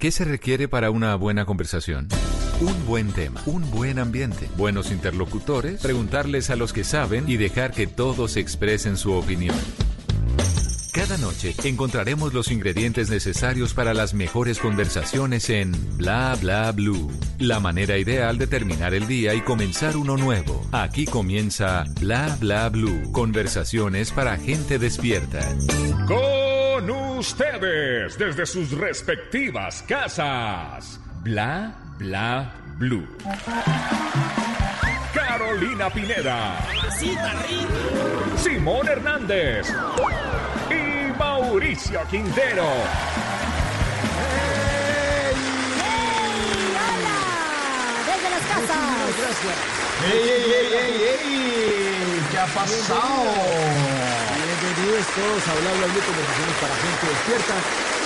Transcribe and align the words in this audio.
¿Qué 0.00 0.12
se 0.12 0.24
requiere 0.24 0.68
para 0.68 0.92
una 0.92 1.16
buena 1.16 1.44
conversación? 1.44 2.06
Un 2.60 2.86
buen 2.86 3.10
tema, 3.10 3.42
un 3.46 3.68
buen 3.72 3.98
ambiente, 3.98 4.48
buenos 4.56 4.92
interlocutores, 4.92 5.82
preguntarles 5.82 6.50
a 6.50 6.56
los 6.56 6.72
que 6.72 6.84
saben 6.84 7.28
y 7.28 7.36
dejar 7.36 7.72
que 7.72 7.88
todos 7.88 8.36
expresen 8.36 8.96
su 8.96 9.12
opinión. 9.12 9.56
Cada 10.92 11.18
noche 11.18 11.52
encontraremos 11.64 12.32
los 12.32 12.52
ingredientes 12.52 13.10
necesarios 13.10 13.74
para 13.74 13.92
las 13.92 14.14
mejores 14.14 14.60
conversaciones 14.60 15.50
en 15.50 15.72
Bla 15.96 16.36
Bla 16.40 16.70
Blue. 16.70 17.10
La 17.40 17.58
manera 17.58 17.98
ideal 17.98 18.38
de 18.38 18.46
terminar 18.46 18.94
el 18.94 19.08
día 19.08 19.34
y 19.34 19.40
comenzar 19.40 19.96
uno 19.96 20.16
nuevo. 20.16 20.64
Aquí 20.70 21.06
comienza 21.06 21.82
Bla 22.00 22.38
Bla 22.38 22.68
Blue. 22.68 23.10
Conversaciones 23.10 24.12
para 24.12 24.36
gente 24.36 24.78
despierta. 24.78 25.40
Con 26.78 26.90
ustedes 26.90 28.16
desde 28.16 28.46
sus 28.46 28.70
respectivas 28.70 29.82
casas. 29.82 31.00
Bla 31.24 31.74
Bla 31.98 32.52
Blue. 32.76 33.04
Carolina 35.12 35.90
Pineda. 35.90 36.56
Simón 38.36 38.86
Hernández. 38.86 39.74
Y 40.70 41.18
Mauricio 41.18 42.00
Quintero. 42.08 42.68
¡Hola! 46.78 47.18
Desde 48.06 48.30
las 48.30 48.44
casas. 48.46 49.16
Gracias. 49.18 49.58
¡Ey, 50.12 50.28
ey, 50.28 50.44
ey, 50.52 50.68
ey, 50.74 50.94
ey! 51.02 51.97
¿Qué 52.38 52.42
ha 52.42 52.54
pasado? 52.54 53.00
Bienvenidos 54.62 55.06
todos 55.16 55.48
a 55.48 55.60
Bla 55.60 55.72
Bla 55.72 55.86
Blue, 55.88 56.02
conversaciones 56.06 56.56
para 56.60 56.74
gente 56.76 57.06
despierta. 57.08 57.54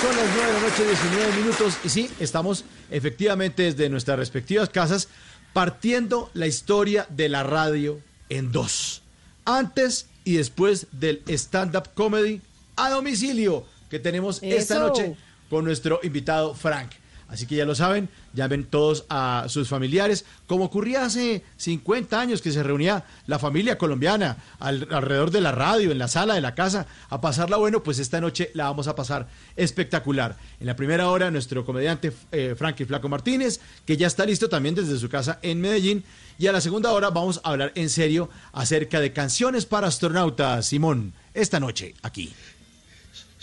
Son 0.00 0.16
las 0.16 0.26
9 0.34 0.46
de 0.46 0.52
la 0.54 0.60
noche, 0.60 0.86
19 0.86 1.36
minutos. 1.36 1.76
Y 1.84 1.88
sí, 1.90 2.10
estamos 2.18 2.64
efectivamente 2.90 3.64
desde 3.64 3.90
nuestras 3.90 4.18
respectivas 4.18 4.70
casas 4.70 5.08
partiendo 5.52 6.30
la 6.32 6.46
historia 6.46 7.06
de 7.10 7.28
la 7.28 7.42
radio 7.42 8.00
en 8.30 8.52
dos. 8.52 9.02
Antes 9.44 10.06
y 10.24 10.36
después 10.36 10.86
del 10.92 11.22
stand-up 11.28 11.90
comedy 11.92 12.40
a 12.76 12.88
domicilio 12.88 13.66
que 13.90 13.98
tenemos 13.98 14.42
esta 14.42 14.78
noche 14.78 15.14
con 15.50 15.66
nuestro 15.66 16.00
invitado 16.02 16.54
Frank. 16.54 16.92
Así 17.32 17.46
que 17.46 17.56
ya 17.56 17.64
lo 17.64 17.74
saben, 17.74 18.10
llamen 18.34 18.64
todos 18.64 19.06
a 19.08 19.46
sus 19.48 19.66
familiares, 19.66 20.26
como 20.46 20.66
ocurría 20.66 21.06
hace 21.06 21.42
50 21.56 22.20
años 22.20 22.42
que 22.42 22.52
se 22.52 22.62
reunía 22.62 23.04
la 23.26 23.38
familia 23.38 23.78
colombiana 23.78 24.36
al- 24.58 24.86
alrededor 24.90 25.30
de 25.30 25.40
la 25.40 25.50
radio, 25.50 25.90
en 25.92 25.98
la 25.98 26.08
sala 26.08 26.34
de 26.34 26.42
la 26.42 26.54
casa, 26.54 26.86
a 27.08 27.22
pasarla 27.22 27.56
bueno, 27.56 27.82
pues 27.82 27.98
esta 27.98 28.20
noche 28.20 28.50
la 28.52 28.64
vamos 28.64 28.86
a 28.86 28.94
pasar 28.94 29.28
espectacular. 29.56 30.36
En 30.60 30.66
la 30.66 30.76
primera 30.76 31.08
hora, 31.08 31.30
nuestro 31.30 31.64
comediante 31.64 32.12
eh, 32.32 32.54
Frankie 32.56 32.84
Flaco 32.84 33.08
Martínez, 33.08 33.60
que 33.86 33.96
ya 33.96 34.06
está 34.06 34.26
listo 34.26 34.50
también 34.50 34.74
desde 34.74 34.98
su 34.98 35.08
casa 35.08 35.38
en 35.40 35.60
Medellín, 35.60 36.04
y 36.38 36.48
a 36.48 36.52
la 36.52 36.60
segunda 36.60 36.90
hora 36.92 37.08
vamos 37.10 37.40
a 37.44 37.50
hablar 37.50 37.72
en 37.76 37.88
serio 37.88 38.28
acerca 38.52 39.00
de 39.00 39.12
canciones 39.14 39.64
para 39.64 39.86
astronautas, 39.86 40.66
Simón, 40.66 41.14
esta 41.32 41.60
noche 41.60 41.94
aquí. 42.02 42.32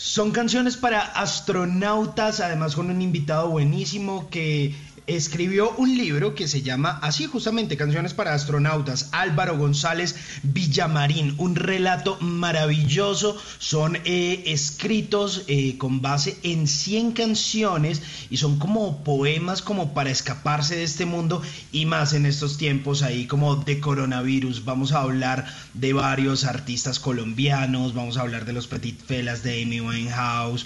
Son 0.01 0.31
canciones 0.31 0.77
para 0.77 1.01
astronautas, 1.01 2.39
además 2.39 2.73
con 2.73 2.89
un 2.89 3.01
invitado 3.01 3.49
buenísimo 3.49 4.29
que 4.29 4.73
escribió 5.15 5.71
un 5.71 5.97
libro 5.97 6.35
que 6.35 6.47
se 6.47 6.61
llama 6.61 6.99
así 7.01 7.25
justamente, 7.25 7.77
Canciones 7.77 8.13
para 8.13 8.33
astronautas, 8.33 9.09
Álvaro 9.11 9.57
González 9.57 10.15
Villamarín, 10.43 11.35
un 11.37 11.55
relato 11.55 12.17
maravilloso, 12.21 13.37
son 13.57 13.97
eh, 14.05 14.43
escritos 14.45 15.43
eh, 15.47 15.77
con 15.77 16.01
base 16.01 16.37
en 16.43 16.67
100 16.67 17.13
canciones 17.13 18.01
y 18.29 18.37
son 18.37 18.59
como 18.59 19.03
poemas 19.03 19.61
como 19.61 19.93
para 19.93 20.11
escaparse 20.11 20.75
de 20.75 20.83
este 20.83 21.05
mundo 21.05 21.41
y 21.71 21.85
más 21.85 22.13
en 22.13 22.25
estos 22.25 22.57
tiempos 22.57 23.01
ahí 23.01 23.25
como 23.25 23.55
de 23.55 23.79
coronavirus. 23.79 24.65
Vamos 24.65 24.91
a 24.91 25.01
hablar 25.01 25.45
de 25.73 25.93
varios 25.93 26.45
artistas 26.45 26.99
colombianos, 26.99 27.93
vamos 27.93 28.17
a 28.17 28.21
hablar 28.21 28.45
de 28.45 28.53
los 28.53 28.67
Petit 28.67 28.99
Felas, 28.99 29.43
de 29.43 29.63
Amy 29.63 29.81
Winehouse, 29.81 30.65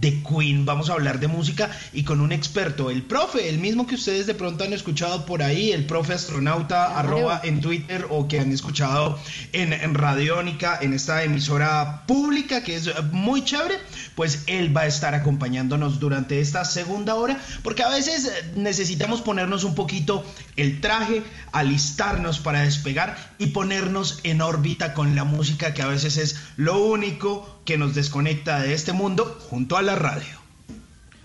de 0.00 0.22
Queen, 0.22 0.64
vamos 0.64 0.88
a 0.88 0.94
hablar 0.94 1.20
de 1.20 1.28
música 1.28 1.70
y 1.92 2.04
con 2.04 2.20
un 2.20 2.32
experto, 2.32 2.90
el 2.90 3.02
profe, 3.02 3.48
el 3.48 3.58
mismo 3.58 3.81
que 3.86 3.94
ustedes 3.96 4.26
de 4.26 4.34
pronto 4.34 4.64
han 4.64 4.72
escuchado 4.72 5.26
por 5.26 5.42
ahí, 5.42 5.72
el 5.72 5.86
profe 5.86 6.14
astronauta, 6.14 6.98
arroba 6.98 7.40
en 7.44 7.60
Twitter 7.60 8.06
o 8.10 8.28
que 8.28 8.40
han 8.40 8.52
escuchado 8.52 9.18
en, 9.52 9.72
en 9.72 9.94
Radiónica, 9.94 10.78
en 10.80 10.92
esta 10.92 11.22
emisora 11.22 12.06
pública 12.06 12.62
que 12.62 12.76
es 12.76 12.90
muy 13.12 13.44
chévere, 13.44 13.78
pues 14.14 14.44
él 14.46 14.76
va 14.76 14.82
a 14.82 14.86
estar 14.86 15.14
acompañándonos 15.14 16.00
durante 16.00 16.40
esta 16.40 16.64
segunda 16.64 17.14
hora, 17.14 17.40
porque 17.62 17.82
a 17.82 17.88
veces 17.88 18.30
necesitamos 18.56 19.22
ponernos 19.22 19.64
un 19.64 19.74
poquito 19.74 20.24
el 20.56 20.80
traje, 20.80 21.22
alistarnos 21.52 22.38
para 22.38 22.62
despegar 22.62 23.16
y 23.38 23.48
ponernos 23.48 24.20
en 24.22 24.40
órbita 24.40 24.94
con 24.94 25.14
la 25.16 25.24
música 25.24 25.74
que 25.74 25.82
a 25.82 25.86
veces 25.86 26.16
es 26.16 26.36
lo 26.56 26.82
único 26.82 27.60
que 27.64 27.78
nos 27.78 27.94
desconecta 27.94 28.60
de 28.60 28.74
este 28.74 28.92
mundo 28.92 29.38
junto 29.48 29.76
a 29.76 29.82
la 29.82 29.94
radio. 29.94 30.42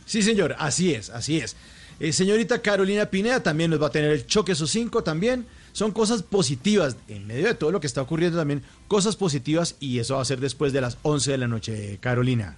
Sí, 0.05 0.21
señor, 0.21 0.55
así 0.57 0.93
es, 0.93 1.09
así 1.09 1.39
es. 1.39 1.55
Eh, 1.99 2.13
señorita 2.13 2.61
Carolina 2.61 3.07
Pineda 3.07 3.41
también 3.41 3.71
nos 3.71 3.81
va 3.81 3.87
a 3.87 3.91
tener 3.91 4.11
el 4.11 4.27
choque 4.27 4.51
esos 4.51 4.69
cinco 4.69 5.03
también. 5.03 5.45
Son 5.73 5.91
cosas 5.91 6.23
positivas, 6.23 6.95
en 7.07 7.27
medio 7.27 7.47
de 7.47 7.53
todo 7.53 7.71
lo 7.71 7.79
que 7.79 7.87
está 7.87 8.01
ocurriendo 8.01 8.37
también, 8.37 8.63
cosas 8.87 9.15
positivas 9.15 9.75
y 9.79 9.99
eso 9.99 10.15
va 10.15 10.21
a 10.21 10.25
ser 10.25 10.39
después 10.39 10.73
de 10.73 10.81
las 10.81 10.97
11 11.03 11.31
de 11.31 11.37
la 11.37 11.47
noche, 11.47 11.97
Carolina. 12.01 12.57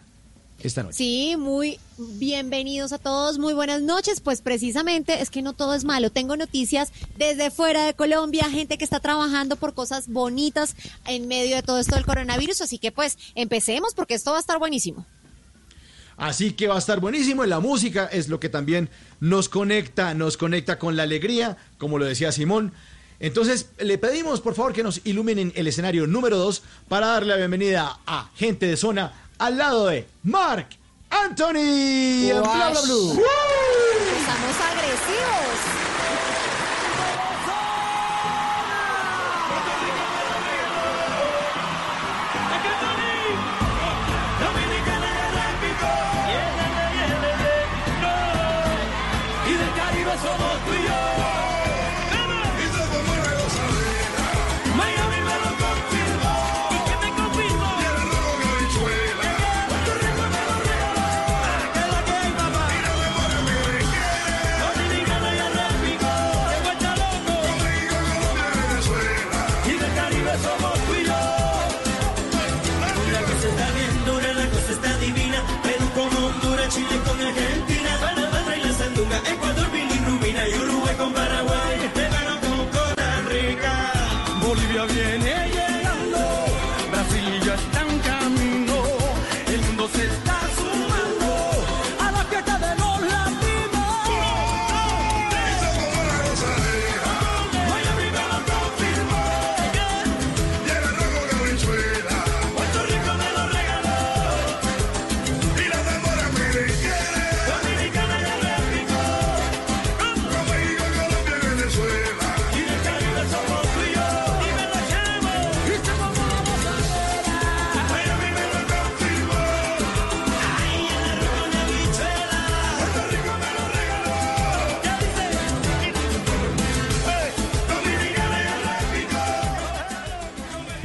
Esta 0.61 0.83
noche. 0.83 0.97
Sí, 0.97 1.35
muy 1.37 1.79
bienvenidos 1.97 2.91
a 2.91 2.97
todos, 2.97 3.39
muy 3.39 3.53
buenas 3.53 3.81
noches. 3.81 4.19
Pues 4.19 4.41
precisamente 4.41 5.21
es 5.21 5.29
que 5.29 5.41
no 5.41 5.53
todo 5.53 5.73
es 5.73 5.85
malo. 5.85 6.09
Tengo 6.09 6.35
noticias 6.35 6.91
desde 7.17 7.49
fuera 7.49 7.85
de 7.85 7.93
Colombia, 7.93 8.49
gente 8.49 8.77
que 8.77 8.83
está 8.83 8.99
trabajando 8.99 9.55
por 9.55 9.73
cosas 9.73 10.09
bonitas 10.09 10.75
en 11.05 11.29
medio 11.29 11.55
de 11.55 11.63
todo 11.63 11.79
esto 11.79 11.95
del 11.95 12.05
coronavirus. 12.05 12.59
Así 12.59 12.77
que 12.77 12.91
pues 12.91 13.17
empecemos 13.35 13.93
porque 13.93 14.15
esto 14.15 14.31
va 14.31 14.37
a 14.37 14.41
estar 14.41 14.59
buenísimo. 14.59 15.05
Así 16.19 16.51
que 16.51 16.67
va 16.67 16.75
a 16.75 16.79
estar 16.79 16.99
buenísimo. 16.99 17.45
La 17.45 17.61
música 17.61 18.09
es 18.11 18.27
lo 18.27 18.39
que 18.39 18.49
también 18.49 18.89
nos 19.21 19.47
conecta, 19.47 20.13
nos 20.13 20.35
conecta 20.35 20.77
con 20.77 20.97
la 20.97 21.03
alegría, 21.03 21.57
como 21.77 21.97
lo 21.97 22.05
decía 22.05 22.31
Simón. 22.31 22.73
Entonces, 23.21 23.69
le 23.79 23.97
pedimos 23.97 24.41
por 24.41 24.53
favor 24.53 24.73
que 24.73 24.83
nos 24.83 25.01
iluminen 25.05 25.51
el 25.55 25.67
escenario 25.67 26.07
número 26.07 26.37
2 26.37 26.61
para 26.87 27.07
darle 27.07 27.29
la 27.29 27.37
bienvenida 27.37 27.99
a 28.05 28.29
gente 28.35 28.65
de 28.65 28.77
zona 28.77 29.13
al 29.37 29.57
lado 29.57 29.87
de 29.87 30.07
Mark 30.23 30.67
Anthony. 31.09 32.29
en 32.29 32.41
Bla, 32.41 32.69
bla, 32.69 32.81
blue. 32.81 33.11
Estamos 33.11 34.55
agresivos. 34.61 35.78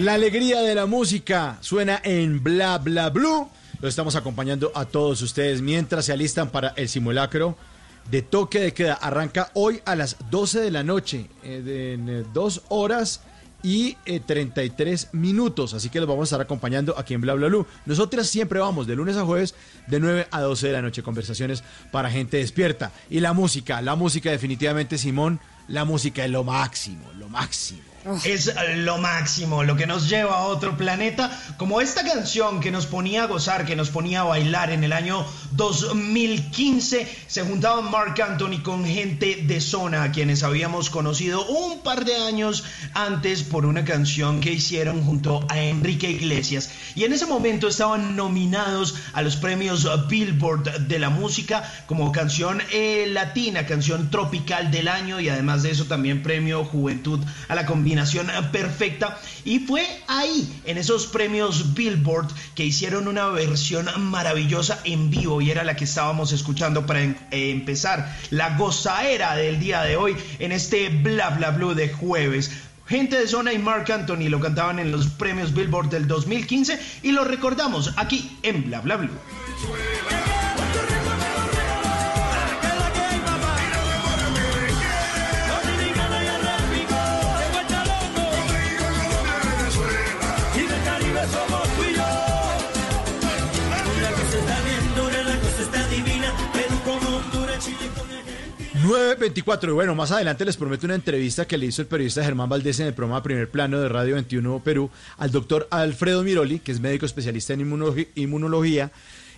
La 0.04 0.12
alegría 0.12 0.60
de 0.60 0.74
la 0.74 0.84
música 0.84 1.56
suena 1.62 1.98
en 2.04 2.42
Bla 2.42 2.76
Bla 2.76 3.08
Blue. 3.08 3.48
Lo 3.80 3.88
estamos 3.88 4.16
acompañando 4.16 4.70
a 4.74 4.84
todos 4.84 5.22
ustedes 5.22 5.62
mientras 5.62 6.04
se 6.04 6.12
alistan 6.12 6.50
para 6.50 6.74
el 6.76 6.90
simulacro 6.90 7.56
de 8.10 8.20
toque 8.20 8.60
de 8.60 8.74
queda. 8.74 8.92
Arranca 8.92 9.50
hoy 9.54 9.80
a 9.86 9.96
las 9.96 10.18
12 10.28 10.60
de 10.60 10.70
la 10.70 10.82
noche, 10.82 11.30
eh, 11.42 11.94
en 11.94 12.08
eh, 12.10 12.24
dos 12.34 12.60
horas 12.68 13.22
y 13.62 13.96
eh, 14.04 14.20
33 14.20 15.14
minutos. 15.14 15.72
Así 15.72 15.88
que 15.88 16.00
los 16.00 16.08
vamos 16.08 16.24
a 16.24 16.28
estar 16.34 16.40
acompañando 16.42 16.94
aquí 16.98 17.14
en 17.14 17.22
Bla 17.22 17.32
Bla 17.32 17.46
Blue. 17.46 17.66
Nosotras 17.86 18.26
siempre 18.26 18.60
vamos 18.60 18.86
de 18.86 18.96
lunes 18.96 19.16
a 19.16 19.24
jueves 19.24 19.54
de 19.86 20.00
9 20.00 20.28
a 20.30 20.40
12 20.42 20.66
de 20.66 20.72
la 20.74 20.82
noche. 20.82 21.02
Conversaciones 21.02 21.64
para 21.90 22.10
gente 22.10 22.36
despierta. 22.36 22.92
Y 23.08 23.20
la 23.20 23.32
música, 23.32 23.80
la 23.80 23.94
música 23.94 24.30
definitivamente, 24.30 24.98
Simón, 24.98 25.40
la 25.66 25.86
música 25.86 26.26
es 26.26 26.30
lo 26.30 26.44
máximo, 26.44 27.10
lo 27.14 27.30
máximo. 27.30 27.93
Es 28.24 28.52
lo 28.76 28.98
máximo, 28.98 29.62
lo 29.64 29.76
que 29.76 29.86
nos 29.86 30.08
lleva 30.08 30.36
a 30.36 30.44
otro 30.44 30.76
planeta, 30.76 31.30
como 31.56 31.80
esta 31.80 32.04
canción 32.04 32.60
que 32.60 32.70
nos 32.70 32.86
ponía 32.86 33.24
a 33.24 33.26
gozar, 33.26 33.64
que 33.64 33.76
nos 33.76 33.90
ponía 33.90 34.20
a 34.20 34.24
bailar 34.24 34.70
en 34.70 34.84
el 34.84 34.92
año 34.92 35.24
2015. 35.52 37.08
Se 37.26 37.42
juntaban 37.42 37.90
Mark 37.90 38.20
Anthony 38.20 38.62
con 38.62 38.84
gente 38.84 39.42
de 39.46 39.60
zona, 39.60 40.02
a 40.02 40.12
quienes 40.12 40.42
habíamos 40.42 40.90
conocido 40.90 41.46
un 41.46 41.82
par 41.82 42.04
de 42.04 42.16
años 42.16 42.64
antes 42.92 43.42
por 43.42 43.66
una 43.66 43.84
canción 43.84 44.40
que 44.40 44.52
hicieron 44.52 45.02
junto 45.02 45.44
a 45.48 45.60
Enrique 45.60 46.10
Iglesias. 46.10 46.70
Y 46.94 47.04
en 47.04 47.12
ese 47.12 47.26
momento 47.26 47.68
estaban 47.68 48.16
nominados 48.16 48.96
a 49.12 49.22
los 49.22 49.36
premios 49.36 49.88
Billboard 50.08 50.86
de 50.86 50.98
la 50.98 51.10
música 51.10 51.62
como 51.86 52.12
canción 52.12 52.60
eh, 52.72 53.06
latina, 53.08 53.66
canción 53.66 54.10
tropical 54.10 54.70
del 54.70 54.88
año 54.88 55.20
y 55.20 55.28
además 55.28 55.62
de 55.62 55.70
eso 55.70 55.86
también 55.86 56.22
premio 56.22 56.64
Juventud 56.64 57.20
a 57.48 57.54
la 57.54 57.66
combinación 57.94 58.26
perfecta. 58.50 59.18
Y 59.44 59.60
fue 59.60 59.86
ahí, 60.08 60.60
en 60.64 60.78
esos 60.78 61.06
premios 61.06 61.74
Billboard, 61.74 62.28
que 62.54 62.64
hicieron 62.64 63.06
una 63.06 63.28
versión 63.28 63.88
maravillosa 64.10 64.80
en 64.84 65.10
vivo 65.10 65.40
y 65.40 65.50
era 65.50 65.62
la 65.64 65.76
que 65.76 65.84
estábamos 65.84 66.32
escuchando 66.32 66.86
para 66.86 67.02
em- 67.02 67.14
eh, 67.30 67.50
empezar 67.50 68.16
la 68.30 68.56
gozaera 68.56 69.36
del 69.36 69.60
día 69.60 69.82
de 69.82 69.96
hoy 69.96 70.16
en 70.40 70.50
este 70.52 70.88
Bla 70.88 71.30
Bla 71.30 71.50
Blue 71.52 71.74
de 71.74 71.88
jueves. 71.88 72.50
Gente 72.86 73.16
de 73.16 73.28
Zona 73.28 73.52
y 73.52 73.58
Mark 73.58 73.90
Anthony 73.90 74.28
lo 74.28 74.40
cantaban 74.40 74.78
en 74.78 74.90
los 74.90 75.06
premios 75.06 75.54
Billboard 75.54 75.88
del 75.90 76.06
2015 76.08 76.78
y 77.02 77.12
lo 77.12 77.24
recordamos 77.24 77.92
aquí 77.96 78.38
en 78.42 78.64
Bla 78.64 78.80
Bla 78.80 78.96
Blue. 78.96 80.33
924. 98.84 99.70
Y 99.70 99.74
bueno, 99.74 99.94
más 99.94 100.10
adelante 100.12 100.44
les 100.44 100.56
prometo 100.56 100.86
una 100.86 100.94
entrevista 100.94 101.46
que 101.46 101.56
le 101.58 101.66
hizo 101.66 101.82
el 101.82 101.88
periodista 101.88 102.22
Germán 102.24 102.48
Valdés 102.48 102.78
en 102.80 102.86
el 102.86 102.94
programa 102.94 103.22
Primer 103.22 103.48
Plano 103.50 103.80
de 103.80 103.88
Radio 103.88 104.14
21 104.14 104.60
Perú 104.62 104.90
al 105.16 105.30
doctor 105.30 105.66
Alfredo 105.70 106.22
Miroli, 106.22 106.58
que 106.58 106.72
es 106.72 106.80
médico 106.80 107.06
especialista 107.06 107.54
en 107.54 107.60
inmunología. 108.14 108.90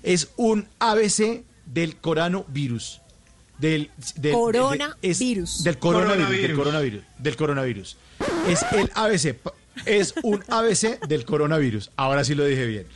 Es 0.03 0.29
un 0.37 0.67
ABC 0.79 1.45
del 1.67 1.97
coronavirus. 1.97 3.01
Del, 3.59 3.91
del- 4.17 4.33
Coronavirus. 4.35 4.97
es 5.01 5.19
del 5.65 5.79
coronavirus, 5.79 6.29
del 6.29 6.55
Coronavirus. 6.55 6.57
coronavirus. 6.57 7.03
Del 7.19 7.37
coronavirus. 7.37 7.97
Es 8.49 8.63
el 8.73 8.91
ABC. 8.95 9.37
Es 9.87 10.15
un 10.23 10.43
ABC 10.49 11.01
del 11.07 11.25
coronavirus. 11.25 11.91
Ahora 11.97 12.25
sí 12.25 12.35
lo 12.35 12.45
dije 12.45 12.67
bien. 12.67 12.87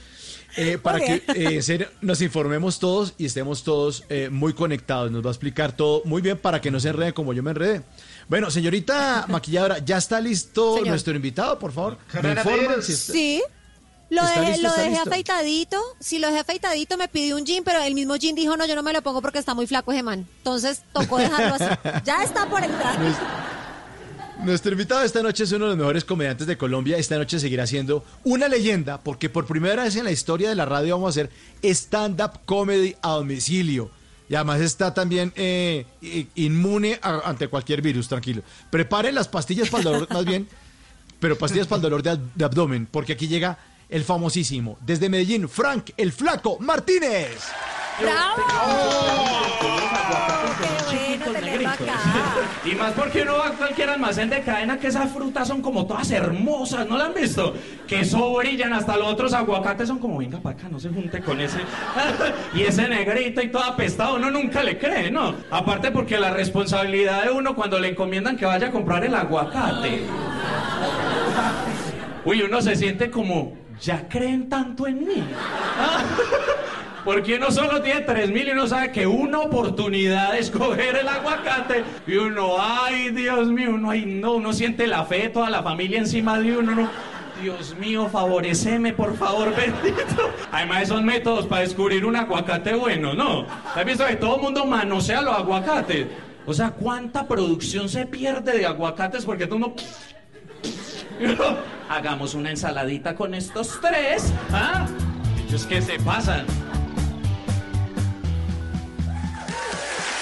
Eh, 0.56 0.78
para 0.82 0.98
que 1.00 1.22
eh, 1.34 1.88
nos 2.00 2.20
informemos 2.22 2.78
todos 2.78 3.14
y 3.18 3.26
estemos 3.26 3.62
todos 3.62 4.04
eh, 4.08 4.28
muy 4.30 4.52
conectados. 4.52 5.10
Nos 5.10 5.24
va 5.24 5.28
a 5.28 5.32
explicar 5.32 5.72
todo 5.72 6.02
muy 6.04 6.22
bien 6.22 6.38
para 6.38 6.60
que 6.60 6.70
no 6.70 6.80
se 6.80 6.88
enrede 6.88 7.12
como 7.14 7.32
yo 7.32 7.42
me 7.42 7.50
enredé. 7.50 7.82
Bueno, 8.28 8.50
señorita 8.50 9.26
maquilladora, 9.28 9.78
¿ya 9.78 9.96
está 9.98 10.20
listo 10.20 10.74
Señor. 10.74 10.88
nuestro 10.88 11.14
invitado, 11.14 11.58
por 11.58 11.72
favor? 11.72 11.98
¿Me 12.22 12.30
informan 12.32 12.66
Pérez. 12.66 12.86
si 12.86 12.92
está- 12.92 13.12
Sí. 13.12 13.42
Lo 14.12 14.22
¿Está 14.24 14.40
dejé, 14.40 14.52
listo? 14.54 14.62
lo 14.64 14.68
¿Está 14.70 14.80
dejé 14.82 14.94
listo? 14.96 15.10
afeitadito. 15.10 15.80
Si 16.00 16.18
lo 16.18 16.26
dejé 16.26 16.40
afeitadito, 16.40 16.96
me 16.96 17.06
pidió 17.06 17.36
un 17.36 17.46
jean, 17.46 17.62
pero 17.62 17.80
el 17.80 17.94
mismo 17.94 18.16
jean 18.16 18.34
dijo, 18.34 18.56
no, 18.56 18.66
yo 18.66 18.74
no 18.74 18.82
me 18.82 18.92
lo 18.92 19.02
pongo 19.02 19.22
porque 19.22 19.38
está 19.38 19.54
muy 19.54 19.68
flaco 19.68 19.92
ese 19.92 20.02
man. 20.02 20.26
Entonces 20.38 20.82
tocó 20.92 21.18
dejarlo 21.18 21.54
así. 21.54 21.64
Ya 22.04 22.24
está 22.24 22.46
por 22.46 22.60
entrar. 22.64 22.98
Nuestro 24.44 24.72
invitado 24.72 25.02
esta 25.02 25.22
noche 25.22 25.44
es 25.44 25.52
uno 25.52 25.66
de 25.66 25.70
los 25.72 25.78
mejores 25.78 26.04
comediantes 26.04 26.46
de 26.46 26.56
Colombia. 26.56 26.96
Esta 26.96 27.16
noche 27.18 27.38
seguirá 27.38 27.66
siendo 27.66 28.04
una 28.24 28.48
leyenda 28.48 28.98
porque 28.98 29.28
por 29.28 29.46
primera 29.46 29.84
vez 29.84 29.96
en 29.96 30.04
la 30.04 30.10
historia 30.12 30.48
de 30.48 30.54
la 30.54 30.64
radio 30.64 30.94
vamos 30.96 31.08
a 31.08 31.20
hacer 31.20 31.30
stand-up 31.62 32.40
comedy 32.46 32.96
a 33.02 33.10
domicilio. 33.10 33.90
Y 34.28 34.34
además 34.36 34.60
está 34.60 34.94
también 34.94 35.32
eh, 35.36 35.84
inmune 36.36 36.98
ante 37.02 37.48
cualquier 37.48 37.82
virus, 37.82 38.08
tranquilo. 38.08 38.42
Preparen 38.70 39.14
las 39.14 39.28
pastillas 39.28 39.68
para 39.68 39.82
el 39.82 39.84
dolor, 39.92 40.08
más 40.10 40.24
bien, 40.24 40.48
pero 41.18 41.36
pastillas 41.36 41.66
para 41.66 41.76
el 41.78 41.82
dolor 41.82 42.02
de, 42.02 42.12
ab- 42.12 42.30
de 42.34 42.44
abdomen, 42.44 42.86
porque 42.90 43.12
aquí 43.14 43.26
llega 43.28 43.58
el 43.88 44.04
famosísimo, 44.04 44.78
desde 44.86 45.08
Medellín, 45.08 45.48
Frank 45.48 45.90
el 45.96 46.12
Flaco 46.12 46.58
Martínez. 46.60 47.38
Y 52.62 52.74
más 52.74 52.92
porque 52.92 53.22
uno 53.22 53.38
va 53.38 53.48
a 53.48 53.52
cualquier 53.52 53.88
almacén 53.88 54.28
de 54.28 54.42
cadena 54.42 54.78
que 54.78 54.88
esas 54.88 55.10
frutas 55.10 55.48
son 55.48 55.62
como 55.62 55.86
todas 55.86 56.10
hermosas, 56.10 56.86
¿no 56.86 56.98
la 56.98 57.06
han 57.06 57.14
visto? 57.14 57.54
Que 57.86 58.00
eso 58.00 58.34
brillan, 58.34 58.74
hasta 58.74 58.98
los 58.98 59.08
otros 59.08 59.32
aguacates 59.32 59.88
son 59.88 59.98
como, 59.98 60.18
venga 60.18 60.38
para 60.40 60.58
acá, 60.58 60.68
no 60.68 60.78
se 60.78 60.90
junte 60.90 61.22
con 61.22 61.40
ese. 61.40 61.58
y 62.54 62.62
ese 62.62 62.86
negrito 62.86 63.40
y 63.40 63.48
todo 63.48 63.64
apestado, 63.64 64.16
uno 64.16 64.30
nunca 64.30 64.62
le 64.62 64.78
cree, 64.78 65.10
¿no? 65.10 65.34
Aparte 65.50 65.90
porque 65.90 66.18
la 66.18 66.32
responsabilidad 66.32 67.24
de 67.24 67.30
uno 67.30 67.54
cuando 67.54 67.78
le 67.78 67.88
encomiendan 67.88 68.36
que 68.36 68.44
vaya 68.44 68.66
a 68.66 68.70
comprar 68.70 69.04
el 69.04 69.14
aguacate. 69.14 70.02
Uy, 72.26 72.42
uno 72.42 72.60
se 72.60 72.76
siente 72.76 73.10
como, 73.10 73.56
¿ya 73.80 74.06
creen 74.06 74.50
tanto 74.50 74.86
en 74.86 74.98
mí? 75.06 75.24
Porque 77.04 77.36
uno 77.36 77.50
solo 77.50 77.80
tiene 77.82 78.02
tres 78.02 78.30
mil 78.30 78.46
y 78.48 78.50
uno 78.50 78.66
sabe 78.66 78.92
que 78.92 79.06
una 79.06 79.40
oportunidad 79.40 80.32
de 80.32 80.40
escoger 80.40 80.96
el 80.96 81.08
aguacate 81.08 81.84
y 82.06 82.16
uno, 82.16 82.56
ay 82.58 83.10
Dios 83.10 83.48
mío, 83.48 83.70
uno, 83.74 83.90
ay 83.90 84.04
no, 84.04 84.32
uno 84.32 84.52
siente 84.52 84.86
la 84.86 85.04
fe 85.04 85.28
toda 85.28 85.50
la 85.50 85.62
familia 85.62 85.98
encima 85.98 86.38
de 86.38 86.58
uno, 86.58 86.72
uno, 86.72 86.90
Dios 87.40 87.74
mío, 87.76 88.08
favoreceme 88.08 88.92
por 88.92 89.16
favor, 89.16 89.54
bendito. 89.56 90.30
Además 90.52 90.88
son 90.88 91.04
métodos 91.04 91.46
para 91.46 91.62
descubrir 91.62 92.04
un 92.04 92.16
aguacate 92.16 92.74
bueno, 92.74 93.14
¿no? 93.14 93.46
¿Has 93.74 93.84
visto 93.84 94.06
que 94.06 94.16
todo 94.16 94.36
el 94.36 94.42
mundo 94.42 94.66
manosea 94.66 95.22
los 95.22 95.34
aguacates? 95.34 96.06
O 96.46 96.52
sea, 96.52 96.70
¿cuánta 96.70 97.26
producción 97.26 97.88
se 97.88 98.06
pierde 98.06 98.58
de 98.58 98.66
aguacates 98.66 99.24
porque 99.24 99.46
tú 99.46 99.58
no... 99.58 99.74
Hagamos 101.88 102.34
una 102.34 102.50
ensaladita 102.50 103.14
con 103.14 103.34
estos 103.34 103.78
tres, 103.80 104.32
¿ah? 104.52 104.86
Ellos 105.46 105.66
que 105.66 105.82
se 105.82 105.98
pasan. 105.98 106.46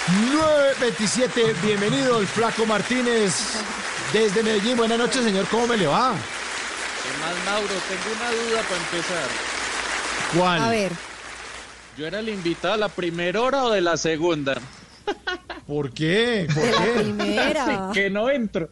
927, 0.09 1.53
bienvenido 1.63 2.19
el 2.19 2.25
Flaco 2.25 2.65
Martínez 2.65 3.53
desde 4.11 4.41
Medellín. 4.41 4.75
Buenas 4.75 4.97
noches, 4.97 5.23
señor, 5.23 5.45
¿cómo 5.51 5.67
me 5.67 5.77
le 5.77 5.85
va? 5.85 6.13
¿Qué 7.03 7.19
más, 7.19 7.35
Mauro? 7.45 7.67
Tengo 7.87 8.15
una 8.17 8.31
duda 8.31 8.61
para 8.63 8.81
empezar. 8.81 9.29
¿Cuál? 10.35 10.61
A 10.63 10.69
ver, 10.71 10.91
¿Yo 11.95 12.07
era 12.07 12.19
el 12.19 12.29
invitado 12.29 12.73
de 12.73 12.79
la 12.79 12.89
primera 12.89 13.39
hora 13.41 13.65
o 13.65 13.69
de 13.71 13.81
la 13.81 13.97
segunda? 13.97 14.55
¿Por 15.67 15.91
qué? 15.93 16.47
¿Por 16.55 16.63
de 16.63 16.71
la 16.71 16.77
qué? 16.83 16.91
primera. 17.01 17.89
Que 17.93 18.09
no 18.09 18.29
entro. 18.31 18.69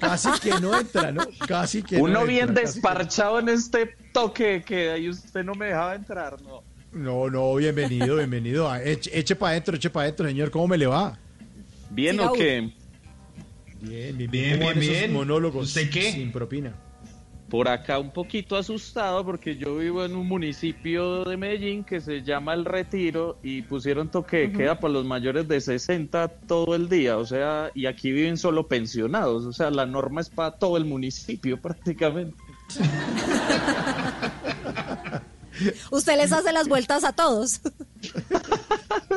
Casi 0.00 0.30
que 0.38 0.50
no 0.60 0.78
entra, 0.78 1.10
¿no? 1.10 1.24
Casi 1.48 1.82
que 1.82 1.96
Uno 1.96 2.20
no 2.20 2.26
bien 2.26 2.50
entra, 2.50 2.62
casi 2.62 2.74
que- 2.74 2.80
desparchado 2.80 3.40
en 3.40 3.48
este 3.48 3.86
toque 4.12 4.62
que 4.64 4.92
ahí 4.92 5.08
usted 5.08 5.42
no 5.42 5.54
me 5.56 5.66
dejaba 5.66 5.96
entrar, 5.96 6.40
¿no? 6.42 6.62
No, 6.92 7.30
no, 7.30 7.54
bienvenido, 7.54 8.16
bienvenido. 8.16 8.70
Ah, 8.70 8.82
Eche, 8.82 9.10
eche 9.18 9.34
para 9.34 9.52
adentro, 9.52 9.76
eche 9.76 9.88
para 9.88 10.04
adentro, 10.04 10.26
señor, 10.26 10.50
¿cómo 10.50 10.68
me 10.68 10.76
le 10.78 10.86
va? 10.86 11.18
¿Bien 11.90 12.20
o 12.20 12.32
qué? 12.32 12.70
Bien, 13.80 14.16
bien, 14.16 14.30
Bien, 14.30 14.52
¿Cómo 14.58 14.66
van 14.66 14.78
bien, 14.78 14.92
bien. 14.92 15.12
monólogos 15.12 15.68
¿Usted 15.68 15.90
qué? 15.90 16.12
sin 16.12 16.30
propina. 16.32 16.74
Por 17.48 17.68
acá 17.68 17.98
un 17.98 18.10
poquito 18.10 18.56
asustado 18.56 19.24
porque 19.26 19.56
yo 19.56 19.76
vivo 19.76 20.04
en 20.04 20.14
un 20.16 20.26
municipio 20.26 21.24
de 21.24 21.36
Medellín 21.36 21.84
que 21.84 22.00
se 22.00 22.22
llama 22.22 22.54
El 22.54 22.64
Retiro 22.64 23.38
y 23.42 23.60
pusieron 23.62 24.10
toque 24.10 24.48
de 24.48 24.52
queda 24.52 24.80
para 24.80 24.94
los 24.94 25.04
mayores 25.04 25.46
de 25.48 25.60
60 25.60 26.28
todo 26.46 26.74
el 26.74 26.88
día, 26.88 27.18
o 27.18 27.26
sea, 27.26 27.70
y 27.74 27.84
aquí 27.86 28.10
viven 28.10 28.38
solo 28.38 28.68
pensionados, 28.68 29.44
o 29.44 29.52
sea, 29.52 29.70
la 29.70 29.84
norma 29.84 30.22
es 30.22 30.30
para 30.30 30.52
todo 30.52 30.76
el 30.78 30.84
municipio 30.86 31.56
prácticamente. 31.60 32.36
Usted 35.90 36.16
les 36.16 36.32
hace 36.32 36.52
las 36.52 36.68
vueltas 36.68 37.04
a 37.04 37.12
todos. 37.12 37.60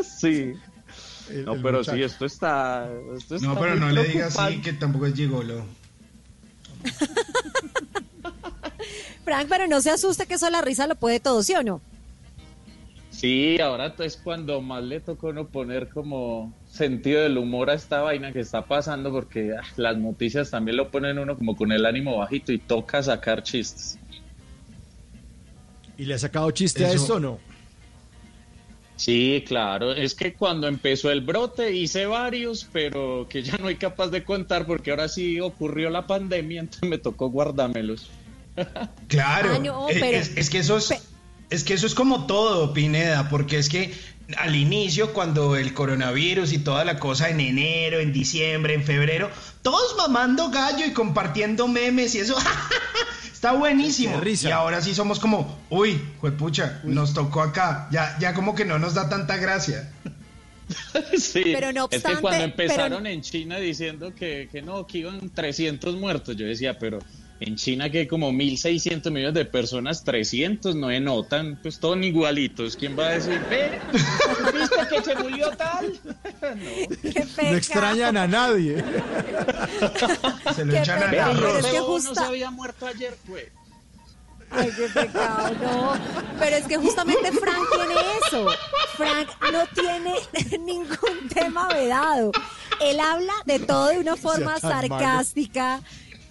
Sí. 0.04 0.54
El- 1.30 1.46
No, 1.46 1.54
el 1.54 1.62
pero 1.62 1.78
muchacho. 1.80 1.96
sí, 1.98 2.04
esto 2.04 2.26
está... 2.26 2.88
Esto 3.18 3.36
está 3.36 3.48
No, 3.48 3.60
pero 3.60 3.76
no 3.76 3.90
le 3.90 4.04
digas 4.04 4.38
así 4.38 4.62
que 4.62 4.74
tampoco 4.74 5.06
es 5.08 5.16
gigolo. 5.16 5.66
Frank, 9.24 9.48
pero 9.50 9.68
no 9.68 9.82
se 9.82 9.90
asuste 9.90 10.26
que 10.28 10.36
eso 10.36 10.50
la 10.50 10.62
risa 10.62 10.86
lo 10.88 10.96
puede 10.96 11.20
todo, 11.20 11.42
¿sí 11.42 11.54
o 11.54 11.64
no? 11.64 11.82
Sí, 13.10 13.60
ahora 13.62 13.96
es 14.00 14.18
cuando 14.18 14.62
más 14.62 14.84
le 14.84 15.00
tocó 15.00 15.32
no 15.34 15.48
poner 15.48 15.88
como 15.90 16.54
sentido 16.70 17.22
del 17.22 17.38
humor 17.38 17.70
a 17.70 17.74
esta 17.76 18.02
vaina 18.02 18.32
que 18.34 18.42
está 18.42 18.66
pasando 18.66 19.10
porque 19.12 19.54
ah, 19.58 19.64
las 19.78 19.98
noticias 19.98 20.52
también 20.52 20.76
lo 20.78 20.92
ponen 20.92 21.18
uno 21.18 21.38
como 21.38 21.56
con 21.56 21.72
el 21.72 21.86
ánimo 21.86 22.18
bajito 22.18 22.52
y 22.52 22.58
toca 22.60 23.02
sacar 23.02 23.42
chistes. 23.42 23.98
¿Y 25.98 26.06
le 26.06 26.14
ha 26.16 26.20
sacado 26.20 26.50
chiste 26.52 26.84
a 26.86 26.90
Eso- 26.90 26.96
esto 27.04 27.14
o 27.16 27.20
no? 27.20 27.40
Sí, 28.98 29.44
claro, 29.46 29.92
es 29.94 30.16
que 30.16 30.34
cuando 30.36 30.68
empezó 30.70 31.12
el 31.12 31.20
brote 31.20 31.76
hice 31.76 32.06
varios, 32.06 32.66
pero 32.72 33.28
que 33.30 33.44
ya 33.44 33.58
no 33.58 33.68
hay 33.68 33.76
capaz 33.76 34.08
de 34.08 34.24
contar 34.24 34.66
porque 34.66 34.92
ahora 34.92 35.10
sí 35.10 35.42
ocurrió 35.42 35.90
la 35.90 36.08
pandemia, 36.08 36.62
entonces 36.62 36.90
me 36.90 36.98
tocó 36.98 37.30
guardármelos. 37.30 38.10
Claro, 39.10 39.56
Ah, 39.56 39.60
no, 39.60 39.88
pero- 39.92 40.06
es- 40.18 40.38
es 40.38 40.50
que 40.50 40.60
eso 40.60 40.78
es, 40.78 40.94
es 41.50 41.64
que 41.66 41.74
eso 41.74 41.86
es 41.88 41.94
como 41.94 42.26
todo, 42.26 42.72
Pineda, 42.74 43.28
porque 43.30 43.58
es 43.58 43.68
que 43.68 43.94
al 44.38 44.56
inicio, 44.56 45.14
cuando 45.14 45.56
el 45.56 45.74
coronavirus 45.74 46.52
y 46.54 46.60
toda 46.60 46.84
la 46.84 47.00
cosa 47.00 47.30
en 47.30 47.40
enero, 47.40 48.00
en 48.00 48.12
diciembre, 48.12 48.74
en 48.74 48.84
febrero, 48.84 49.30
todos 49.62 49.96
mamando 49.98 50.50
gallo 50.50 50.86
y 50.86 50.92
compartiendo 50.94 51.68
memes 51.68 52.16
y 52.16 52.20
eso 52.20 52.36
está 53.32 53.54
buenísimo. 53.54 54.20
Y 54.24 54.48
ahora 54.52 54.82
sí 54.82 54.96
somos 54.96 55.20
como, 55.20 55.60
uy, 55.70 56.02
juepucha, 56.20 56.82
nos 56.84 57.14
tocó 57.14 57.42
acá, 57.42 57.88
ya, 57.92 58.18
ya 58.20 58.34
como 58.34 58.56
que 58.56 58.66
no 58.66 58.80
nos 58.80 58.94
da 58.94 59.10
tanta 59.10 59.38
gracia. 59.38 59.92
Sí, 61.16 61.42
Pero 61.44 61.72
no 61.74 61.84
es 61.84 61.90
que 61.92 61.96
obstante, 61.98 62.22
cuando 62.22 62.40
pero- 62.56 62.64
empezaron 62.64 63.06
en 63.06 63.22
China 63.22 63.58
diciendo 63.58 64.16
que, 64.16 64.50
que 64.52 64.64
no, 64.64 64.88
que 64.88 64.98
iban 64.98 65.30
300 65.30 65.96
muertos, 65.98 66.36
yo 66.36 66.48
decía, 66.48 66.80
pero 66.80 66.98
en 67.40 67.56
China 67.58 67.90
que 67.90 68.00
hay 68.00 68.08
como 68.08 68.32
1.600 68.32 69.12
millones 69.12 69.34
de 69.34 69.46
personas, 69.46 70.04
300 70.04 70.76
no 70.76 70.88
denotan, 70.88 71.60
pues 71.62 71.80
todos 71.80 71.98
igualitos. 72.04 72.76
¿Quién 72.78 72.98
va 72.98 73.08
a 73.08 73.12
decir, 73.12 73.40
ve, 73.50 73.80
viste 74.54 74.76
que 74.90 75.02
se 75.04 75.16
murió 75.16 75.50
tal? 75.52 75.94
No. 76.46 77.12
Qué 77.12 77.26
No 77.52 77.58
extrañan 77.58 78.18
a 78.18 78.28
nadie. 78.28 78.78
Se 80.56 80.64
lo 80.66 80.72
Qué 80.74 80.80
echan 80.80 81.04
a 81.04 81.10
pecado, 81.10 81.34
pero 81.42 81.58
es 81.58 81.66
que 81.66 81.80
justa- 81.80 82.10
no 82.10 82.16
se 82.16 82.24
había 82.24 82.52
muerto 82.52 82.86
ayer, 82.86 83.18
pues. 83.26 83.46
Ay, 84.52 84.72
qué 84.78 84.88
pecado, 84.90 85.56
no. 85.62 85.94
Pero 86.40 86.56
es 86.56 86.68
que 86.68 86.78
justamente 86.78 87.32
Frank 87.32 87.68
tiene 87.76 87.96
eso. 88.26 88.48
Frank 88.96 89.28
no 89.52 89.64
tiene 89.74 90.14
ningún 90.64 91.28
tema 91.34 91.68
vedado. 91.70 92.32
Él 92.82 93.00
habla 93.00 93.34
de 93.46 93.60
todo 93.60 93.88
de 93.88 93.98
una 94.00 94.16
forma 94.16 94.58
malo. 94.62 95.04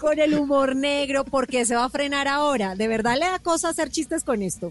Con 0.04 0.18
el 0.18 0.34
humor 0.34 0.76
negro, 0.76 1.24
porque 1.24 1.64
se 1.64 1.74
va 1.74 1.84
a 1.86 1.88
frenar 1.88 2.28
ahora. 2.28 2.74
¿De 2.74 2.88
verdad 2.88 3.14
le 3.18 3.24
da 3.24 3.38
cosa 3.38 3.70
hacer 3.70 3.88
chistes 3.90 4.22
con 4.22 4.42
esto? 4.42 4.70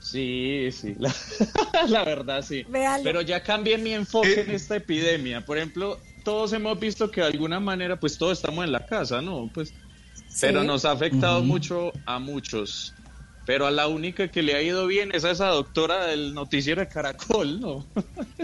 Sí, 0.00 0.68
sí, 0.70 0.94
la, 0.98 1.12
la 1.88 2.04
verdad 2.04 2.42
sí. 2.42 2.64
Véalo. 2.68 3.02
Pero 3.04 3.20
ya 3.22 3.42
cambié 3.42 3.78
mi 3.78 3.92
enfoque 3.94 4.32
Eh. 4.34 4.44
en 4.46 4.50
esta 4.50 4.76
epidemia. 4.76 5.44
Por 5.44 5.56
ejemplo, 5.56 5.98
todos 6.24 6.52
hemos 6.52 6.78
visto 6.78 7.10
que 7.10 7.22
de 7.22 7.26
alguna 7.28 7.58
manera, 7.58 7.98
pues 7.98 8.18
todos 8.18 8.38
estamos 8.38 8.64
en 8.64 8.72
la 8.72 8.84
casa, 8.86 9.22
¿no? 9.22 9.50
Pues, 9.52 9.72
pero 10.40 10.60
Sí. 10.60 10.66
nos 10.66 10.84
ha 10.84 10.92
afectado 10.92 11.42
mucho 11.42 11.92
a 12.06 12.18
muchos. 12.18 12.94
Pero 13.46 13.66
a 13.66 13.70
la 13.70 13.86
única 13.86 14.28
que 14.28 14.42
le 14.42 14.54
ha 14.54 14.60
ido 14.62 14.86
bien 14.86 15.10
es 15.14 15.24
a 15.24 15.30
esa 15.30 15.46
doctora 15.48 16.04
del 16.04 16.34
noticiero 16.34 16.82
de 16.82 16.88
Caracol, 16.88 17.58
¿no? 17.60 17.86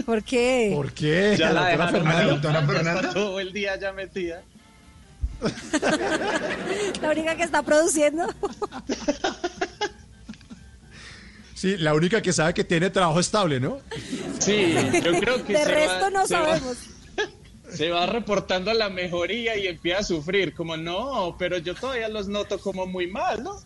¿Por 0.06 0.24
qué? 0.24 0.72
¿Por 0.74 0.92
qué? 0.92 1.36
Ya 1.38 1.52
la 1.52 1.68
doctora 1.68 1.70
dejaron 1.70 1.92
Fernanda? 1.92 2.24
¿La 2.24 2.30
doctora 2.32 2.62
Fernanda? 2.66 3.00
está 3.02 3.12
todo 3.14 3.38
el 3.40 3.52
día 3.52 3.78
ya 3.78 3.92
metida. 3.92 4.42
La 7.02 7.10
única 7.10 7.36
que 7.36 7.42
está 7.42 7.62
produciendo. 7.62 8.26
Sí, 11.54 11.76
la 11.78 11.94
única 11.94 12.20
que 12.20 12.32
sabe 12.32 12.52
que 12.54 12.64
tiene 12.64 12.90
trabajo 12.90 13.20
estable, 13.20 13.60
¿no? 13.60 13.78
Sí, 14.38 14.74
yo 15.02 15.12
creo 15.20 15.44
que 15.44 15.52
De 15.54 15.64
se 15.64 15.70
resto 15.74 16.00
va- 16.04 16.10
no 16.10 16.26
se 16.26 16.34
va- 16.34 16.44
sabemos. 16.46 16.76
se 17.72 17.90
va 17.90 18.06
reportando 18.06 18.72
la 18.74 18.88
mejoría 18.90 19.56
y 19.56 19.66
empieza 19.68 20.00
a 20.00 20.04
sufrir, 20.04 20.54
como 20.54 20.76
no, 20.76 21.36
pero 21.38 21.56
yo 21.58 21.74
todavía 21.74 22.08
los 22.08 22.28
noto 22.28 22.58
como 22.58 22.86
muy 22.86 23.06
mal, 23.06 23.42
¿no? 23.42 23.56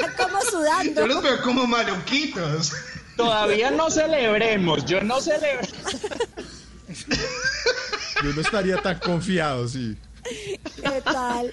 Está 0.00 0.24
como 0.26 0.40
sudando. 0.42 1.00
Yo 1.02 1.06
los 1.06 1.22
veo 1.22 1.42
como 1.42 1.66
maluquitos. 1.66 2.72
Todavía 3.16 3.70
no 3.70 3.90
celebremos, 3.90 4.84
yo 4.86 5.00
no 5.02 5.20
celebro. 5.20 5.68
Yo 8.22 8.32
no 8.32 8.40
estaría 8.40 8.76
tan 8.76 8.98
confiado, 8.98 9.66
sí. 9.68 9.96
¿Qué 10.22 11.02
tal? 11.04 11.50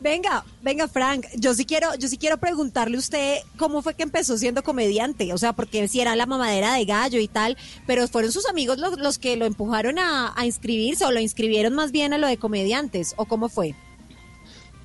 Venga, 0.00 0.44
venga, 0.62 0.86
Frank, 0.86 1.26
yo 1.34 1.54
sí 1.54 1.64
quiero, 1.64 1.94
yo 1.96 2.08
sí 2.08 2.16
quiero 2.18 2.36
preguntarle 2.38 2.96
a 2.96 3.00
usted 3.00 3.38
cómo 3.56 3.82
fue 3.82 3.94
que 3.94 4.02
empezó 4.02 4.36
siendo 4.38 4.62
comediante, 4.62 5.32
o 5.32 5.38
sea, 5.38 5.52
porque 5.54 5.88
si 5.88 6.00
era 6.00 6.14
la 6.14 6.26
mamadera 6.26 6.74
de 6.74 6.84
gallo 6.84 7.18
y 7.18 7.26
tal, 7.26 7.56
pero 7.86 8.06
fueron 8.06 8.30
sus 8.30 8.48
amigos 8.48 8.78
los, 8.78 8.98
los 8.98 9.18
que 9.18 9.36
lo 9.36 9.46
empujaron 9.46 9.98
a, 9.98 10.32
a 10.36 10.46
inscribirse 10.46 11.04
o 11.04 11.10
lo 11.10 11.20
inscribieron 11.20 11.74
más 11.74 11.90
bien 11.90 12.12
a 12.12 12.18
lo 12.18 12.26
de 12.26 12.36
comediantes, 12.36 13.14
o 13.16 13.24
cómo 13.24 13.48
fue. 13.48 13.74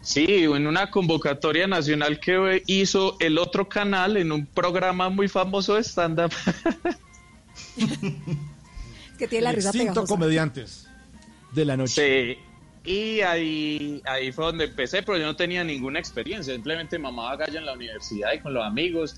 Sí, 0.01 0.25
en 0.27 0.65
una 0.65 0.89
convocatoria 0.89 1.67
nacional 1.67 2.19
que 2.19 2.63
hizo 2.65 3.17
el 3.19 3.37
otro 3.37 3.67
canal 3.69 4.17
en 4.17 4.31
un 4.31 4.45
programa 4.45 5.09
muy 5.09 5.27
famoso 5.27 5.75
de 5.75 5.83
stand-up. 5.83 6.31
Que 9.17 9.27
tiene 9.27 9.43
la 9.43 9.51
risa 9.51 9.67
Extinto 9.67 9.93
pegajosa. 9.95 10.13
comediantes 10.13 10.88
de 11.51 11.65
la 11.65 11.77
noche. 11.77 12.35
Sí. 12.35 12.49
Y 12.89 13.21
ahí, 13.21 14.01
ahí 14.05 14.31
fue 14.31 14.45
donde 14.45 14.65
empecé, 14.65 15.03
pero 15.03 15.17
yo 15.17 15.25
no 15.25 15.35
tenía 15.35 15.63
ninguna 15.63 15.99
experiencia, 15.99 16.53
simplemente 16.53 16.97
mamaba 16.97 17.35
gallo 17.35 17.59
en 17.59 17.65
la 17.65 17.73
universidad 17.73 18.33
y 18.33 18.39
con 18.39 18.53
los 18.53 18.65
amigos. 18.65 19.15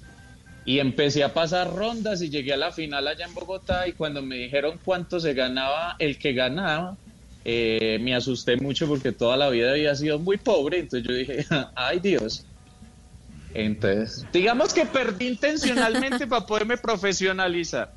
Y 0.66 0.80
empecé 0.80 1.24
a 1.24 1.34
pasar 1.34 1.74
rondas 1.74 2.22
y 2.22 2.30
llegué 2.30 2.54
a 2.54 2.58
la 2.58 2.72
final 2.72 3.08
allá 3.08 3.26
en 3.26 3.34
Bogotá 3.34 3.88
y 3.88 3.94
cuando 3.94 4.22
me 4.22 4.36
dijeron 4.36 4.80
cuánto 4.84 5.20
se 5.20 5.34
ganaba 5.34 5.96
el 6.00 6.20
que 6.20 6.34
ganaba, 6.34 6.98
eh, 7.46 7.98
me 8.02 8.14
asusté 8.14 8.58
mucho 8.58 8.88
porque 8.88 9.12
toda 9.12 9.38
la 9.38 9.50
vida 9.50 9.72
había 9.72 9.96
sido 9.96 10.20
muy 10.20 10.38
pobre, 10.38 10.80
entonces 10.80 11.08
yo 11.08 11.16
dije, 11.16 11.46
ay 11.76 12.00
Dios. 12.00 12.46
Entonces, 13.54 14.26
digamos 14.32 14.74
que 14.74 14.86
perdí 14.86 15.28
intencionalmente 15.28 16.28
para 16.28 16.46
poderme 16.46 16.78
profesionalizar. 16.78 17.92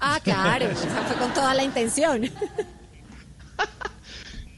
Ah, 0.00 0.18
claro, 0.22 0.66
o 0.72 0.76
sea, 0.76 1.02
fue 1.02 1.16
con 1.16 1.34
toda 1.34 1.54
la 1.54 1.62
intención. 1.62 2.30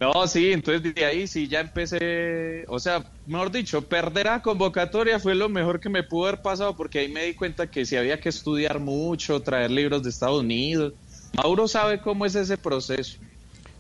No, 0.02 0.26
sí, 0.26 0.50
entonces 0.50 0.94
de 0.94 1.04
ahí 1.04 1.28
sí 1.28 1.47
ya 1.47 1.61
empecé, 1.61 2.64
o 2.66 2.80
sea, 2.80 3.04
mejor 3.25 3.52
dicho, 3.52 3.82
perder 3.82 4.26
a 4.26 4.42
convocatoria 4.42 5.21
fue 5.21 5.37
lo 5.37 5.49
mejor 5.49 5.78
que 5.78 5.88
me 5.88 6.02
pudo 6.02 6.26
haber 6.26 6.42
pasado 6.42 6.75
porque 6.75 6.99
ahí 6.99 7.09
me 7.09 7.25
di 7.25 7.35
cuenta 7.35 7.71
que 7.71 7.87
sí 7.87 7.94
había 7.94 8.18
que 8.18 8.28
estudiar 8.28 8.80
mucho, 8.80 9.40
traer 9.40 9.71
libros 9.71 10.02
de 10.02 10.11
Estados 10.11 10.40
Unidos. 10.40 10.94
Mauro 11.37 11.68
sabe 11.68 12.00
cómo 12.00 12.26
es 12.26 12.35
ese 12.35 12.59
proceso. 12.59 13.18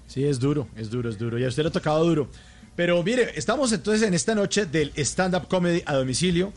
Sí, 0.06 0.24
es 0.24 0.38
duro, 0.38 0.68
es 0.76 0.90
duro, 0.90 1.10
es 1.10 1.18
duro. 1.18 1.40
Y 1.40 1.44
a 1.44 1.48
usted 1.48 1.64
le 1.64 1.70
ha 1.70 1.72
tocado 1.72 2.04
duro. 2.04 2.28
Pero 2.76 3.02
mire, 3.02 3.32
estamos 3.34 3.72
entonces 3.72 4.06
en 4.06 4.14
esta 4.14 4.34
noche 4.34 4.64
del 4.66 4.92
stand-up 4.96 5.48
comedy 5.48 5.82
a 5.86 5.94
domicilio. 5.94 6.52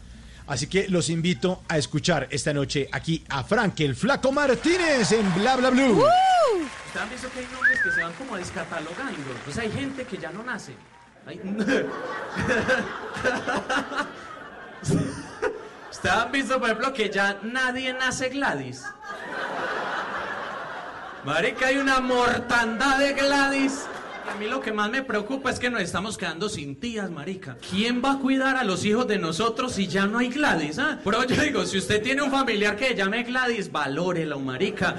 Así 0.48 0.68
que 0.68 0.88
los 0.90 1.10
invito 1.10 1.64
a 1.68 1.78
escuchar 1.78 2.28
esta 2.30 2.54
noche 2.54 2.88
aquí 2.92 3.24
a 3.30 3.44
Frank, 3.44 3.80
el 3.80 3.96
Flaco 3.96 4.32
Martínez, 4.32 5.12
en 5.12 5.34
Bla 5.34 5.56
Bla 5.56 5.72
Blue. 5.72 6.04
¿Ustedes 6.04 7.02
han 7.02 7.10
visto 7.10 7.30
que 7.32 7.40
hay 7.40 7.48
nombres 7.52 7.80
que 7.82 7.92
se 7.92 8.02
van 8.02 8.14
como 8.14 8.38
descatalogando? 8.38 9.32
Pues 9.44 9.58
hay 9.58 9.72
gente 9.72 10.04
que 10.06 10.18
ya 10.18 10.32
no 10.32 10.44
nace. 10.44 10.76
Hay- 11.26 11.42
¿Ustedes 15.92 16.16
han 16.16 16.32
visto, 16.32 16.60
por 16.60 16.70
ejemplo, 16.70 16.94
que 16.94 17.10
ya 17.10 17.40
nadie 17.42 17.92
nace 17.94 18.30
Gladys? 18.30 18.84
Marica, 21.26 21.68
hay 21.68 21.78
una 21.78 22.00
mortandad 22.02 23.00
de 23.00 23.14
Gladys. 23.14 23.88
A 24.28 24.38
mí 24.38 24.48
lo 24.48 24.60
que 24.60 24.74
más 24.74 24.90
me 24.90 25.04
preocupa 25.04 25.52
es 25.52 25.60
que 25.60 25.70
nos 25.70 25.82
estamos 25.82 26.18
quedando 26.18 26.50
sin 26.50 26.76
tías, 26.76 27.12
marica. 27.12 27.58
¿Quién 27.70 28.02
va 28.04 28.14
a 28.14 28.20
cuidar 28.20 28.56
a 28.58 28.64
los 28.64 28.84
hijos 28.84 29.08
de 29.08 29.20
nosotros 29.20 29.74
si 29.74 29.88
ya 29.88 30.08
no 30.08 30.18
hay 30.18 30.30
Gladys? 30.30 30.80
ah? 30.80 31.00
Pero 31.04 31.24
yo 31.26 31.42
digo, 31.42 31.66
si 31.66 31.78
usted 31.78 32.02
tiene 32.02 32.24
un 32.24 32.32
familiar 32.32 32.76
que 32.76 32.96
llame 32.96 33.24
Gladys, 33.24 33.72
valórelo, 33.72 34.40
marica. 34.40 34.96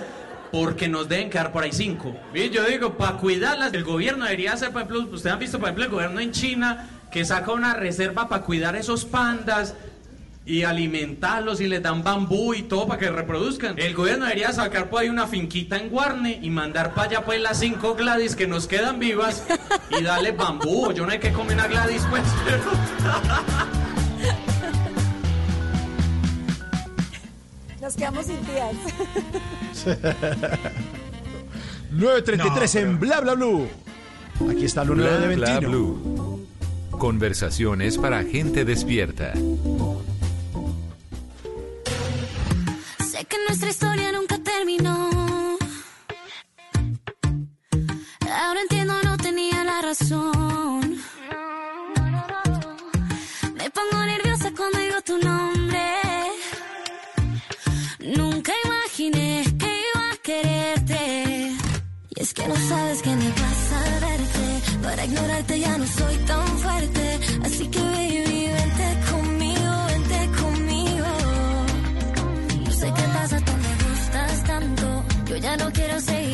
Porque 0.52 0.86
nos 0.86 1.08
deben 1.08 1.28
quedar 1.28 1.52
por 1.52 1.64
ahí 1.64 1.72
cinco. 1.72 2.16
Y 2.32 2.50
yo 2.50 2.64
digo, 2.64 2.96
para 2.96 3.16
cuidarlas, 3.16 3.74
el 3.74 3.82
gobierno 3.82 4.24
debería 4.24 4.52
hacer, 4.52 4.70
por 4.70 4.82
ejemplo, 4.82 5.00
ustedes 5.12 5.32
han 5.32 5.40
visto, 5.40 5.58
por 5.58 5.68
ejemplo, 5.68 5.84
el 5.84 5.90
gobierno 5.90 6.20
en 6.20 6.30
China 6.30 6.88
que 7.10 7.24
saca 7.24 7.50
una 7.50 7.74
reserva 7.74 8.28
para 8.28 8.42
cuidar 8.42 8.76
esos 8.76 9.04
pandas 9.04 9.74
y 10.46 10.62
alimentarlos 10.62 11.60
y 11.60 11.66
les 11.66 11.82
dan 11.82 12.04
bambú 12.04 12.54
y 12.54 12.62
todo 12.62 12.86
para 12.86 13.00
que 13.00 13.10
reproduzcan. 13.10 13.74
El 13.78 13.94
gobierno 13.94 14.24
debería 14.26 14.52
sacar 14.52 14.88
por 14.88 15.02
ahí 15.02 15.08
una 15.08 15.26
finquita 15.26 15.76
en 15.76 15.90
Guarne 15.90 16.38
y 16.40 16.50
mandar 16.50 16.94
para 16.94 17.08
allá 17.08 17.24
pues 17.24 17.40
las 17.40 17.58
cinco 17.58 17.94
Gladys 17.96 18.36
que 18.36 18.46
nos 18.46 18.66
quedan 18.68 18.98
vivas 19.00 19.44
y 19.98 20.02
darle 20.04 20.30
bambú. 20.32 20.92
Yo 20.92 21.04
no 21.04 21.10
hay 21.12 21.18
que 21.18 21.32
comer 21.32 21.58
a 21.60 21.66
Gladys 21.66 22.02
pues. 22.08 22.22
Nos 27.80 27.94
quedamos 27.94 28.26
sin 28.26 28.36
tías. 28.38 28.74
9.33 31.92 31.92
No, 31.92 32.24
pero- 32.24 32.86
en 32.86 32.98
Bla 33.00 33.20
Bla 33.20 33.34
Blue. 33.34 33.68
Aquí 34.50 34.64
está 34.64 34.84
lo 34.84 34.94
nuevo 34.94 35.16
de 35.18 35.34
Bla, 35.34 35.36
bla, 35.36 35.46
Ventino. 35.60 35.70
blue. 35.70 36.46
Conversaciones 36.90 37.98
para 37.98 38.22
gente 38.24 38.64
despierta. 38.64 39.32
Nuestra 43.58 43.70
historia 43.70 44.12
nunca 44.12 44.36
terminó. 44.36 45.08
Ahora 48.20 48.60
entiendo, 48.60 48.92
no 49.02 49.16
tenía 49.16 49.64
la 49.64 49.80
razón. 49.80 50.98
Me 53.54 53.70
pongo 53.70 54.04
nerviosa 54.04 54.52
cuando 54.54 54.78
digo 54.78 55.00
tu 55.06 55.16
nombre. 55.16 55.86
Nunca 58.14 58.52
imaginé 58.66 59.42
que 59.58 59.80
iba 59.88 60.10
a 60.12 60.16
quererte. 60.22 61.56
Y 62.10 62.20
es 62.20 62.34
que 62.34 62.46
no 62.48 62.56
sabes 62.56 63.00
qué 63.00 63.16
me 63.16 63.30
pasa 63.30 63.84
al 63.86 64.00
verte. 64.06 64.78
Para 64.82 65.04
ignorarte 65.06 65.60
ya 65.60 65.78
no 65.78 65.86
soy 65.86 66.16
tan 66.26 66.58
fuerte. 66.58 67.20
Así 67.42 67.68
que 67.68 67.80
ya 75.46 75.56
no 75.56 75.70
quiero 75.70 76.00
seguir 76.00 76.25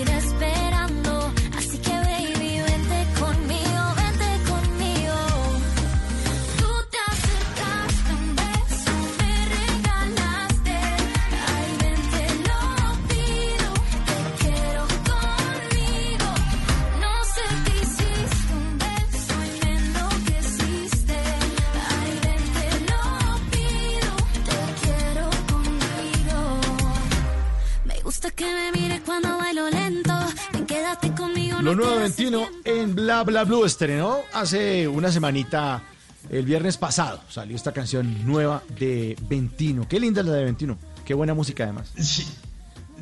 Lo 31.63 31.77
no 31.77 31.83
nuevo 31.83 31.95
te 31.95 32.01
21 32.01 32.49
en 32.65 32.95
Bla 32.97 33.23
Bla 33.23 33.45
Blue 33.45 33.65
estrenó 33.65 34.19
hace 34.33 34.89
una 34.89 35.13
semanita, 35.13 35.85
el 36.29 36.45
viernes 36.45 36.77
pasado. 36.77 37.21
Salió 37.29 37.55
esta 37.55 37.71
canción 37.71 38.27
nueva 38.27 38.65
de 38.81 39.17
Ventino. 39.29 39.87
Qué 39.89 40.01
linda 40.01 40.25
la 40.25 40.33
de 40.33 40.45
Ventino. 40.45 40.77
Qué 41.05 41.15
buena 41.15 41.35
música 41.35 41.63
además. 41.63 41.93
Sí, 41.97 42.27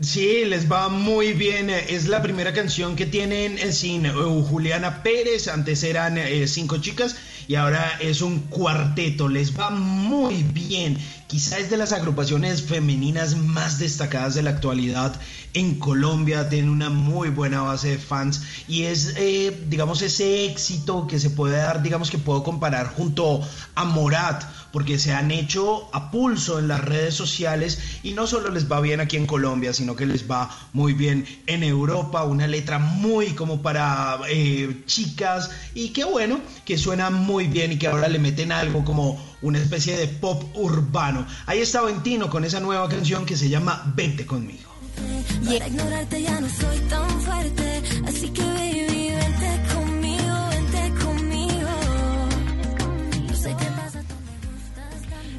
sí, 0.03 0.45
les 0.45 0.71
va 0.71 0.91
muy 0.91 1.33
bien. 1.33 1.71
Es 1.71 2.07
la 2.07 2.21
primera 2.21 2.53
canción 2.53 2.97
que 2.97 3.07
tienen 3.07 3.57
eh, 3.57 3.73
sin 3.73 4.05
eh, 4.05 4.13
Juliana 4.13 5.03
Pérez. 5.03 5.49
Antes 5.49 5.83
eran 5.83 6.19
eh, 6.19 6.47
cinco 6.47 6.77
chicas 6.83 7.17
y 7.49 7.55
ahora 7.55 7.99
es 7.99 8.21
un 8.21 8.41
cuarteto. 8.41 9.31
Les 9.31 9.59
va 9.59 9.71
muy 9.71 10.43
bien. 10.43 10.99
Quizá 11.31 11.61
es 11.61 11.71
de 11.71 11.77
las 11.77 11.93
agrupaciones 11.93 12.61
femeninas 12.61 13.37
más 13.37 13.79
destacadas 13.79 14.35
de 14.35 14.43
la 14.43 14.51
actualidad 14.51 15.15
en 15.55 15.79
Colombia. 15.79 16.49
Tienen 16.49 16.69
una 16.69 16.91
muy 16.91 17.29
buena 17.31 17.63
base 17.63 17.91
de 17.91 17.99
fans 17.99 18.43
y 18.67 18.83
es, 18.83 19.15
eh, 19.17 19.57
digamos, 19.69 20.03
ese 20.03 20.47
éxito 20.47 21.07
que 21.07 21.21
se 21.21 21.31
puede 21.31 21.59
dar, 21.59 21.85
digamos 21.85 22.11
que 22.11 22.19
puedo 22.19 22.43
comparar 22.43 22.89
junto 22.89 23.43
a 23.77 23.85
Morat, 23.85 24.43
porque 24.73 24.99
se 24.99 25.13
han 25.13 25.31
hecho 25.31 25.89
a 25.93 26.11
pulso 26.11 26.59
en 26.59 26.69
las 26.69 26.85
redes 26.85 27.15
sociales 27.15 27.79
y 28.03 28.13
no 28.13 28.27
solo 28.27 28.51
les 28.51 28.71
va 28.71 28.81
bien 28.81 29.01
aquí 29.01 29.17
en 29.17 29.27
Colombia, 29.27 29.73
sino 29.73 29.97
que 29.97 30.07
les 30.07 30.31
va 30.31 30.51
muy 30.73 30.93
bien 30.93 31.27
en 31.47 31.63
Europa. 31.63 32.25
Una 32.25 32.47
letra 32.47 32.79
muy 32.79 33.29
como 33.29 33.63
para 33.63 34.19
eh, 34.29 34.83
chicas 34.87 35.51
y 35.75 35.91
qué 35.91 36.05
bueno 36.05 36.41
que 36.65 36.79
suena 36.79 37.11
muy 37.11 37.47
bien 37.47 37.73
y 37.73 37.79
que 37.79 37.89
ahora 37.89 38.09
le 38.09 38.19
meten 38.19 38.53
algo 38.53 38.85
como 38.85 39.23
una 39.43 39.59
especie 39.59 39.97
de 39.97 40.09
pop 40.09 40.45
urbano. 40.55 41.27
Ahí 41.47 41.61
está 41.61 41.83
Ventino 41.83 42.29
con 42.31 42.45
esa 42.45 42.61
nueva 42.61 42.89
canción 42.89 43.25
que 43.27 43.37
se 43.37 43.49
llama 43.49 43.93
Vente 43.95 44.27
conmigo. 44.27 44.71
Para 45.45 45.67
ignorarte 45.67 46.23
ya 46.23 46.41
no 46.41 46.49
soy 46.49 46.79
tan 46.89 47.21
fuerte. 47.23 47.83
Así 48.07 48.29
que 48.31 48.43
baby, 48.43 49.00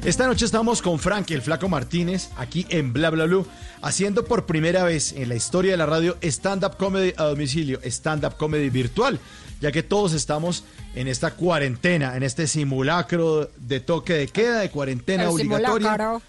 Esta 0.04 0.26
noche 0.26 0.44
estamos 0.44 0.82
con 0.82 0.98
Frank, 0.98 1.30
el 1.30 1.42
flaco 1.42 1.68
Martínez, 1.68 2.30
aquí 2.36 2.66
en 2.70 2.92
Bla 2.92 3.10
Bla 3.10 3.26
Blue, 3.26 3.46
haciendo 3.82 4.24
por 4.24 4.46
primera 4.46 4.82
vez 4.82 5.12
en 5.12 5.28
la 5.28 5.36
historia 5.36 5.70
de 5.70 5.76
la 5.76 5.86
radio 5.86 6.16
stand-up 6.20 6.76
comedy 6.76 7.14
a 7.16 7.22
domicilio, 7.22 7.78
stand-up 7.84 8.36
comedy 8.36 8.68
virtual, 8.68 9.20
ya 9.60 9.70
que 9.70 9.84
todos 9.84 10.12
estamos 10.12 10.64
en 10.96 11.06
esta 11.06 11.34
cuarentena, 11.34 12.16
en 12.16 12.24
este 12.24 12.48
simulacro 12.48 13.48
de 13.56 13.78
toque 13.78 14.14
de 14.14 14.26
queda, 14.26 14.58
de 14.58 14.70
cuarentena 14.70 15.30
obligatoria. 15.30 16.20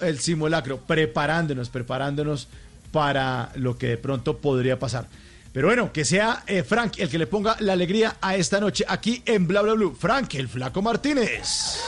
El 0.00 0.18
simulacro, 0.18 0.78
preparándonos, 0.78 1.68
preparándonos 1.68 2.48
para 2.92 3.52
lo 3.56 3.76
que 3.76 3.88
de 3.88 3.98
pronto 3.98 4.38
podría 4.38 4.78
pasar. 4.78 5.06
Pero 5.52 5.68
bueno, 5.68 5.92
que 5.92 6.06
sea 6.06 6.44
eh, 6.46 6.62
Frank 6.62 6.94
el 6.96 7.10
que 7.10 7.18
le 7.18 7.26
ponga 7.26 7.56
la 7.60 7.74
alegría 7.74 8.16
a 8.22 8.36
esta 8.36 8.58
noche 8.58 8.86
aquí 8.88 9.22
en 9.26 9.46
Bla 9.46 9.60
Bla 9.60 9.74
Blue. 9.74 9.94
Frank, 9.94 10.34
el 10.36 10.48
flaco 10.48 10.80
Martínez. 10.80 11.78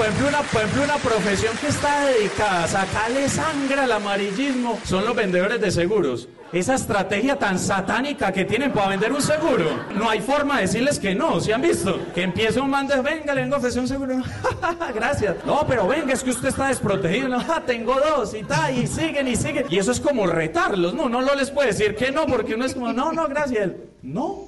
Por 0.00 0.08
ejemplo, 0.08 0.28
una, 0.28 0.40
por 0.40 0.62
ejemplo, 0.62 0.82
una 0.84 0.96
profesión 0.96 1.54
que 1.58 1.66
está 1.66 2.06
dedicada 2.06 2.64
a 2.64 2.68
sacarle 2.68 3.28
sangre 3.28 3.80
al 3.82 3.92
amarillismo 3.92 4.80
son 4.82 5.04
los 5.04 5.14
vendedores 5.14 5.60
de 5.60 5.70
seguros. 5.70 6.26
Esa 6.54 6.74
estrategia 6.74 7.36
tan 7.36 7.58
satánica 7.58 8.32
que 8.32 8.46
tienen 8.46 8.72
para 8.72 8.88
vender 8.88 9.12
un 9.12 9.20
seguro. 9.20 9.66
No 9.94 10.08
hay 10.08 10.22
forma 10.22 10.56
de 10.56 10.62
decirles 10.62 10.98
que 10.98 11.14
no, 11.14 11.38
¿sí 11.38 11.52
han 11.52 11.60
visto? 11.60 12.00
Que 12.14 12.22
empieza 12.22 12.62
un 12.62 12.70
man 12.70 12.86
de, 12.88 12.98
venga, 13.02 13.34
le 13.34 13.42
vengo 13.42 13.56
a 13.56 13.58
ofrecer 13.58 13.82
un 13.82 13.88
seguro. 13.88 14.22
Gracias. 14.94 15.36
No, 15.44 15.66
pero 15.68 15.86
venga, 15.86 16.14
es 16.14 16.24
que 16.24 16.30
usted 16.30 16.48
está 16.48 16.68
desprotegido. 16.68 17.28
No, 17.28 17.38
"Ah, 17.38 17.62
tengo 17.66 17.94
dos 18.00 18.32
y 18.34 18.42
tal, 18.42 18.76
y 18.78 18.86
siguen 18.86 19.28
y 19.28 19.36
siguen. 19.36 19.66
Y 19.68 19.78
eso 19.78 19.92
es 19.92 20.00
como 20.00 20.26
retarlos, 20.26 20.94
¿no? 20.94 21.10
No, 21.10 21.20
no 21.20 21.34
les 21.34 21.50
puede 21.50 21.68
decir 21.68 21.94
que 21.94 22.10
no, 22.10 22.24
porque 22.24 22.54
uno 22.54 22.64
es 22.64 22.72
como, 22.72 22.90
no, 22.94 23.12
no, 23.12 23.28
gracias. 23.28 23.72
No. 24.02 24.46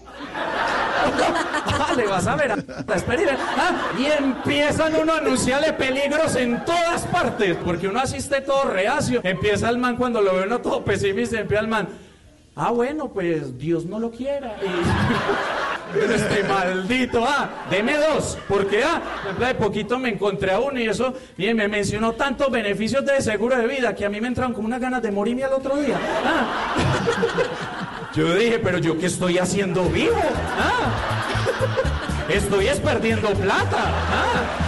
Le 1.96 2.06
vas 2.06 2.26
a 2.26 2.36
ver. 2.36 2.52
a-. 2.52 2.58
Ah, 3.56 3.90
y 3.98 4.06
empiezan 4.06 4.94
uno 4.96 5.12
a 5.12 5.18
anunciarle 5.18 5.72
peligros 5.72 6.36
en 6.36 6.64
todas 6.64 7.02
partes, 7.06 7.56
porque 7.64 7.88
uno 7.88 8.00
asiste 8.00 8.40
todo 8.40 8.64
reacio. 8.64 9.20
Empieza 9.22 9.68
el 9.68 9.78
man 9.78 9.96
cuando 9.96 10.20
lo 10.20 10.34
ve 10.34 10.44
uno 10.46 10.60
todo 10.60 10.84
pesimista, 10.84 11.40
empieza 11.40 11.62
el 11.62 11.68
man. 11.68 11.88
Ah, 12.54 12.70
bueno, 12.70 13.08
pues 13.08 13.56
Dios 13.58 13.86
no 13.86 13.98
lo 13.98 14.10
quiera. 14.10 14.56
Y- 14.62 16.02
este 16.12 16.44
maldito, 16.44 17.24
ah, 17.26 17.48
deme 17.70 17.96
dos, 17.96 18.38
porque 18.48 18.82
ah, 18.82 19.00
de 19.38 19.54
poquito 19.54 19.98
me 19.98 20.10
encontré 20.10 20.52
a 20.52 20.58
uno 20.60 20.78
y 20.80 20.88
eso, 20.88 21.14
y 21.36 21.52
me 21.54 21.68
mencionó 21.68 22.12
tantos 22.12 22.50
beneficios 22.50 23.04
de 23.04 23.20
seguro 23.20 23.56
de 23.56 23.66
vida 23.66 23.94
que 23.94 24.04
a 24.06 24.08
mí 24.08 24.20
me 24.20 24.28
entraron 24.28 24.52
como 24.54 24.66
unas 24.66 24.80
ganas 24.80 25.02
de 25.02 25.10
morirme 25.10 25.44
al 25.44 25.52
otro 25.52 25.76
día. 25.76 25.98
Ah. 26.24 27.78
Yo 28.14 28.34
dije, 28.34 28.58
pero 28.58 28.78
yo 28.78 28.98
qué 28.98 29.06
estoy 29.06 29.38
haciendo 29.38 29.88
vivo, 29.88 30.20
ah. 30.58 32.28
Estoy 32.28 32.66
es 32.66 32.78
perdiendo 32.78 33.32
plata, 33.32 33.78
ah. 33.78 34.58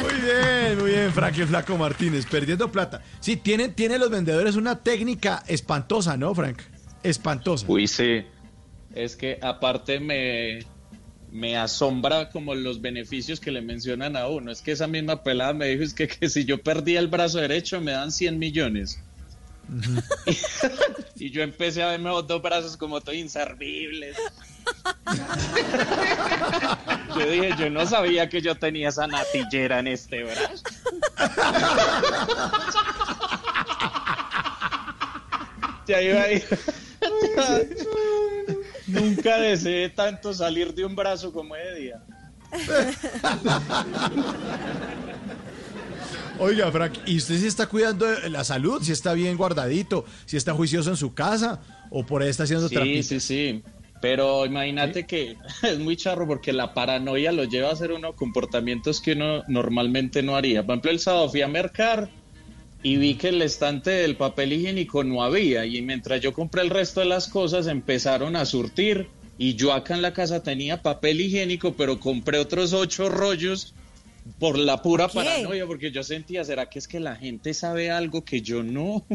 Muy 0.00 0.14
bien, 0.20 0.78
muy 0.78 0.90
bien, 0.90 1.12
Frank 1.12 1.38
el 1.38 1.46
Flaco 1.46 1.78
Martínez, 1.78 2.26
perdiendo 2.26 2.70
plata. 2.70 3.02
Sí, 3.20 3.36
tienen, 3.36 3.74
tienen 3.74 4.00
los 4.00 4.10
vendedores 4.10 4.56
una 4.56 4.82
técnica 4.82 5.42
espantosa, 5.46 6.16
¿no, 6.16 6.34
Frank? 6.34 6.60
Espantosa. 7.02 7.64
Uy, 7.68 7.86
sí. 7.86 8.24
Es 8.94 9.16
que 9.16 9.38
aparte 9.40 9.98
me, 9.98 10.66
me 11.30 11.56
asombra 11.56 12.28
como 12.30 12.54
los 12.54 12.80
beneficios 12.80 13.40
que 13.40 13.50
le 13.50 13.62
mencionan 13.62 14.16
a 14.16 14.26
uno. 14.26 14.50
Es 14.50 14.60
que 14.60 14.72
esa 14.72 14.86
misma 14.86 15.22
pelada 15.22 15.54
me 15.54 15.68
dijo 15.68 15.84
es 15.84 15.94
que, 15.94 16.08
que 16.08 16.28
si 16.28 16.44
yo 16.44 16.62
perdía 16.62 16.98
el 17.00 17.08
brazo 17.08 17.38
derecho 17.38 17.80
me 17.80 17.92
dan 17.92 18.12
100 18.12 18.38
millones. 18.38 19.00
y 21.16 21.30
yo 21.30 21.42
empecé 21.42 21.82
a 21.82 21.88
verme 21.90 22.10
los 22.10 22.26
dos 22.26 22.42
brazos 22.42 22.76
como 22.76 23.00
todo 23.00 23.14
inservibles. 23.14 24.16
yo 27.16 27.30
dije, 27.30 27.54
yo 27.58 27.70
no 27.70 27.86
sabía 27.86 28.28
que 28.28 28.42
yo 28.42 28.56
tenía 28.56 28.88
esa 28.88 29.06
natillera 29.06 29.78
en 29.78 29.86
este 29.88 30.24
brazo. 30.24 30.64
ya 35.86 36.02
iba 36.02 36.22
ahí. 36.22 36.42
Nunca 38.86 39.38
deseé 39.38 39.88
tanto 39.90 40.32
salir 40.34 40.74
de 40.74 40.84
un 40.84 40.96
brazo 40.96 41.32
como 41.32 41.56
ese 41.56 41.74
día. 41.76 42.02
Oiga, 46.40 46.72
Frank, 46.72 46.94
¿y 47.06 47.18
usted 47.18 47.38
sí 47.38 47.46
está 47.46 47.66
cuidando 47.66 48.06
la 48.30 48.44
salud? 48.44 48.82
¿Si 48.82 48.92
está 48.92 49.12
bien 49.12 49.36
guardadito? 49.36 50.06
¿Si 50.24 50.36
está 50.38 50.54
juicioso 50.54 50.90
en 50.90 50.96
su 50.96 51.12
casa? 51.12 51.60
¿O 51.90 52.06
por 52.06 52.22
ahí 52.22 52.30
está 52.30 52.44
haciendo 52.44 52.68
Sí, 52.68 52.74
trampitas? 52.74 53.06
sí, 53.06 53.20
sí. 53.20 53.62
Pero 54.00 54.46
imagínate 54.46 55.06
que 55.06 55.36
es 55.62 55.78
muy 55.78 55.96
charro 55.96 56.26
porque 56.26 56.52
la 56.54 56.72
paranoia 56.72 57.32
lo 57.32 57.44
lleva 57.44 57.68
a 57.68 57.72
hacer 57.72 57.92
unos 57.92 58.14
comportamientos 58.14 59.00
que 59.02 59.12
uno 59.12 59.42
normalmente 59.48 60.22
no 60.22 60.34
haría. 60.36 60.64
Por 60.64 60.74
ejemplo, 60.74 60.90
el 60.92 61.00
sábado 61.00 61.28
fui 61.28 61.42
a 61.42 61.48
mercar 61.48 62.10
y 62.82 62.96
vi 62.96 63.16
que 63.16 63.28
el 63.28 63.42
estante 63.42 63.90
del 63.90 64.16
papel 64.16 64.54
higiénico 64.54 65.04
no 65.04 65.22
había 65.22 65.66
y 65.66 65.82
mientras 65.82 66.22
yo 66.22 66.32
compré 66.32 66.62
el 66.62 66.70
resto 66.70 67.00
de 67.00 67.06
las 67.06 67.28
cosas 67.28 67.66
empezaron 67.66 68.36
a 68.36 68.46
surtir 68.46 69.12
Y 69.36 69.54
yo 69.56 69.72
acá 69.74 69.94
en 69.94 70.02
la 70.02 70.12
casa 70.14 70.42
tenía 70.42 70.82
papel 70.82 71.20
higiénico, 71.20 71.74
pero 71.76 72.00
compré 72.00 72.38
otros 72.38 72.72
ocho 72.72 73.08
rollos 73.10 73.74
por 74.38 74.58
la 74.58 74.82
pura 74.82 75.08
paranoia, 75.08 75.66
porque 75.66 75.90
yo 75.90 76.02
sentía, 76.02 76.44
¿será 76.44 76.68
que 76.68 76.78
es 76.78 76.88
que 76.88 77.00
la 77.00 77.16
gente 77.16 77.54
sabe 77.54 77.90
algo 77.90 78.24
que 78.24 78.42
yo 78.42 78.62
no? 78.62 79.04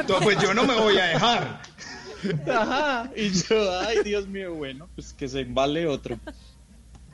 Entonces, 0.00 0.22
pues 0.22 0.40
yo 0.40 0.54
no 0.54 0.64
me 0.64 0.74
voy 0.74 0.98
a 0.98 1.06
dejar. 1.06 1.62
Ajá. 2.48 3.10
Y 3.16 3.30
yo, 3.30 3.78
ay, 3.80 3.98
Dios 4.04 4.26
mío, 4.28 4.54
bueno, 4.54 4.88
pues 4.94 5.12
que 5.12 5.28
se 5.28 5.44
vale 5.44 5.86
otro. 5.86 6.18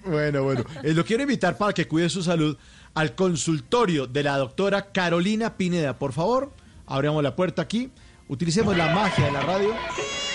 Bueno, 0.04 0.42
bueno. 0.42 0.64
Eh, 0.82 0.94
lo 0.94 1.04
quiero 1.04 1.22
invitar 1.22 1.56
para 1.56 1.72
que 1.72 1.86
cuide 1.86 2.08
su 2.08 2.22
salud 2.22 2.56
al 2.94 3.14
consultorio 3.14 4.06
de 4.06 4.22
la 4.22 4.36
doctora 4.38 4.92
Carolina 4.92 5.56
Pineda. 5.56 5.98
Por 5.98 6.12
favor, 6.12 6.52
abramos 6.86 7.22
la 7.22 7.36
puerta 7.36 7.62
aquí. 7.62 7.90
Utilicemos 8.28 8.76
la 8.76 8.94
magia 8.94 9.26
de 9.26 9.32
la 9.32 9.40
radio 9.40 9.74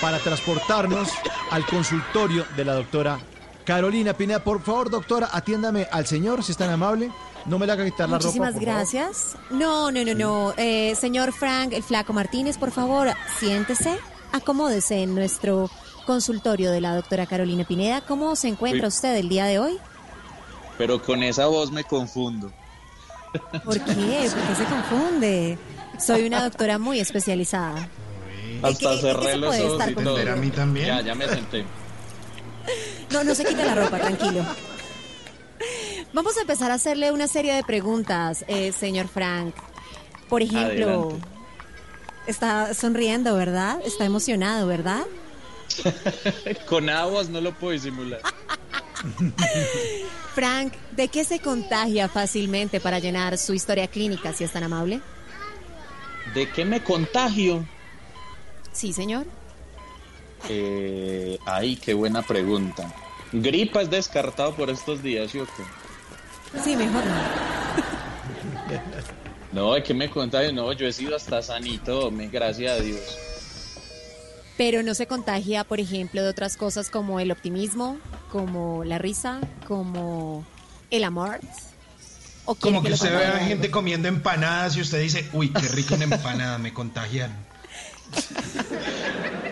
para 0.02 0.20
transportarnos 0.20 1.10
al 1.52 1.66
consultorio 1.66 2.46
de 2.58 2.66
la 2.66 2.74
doctora 2.74 3.20
Carolina 3.66 4.14
Pineda. 4.14 4.44
Por 4.44 4.62
favor, 4.62 4.90
doctora, 4.90 5.30
atiéndame 5.32 5.88
al 5.92 6.06
señor, 6.08 6.44
si 6.44 6.52
es 6.52 6.58
tan 6.58 6.70
amable. 6.70 7.12
No 7.46 7.60
me 7.60 7.66
le 7.66 7.74
haga 7.74 7.86
quitar 7.86 8.10
la 8.10 8.18
ropa. 8.18 8.26
Muchísimas 8.26 8.54
favor. 8.54 8.62
gracias. 8.66 9.36
No, 9.52 9.92
no, 9.92 10.04
no, 10.04 10.14
no. 10.16 10.54
Eh, 10.58 10.96
señor 10.96 11.32
Frank, 11.34 11.74
el 11.74 11.84
flaco 11.84 12.14
Martínez, 12.14 12.58
por 12.58 12.72
favor, 12.72 13.10
siéntese, 13.40 13.98
acomódese 14.32 15.04
en 15.04 15.14
nuestro 15.14 15.70
consultorio 16.06 16.72
de 16.72 16.82
la 16.82 16.96
doctora 16.96 17.26
Carolina 17.26 17.64
Pineda. 17.64 18.02
¿Cómo 18.02 18.36
se 18.36 18.48
encuentra 18.48 18.90
Sí. 18.90 18.96
usted 18.98 19.16
el 19.18 19.30
día 19.30 19.46
de 19.46 19.60
hoy? 19.60 19.78
Pero 20.78 21.02
con 21.02 21.24
esa 21.24 21.46
voz 21.48 21.72
me 21.72 21.84
confundo. 21.84 22.52
¿Por 23.64 23.80
qué? 23.80 23.84
¿Por 23.84 24.42
qué 24.48 24.56
se 24.58 24.66
confunde? 24.66 25.58
Soy 26.00 26.26
una 26.28 26.44
doctora 26.44 26.78
muy 26.80 27.00
especializada. 27.00 27.88
Hasta 28.62 28.68
¿En 28.70 28.76
qué- 28.78 28.86
en 28.86 28.96
qué 28.96 29.02
cerré 29.02 29.38
los 29.38 29.50
puede 29.56 29.64
ojos 29.70 29.88
y 29.90 29.96
todo. 29.96 30.32
A 30.32 30.36
mí 30.36 30.50
también. 30.52 30.88
Ya, 30.88 31.02
ya 31.02 31.16
me 31.16 31.28
senté. 31.28 31.66
No, 33.12 33.24
no 33.24 33.36
se 33.36 33.46
quita 33.46 33.66
la 33.66 33.76
ropa, 33.76 34.00
tranquilo. 34.00 34.46
Vamos 36.14 36.38
a 36.38 36.42
empezar 36.42 36.72
a 36.72 36.76
hacerle 36.76 37.12
una 37.12 37.28
serie 37.28 37.54
de 37.54 37.64
preguntas, 37.64 38.46
eh, 38.48 38.72
señor 38.72 39.08
Frank. 39.08 39.54
Por 40.30 40.42
ejemplo, 40.42 40.90
Adelante. 40.90 41.16
está 42.28 42.74
sonriendo, 42.74 43.36
¿verdad? 43.36 43.80
Está 43.86 44.06
emocionado, 44.06 44.68
¿verdad? 44.68 45.04
Con 46.68 46.90
aguas 46.90 47.30
no 47.30 47.42
lo 47.42 47.54
puedo 47.54 47.74
disimular. 47.74 48.22
Frank, 50.36 50.74
¿de 50.92 51.08
qué 51.08 51.24
se 51.24 51.40
contagia 51.40 52.10
fácilmente 52.10 52.80
para 52.80 53.00
llenar 53.00 53.38
su 53.38 53.54
historia 53.54 53.88
clínica, 53.88 54.34
si 54.34 54.44
es 54.44 54.52
tan 54.52 54.64
amable? 54.64 55.02
¿De 56.34 56.50
qué 56.50 56.66
me 56.66 56.84
contagio? 56.84 57.66
Sí, 58.72 58.92
señor. 58.92 59.26
Eh, 60.50 61.38
ay, 61.46 61.78
qué 61.78 61.94
buena 61.94 62.22
pregunta. 62.22 62.94
Gripa 63.32 63.82
es 63.82 63.90
descartado 63.90 64.54
por 64.56 64.70
estos 64.70 65.02
días, 65.02 65.32
¿sí 65.32 65.40
o 65.40 65.46
qué? 65.46 66.60
Sí, 66.64 66.76
mejor 66.76 67.04
no. 67.06 67.16
No, 69.52 69.74
¿de 69.74 69.84
qué 69.84 69.94
me 69.94 70.10
contagio? 70.10 70.52
No, 70.52 70.74
yo 70.74 70.86
he 70.86 70.92
sido 70.92 71.16
hasta 71.16 71.42
sanito, 71.42 72.12
me 72.12 72.28
gracias 72.28 72.78
a 72.78 72.84
Dios. 72.84 73.00
Pero 74.58 74.84
no 74.84 74.94
se 74.96 75.08
contagia, 75.08 75.64
por 75.64 75.80
ejemplo, 75.80 76.22
de 76.24 76.30
otras 76.30 76.58
cosas 76.58 76.90
como 76.90 77.22
el 77.22 77.32
optimismo, 77.32 77.98
como 78.32 78.84
la 78.84 78.98
risa, 78.98 79.40
como 79.66 80.44
el 80.92 81.06
amor. 81.06 81.40
¿O 82.44 82.56
quiere 82.56 82.76
Como 82.76 82.84
que 82.84 82.90
le 82.90 82.96
usted 82.96 83.12
ve 83.12 83.16
contagie 83.16 83.32
a 83.34 83.38
algo? 83.44 83.48
gente 83.48 83.72
comiendo 83.72 84.08
empanadas 84.10 84.76
y 84.76 84.82
usted 84.82 85.00
dice, 85.00 85.26
uy, 85.32 85.54
qué 85.54 85.68
rico 85.70 85.96
una 85.96 86.04
empanada, 86.04 86.58
me 86.58 86.74
contagiaron. 86.74 87.38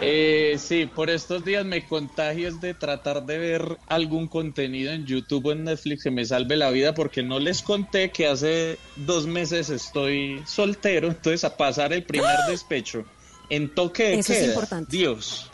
Eh, 0.06 0.58
sí, 0.60 0.86
por 0.86 1.10
estos 1.10 1.45
días 1.45 1.63
me 1.63 1.88
contagio 1.88 2.49
es 2.49 2.60
de 2.60 2.73
tratar 2.73 3.26
de 3.26 3.38
ver 3.38 3.78
algún 3.88 4.28
contenido 4.28 4.91
en 4.91 5.06
YouTube 5.06 5.45
o 5.45 5.52
en 5.54 5.63
Netflix 5.63 6.04
que 6.04 6.12
me 6.12 6.26
salve 6.26 6.58
la 6.58 6.71
vida 6.71 6.93
porque 6.93 7.23
no 7.23 7.39
les 7.39 7.62
conté 7.62 8.12
que 8.12 8.28
hace 8.28 8.78
dos 8.97 9.28
meses 9.28 9.69
estoy 9.69 10.43
soltero, 10.45 11.08
entonces 11.08 11.45
a 11.45 11.56
pasar 11.56 11.93
el 11.93 12.04
primer 12.04 12.36
despecho 12.49 13.06
en 13.49 13.73
toque 13.73 14.04
de 14.04 14.19
Eso 14.19 14.34
es 14.34 14.39
queda. 14.39 14.47
importante. 14.49 14.91
Dios. 14.91 15.49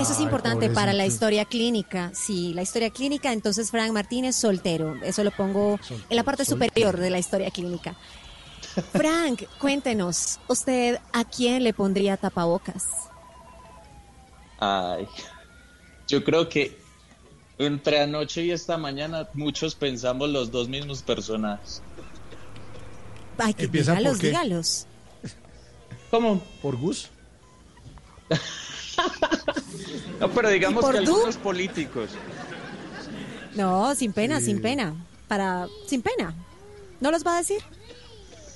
Eso 0.00 0.12
es 0.12 0.18
Ay, 0.18 0.24
importante 0.24 0.70
para 0.70 0.92
la 0.92 1.06
historia 1.06 1.44
clínica. 1.44 2.10
Sí, 2.14 2.52
la 2.52 2.62
historia 2.62 2.90
clínica, 2.90 3.32
entonces 3.32 3.70
Frank 3.70 3.92
Martínez 3.92 4.34
soltero. 4.34 4.96
Eso 5.04 5.22
lo 5.22 5.30
pongo 5.30 5.78
en 6.10 6.16
la 6.16 6.24
parte 6.24 6.44
superior 6.44 6.98
de 6.98 7.10
la 7.10 7.18
historia 7.20 7.50
clínica. 7.50 7.96
Frank, 8.92 9.44
cuéntenos, 9.58 10.38
¿usted 10.48 10.98
a 11.12 11.24
quién 11.24 11.62
le 11.64 11.72
pondría 11.72 12.16
tapabocas? 12.16 12.84
Ay, 14.58 15.06
yo 16.08 16.24
creo 16.24 16.48
que 16.48 16.78
entre 17.58 18.00
anoche 18.00 18.42
y 18.44 18.50
esta 18.50 18.76
mañana 18.78 19.28
muchos 19.34 19.74
pensamos 19.74 20.28
los 20.30 20.50
dos 20.50 20.68
mismos 20.68 21.02
personajes. 21.02 21.82
Ay, 23.38 23.54
que 23.54 23.64
Empieza 23.64 23.92
por 23.92 23.98
dígalos, 23.98 24.18
qué. 24.20 24.26
dígalos. 24.28 24.86
¿Cómo? 26.10 26.40
¿Por 26.62 26.76
Gus? 26.76 27.10
No, 30.20 30.30
pero 30.30 30.48
digamos 30.50 30.82
¿Y 30.82 30.86
por 30.86 30.98
que 30.98 31.04
tú? 31.04 31.14
algunos 31.14 31.36
políticos. 31.36 32.10
No, 33.56 33.92
sin 33.96 34.12
pena, 34.12 34.40
sin 34.40 34.62
pena. 34.62 34.94
Para, 35.26 35.66
sin 35.86 36.00
pena. 36.00 36.32
¿No 37.00 37.10
los 37.10 37.26
va 37.26 37.34
a 37.34 37.38
decir? 37.38 37.60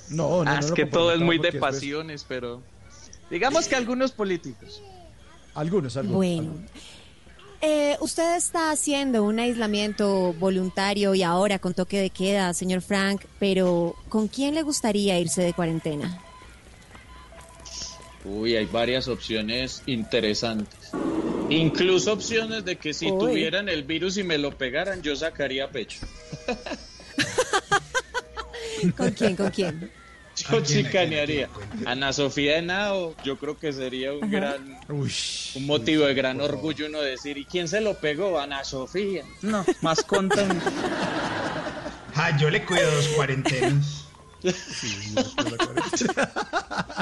No, 0.09 0.43
no, 0.43 0.51
Ah, 0.51 0.59
no 0.59 0.65
es 0.67 0.71
que 0.71 0.85
todo 0.85 1.13
es 1.13 1.19
muy 1.19 1.37
de 1.37 1.51
después- 1.51 1.75
pasiones, 1.75 2.25
pero 2.27 2.61
digamos 3.29 3.67
que 3.67 3.75
algunos 3.75 4.11
políticos. 4.11 4.81
Algunos, 5.55 5.97
algunos. 5.97 6.17
Bueno. 6.17 6.41
algunos. 6.51 6.69
Eh, 7.61 7.97
usted 7.99 8.37
está 8.37 8.71
haciendo 8.71 9.21
un 9.23 9.37
aislamiento 9.37 10.31
voluntario 10.39 11.13
y 11.13 11.23
ahora 11.23 11.59
con 11.59 11.73
toque 11.73 11.99
de 11.99 12.09
queda, 12.09 12.53
señor 12.53 12.79
Frank, 12.81 13.21
pero 13.37 13.95
¿con 14.07 14.29
quién 14.29 14.55
le 14.55 14.61
gustaría 14.63 15.19
irse 15.19 15.41
de 15.41 15.51
cuarentena? 15.53 16.21
Uy, 18.23 18.55
hay 18.55 18.65
varias 18.65 19.09
opciones 19.09 19.83
interesantes. 19.87 20.91
Incluso 21.49 22.13
opciones 22.13 22.63
de 22.63 22.77
que 22.77 22.93
si 22.93 23.11
Uy. 23.11 23.19
tuvieran 23.19 23.67
el 23.67 23.83
virus 23.83 24.15
y 24.17 24.23
me 24.23 24.37
lo 24.37 24.57
pegaran, 24.57 25.01
yo 25.01 25.13
sacaría 25.17 25.69
pecho. 25.69 25.99
¿Con 28.95 29.11
quién? 29.11 29.35
¿Con 29.35 29.49
quién? 29.49 29.91
Yo 30.51 30.61
chicanearía. 30.61 31.49
Ana 31.85 32.13
Sofía 32.13 32.57
Henao, 32.57 33.15
yo 33.23 33.37
creo 33.37 33.57
que 33.57 33.73
sería 33.73 34.13
un 34.13 34.29
gran, 34.29 34.79
Uy, 34.89 35.11
un 35.55 35.65
motivo 35.65 36.05
de 36.05 36.13
gran 36.13 36.39
orgullo 36.41 36.87
uno 36.87 37.01
decir, 37.01 37.37
¿y 37.37 37.45
quién 37.45 37.67
se 37.67 37.81
lo 37.81 37.95
pegó? 37.95 38.39
Ana 38.39 38.63
Sofía. 38.63 39.23
No, 39.41 39.65
más 39.81 40.03
contento. 40.03 40.71
Ah, 42.15 42.37
yo 42.37 42.49
le 42.49 42.65
cuido 42.65 42.89
dos 42.91 43.07
cuarentenas. 43.09 44.05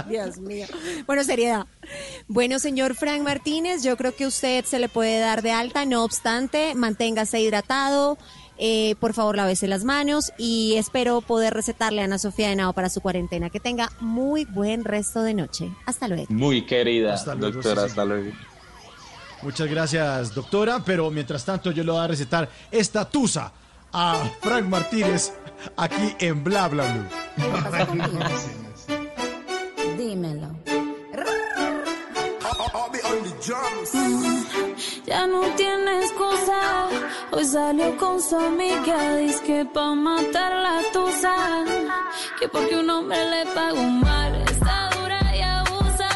Dios 0.10 0.38
mío. 0.40 0.66
Bueno, 1.06 1.24
seriedad. 1.24 1.68
Bueno, 2.28 2.60
señor 2.60 2.96
Frank 2.96 3.22
Martínez, 3.22 3.84
yo 3.84 3.96
creo 3.98 4.16
que 4.16 4.26
usted 4.26 4.66
se 4.66 4.80
le 4.80 4.90
puede 4.90 5.20
dar 5.20 5.44
de 5.44 5.52
alta, 5.52 5.86
no 5.86 6.04
obstante, 6.04 6.74
manténgase 6.76 7.40
hidratado, 7.40 8.18
eh, 8.58 8.96
por 9.00 9.14
favor 9.14 9.36
lávese 9.36 9.68
las 9.68 9.84
manos 9.84 10.32
y 10.38 10.76
espero 10.78 11.22
poder 11.22 11.54
recetarle 11.54 12.02
a 12.02 12.06
Ana 12.06 12.18
Sofía 12.18 12.50
de 12.50 12.56
Nao 12.56 12.74
para 12.74 12.90
su 12.90 13.02
cuarentena. 13.02 13.50
Que 13.50 13.60
tenga 13.60 13.92
muy 14.00 14.46
buen 14.46 14.84
resto 14.84 15.22
de 15.22 15.34
noche. 15.34 15.72
Hasta 15.86 16.08
luego. 16.08 16.26
Muy 16.30 16.66
querida, 16.66 17.14
Hasta 17.14 17.36
luego, 17.36 17.56
doctora, 17.56 17.82
sí, 17.84 17.88
hasta 17.90 18.06
luego. 18.06 18.32
Muchas 19.42 19.68
gracias, 19.70 20.34
doctora. 20.34 20.82
Pero 20.84 21.12
mientras 21.12 21.46
tanto, 21.46 21.72
yo 21.72 21.84
le 21.84 21.92
voy 21.92 22.02
a 22.02 22.08
recetar 22.08 22.50
esta 22.72 23.10
tusa 23.10 23.52
a 23.94 24.30
Frank 24.42 24.66
Martínez 24.66 25.34
aquí 25.76 26.16
en 26.20 26.44
Bla 26.44 26.68
Bla 26.68 26.86
Blue. 26.94 27.06
Dímelo. 29.98 30.56
Ya 35.08 35.26
no 35.26 35.40
tiene 35.56 36.02
excusa. 36.02 36.90
Hoy 37.32 37.46
salió 37.46 37.96
con 37.96 38.22
su 38.22 38.36
amiga. 38.36 39.16
Dice 39.16 39.42
que 39.46 39.66
pa' 39.66 39.96
matar 39.96 40.52
la 40.52 40.82
tusa. 40.92 41.34
Que 42.38 42.50
porque 42.50 42.76
un 42.78 42.90
hombre 42.90 43.18
le 43.30 43.46
pagó 43.54 43.84
mal. 43.84 44.36
Está 44.52 44.90
dura 45.00 45.20
y 45.34 45.42
abusa. 45.42 46.10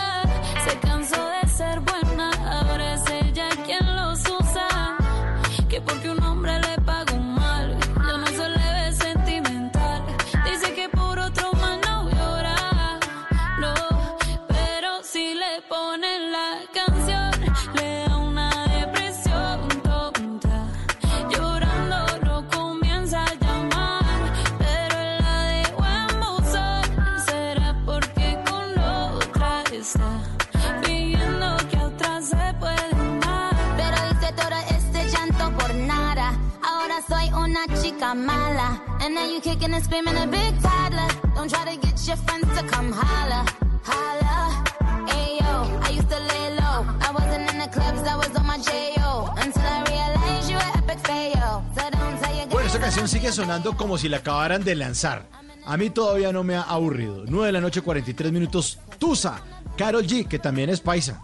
Se 0.65 0.77
cansó 0.79 1.25
de 1.25 1.47
ser 1.47 1.79
buena. 1.79 2.31
Ahora 2.59 2.95
es 2.95 3.09
ella 3.11 3.47
quien 3.65 3.95
los 3.95 4.19
usa. 4.39 4.67
Que 5.69 5.79
porque 5.79 6.09
un 6.09 6.21
hombre 6.21 6.59
le 6.59 6.75
pagó 6.81 7.15
mal. 7.15 7.77
Yo 8.07 8.17
no 8.17 8.27
soy 8.27 8.49
leve 8.49 8.91
sentimental. 8.91 10.03
Dice 10.43 10.73
que 10.73 10.89
por 10.89 11.17
otro 11.17 11.53
más 11.53 11.77
no 11.87 12.09
llora. 12.09 12.99
No, 13.57 13.73
pero 14.49 15.01
si 15.01 15.33
le 15.33 15.61
ponen 15.69 16.31
la 16.33 16.59
canción, 16.73 17.10
I'm 37.63 38.25
mala. 38.25 38.81
And 39.01 39.13
now 39.13 39.25
you 39.25 39.39
kicking 39.39 39.71
and 39.71 39.83
screaming 39.83 40.17
a 40.17 40.25
big 40.25 40.59
toddler. 40.61 41.07
Don't 41.35 41.47
try 41.47 41.63
to 41.71 41.77
get 41.79 42.07
your 42.07 42.17
friends 42.17 42.47
to 42.57 42.65
come 42.65 42.91
holla, 42.91 43.45
holla. 43.83 44.63
Ayo, 45.07 45.85
I 45.85 45.89
used 45.91 46.09
to 46.09 46.19
lay 46.19 46.55
low. 46.55 46.85
I 47.01 47.11
wasn't 47.13 47.51
in 47.51 47.59
the 47.59 47.67
clubs, 47.67 48.01
I 48.01 48.15
was 48.17 48.35
on 48.35 48.47
my 48.47 48.57
J.O. 48.57 49.33
Until 49.37 49.61
I 49.61 49.83
realized 49.87 50.49
you 50.49 50.55
were 50.55 50.71
epic 50.75 50.99
fail. 51.05 51.63
So 51.75 51.89
don't 51.91 52.19
tell 52.19 52.35
your 52.35 52.47
Bueno, 52.47 52.65
esta 52.65 52.79
canción 52.79 53.07
sigue 53.07 53.31
sonando 53.31 53.77
como 53.77 53.99
si 53.99 54.09
la 54.09 54.17
acabaran 54.17 54.63
de 54.63 54.73
lanzar. 54.73 55.27
A 55.63 55.77
mí 55.77 55.91
todavía 55.91 56.33
no 56.33 56.43
me 56.43 56.55
ha 56.55 56.63
aburrido. 56.63 57.25
9 57.27 57.45
de 57.45 57.51
la 57.51 57.61
noche, 57.61 57.81
43 57.81 58.31
minutos. 58.31 58.79
Tusa, 58.97 59.39
Carol 59.77 60.07
G, 60.07 60.27
que 60.27 60.39
también 60.39 60.71
es 60.71 60.79
paisa. 60.81 61.21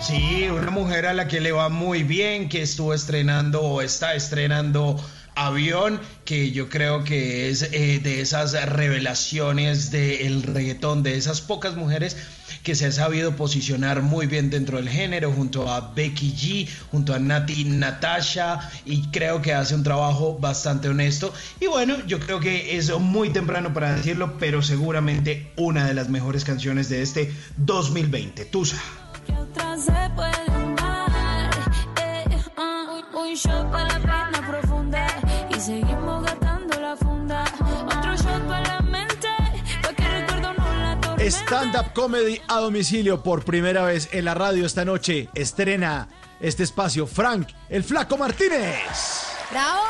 Sí, 0.00 0.46
una 0.48 0.70
mujer 0.70 1.06
a 1.06 1.14
la 1.14 1.26
que 1.26 1.40
le 1.40 1.52
va 1.52 1.68
muy 1.68 2.02
bien, 2.02 2.48
que 2.48 2.62
estuvo 2.62 2.94
estrenando 2.94 3.62
o 3.62 3.82
está 3.82 4.14
estrenando 4.14 4.96
Avión, 5.34 6.00
que 6.24 6.50
yo 6.50 6.68
creo 6.68 7.04
que 7.04 7.50
es 7.50 7.62
eh, 7.62 8.00
de 8.02 8.20
esas 8.20 8.52
revelaciones 8.70 9.90
del 9.90 10.42
reggaetón, 10.42 11.02
de 11.02 11.16
esas 11.16 11.40
pocas 11.40 11.76
mujeres 11.76 12.16
que 12.62 12.74
se 12.74 12.86
ha 12.86 12.92
sabido 12.92 13.36
posicionar 13.36 14.02
muy 14.02 14.26
bien 14.26 14.50
dentro 14.50 14.78
del 14.78 14.88
género, 14.88 15.32
junto 15.32 15.70
a 15.70 15.92
Becky 15.94 16.32
G, 16.32 16.68
junto 16.90 17.14
a 17.14 17.18
Nati 17.18 17.64
Natasha, 17.64 18.70
y 18.84 19.02
creo 19.08 19.42
que 19.42 19.54
hace 19.54 19.74
un 19.74 19.82
trabajo 19.82 20.38
bastante 20.38 20.88
honesto. 20.88 21.32
Y 21.60 21.66
bueno, 21.66 21.96
yo 22.06 22.18
creo 22.18 22.40
que 22.40 22.76
es 22.76 22.90
muy 22.98 23.30
temprano 23.30 23.72
para 23.72 23.94
decirlo, 23.94 24.38
pero 24.38 24.62
seguramente 24.62 25.52
una 25.56 25.86
de 25.86 25.94
las 25.94 26.08
mejores 26.08 26.44
canciones 26.44 26.88
de 26.88 27.02
este 27.02 27.32
2020. 27.56 28.46
Tusa. 28.46 28.80
Eh, 31.96 32.26
tormenta. 40.36 41.16
Stand-up 41.18 41.92
comedy 41.94 42.40
a 42.48 42.60
domicilio 42.60 43.22
por 43.22 43.44
primera 43.44 43.84
vez 43.84 44.08
en 44.12 44.24
la 44.24 44.34
radio 44.34 44.64
esta 44.64 44.84
noche. 44.84 45.28
Estrena 45.34 46.08
este 46.40 46.62
espacio 46.62 47.06
Frank, 47.06 47.48
el 47.68 47.82
Flaco 47.82 48.16
Martínez. 48.16 49.25
¡Bravo! 49.50 49.80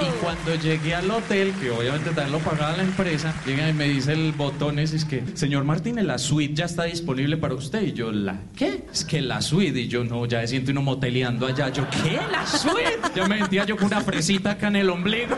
Y 0.00 0.22
cuando 0.22 0.54
llegué 0.54 0.94
al 0.94 1.10
hotel, 1.10 1.52
que 1.60 1.70
obviamente 1.70 2.10
también 2.10 2.32
lo 2.32 2.38
pagaba 2.38 2.76
la 2.76 2.84
empresa, 2.84 3.34
llega 3.44 3.68
y 3.68 3.72
me 3.72 3.88
dice 3.88 4.12
el 4.12 4.32
botón 4.32 4.78
ese, 4.78 4.96
es 4.96 5.04
que, 5.04 5.24
señor 5.34 5.64
Martínez, 5.64 6.04
la 6.04 6.18
suite 6.18 6.54
ya 6.54 6.66
está 6.66 6.84
disponible 6.84 7.36
para 7.36 7.54
usted. 7.54 7.82
Y 7.82 7.92
yo, 7.92 8.12
¿la 8.12 8.38
qué? 8.54 8.84
Es 8.92 9.04
que 9.04 9.20
la 9.20 9.40
suite. 9.42 9.80
Y 9.80 9.88
yo, 9.88 10.04
no, 10.04 10.26
ya 10.26 10.38
me 10.38 10.46
siento 10.46 10.70
uno 10.70 10.82
moteleando 10.82 11.46
allá. 11.46 11.68
Yo, 11.70 11.84
¿qué? 11.90 12.20
¿La 12.30 12.46
suite? 12.46 13.00
Ya 13.14 13.26
me 13.26 13.38
sentía 13.38 13.64
yo 13.64 13.76
con 13.76 13.86
una 13.86 14.00
fresita 14.00 14.52
acá 14.52 14.68
en 14.68 14.76
el 14.76 14.90
ombligo. 14.90 15.36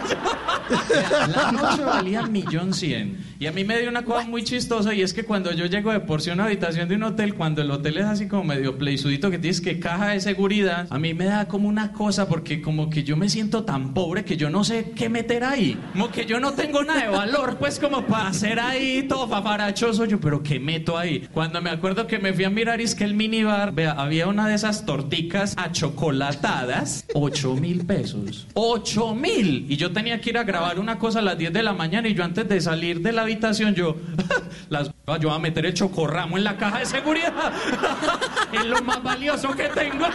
La 1.29 1.53
noche 1.53 1.83
valía 1.83 2.23
millón 2.23 2.75
cien. 2.75 3.30
Y 3.41 3.47
a 3.47 3.53
mí 3.53 3.65
me 3.65 3.79
dio 3.81 3.89
una 3.89 4.05
cosa 4.05 4.27
muy 4.27 4.45
chistosa 4.45 4.93
y 4.93 5.01
es 5.01 5.15
que 5.15 5.25
cuando 5.25 5.51
yo 5.53 5.65
llego 5.65 5.91
de 5.91 6.01
porción 6.01 6.41
a 6.41 6.45
habitación 6.45 6.91
de 6.91 6.97
un 6.97 7.05
hotel, 7.05 7.35
cuando 7.35 7.63
el 7.63 7.71
hotel 7.71 7.97
es 7.97 8.05
así 8.05 8.29
como 8.29 8.45
medio 8.45 8.77
playsudito 8.77 9.31
que 9.31 9.39
tienes 9.39 9.63
que 9.63 9.81
caja 9.81 10.09
de 10.09 10.21
seguridad, 10.21 10.87
a 10.91 10.99
mí 10.99 11.15
me 11.15 11.25
da 11.25 11.49
como 11.49 11.67
una 11.67 11.91
cosa 11.91 12.29
porque 12.29 12.61
como 12.61 12.91
que 12.91 13.03
yo 13.03 13.17
me 13.17 13.31
siento 13.31 13.65
tan 13.65 13.95
pobre 13.95 14.27
que 14.27 14.37
yo 14.37 14.51
no 14.51 14.63
sé 14.63 14.93
qué 14.95 15.09
meter 15.09 15.43
ahí. 15.43 15.81
Como 15.93 16.11
que 16.11 16.27
yo 16.27 16.39
no 16.39 16.53
tengo 16.53 16.85
nada 16.85 17.01
de 17.01 17.09
valor, 17.09 17.57
pues 17.57 17.79
como 17.79 18.05
para 18.05 18.29
hacer 18.29 18.61
ahí 18.61 19.07
todo 19.09 19.27
fafarachoso. 19.27 20.05
Yo, 20.05 20.21
pero 20.21 20.43
¿qué 20.43 20.61
meto 20.61 20.99
ahí? 20.99 21.27
Cuando 21.33 21.63
me 21.63 21.71
acuerdo 21.71 22.07
que 22.07 22.19
me 22.19 22.35
fui 22.35 22.45
a 22.45 22.51
mirar 22.51 22.83
y 22.83 22.85
es 22.85 22.95
que 22.95 23.05
el 23.05 23.15
minibar, 23.15 23.73
vea, 23.73 23.93
había 23.93 24.27
una 24.27 24.49
de 24.49 24.55
esas 24.55 24.85
torticas 24.85 25.55
achocolatadas, 25.57 27.07
8 27.15 27.55
mil 27.55 27.87
pesos. 27.87 28.47
8 28.53 29.15
mil. 29.15 29.65
Y 29.67 29.79
yo 29.79 29.93
tenía 29.93 30.21
que 30.21 30.29
ir 30.29 30.37
a 30.37 30.45
grabar 30.45 30.79
una 30.79 30.99
cosa 30.99 31.21
a 31.21 31.23
las 31.23 31.39
10 31.39 31.55
de 31.55 31.63
la 31.63 31.73
mañana 31.73 32.07
y 32.07 32.13
yo 32.13 32.23
antes 32.23 32.47
de 32.47 32.61
salir 32.61 33.01
de 33.01 33.13
la 33.13 33.30
habitación, 33.31 33.75
yo, 33.75 33.97
las, 34.69 34.89
yo 34.89 35.29
voy 35.29 35.37
a 35.37 35.39
meter 35.39 35.67
el 35.67 35.75
chocorramo 35.75 36.37
en 36.37 36.45
la 36.45 36.57
caja 36.57 36.81
de 36.81 36.87
seguridad. 36.87 37.33
es 38.53 38.65
lo 38.65 38.83
más 38.83 39.03
valioso 39.03 39.51
que 39.53 39.69
tengo. 39.69 40.07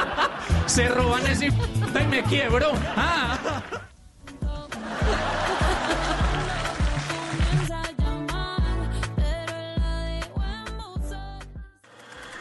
Se 0.66 0.88
roban 0.88 1.26
ese 1.26 1.46
y 1.46 2.06
me 2.10 2.22
quiebro. 2.24 2.72
Ah. 2.96 3.62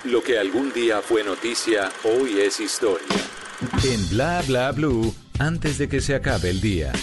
Lo 0.03 0.23
que 0.23 0.39
algún 0.39 0.71
día 0.71 1.01
fue 1.01 1.23
noticia, 1.23 1.89
hoy 2.03 2.39
es 2.39 2.61
historia. 2.61 3.07
En 3.83 4.09
Bla 4.09 4.41
Bla 4.47 4.71
Blue, 4.71 5.13
antes 5.37 5.77
de 5.77 5.89
que 5.89 5.99
se 5.99 6.15
acabe 6.15 6.49
el 6.49 6.61
día. 6.61 6.93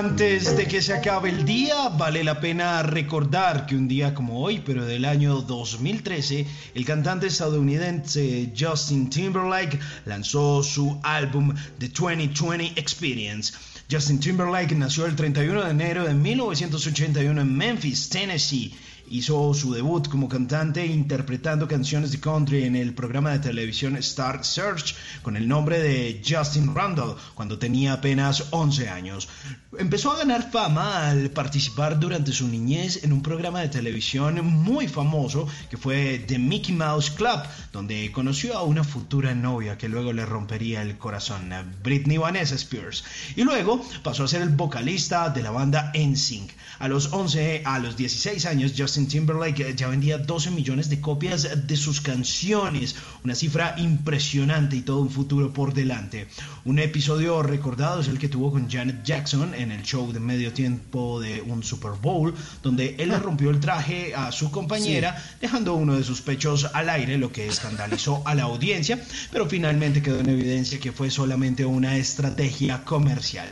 Antes 0.00 0.56
de 0.56 0.66
que 0.66 0.80
se 0.80 0.94
acabe 0.94 1.28
el 1.28 1.44
día, 1.44 1.90
vale 1.90 2.24
la 2.24 2.40
pena 2.40 2.82
recordar 2.82 3.66
que 3.66 3.76
un 3.76 3.86
día 3.86 4.14
como 4.14 4.40
hoy, 4.40 4.62
pero 4.64 4.86
del 4.86 5.04
año 5.04 5.42
2013, 5.42 6.46
el 6.74 6.86
cantante 6.86 7.26
estadounidense 7.26 8.50
Justin 8.58 9.10
Timberlake 9.10 9.78
lanzó 10.06 10.62
su 10.62 10.98
álbum 11.02 11.54
The 11.78 11.88
2020 11.88 12.80
Experience. 12.80 13.52
Justin 13.90 14.20
Timberlake 14.20 14.74
nació 14.74 15.04
el 15.04 15.16
31 15.16 15.64
de 15.64 15.70
enero 15.70 16.04
de 16.04 16.14
1981 16.14 17.38
en 17.38 17.54
Memphis, 17.54 18.08
Tennessee. 18.08 18.72
Hizo 19.12 19.52
su 19.54 19.74
debut 19.74 20.08
como 20.08 20.28
cantante 20.28 20.86
interpretando 20.86 21.66
canciones 21.66 22.12
de 22.12 22.20
country 22.20 22.62
en 22.62 22.76
el 22.76 22.94
programa 22.94 23.32
de 23.32 23.40
televisión 23.40 23.96
Star 23.96 24.44
Search 24.44 24.94
con 25.22 25.36
el 25.36 25.48
nombre 25.48 25.80
de 25.80 26.22
Justin 26.24 26.72
Randall 26.72 27.16
cuando 27.34 27.58
tenía 27.58 27.94
apenas 27.94 28.44
11 28.50 28.88
años. 28.88 29.28
Empezó 29.76 30.12
a 30.12 30.18
ganar 30.18 30.50
fama 30.52 31.08
al 31.08 31.30
participar 31.30 31.98
durante 31.98 32.30
su 32.30 32.46
niñez 32.46 33.02
en 33.02 33.12
un 33.12 33.20
programa 33.20 33.60
de 33.60 33.68
televisión 33.68 34.44
muy 34.44 34.86
famoso 34.86 35.48
que 35.70 35.76
fue 35.76 36.24
The 36.26 36.38
Mickey 36.38 36.74
Mouse 36.74 37.10
Club, 37.10 37.42
donde 37.72 38.12
conoció 38.12 38.56
a 38.56 38.62
una 38.62 38.84
futura 38.84 39.34
novia 39.34 39.76
que 39.76 39.88
luego 39.88 40.12
le 40.12 40.24
rompería 40.24 40.82
el 40.82 40.98
corazón, 40.98 41.52
Britney 41.82 42.16
Vanessa 42.16 42.54
Spears. 42.54 43.04
Y 43.34 43.42
luego 43.42 43.84
pasó 44.04 44.24
a 44.24 44.28
ser 44.28 44.42
el 44.42 44.50
vocalista 44.50 45.30
de 45.30 45.42
la 45.42 45.50
banda 45.50 45.92
NSYNC. 45.96 46.52
A 46.78 46.88
los 46.88 47.12
11, 47.12 47.62
a 47.64 47.78
los 47.78 47.96
16 47.96 48.46
años, 48.46 48.72
Justin 48.76 48.99
Timberlake 49.06 49.74
ya 49.74 49.88
vendía 49.88 50.18
12 50.18 50.50
millones 50.50 50.88
de 50.90 51.00
copias 51.00 51.66
de 51.66 51.76
sus 51.76 52.00
canciones, 52.00 52.96
una 53.24 53.34
cifra 53.34 53.74
impresionante 53.78 54.76
y 54.76 54.82
todo 54.82 55.00
un 55.00 55.10
futuro 55.10 55.52
por 55.52 55.74
delante. 55.74 56.26
Un 56.64 56.78
episodio 56.78 57.42
recordado 57.42 58.00
es 58.00 58.08
el 58.08 58.18
que 58.18 58.28
tuvo 58.28 58.50
con 58.50 58.70
Janet 58.70 59.02
Jackson 59.04 59.54
en 59.54 59.72
el 59.72 59.82
show 59.82 60.12
de 60.12 60.20
medio 60.20 60.52
tiempo 60.52 61.20
de 61.20 61.42
un 61.42 61.62
Super 61.62 61.92
Bowl, 62.00 62.34
donde 62.62 62.96
él 62.98 63.10
le 63.10 63.18
rompió 63.18 63.50
el 63.50 63.60
traje 63.60 64.14
a 64.14 64.32
su 64.32 64.50
compañera, 64.50 65.22
dejando 65.40 65.74
uno 65.74 65.94
de 65.96 66.04
sus 66.04 66.20
pechos 66.20 66.66
al 66.72 66.88
aire, 66.88 67.18
lo 67.18 67.32
que 67.32 67.46
escandalizó 67.46 68.22
a 68.26 68.34
la 68.34 68.44
audiencia, 68.44 69.02
pero 69.32 69.46
finalmente 69.46 70.02
quedó 70.02 70.20
en 70.20 70.28
evidencia 70.30 70.80
que 70.80 70.92
fue 70.92 71.10
solamente 71.10 71.64
una 71.64 71.96
estrategia 71.96 72.84
comercial. 72.84 73.48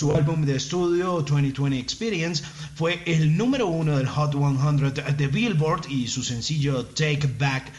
Su 0.00 0.16
álbum 0.16 0.46
de 0.46 0.56
estudio 0.56 1.20
2020 1.20 1.78
Experience 1.78 2.42
fue 2.74 3.02
el 3.04 3.36
número 3.36 3.66
uno 3.66 3.98
del 3.98 4.08
Hot 4.08 4.32
100 4.32 5.14
de 5.14 5.28
Billboard 5.28 5.90
y 5.90 6.08
su 6.08 6.22
sencillo 6.22 6.86
Take 6.86 7.28
Back 7.38 7.70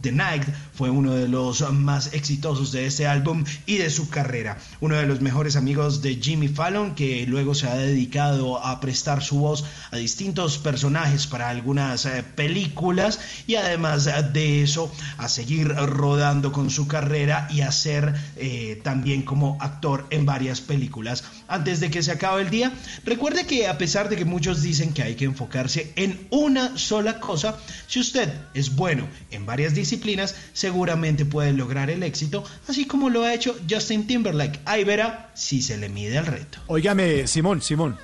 The 0.00 0.12
Night 0.12 0.44
fue 0.74 0.90
uno 0.90 1.12
de 1.14 1.28
los 1.28 1.68
más 1.72 2.12
exitosos 2.12 2.72
de 2.72 2.86
este 2.86 3.06
álbum 3.06 3.44
y 3.66 3.78
de 3.78 3.90
su 3.90 4.08
carrera. 4.08 4.58
Uno 4.80 4.96
de 4.96 5.06
los 5.06 5.20
mejores 5.20 5.56
amigos 5.56 6.02
de 6.02 6.16
Jimmy 6.16 6.48
Fallon 6.48 6.94
que 6.94 7.26
luego 7.26 7.54
se 7.54 7.68
ha 7.68 7.74
dedicado 7.74 8.64
a 8.64 8.80
prestar 8.80 9.22
su 9.22 9.38
voz 9.38 9.64
a 9.90 9.96
distintos 9.96 10.58
personajes 10.58 11.26
para 11.26 11.48
algunas 11.48 12.06
eh, 12.06 12.22
películas 12.22 13.20
y 13.46 13.56
además 13.56 14.04
de 14.32 14.62
eso 14.62 14.92
a 15.18 15.28
seguir 15.28 15.68
rodando 15.68 16.52
con 16.52 16.70
su 16.70 16.86
carrera 16.86 17.48
y 17.50 17.62
a 17.62 17.72
ser 17.72 18.14
eh, 18.36 18.80
también 18.84 19.22
como 19.22 19.58
actor 19.60 20.06
en 20.10 20.26
varias 20.26 20.60
películas. 20.60 21.24
Antes 21.48 21.80
de 21.80 21.90
que 21.90 22.02
se 22.02 22.12
acabe 22.12 22.42
el 22.42 22.50
día, 22.50 22.72
recuerde 23.04 23.46
que 23.46 23.66
a 23.66 23.78
pesar 23.78 24.08
de 24.08 24.16
que 24.16 24.24
muchos 24.24 24.62
dicen 24.62 24.92
que 24.92 25.02
hay 25.02 25.16
que 25.16 25.24
enfocarse 25.24 25.92
en 25.96 26.26
una 26.30 26.78
sola 26.78 27.20
cosa, 27.20 27.56
si 27.88 28.00
usted 28.00 28.32
es 28.54 28.74
bueno 28.74 29.06
en 29.30 29.44
varias 29.44 29.71
disciplinas, 29.74 30.34
seguramente 30.52 31.24
puede 31.24 31.52
lograr 31.52 31.90
el 31.90 32.02
éxito, 32.02 32.44
así 32.68 32.86
como 32.86 33.10
lo 33.10 33.24
ha 33.24 33.34
hecho 33.34 33.56
Justin 33.68 34.06
Timberlake. 34.06 34.60
Ahí 34.64 34.84
verá 34.84 35.30
si 35.34 35.62
se 35.62 35.76
le 35.78 35.88
mide 35.88 36.18
el 36.18 36.26
reto. 36.26 36.58
Óigame, 36.66 37.26
Simón, 37.26 37.62
Simón. 37.62 37.98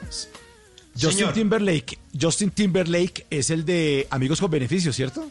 Justin 0.94 1.11
Señor. 1.12 1.33
Timberlake, 1.35 1.98
Justin 2.20 2.50
Timberlake 2.50 3.26
es 3.31 3.50
el 3.50 3.64
de 3.64 4.07
Amigos 4.11 4.40
con 4.40 4.50
Beneficios, 4.50 4.96
¿cierto? 4.96 5.31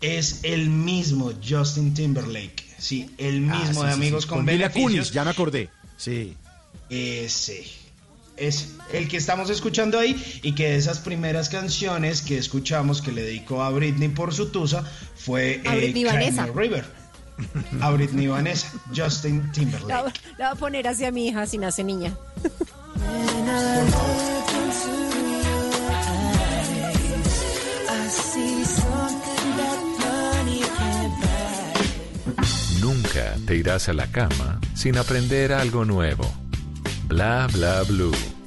Es 0.00 0.40
el 0.44 0.68
mismo 0.68 1.32
Justin 1.46 1.92
Timberlake, 1.94 2.62
sí, 2.78 3.10
el 3.18 3.40
mismo 3.40 3.54
Ah, 3.54 3.66
sí, 3.72 3.86
de 3.86 3.88
sí, 3.88 3.94
Amigos 3.94 4.22
sí, 4.24 4.28
con, 4.28 4.44
Mila 4.44 4.68
Beneficios. 4.68 4.84
Kunis, 4.90 5.10
ya 5.12 5.24
me 5.24 5.30
acordé. 5.30 5.70
Sí. 5.96 6.34
Ese. 6.90 7.64
Es 8.36 8.74
el 8.92 9.08
que 9.08 9.16
estamos 9.16 9.48
escuchando 9.50 9.98
ahí 9.98 10.40
y 10.42 10.54
que 10.54 10.70
de 10.70 10.76
esas 10.76 10.98
primeras 10.98 11.48
canciones 11.48 12.20
que 12.22 12.36
escuchamos 12.36 13.00
que 13.00 13.12
le 13.12 13.22
dedicó 13.22 13.62
a 13.62 13.70
Britney 13.70 14.08
por 14.08 14.34
su 14.34 14.48
tusa 14.50 14.82
fue 15.16 15.62
A 15.66 15.74
Britney 15.76 16.04
Vanessa. 16.04 16.42
a 16.44 16.46
River. 16.46 16.84
A 17.80 17.90
Britney 17.90 18.26
Vanessa, 18.28 18.72
Justin 18.94 19.42
La, 19.46 19.52
Timberlake. 19.52 20.20
la 20.38 20.48
voy 20.48 20.52
a 20.52 20.54
poner 20.54 20.88
hacia 20.88 21.10
mi 21.10 21.28
hija 21.28 21.46
si 21.46 21.58
nace 21.58 21.82
niña. 21.84 22.16
Nunca 32.80 33.36
te 33.46 33.56
irás 33.56 33.88
a 33.88 33.92
la 33.92 34.06
cama 34.08 34.60
sin 34.74 34.98
aprender 34.98 35.52
algo 35.52 35.84
nuevo. 35.84 36.30
Bla 37.08 37.46
bla 37.52 37.84
blue. 37.84 38.43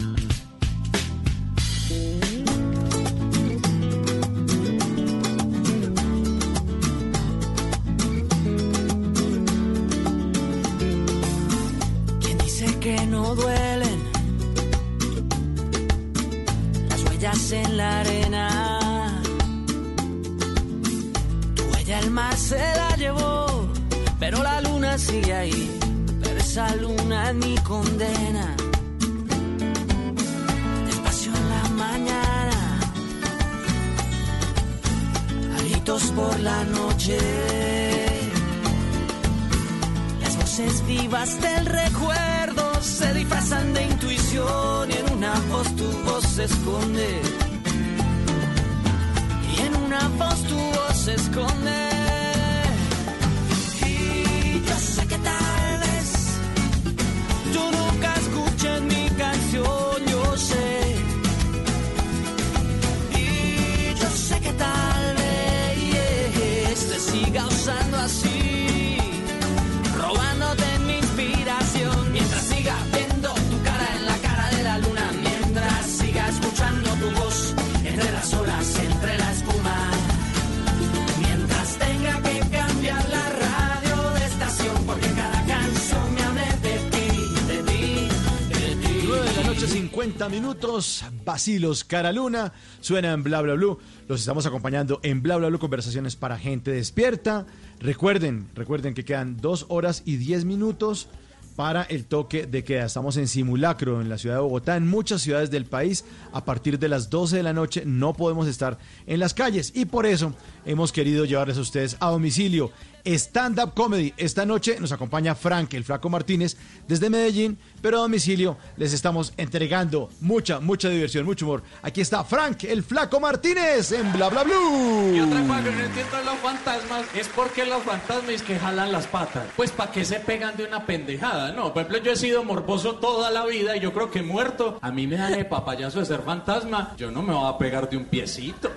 Vacilos, 91.37 91.83
cara 91.83 92.11
luna. 92.11 92.51
Suena 92.81 93.11
en 93.11 93.21
Bla 93.21 93.43
Bla 93.43 93.53
Blue. 93.53 93.77
Los 94.07 94.21
estamos 94.21 94.47
acompañando 94.47 94.99
en 95.03 95.21
Bla 95.21 95.37
Bla 95.37 95.49
Blue, 95.49 95.59
conversaciones 95.59 96.15
para 96.15 96.39
gente 96.39 96.71
despierta. 96.71 97.45
Recuerden, 97.79 98.47
recuerden 98.55 98.95
que 98.95 99.05
quedan 99.05 99.37
2 99.39 99.67
horas 99.69 100.01
y 100.03 100.15
10 100.15 100.45
minutos 100.45 101.09
para 101.55 101.83
el 101.83 102.05
toque 102.05 102.47
de 102.47 102.63
queda. 102.63 102.85
Estamos 102.85 103.17
en 103.17 103.27
simulacro 103.27 104.01
en 104.01 104.09
la 104.09 104.17
ciudad 104.17 104.37
de 104.37 104.41
Bogotá, 104.41 104.77
en 104.77 104.87
muchas 104.87 105.21
ciudades 105.21 105.51
del 105.51 105.65
país. 105.65 106.05
A 106.33 106.43
partir 106.43 106.79
de 106.79 106.89
las 106.89 107.11
12 107.11 107.37
de 107.37 107.43
la 107.43 107.53
noche 107.53 107.83
no 107.85 108.13
podemos 108.13 108.47
estar 108.47 108.79
en 109.05 109.19
las 109.19 109.35
calles 109.35 109.71
y 109.75 109.85
por 109.85 110.07
eso 110.07 110.33
hemos 110.65 110.91
querido 110.91 111.23
llevarles 111.25 111.59
a 111.59 111.61
ustedes 111.61 111.97
a 111.99 112.09
domicilio 112.09 112.71
stand-up 113.15 113.73
comedy. 113.73 114.13
Esta 114.17 114.45
noche 114.45 114.77
nos 114.79 114.91
acompaña 114.91 115.35
Frank, 115.35 115.73
el 115.73 115.83
flaco 115.83 116.09
Martínez, 116.09 116.57
desde 116.87 117.09
Medellín, 117.09 117.57
pero 117.81 117.97
a 117.97 118.01
domicilio 118.01 118.57
les 118.77 118.93
estamos 118.93 119.33
entregando 119.37 120.09
mucha, 120.21 120.59
mucha 120.59 120.89
diversión, 120.89 121.25
mucho 121.25 121.45
humor. 121.45 121.63
Aquí 121.81 122.01
está 122.01 122.23
Frank, 122.23 122.63
el 122.63 122.83
flaco 122.83 123.19
Martínez, 123.19 123.91
en 123.91 124.11
Bla 124.13 124.29
Bla 124.29 124.43
Blue. 124.43 125.15
Y 125.15 125.19
otra 125.19 125.41
cosa 125.41 125.63
que 125.63 125.71
no 125.71 125.83
entiendo 125.83 126.21
los 126.25 126.37
fantasmas 126.39 127.05
es 127.15 127.27
por 127.29 127.49
qué 127.51 127.65
los 127.65 127.83
fantasmas 127.83 128.41
que 128.41 128.59
jalan 128.59 128.91
las 128.91 129.07
patas. 129.07 129.47
Pues 129.55 129.71
para 129.71 129.91
qué 129.91 130.03
se 130.03 130.19
pegan 130.19 130.57
de 130.57 130.65
una 130.65 130.85
pendejada, 130.85 131.51
¿no? 131.51 131.73
Por 131.73 131.83
ejemplo, 131.83 132.03
yo 132.03 132.11
he 132.11 132.17
sido 132.17 132.43
morboso 132.43 132.95
toda 132.95 133.31
la 133.31 133.45
vida 133.45 133.77
y 133.77 133.79
yo 133.79 133.93
creo 133.93 134.11
que 134.11 134.21
muerto, 134.21 134.79
a 134.81 134.91
mí 134.91 135.07
me 135.07 135.17
dan 135.17 135.33
el 135.33 135.47
papayazo 135.47 135.99
de 135.99 136.05
ser 136.05 136.21
fantasma, 136.21 136.93
yo 136.97 137.11
no 137.11 137.21
me 137.21 137.33
voy 137.33 137.53
a 137.53 137.57
pegar 137.57 137.89
de 137.89 137.97
un 137.97 138.05
piecito. 138.05 138.69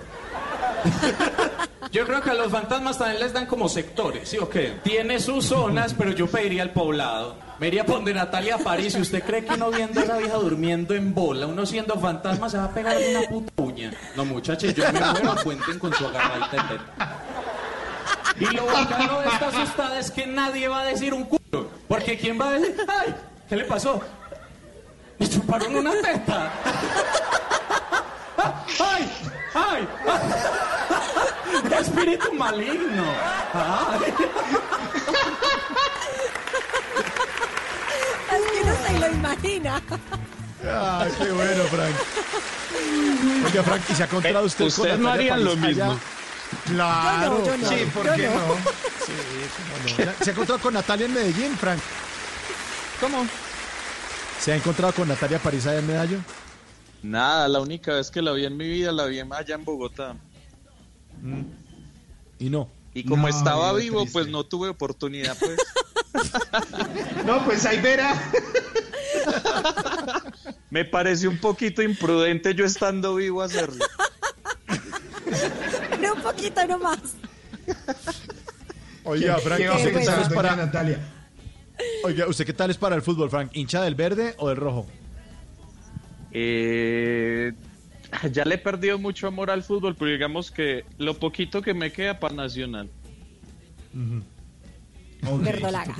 Yo 1.92 2.06
creo 2.06 2.22
que 2.22 2.30
a 2.30 2.34
los 2.34 2.52
fantasmas 2.52 2.98
también 2.98 3.20
les 3.20 3.32
dan 3.32 3.46
como 3.46 3.68
sectores, 3.68 4.28
¿sí 4.28 4.38
o 4.38 4.48
qué? 4.48 4.78
Tiene 4.84 5.18
sus 5.18 5.46
zonas, 5.46 5.92
pero 5.98 6.12
yo 6.12 6.28
pediría 6.28 6.62
el 6.62 6.70
poblado. 6.70 7.34
Me 7.58 7.66
iría 7.66 7.82
a 7.82 8.12
Natalia 8.12 8.58
París. 8.58 8.94
Usted 8.94 9.24
cree 9.24 9.44
que 9.44 9.54
uno 9.54 9.70
viendo 9.70 10.00
a 10.00 10.04
esa 10.04 10.16
vieja 10.18 10.36
durmiendo 10.36 10.94
en 10.94 11.12
bola, 11.12 11.46
uno 11.48 11.66
siendo 11.66 11.98
fantasma, 11.98 12.48
se 12.48 12.58
va 12.58 12.64
a 12.64 12.70
pegar 12.70 12.96
una 12.96 13.22
puta 13.28 13.52
uña. 13.56 13.92
No, 14.14 14.24
muchachos, 14.24 14.72
yo 14.72 14.84
me 14.92 15.00
muero, 15.00 15.34
cuenten 15.42 15.78
con 15.80 15.92
su 15.92 16.06
agarradita 16.06 16.50
de 16.50 16.78
teta. 16.78 17.18
Y 18.38 18.44
lo 18.54 18.66
bacano 18.66 19.20
de 19.20 19.28
esta 19.28 19.48
asustada 19.48 19.98
es 19.98 20.10
que 20.12 20.26
nadie 20.28 20.68
va 20.68 20.82
a 20.82 20.84
decir 20.84 21.12
un 21.12 21.24
culo. 21.24 21.70
Porque 21.88 22.16
¿quién 22.16 22.40
va 22.40 22.48
a 22.48 22.52
decir? 22.52 22.76
¡Ay! 22.86 23.14
¿Qué 23.48 23.56
le 23.56 23.64
pasó? 23.64 24.00
Me 25.18 25.28
chuparon 25.28 25.74
una 25.74 25.90
teta. 26.00 26.52
¡Ay! 28.78 29.10
¡Ay! 29.54 29.88
¡Espíritu 31.80 32.32
maligno! 32.34 33.04
¡Ay! 33.54 34.14
Es 38.32 38.52
que 38.52 38.64
no 38.64 38.86
se 38.86 38.98
lo 38.98 39.06
imagina. 39.12 39.82
Ah, 40.68 41.06
qué 41.18 41.30
bueno, 41.32 41.64
Frank. 41.64 41.94
Oiga, 43.46 43.62
Frank, 43.62 43.82
¿y 43.88 43.94
se 43.94 44.02
ha 44.02 44.06
encontrado 44.06 44.44
usted 44.46 44.58
con 44.64 44.68
Ustedes 44.68 44.98
no 44.98 45.08
Natalia 45.08 45.34
harían 45.34 45.44
lo 45.44 45.52
allá? 45.52 45.66
mismo. 45.66 46.00
Claro. 46.66 47.44
Yo 47.44 47.56
no, 47.56 47.56
yo 47.56 47.56
no. 47.58 47.68
Sí, 47.68 47.90
¿por 47.94 48.06
Yo 48.06 48.14
qué 48.14 48.28
no. 48.28 48.34
no? 48.34 48.54
Sí, 49.04 49.12
cómo 49.56 50.06
no. 50.06 50.12
¿Se 50.24 50.30
ha 50.30 50.32
encontrado 50.32 50.60
con 50.60 50.74
Natalia 50.74 51.06
en 51.06 51.14
Medellín, 51.14 51.56
Frank? 51.58 51.80
¿Cómo? 53.00 53.26
¿Se 54.40 54.52
ha 54.52 54.56
encontrado 54.56 54.92
con 54.92 55.08
Natalia 55.08 55.38
París 55.38 55.66
allá 55.66 55.78
en 55.78 55.86
Medallo? 55.86 56.18
Nada, 57.02 57.48
la 57.48 57.60
única 57.60 57.94
vez 57.94 58.10
que 58.10 58.22
la 58.22 58.32
vi 58.32 58.44
en 58.44 58.56
mi 58.56 58.68
vida 58.68 58.92
la 58.92 59.06
vi 59.06 59.20
allá 59.20 59.54
en 59.54 59.64
Bogotá. 59.64 60.16
Y 62.38 62.50
no. 62.50 62.68
Y 62.92 63.04
como 63.04 63.28
No, 63.28 63.36
estaba 63.36 63.72
vivo, 63.72 64.00
triste. 64.00 64.12
pues 64.12 64.28
no 64.28 64.44
tuve 64.44 64.68
oportunidad, 64.68 65.36
pues. 65.38 65.58
No, 67.24 67.44
pues 67.44 67.64
ahí 67.66 67.80
verá. 67.80 68.14
Me 70.70 70.84
parece 70.84 71.28
un 71.28 71.38
poquito 71.38 71.82
imprudente 71.82 72.54
yo 72.54 72.64
estando 72.64 73.14
vivo 73.14 73.42
hacerlo. 73.42 73.84
Pero 75.90 76.14
un 76.14 76.22
poquito 76.22 76.66
nomás. 76.66 76.98
Oiga, 79.04 79.38
Frank, 79.38 79.58
¿Qué 79.58 79.68
va 79.68 79.74
a 79.74 79.78
¿usted 79.78 79.92
qué 79.98 80.04
tal 80.04 80.22
es 80.22 80.28
para, 80.28 80.56
Natalia? 80.56 80.98
oiga, 82.04 82.26
¿usted 82.26 82.44
qué 82.46 82.52
tal 82.52 82.70
es 82.70 82.76
para 82.76 82.96
el 82.96 83.02
fútbol, 83.02 83.30
Frank? 83.30 83.50
¿Hincha 83.54 83.82
del 83.82 83.94
verde 83.94 84.34
o 84.38 84.48
del 84.48 84.56
rojo? 84.56 84.86
Eh, 86.32 87.52
ya 88.32 88.44
le 88.44 88.56
he 88.56 88.58
perdido 88.58 88.98
mucho 88.98 89.26
amor 89.26 89.50
al 89.50 89.62
fútbol, 89.62 89.96
pero 89.96 90.10
digamos 90.10 90.50
que 90.50 90.84
lo 90.98 91.14
poquito 91.18 91.62
que 91.62 91.74
me 91.74 91.92
queda 91.92 92.18
para 92.18 92.34
Nacional. 92.34 92.88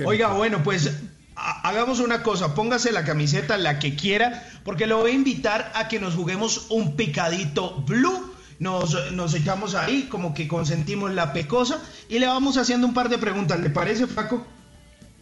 Oiga, 0.05 0.33
bueno, 0.33 0.63
pues 0.63 0.97
ha- 1.35 1.67
hagamos 1.69 1.99
una 1.99 2.23
cosa, 2.23 2.55
póngase 2.55 2.91
la 2.91 3.03
camiseta 3.03 3.57
la 3.57 3.79
que 3.79 3.95
quiera, 3.95 4.43
porque 4.63 4.87
lo 4.87 4.97
voy 4.97 5.11
a 5.11 5.15
invitar 5.15 5.71
a 5.75 5.87
que 5.87 5.99
nos 5.99 6.15
juguemos 6.15 6.67
un 6.69 6.95
picadito 6.95 7.81
blue. 7.87 8.31
Nos, 8.59 9.11
nos 9.13 9.33
echamos 9.33 9.73
ahí, 9.73 10.03
como 10.03 10.35
que 10.35 10.47
consentimos 10.47 11.11
la 11.13 11.33
pecosa, 11.33 11.81
y 12.09 12.19
le 12.19 12.27
vamos 12.27 12.57
haciendo 12.57 12.85
un 12.85 12.93
par 12.93 13.09
de 13.09 13.17
preguntas. 13.17 13.59
¿Le 13.59 13.71
parece, 13.71 14.05
Paco? 14.05 14.45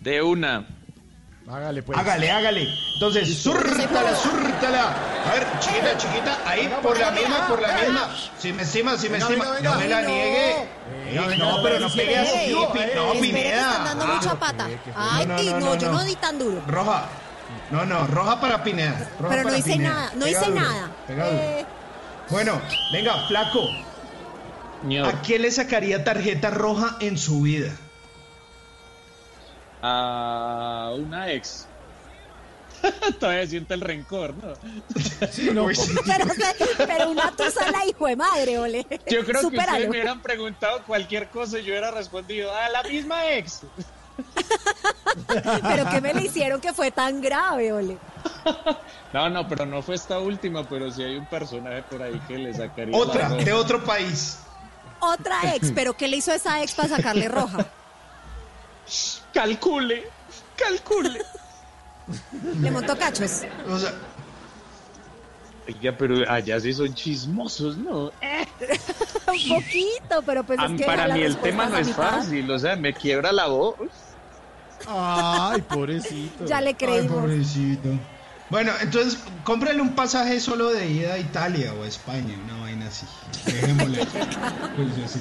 De 0.02 0.22
una. 0.22 0.68
Hágale, 1.52 1.82
pues. 1.82 1.98
Hágale, 1.98 2.32
hágale. 2.32 2.68
Entonces, 2.94 3.38
súrtala, 3.42 4.16
súrtala. 4.16 4.94
A 5.28 5.34
ver, 5.34 5.48
chiquita, 5.60 5.98
chiquita, 5.98 6.38
ahí 6.46 6.72
por 6.84 7.00
la 7.00 7.12
misma, 7.12 7.48
por 7.48 7.62
la 7.62 7.74
misma. 7.76 8.16
Si 8.38 8.54
me 8.54 8.64
estima, 8.64 8.96
si 8.98 9.10
me 9.10 9.14
Venga, 9.18 9.26
estima. 9.28 9.52
venga, 9.54 9.72
No 9.74 9.80
me 9.80 9.88
la 9.88 10.02
niegue. 10.04 10.56
Venga, 11.06 11.26
Eh, 11.26 11.28
venga, 11.28 11.46
no, 11.46 11.64
pero 11.64 11.80
no 11.80 11.90
pegue 11.90 12.18
así, 12.18 12.54
no, 12.54 12.72
que 12.72 12.84
están 12.86 13.12
Pineda. 13.20 13.82
dando 13.84 14.06
Ah, 14.06 14.14
mucha 14.16 14.36
pata. 14.36 14.68
Ay, 14.96 15.26
no, 15.26 15.36
ti- 15.38 15.46
no, 15.46 15.52
no, 15.54 15.66
no, 15.66 15.76
yo 15.76 15.92
no. 15.92 16.04
di 16.04 16.16
tan 16.16 16.38
duro. 16.38 16.62
Roja, 16.68 17.06
No, 17.72 17.84
no, 17.86 18.06
roja 18.08 18.40
para 18.40 18.64
Pineda. 18.64 19.10
roja 19.20 19.36
Pero 19.36 19.50
no 19.50 19.56
hice 19.58 19.72
Pineda. 19.72 19.90
nada, 19.90 20.12
no 20.16 20.26
Pega 20.26 20.30
hice 20.40 20.50
duro, 20.52 20.62
nada. 20.62 20.92
pega 21.08 21.26
duro. 21.26 21.40
Eh, 21.40 21.66
Bueno, 22.30 22.62
venga, 22.94 23.28
flaco. 23.28 23.60
¿A 25.04 25.22
quién 25.24 25.42
le 25.42 25.50
sacaría 25.52 26.04
tarjeta 26.04 26.52
roja 26.52 26.98
en 27.00 27.18
su 27.18 27.42
vida? 27.42 27.72
A 29.82 30.92
una 30.96 31.32
ex. 31.32 31.68
Todavía 33.20 33.48
siente 33.48 33.74
el 33.74 33.82
rencor, 33.82 34.34
¿no? 34.36 34.54
pero, 35.46 35.66
pero 36.78 37.10
una 37.10 37.32
tusa 37.32 37.72
la 37.72 37.86
hijo 37.86 38.08
de 38.08 38.16
madre, 38.16 38.58
ole. 38.58 38.86
Yo 39.08 39.26
creo 39.26 39.42
que 39.42 39.58
ustedes 39.58 39.80
me 39.82 39.90
hubieran 39.90 40.22
preguntado 40.22 40.84
cualquier 40.86 41.30
cosa 41.30 41.60
y 41.60 41.64
yo 41.64 41.72
hubiera 41.72 41.92
respondido 41.92 42.54
a 42.54 42.70
la 42.70 42.84
misma 42.84 43.30
ex. 43.32 43.62
Pero 45.28 45.90
¿qué 45.90 46.02
me 46.02 46.14
le 46.14 46.24
hicieron 46.24 46.60
que 46.60 46.74
fue 46.74 46.92
tan 46.92 47.22
grave, 47.22 47.72
ole? 47.72 47.98
No, 49.14 49.30
no, 49.30 49.48
pero 49.48 49.66
no 49.66 49.82
fue 49.82 49.96
esta 49.96 50.20
última, 50.20 50.68
pero 50.68 50.92
sí 50.92 51.04
hay 51.04 51.16
un 51.16 51.26
personaje 51.26 51.84
por 51.84 52.02
ahí 52.02 52.20
que 52.28 52.38
le 52.38 52.54
sacaría. 52.54 52.96
Otra, 52.96 53.30
de 53.30 53.54
otro 53.54 53.84
país. 53.84 54.40
Otra 55.00 55.56
ex, 55.56 55.72
pero 55.74 55.96
¿qué 55.96 56.08
le 56.08 56.18
hizo 56.18 56.34
esa 56.34 56.62
ex 56.62 56.76
para 56.76 56.90
sacarle 56.90 57.28
roja? 57.28 57.66
Calcule, 59.34 60.04
calcule. 60.56 61.22
Le 62.62 62.72
montó 62.72 62.98
cachos. 62.98 63.44
O 63.70 63.78
sea, 63.78 63.94
Oiga, 65.70 65.96
pero 65.96 66.30
allá 66.30 66.60
sí 66.60 66.74
son 66.74 66.94
chismosos, 66.96 67.78
¿no? 67.78 68.06
Un 69.28 69.50
poquito, 69.50 70.24
pero 70.26 70.44
pues 70.44 70.60
es 70.60 70.72
que 70.80 70.86
para 70.86 71.08
mí 71.14 71.22
el 71.22 71.38
tema 71.38 71.68
no 71.68 71.78
es 71.78 71.94
fácil, 71.94 72.50
o 72.50 72.58
sea, 72.58 72.76
me 72.76 72.92
quiebra 72.94 73.32
la 73.32 73.48
voz. 73.48 73.76
Ay, 74.88 75.62
pobrecito. 75.62 76.46
Ya 76.46 76.62
le 76.62 76.70
ay, 76.70 76.74
creímos. 76.74 77.22
pobrecito. 77.22 77.90
Bueno, 78.50 78.72
entonces 78.82 79.20
cómprale 79.44 79.80
un 79.80 79.94
pasaje 79.94 80.40
solo 80.40 80.70
de 80.70 80.90
ida 80.90 81.14
a 81.14 81.20
Italia 81.20 81.72
o 81.76 81.84
a 81.84 81.88
España, 81.88 82.36
una 82.46 82.62
vaina 82.62 82.88
así. 82.88 83.06
Dejémosle. 83.46 84.00
Pues 84.76 85.06
así. 85.06 85.20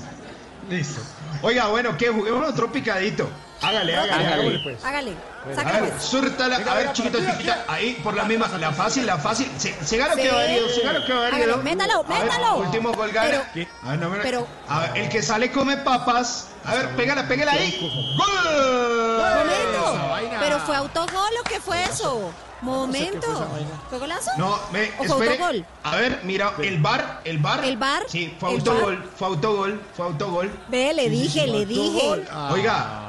Listo. 0.68 1.00
Oiga, 1.42 1.68
bueno, 1.68 1.96
¿qué? 1.96 2.08
Juguemos 2.08 2.48
otro 2.48 2.70
picadito. 2.70 3.28
Hágale, 3.62 3.96
hágale, 3.96 4.12
Hágale. 4.12 4.32
hágale. 4.42 4.58
pues. 4.60 4.84
Hágale, 4.84 5.12
A 5.56 5.62
ver, 5.64 5.90
pues. 5.90 6.02
súrtala. 6.02 6.56
A 6.56 6.74
ver, 6.74 6.92
chiquito, 6.92 7.18
chiquita. 7.18 7.64
Ahí, 7.68 8.00
por 8.02 8.14
la 8.14 8.24
misma. 8.24 8.48
La 8.58 8.72
fácil, 8.72 9.06
la 9.06 9.18
fácil. 9.18 9.50
Se, 9.56 9.72
se 9.84 9.96
gana 9.96 10.14
que 10.14 10.30
va 10.30 10.44
herido, 10.44 10.68
se 10.68 10.82
gana 10.82 11.04
que 11.06 11.12
va 11.12 11.28
métalo, 11.62 12.04
métalo. 12.04 12.56
último 12.58 12.92
gol 12.92 13.10
gana. 13.12 13.50
A 13.84 13.90
ver, 13.90 13.98
no 13.98 14.10
me- 14.10 14.18
pero- 14.18 14.46
A 14.68 14.80
ver, 14.80 14.96
el 14.98 15.08
que 15.08 15.22
sale 15.22 15.50
come 15.52 15.76
papas. 15.78 16.48
A 16.64 16.74
ver, 16.74 16.88
pégala, 16.96 17.26
pégala 17.28 17.52
ahí. 17.52 17.78
¡Gol! 18.16 19.18
Momento. 19.38 20.38
Pero 20.40 20.58
fue 20.60 20.76
autogol 20.76 21.30
o 21.40 21.44
qué 21.44 21.60
fue 21.60 21.82
eso? 21.84 22.30
Momento. 22.60 23.46
¿Fue 23.88 23.98
golazo? 23.98 24.30
No, 24.36 24.58
me, 24.72 24.90
¿O 24.98 25.04
fue 25.04 25.06
espere. 25.06 25.30
autogol? 25.32 25.66
A 25.84 25.96
ver, 25.96 26.20
mira, 26.24 26.52
el 26.58 26.78
bar, 26.78 27.20
el 27.24 27.38
bar. 27.38 27.64
¿El 27.64 27.76
bar? 27.76 28.02
Sí, 28.08 28.36
fue 28.40 28.50
¿El 28.50 28.56
autogol, 28.58 29.10
fue 29.16 29.28
autogol, 29.28 29.80
fue 29.96 30.06
autogol. 30.06 30.50
Ve, 30.68 30.92
le 30.92 31.08
dije, 31.08 31.46
le 31.46 31.64
dije. 31.64 32.24
Ah. 32.32 32.50
Oiga, 32.52 33.00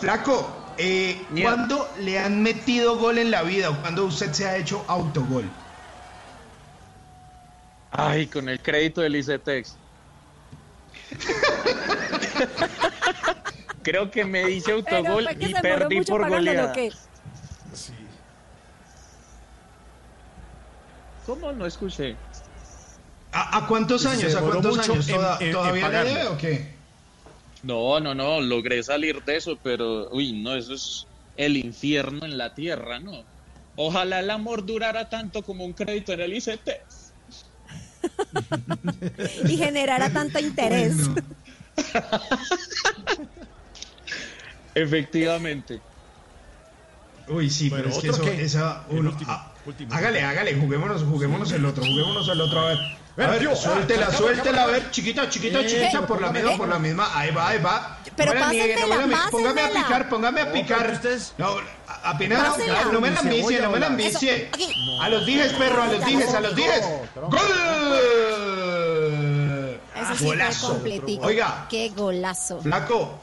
flaco, 0.00 0.50
eh. 0.78 1.20
¿cuándo 1.42 1.88
le 2.00 2.18
han 2.18 2.42
metido 2.42 2.96
gol 2.96 3.18
en 3.18 3.30
la 3.30 3.42
vida 3.42 3.70
o 3.70 3.80
cuándo 3.80 4.04
usted 4.04 4.32
se 4.32 4.46
ha 4.48 4.56
hecho 4.56 4.84
autogol? 4.88 5.44
Ay, 7.90 8.26
con 8.26 8.48
el 8.48 8.60
crédito 8.60 9.00
del 9.00 9.16
ICETEX. 9.16 9.74
Creo 13.82 14.10
que 14.10 14.24
me 14.24 14.50
hice 14.50 14.72
autogol 14.72 15.28
y 15.38 15.54
perdí 15.54 16.00
por 16.02 16.28
goleada. 16.28 16.72
¿qué? 16.72 16.92
¿Cómo? 21.26 21.52
No 21.52 21.66
escuché. 21.66 22.16
¿A, 23.32 23.58
a 23.58 23.66
cuántos 23.66 24.04
años? 24.06 24.34
¿A 24.34 24.40
cuántos 24.40 24.78
años? 24.78 25.08
en- 25.08 25.14
¿Toda- 25.14 25.36
en- 25.40 25.46
en 25.46 25.52
¿Todavía 25.52 25.88
le 25.88 26.04
debe 26.04 26.26
o 26.28 26.38
qué? 26.38 26.77
No, 27.62 28.00
no, 28.00 28.14
no, 28.14 28.40
logré 28.40 28.82
salir 28.82 29.22
de 29.24 29.36
eso, 29.36 29.58
pero, 29.62 30.08
uy, 30.10 30.32
no, 30.32 30.54
eso 30.54 30.74
es 30.74 31.06
el 31.36 31.56
infierno 31.56 32.24
en 32.24 32.38
la 32.38 32.54
tierra, 32.54 33.00
¿no? 33.00 33.24
Ojalá 33.76 34.20
el 34.20 34.30
amor 34.30 34.66
durara 34.66 35.08
tanto 35.08 35.42
como 35.42 35.64
un 35.64 35.72
crédito 35.72 36.12
en 36.12 36.20
el 36.20 36.34
ICETEX. 36.34 37.12
Y 39.48 39.56
generara 39.56 40.10
tanto 40.10 40.38
interés. 40.38 41.08
Bueno. 41.08 41.26
Efectivamente. 44.74 45.80
Uy, 47.30 47.50
sí, 47.50 47.68
Bueno, 47.68 47.84
pero 47.84 47.96
es 47.96 48.02
que 48.02 48.10
¿otro 48.10 48.24
eso, 48.24 48.36
qué? 48.36 48.44
esa, 48.44 48.82
uno- 48.90 49.10
último, 49.10 49.30
ah, 49.32 49.52
último. 49.66 49.94
hágale, 49.94 50.22
hágale, 50.22 50.54
juguémonos, 50.54 51.02
juguémonos 51.02 51.50
el 51.52 51.64
otro, 51.64 51.84
juguémonos 51.84 52.28
el 52.28 52.40
otro, 52.40 52.60
a 52.60 52.66
ver. 52.66 52.78
A 53.18 53.26
Ver, 53.32 53.42
yo, 53.42 53.56
suéltela, 53.56 54.06
ah, 54.10 54.14
suéltela, 54.16 54.62
a 54.62 54.66
ver, 54.66 54.90
chiquita, 54.92 55.28
chiquita, 55.28 55.58
Eh, 55.60 55.66
chiquita, 55.66 56.06
por 56.06 56.20
la 56.20 56.30
misma, 56.30 56.52
eh. 56.52 56.56
por 56.56 56.68
la 56.68 56.78
misma, 56.78 57.10
ahí 57.18 57.32
va, 57.32 57.48
ahí 57.48 57.58
va. 57.60 57.98
Pero 58.14 58.32
no 58.32 58.38
me 58.38 58.46
la 58.46 58.52
niegue, 58.52 58.76
no 58.76 58.86
me 58.86 58.88
la 58.88 58.96
pásenmela, 58.96 59.24
mi- 59.26 59.30
póngame 59.32 59.60
a 59.60 59.68
picar, 59.70 60.08
póngame 60.08 60.40
a 60.40 60.52
picar. 60.52 60.90
ustedes- 60.92 61.32
No, 61.36 61.56
a- 61.88 62.10
apenas, 62.10 62.56
no 62.92 63.00
me 63.00 63.10
la 63.10 63.18
ambicie, 63.20 63.60
no 63.60 63.70
me 63.70 63.80
la 63.80 63.86
ambicie. 63.88 64.50
A 65.00 65.08
los 65.08 65.26
dijes, 65.26 65.52
perro, 65.54 65.82
a 65.82 65.86
los 65.88 66.04
dijes, 66.06 66.32
a 66.34 66.40
los 66.40 66.54
dijes. 66.54 66.84
¡Gol! 67.16 67.40
Eso 69.96 70.12
sí 70.16 70.24
fue 70.24 70.36
Golazo. 70.36 70.80
Oiga, 71.22 71.66
Qué 71.68 71.88
golazo. 71.90 72.60
Flaco, 72.62 73.18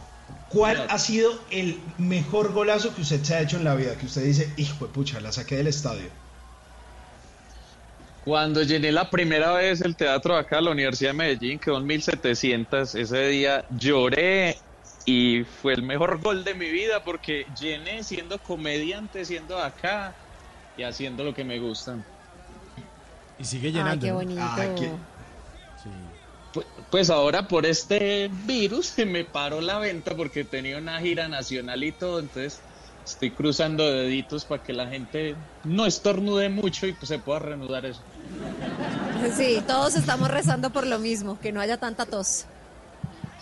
¿cuál 0.49 0.85
ha 0.89 0.97
sido 0.99 1.31
el 1.51 1.79
mejor 1.97 2.53
golazo 2.53 2.93
que 2.95 3.01
usted 3.01 3.23
se 3.23 3.35
ha 3.35 3.41
hecho 3.41 3.57
en 3.57 3.63
la 3.63 3.75
vida? 3.75 3.97
Que 3.97 4.05
usted 4.05 4.23
dice, 4.23 4.53
hijo 4.57 4.87
de 4.87 4.93
pucha, 4.93 5.19
la 5.21 5.31
saqué 5.31 5.55
del 5.57 5.67
estadio. 5.67 6.09
Cuando 8.23 8.63
llené 8.63 8.91
la 8.91 9.09
primera 9.09 9.53
vez 9.53 9.81
el 9.81 9.95
teatro 9.95 10.35
acá 10.35 10.57
a 10.57 10.61
la 10.61 10.71
Universidad 10.71 11.11
de 11.11 11.17
Medellín, 11.17 11.59
quedó 11.59 11.77
en 11.77 11.85
1700, 11.85 12.95
ese 12.95 13.27
día 13.27 13.63
lloré 13.69 14.55
y 15.05 15.43
fue 15.43 15.73
el 15.73 15.83
mejor 15.83 16.19
gol 16.21 16.43
de 16.43 16.55
mi 16.55 16.69
vida 16.71 17.03
porque 17.03 17.45
llené 17.55 18.03
siendo 18.03 18.39
comediante, 18.39 19.23
siendo 19.25 19.59
acá 19.59 20.15
y 20.75 20.81
haciendo 20.81 21.23
lo 21.23 21.33
que 21.35 21.43
me 21.43 21.59
gusta. 21.59 21.99
Y 23.37 23.45
sigue 23.45 23.67
Ay, 23.67 23.73
llenando. 23.73 24.13
bonito. 24.15 24.41
Ay, 24.41 24.69
qué-. 24.75 24.89
Pu- 24.89 25.14
Pues 26.89 27.09
ahora 27.09 27.47
por 27.47 27.65
este 27.65 28.29
virus 28.45 28.87
se 28.87 29.05
me 29.05 29.25
paró 29.25 29.61
la 29.61 29.79
venta 29.79 30.15
porque 30.15 30.43
tenía 30.43 30.77
una 30.77 30.99
gira 30.99 31.27
nacional 31.27 31.83
y 31.83 31.91
todo, 31.91 32.19
entonces 32.19 32.61
estoy 33.05 33.31
cruzando 33.31 33.89
deditos 33.91 34.45
para 34.45 34.63
que 34.63 34.73
la 34.73 34.87
gente 34.87 35.35
no 35.63 35.85
estornude 35.85 36.49
mucho 36.49 36.87
y 36.87 36.93
pues 36.93 37.09
se 37.09 37.19
pueda 37.19 37.39
reanudar 37.39 37.85
eso. 37.85 38.01
Sí, 39.37 39.61
todos 39.67 39.95
estamos 39.95 40.29
rezando 40.29 40.69
por 40.71 40.87
lo 40.87 40.99
mismo, 40.99 41.39
que 41.39 41.51
no 41.51 41.61
haya 41.61 41.77
tanta 41.77 42.05
tos. 42.05 42.45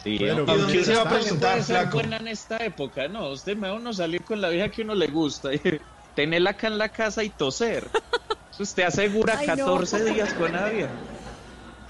Sí, 0.03 0.17
Bueno, 0.17 0.45
aunque 0.47 0.53
¿y 0.53 0.57
dónde 0.57 0.79
usted 0.79 0.93
se 0.93 0.95
va 0.95 1.01
a 1.03 1.09
presentar, 1.09 1.51
puede 1.51 1.63
ser 1.63 1.75
flaco? 1.77 1.97
buena 1.97 2.17
en 2.17 2.27
esta 2.27 2.57
época, 2.57 3.07
¿no? 3.07 3.29
Usted 3.31 3.55
me 3.55 3.69
va 3.69 3.75
a 3.75 3.77
uno 3.77 3.93
salir 3.93 4.23
con 4.25 4.41
la 4.41 4.49
vieja 4.49 4.69
que 4.69 4.81
uno 4.81 4.95
le 4.95 5.07
gusta 5.07 5.53
y 5.53 5.61
tenerla 6.13 6.51
acá 6.51 6.67
en 6.67 6.77
la 6.77 6.89
casa 6.89 7.23
y 7.23 7.29
toser. 7.29 7.89
Eso 8.51 8.63
Usted 8.63 8.83
asegura 8.83 9.37
Ay, 9.37 9.47
no. 9.47 9.55
14 9.55 10.03
días 10.13 10.33
con 10.33 10.51
la 10.51 10.69
vieja. 10.69 10.91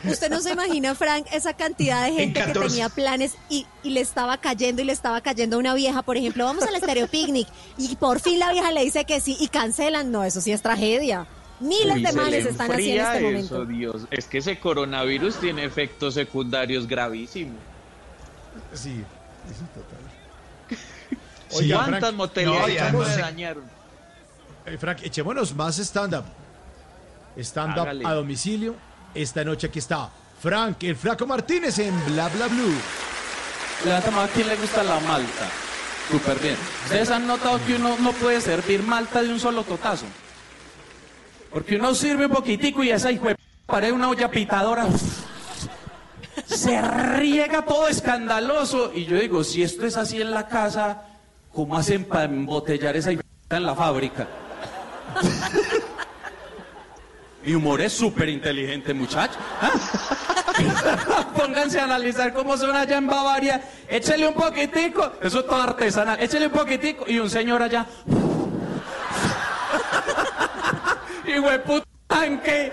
Usted 0.06 0.30
no 0.30 0.42
se 0.42 0.52
imagina, 0.52 0.96
Frank, 0.96 1.26
esa 1.32 1.54
cantidad 1.54 2.04
de 2.06 2.14
gente 2.14 2.40
que 2.42 2.46
14. 2.48 2.70
tenía 2.70 2.90
planes 2.90 3.36
y, 3.50 3.66
y 3.84 3.92
le 3.92 4.02
estaba 4.02 4.38
cayendo 4.38 4.82
y 4.82 4.86
le 4.86 4.92
estaba 4.94 5.22
cayendo 5.22 5.56
a 5.56 5.60
una 5.60 5.74
vieja, 5.74 6.02
por 6.04 6.18
ejemplo, 6.18 6.44
vamos 6.46 6.64
al 6.64 6.76
Stereo 6.76 7.08
Picnic 7.08 7.48
y 7.78 7.96
por 7.96 8.20
fin 8.20 8.40
la 8.40 8.52
vieja 8.52 8.72
le 8.72 8.84
dice 8.84 9.06
que 9.06 9.22
sí 9.22 9.38
y 9.40 9.48
cancelan. 9.48 10.12
No, 10.12 10.24
eso 10.24 10.42
sí 10.42 10.52
es 10.52 10.62
tragedia. 10.62 11.26
Miles 11.60 11.96
Uy, 11.96 12.04
de 12.04 12.12
males 12.14 12.46
están 12.46 12.72
así 12.72 12.92
en 12.92 13.00
este 13.02 13.18
eso, 13.18 13.26
momento. 13.26 13.66
Dios. 13.66 14.02
Es 14.12 14.26
que 14.26 14.40
ese 14.40 14.60
coronavirus 14.60 15.36
tiene 15.40 15.64
efectos 15.64 16.16
secundarios 16.16 16.88
gravísimos. 16.88 17.56
Sí, 18.74 19.04
sí, 19.48 19.66
total. 19.74 20.78
Sí, 21.50 21.56
Oiga, 21.60 21.78
¿Cuántas 21.78 22.00
Frank, 22.14 22.46
no, 22.94 23.06
se- 23.06 23.22
dañaron? 23.22 23.64
eh, 24.66 24.78
Frank, 24.78 24.98
echémonos 25.04 25.56
más 25.56 25.78
stand-up. 25.80 26.26
Stand-up 27.38 28.06
a 28.06 28.14
domicilio. 28.14 28.76
Esta 29.16 29.44
noche 29.44 29.68
aquí 29.68 29.80
está 29.80 30.10
Frank, 30.42 30.84
el 30.84 30.96
Flaco 30.96 31.28
Martínez 31.28 31.78
en 31.80 31.94
Bla 32.06 32.30
Bla 32.30 32.48
Blue. 32.48 32.74
Levanta 33.86 34.12
mano, 34.12 34.24
¿a 34.24 34.28
quién 34.28 34.48
le 34.48 34.56
gusta 34.56 34.84
la 34.84 35.00
malta? 35.02 35.50
Súper 36.10 36.40
bien. 36.40 36.58
¿Ustedes 36.86 37.12
han 37.12 37.28
notado 37.28 37.60
que 37.66 37.76
uno 37.76 37.96
no 38.00 38.12
puede 38.14 38.42
servir 38.42 38.82
malta 38.84 39.22
de 39.22 39.30
un 39.30 39.40
solo 39.40 39.64
totazo? 39.64 40.06
Porque 41.52 41.76
uno 41.76 41.94
sirve 41.94 42.26
un 42.26 42.32
poquitico 42.32 42.84
y 42.84 42.90
esa 42.90 43.12
hijo 43.12 43.28
de 43.28 43.92
una 43.92 44.10
olla 44.10 44.30
pitadora. 44.30 44.88
Se 46.46 46.82
riega 46.82 47.64
todo 47.64 47.88
escandaloso. 47.88 48.92
Y 48.94 49.06
yo 49.06 49.18
digo, 49.18 49.44
si 49.44 49.64
esto 49.64 49.86
es 49.86 49.96
así 49.96 50.22
en 50.22 50.32
la 50.32 50.48
casa, 50.48 51.04
¿cómo 51.54 51.78
hacen 51.78 52.06
para 52.06 52.26
embotellar 52.26 52.98
esa 52.98 53.12
hijo 53.12 53.22
en 53.50 53.64
la 53.64 53.76
fábrica? 53.76 54.28
Mi 57.46 57.56
humor 57.56 57.82
es 57.82 57.92
súper 57.92 58.30
inteligente, 58.30 58.94
muchacho. 58.94 59.38
¿Ah? 59.62 59.72
Pónganse 61.36 61.80
a 61.80 61.84
analizar 61.84 62.34
cómo 62.34 62.56
son 62.56 62.76
allá 62.76 62.98
en 62.98 63.08
Bavaria. 63.08 63.62
Échele 63.88 64.28
un 64.28 64.34
poquitico. 64.34 65.14
Eso 65.22 65.40
es 65.40 65.46
todo 65.46 65.62
artesanal. 65.62 66.22
Échele 66.22 66.48
un 66.48 66.54
poquitico. 66.54 67.06
Y 67.08 67.20
un 67.20 67.30
señor 67.30 67.62
allá. 67.62 67.86
hijo 71.28 71.50
de 71.50 71.60
puta 71.60 71.86
tanque. 72.08 72.72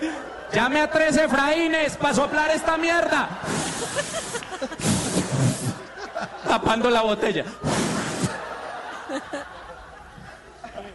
Llame 0.53 0.81
a 0.81 0.89
tres 0.89 1.17
Efraínes 1.17 1.97
para 1.97 2.13
soplar 2.13 2.51
esta 2.51 2.77
mierda. 2.77 3.27
Tapando 6.47 6.89
la 6.89 7.01
botella. 7.01 7.43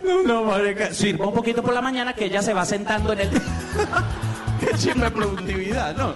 No, 0.06 0.22
no, 0.22 0.44
marica. 0.44 0.92
Sirva 0.94 1.26
un 1.26 1.34
poquito 1.34 1.62
por 1.62 1.74
la 1.74 1.82
mañana 1.82 2.14
que 2.14 2.26
ella 2.26 2.40
se 2.40 2.54
va 2.54 2.64
sentando 2.64 3.12
en 3.12 3.20
el... 3.20 3.30
Qué 4.60 4.68
chimba 4.78 5.06
de 5.06 5.10
productividad, 5.10 5.96
¿no? 5.96 6.14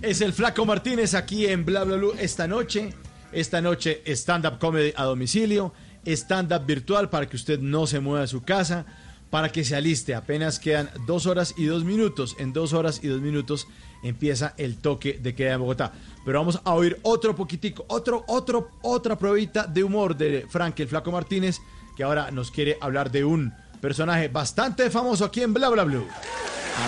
Es 0.00 0.20
el 0.20 0.32
Flaco 0.32 0.64
Martínez 0.64 1.14
aquí 1.14 1.46
en 1.46 1.64
Bla 1.64 1.82
Bla 1.82 1.96
Blue 1.96 2.14
esta 2.18 2.46
noche. 2.46 2.94
Esta 3.32 3.60
noche 3.60 4.02
stand-up 4.06 4.58
comedy 4.58 4.92
a 4.96 5.04
domicilio, 5.04 5.74
stand-up 6.06 6.64
virtual 6.64 7.10
para 7.10 7.28
que 7.28 7.36
usted 7.36 7.58
no 7.58 7.86
se 7.86 8.00
mueva 8.00 8.22
de 8.22 8.28
su 8.28 8.42
casa, 8.42 8.86
para 9.28 9.50
que 9.50 9.64
se 9.64 9.76
aliste. 9.76 10.14
Apenas 10.14 10.58
quedan 10.58 10.88
dos 11.06 11.26
horas 11.26 11.52
y 11.58 11.66
dos 11.66 11.84
minutos. 11.84 12.36
En 12.38 12.52
dos 12.52 12.72
horas 12.72 13.00
y 13.02 13.08
dos 13.08 13.20
minutos 13.20 13.66
empieza 14.02 14.54
el 14.56 14.78
toque 14.78 15.18
de 15.20 15.34
queda 15.34 15.54
en 15.54 15.60
Bogotá. 15.60 15.92
Pero 16.24 16.38
vamos 16.38 16.60
a 16.64 16.72
oír 16.74 16.98
otro 17.02 17.34
poquitico, 17.34 17.84
otro, 17.88 18.24
otro, 18.28 18.70
otra 18.82 19.18
pruebita 19.18 19.66
de 19.66 19.84
humor 19.84 20.16
de 20.16 20.46
Frank 20.48 20.78
el 20.80 20.88
Flaco 20.88 21.12
Martínez, 21.12 21.60
que 21.98 22.04
ahora 22.04 22.30
nos 22.30 22.52
quiere 22.52 22.78
hablar 22.80 23.10
de 23.10 23.24
un 23.24 23.52
personaje 23.80 24.28
bastante 24.28 24.88
famoso 24.88 25.24
aquí 25.24 25.42
en 25.42 25.52
Bla 25.52 25.68
Bla 25.68 25.82
Blue. 25.82 26.06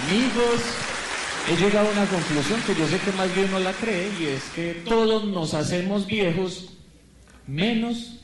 Amigos, 0.07 0.61
he 1.49 1.57
llegado 1.57 1.89
a 1.89 1.91
una 1.91 2.07
conclusión 2.07 2.63
que 2.63 2.77
yo 2.77 2.87
sé 2.87 2.97
que 3.01 3.11
más 3.19 3.35
bien 3.35 3.51
no 3.51 3.59
la 3.59 3.73
cree 3.73 4.09
y 4.21 4.27
es 4.27 4.45
que 4.55 4.85
todos 4.89 5.25
nos 5.25 5.55
hacemos 5.55 6.07
viejos 6.07 6.75
menos 7.49 8.21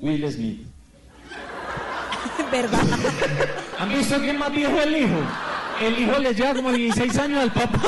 Will 0.00 0.28
Smith. 0.28 0.66
¿Verdad? 2.50 2.80
¿Han 3.78 3.88
visto 3.90 4.18
quién 4.18 4.38
más 4.38 4.50
viejo 4.50 4.80
el 4.80 4.96
hijo? 4.96 5.20
El 5.80 6.00
hijo 6.00 6.18
le 6.18 6.34
lleva 6.34 6.54
como 6.54 6.72
16 6.72 7.16
años 7.16 7.42
al 7.42 7.52
papá. 7.52 7.78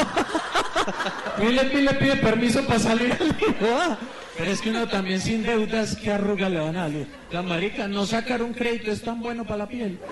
Will 1.38 1.58
Smith 1.58 1.90
le 1.90 1.94
pide 1.94 2.16
permiso 2.18 2.64
para 2.64 2.78
salir 2.78 3.12
al 3.12 3.26
hijo. 3.26 3.96
Pero 4.36 4.50
es 4.50 4.60
que 4.60 4.70
uno 4.70 4.88
también 4.88 5.20
sin 5.20 5.44
deudas, 5.44 5.96
¿qué 5.96 6.10
arruga 6.12 6.48
le 6.48 6.58
van 6.58 6.76
a 6.76 6.88
dar? 6.88 7.06
La 7.30 7.42
marica, 7.42 7.86
no 7.86 8.04
sacar 8.04 8.42
un 8.42 8.52
crédito 8.52 8.90
es 8.90 9.02
tan 9.02 9.20
bueno 9.20 9.44
para 9.44 9.58
la 9.58 9.68
piel. 9.68 9.98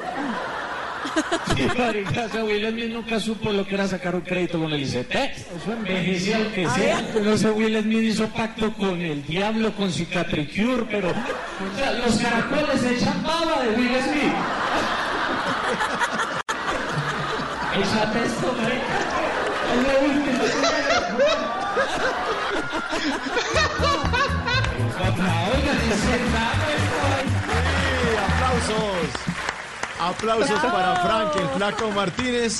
Sí, 1.57 1.67
marica, 1.77 2.27
o 2.27 2.29
sea, 2.29 2.45
Will 2.45 2.65
Smith 2.71 2.93
nunca 2.93 3.19
supo 3.21 3.53
lo 3.53 3.67
que 3.67 3.75
era 3.75 3.87
sacar 3.89 4.15
un 4.15 4.21
crédito 4.23 4.59
con 4.59 4.73
el 4.73 4.83
ICT. 4.83 5.15
Eso 5.15 5.73
envejece 5.73 6.35
al 6.35 6.51
que 6.53 6.67
sea. 6.71 7.03
No 7.23 7.37
sé, 7.37 7.51
Will 7.51 7.79
Smith 7.83 8.03
hizo 8.03 8.27
pacto 8.29 8.73
con 8.73 8.99
el 9.01 9.23
diablo, 9.27 9.73
con 9.75 9.93
Cicatricure, 9.93 10.87
pero... 10.89 11.11
O 11.11 11.77
sea, 11.77 11.93
los 11.93 12.17
caracoles 12.17 12.81
se 12.81 12.95
echan 12.95 13.23
baba 13.23 13.63
de 13.63 13.69
Will 13.71 13.91
Smith. 14.01 14.33
Échate 17.81 18.25
esto, 18.25 18.53
marica. 18.53 18.99
Es 19.73 19.81
lo 19.83 19.95
último. 20.07 20.43
Sí, 28.03 28.17
aplausos. 28.19 29.11
Aplausos 30.01 30.61
para 30.61 30.97
Frank 30.97 31.33
el 31.41 31.49
Flaco 31.57 31.91
Martínez, 31.93 32.59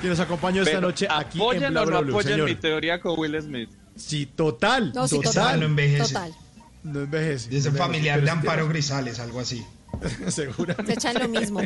que 0.00 0.08
nos 0.08 0.18
acompañó 0.20 0.62
esta 0.62 0.72
Pero 0.76 0.80
noche 0.88 1.06
aquí 1.08 1.40
en 1.40 1.58
Bla 1.72 1.84
Bla 1.84 1.96
no 1.98 2.02
Blue, 2.02 2.10
apoyen 2.12 2.32
señor. 2.32 2.48
mi 2.48 2.54
teoría 2.56 3.00
con 3.00 3.18
Will 3.18 3.40
Smith. 3.40 3.70
Sí, 3.94 4.26
total, 4.26 4.92
No, 4.94 5.06
sí, 5.06 5.16
total. 5.16 5.32
total. 5.32 5.60
No 5.60 5.66
envejece. 5.66 6.14
Total. 6.14 6.34
No 6.82 7.00
envejece. 7.00 7.48
Dice 7.50 7.70
no 7.70 7.78
familiar 7.78 8.20
de 8.22 8.30
Amparo 8.30 8.68
Grisales, 8.68 9.20
algo 9.20 9.40
así. 9.40 9.64
Seguramente. 10.28 10.86
Se 10.86 11.08
echan 11.08 11.22
lo 11.22 11.28
mismo. 11.28 11.60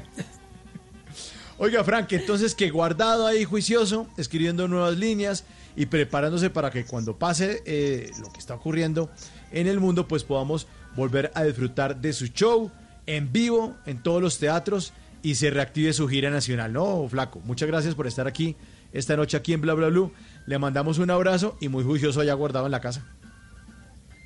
Oiga, 1.59 1.83
Frank, 1.85 2.13
entonces 2.13 2.55
que 2.55 2.69
guardado 2.69 3.27
ahí 3.27 3.45
juicioso, 3.45 4.07
escribiendo 4.19 4.69
nuevas 4.69 4.97
líneas 4.97 5.45
y 5.77 5.87
preparándose 5.87 6.51
para 6.51 6.71
que 6.71 6.85
cuando 6.85 7.19
pase 7.19 7.63
eh, 7.67 8.11
lo 8.21 8.33
que 8.33 8.39
está 8.39 8.55
ocurriendo 8.55 9.11
en 9.53 9.67
el 9.67 9.79
mundo, 9.79 10.09
pues 10.09 10.25
podamos 10.25 10.67
volver 10.97 11.31
a 11.35 11.45
disfrutar 11.45 12.01
de 12.01 12.13
su 12.13 12.29
show 12.29 12.71
en 13.07 13.33
vivo 13.33 13.77
en 13.87 14.03
todos 14.03 14.21
los 14.21 14.39
teatros 14.39 14.93
y 15.23 15.35
se 15.35 15.51
reactive 15.51 15.93
su 15.93 16.09
gira 16.09 16.31
nacional. 16.31 16.73
No, 16.73 17.07
Flaco, 17.09 17.41
muchas 17.45 17.69
gracias 17.69 17.95
por 17.95 18.07
estar 18.07 18.27
aquí 18.27 18.57
esta 18.93 19.17
noche 19.17 19.37
aquí 19.37 19.53
en 19.53 19.61
Bla 19.61 19.75
Bla 19.75 19.89
Blue. 19.89 20.13
Le 20.47 20.59
mandamos 20.59 20.99
un 20.99 21.11
abrazo 21.11 21.57
y 21.61 21.69
muy 21.69 21.85
juicioso 21.85 22.21
allá 22.21 22.35
guardado 22.35 22.67
en 22.67 22.73
la 22.73 22.81
casa. 22.81 23.05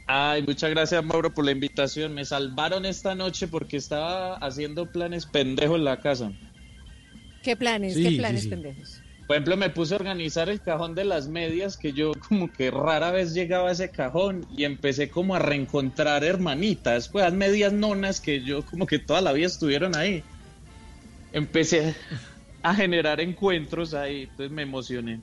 Ay, 0.06 0.42
muchas 0.42 0.70
gracias 0.70 1.04
Mauro 1.04 1.32
por 1.32 1.44
la 1.44 1.52
invitación. 1.52 2.14
Me 2.14 2.24
salvaron 2.24 2.84
esta 2.84 3.14
noche 3.14 3.48
porque 3.48 3.76
estaba 3.76 4.36
haciendo 4.36 4.90
planes 4.90 5.26
pendejos 5.26 5.76
en 5.76 5.84
la 5.84 6.00
casa. 6.00 6.32
¿Qué 7.42 7.56
planes? 7.56 7.94
Sí, 7.94 8.02
¿Qué 8.02 8.08
sí, 8.10 8.16
planes, 8.18 8.42
sí. 8.42 8.48
pendejos? 8.48 8.99
Por 9.30 9.36
ejemplo, 9.36 9.56
me 9.56 9.70
puse 9.70 9.94
a 9.94 9.98
organizar 9.98 10.48
el 10.48 10.60
cajón 10.60 10.96
de 10.96 11.04
las 11.04 11.28
medias, 11.28 11.76
que 11.76 11.92
yo 11.92 12.10
como 12.28 12.52
que 12.52 12.68
rara 12.72 13.12
vez 13.12 13.32
llegaba 13.32 13.68
a 13.68 13.72
ese 13.72 13.88
cajón 13.88 14.44
y 14.56 14.64
empecé 14.64 15.08
como 15.08 15.36
a 15.36 15.38
reencontrar 15.38 16.24
hermanitas, 16.24 17.08
pues 17.08 17.24
las 17.26 17.32
medias 17.32 17.72
nonas 17.72 18.20
que 18.20 18.42
yo 18.42 18.66
como 18.66 18.88
que 18.88 18.98
toda 18.98 19.20
la 19.20 19.32
vida 19.32 19.46
estuvieron 19.46 19.96
ahí. 19.96 20.24
Empecé 21.32 21.94
a 22.64 22.74
generar 22.74 23.20
encuentros 23.20 23.94
ahí, 23.94 24.22
entonces 24.22 24.50
me 24.50 24.62
emocioné. 24.62 25.20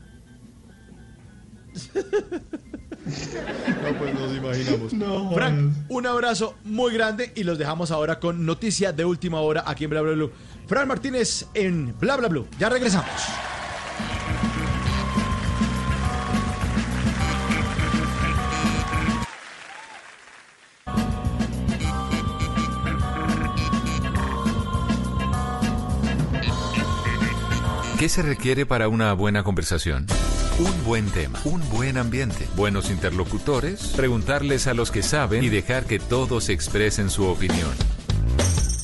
No, 3.83 3.97
pues 3.99 4.13
nos 4.13 4.37
imaginamos. 4.37 4.93
No, 4.93 5.31
Frank, 5.33 5.73
un 5.89 6.07
abrazo 6.07 6.55
muy 6.63 6.93
grande 6.93 7.33
y 7.35 7.43
los 7.43 7.57
dejamos 7.57 7.91
ahora 7.91 8.21
con 8.21 8.45
noticia 8.45 8.93
de 8.93 9.03
última 9.03 9.41
hora 9.41 9.65
aquí 9.67 9.83
en 9.83 9.89
Bla 9.89 9.99
Bla 9.99 10.13
Blue. 10.13 10.31
Fran 10.65 10.87
Martínez 10.87 11.45
en 11.53 11.93
Bla 11.99 12.15
Bla 12.15 12.29
Blue. 12.29 12.47
Ya 12.57 12.69
regresamos. 12.69 13.11
¿Qué 27.99 28.09
se 28.09 28.21
requiere 28.21 28.67
para 28.67 28.89
una 28.89 29.11
buena 29.13 29.43
conversación? 29.43 30.05
Un 30.59 30.83
buen 30.85 31.09
tema, 31.09 31.39
un 31.45 31.67
buen 31.69 31.97
ambiente, 31.97 32.47
buenos 32.55 32.91
interlocutores, 32.91 33.87
preguntarles 33.95 34.67
a 34.67 34.75
los 34.75 34.91
que 34.91 35.01
saben 35.01 35.43
y 35.43 35.49
dejar 35.49 35.85
que 35.85 35.97
todos 35.97 36.49
expresen 36.49 37.09
su 37.09 37.25
opinión. 37.25 37.71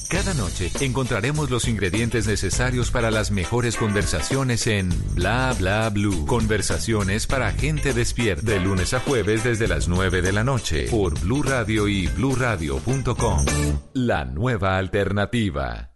Cada 0.10 0.34
noche 0.34 0.72
encontraremos 0.82 1.52
los 1.52 1.68
ingredientes 1.68 2.26
necesarios 2.26 2.90
para 2.90 3.12
las 3.12 3.30
mejores 3.30 3.76
conversaciones 3.76 4.66
en 4.66 4.90
Bla 5.14 5.56
Bla 5.60 5.90
Blue. 5.92 6.26
Conversaciones 6.26 7.28
para 7.28 7.52
gente 7.52 7.94
despierta. 7.94 8.50
De 8.50 8.60
lunes 8.60 8.96
a 8.96 9.00
jueves 9.00 9.44
desde 9.44 9.68
las 9.68 9.88
9 9.88 10.24
de 10.24 10.32
la 10.32 10.44
noche 10.44 10.88
por 10.90 11.20
Blue 11.20 11.44
Radio 11.44 11.88
y 11.88 12.08
bluradio.com. 12.08 13.46
La 13.94 14.26
nueva 14.26 14.78
alternativa. 14.78 15.93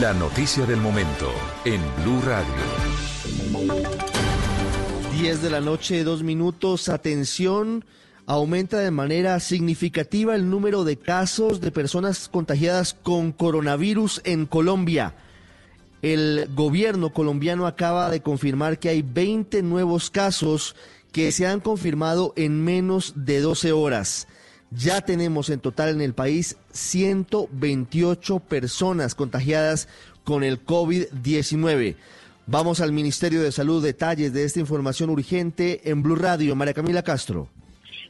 La 0.00 0.12
noticia 0.12 0.66
del 0.66 0.80
momento 0.80 1.30
en 1.64 1.80
Blue 2.02 2.20
Radio. 2.22 2.52
10 5.12 5.42
de 5.42 5.48
la 5.48 5.60
noche, 5.60 6.02
dos 6.02 6.24
minutos. 6.24 6.88
Atención, 6.88 7.84
aumenta 8.26 8.80
de 8.80 8.90
manera 8.90 9.38
significativa 9.38 10.34
el 10.34 10.50
número 10.50 10.82
de 10.82 10.96
casos 10.96 11.60
de 11.60 11.70
personas 11.70 12.28
contagiadas 12.28 12.94
con 12.94 13.30
coronavirus 13.30 14.22
en 14.24 14.46
Colombia. 14.46 15.14
El 16.02 16.48
gobierno 16.52 17.12
colombiano 17.12 17.68
acaba 17.68 18.10
de 18.10 18.22
confirmar 18.22 18.80
que 18.80 18.88
hay 18.88 19.02
20 19.02 19.62
nuevos 19.62 20.10
casos 20.10 20.74
que 21.12 21.30
se 21.30 21.46
han 21.46 21.60
confirmado 21.60 22.32
en 22.36 22.64
menos 22.64 23.12
de 23.14 23.40
12 23.40 23.70
horas. 23.70 24.26
Ya 24.70 25.00
tenemos 25.00 25.48
en 25.50 25.60
total 25.60 25.90
en 25.90 26.00
el 26.00 26.14
país 26.14 26.58
128 26.72 28.40
personas 28.40 29.14
contagiadas 29.14 29.88
con 30.24 30.42
el 30.42 30.64
COVID-19. 30.64 31.96
Vamos 32.46 32.80
al 32.80 32.92
Ministerio 32.92 33.42
de 33.42 33.52
Salud, 33.52 33.82
detalles 33.82 34.32
de 34.32 34.44
esta 34.44 34.60
información 34.60 35.10
urgente 35.10 35.90
en 35.90 36.02
Blue 36.02 36.16
Radio. 36.16 36.56
María 36.56 36.74
Camila 36.74 37.02
Castro. 37.02 37.48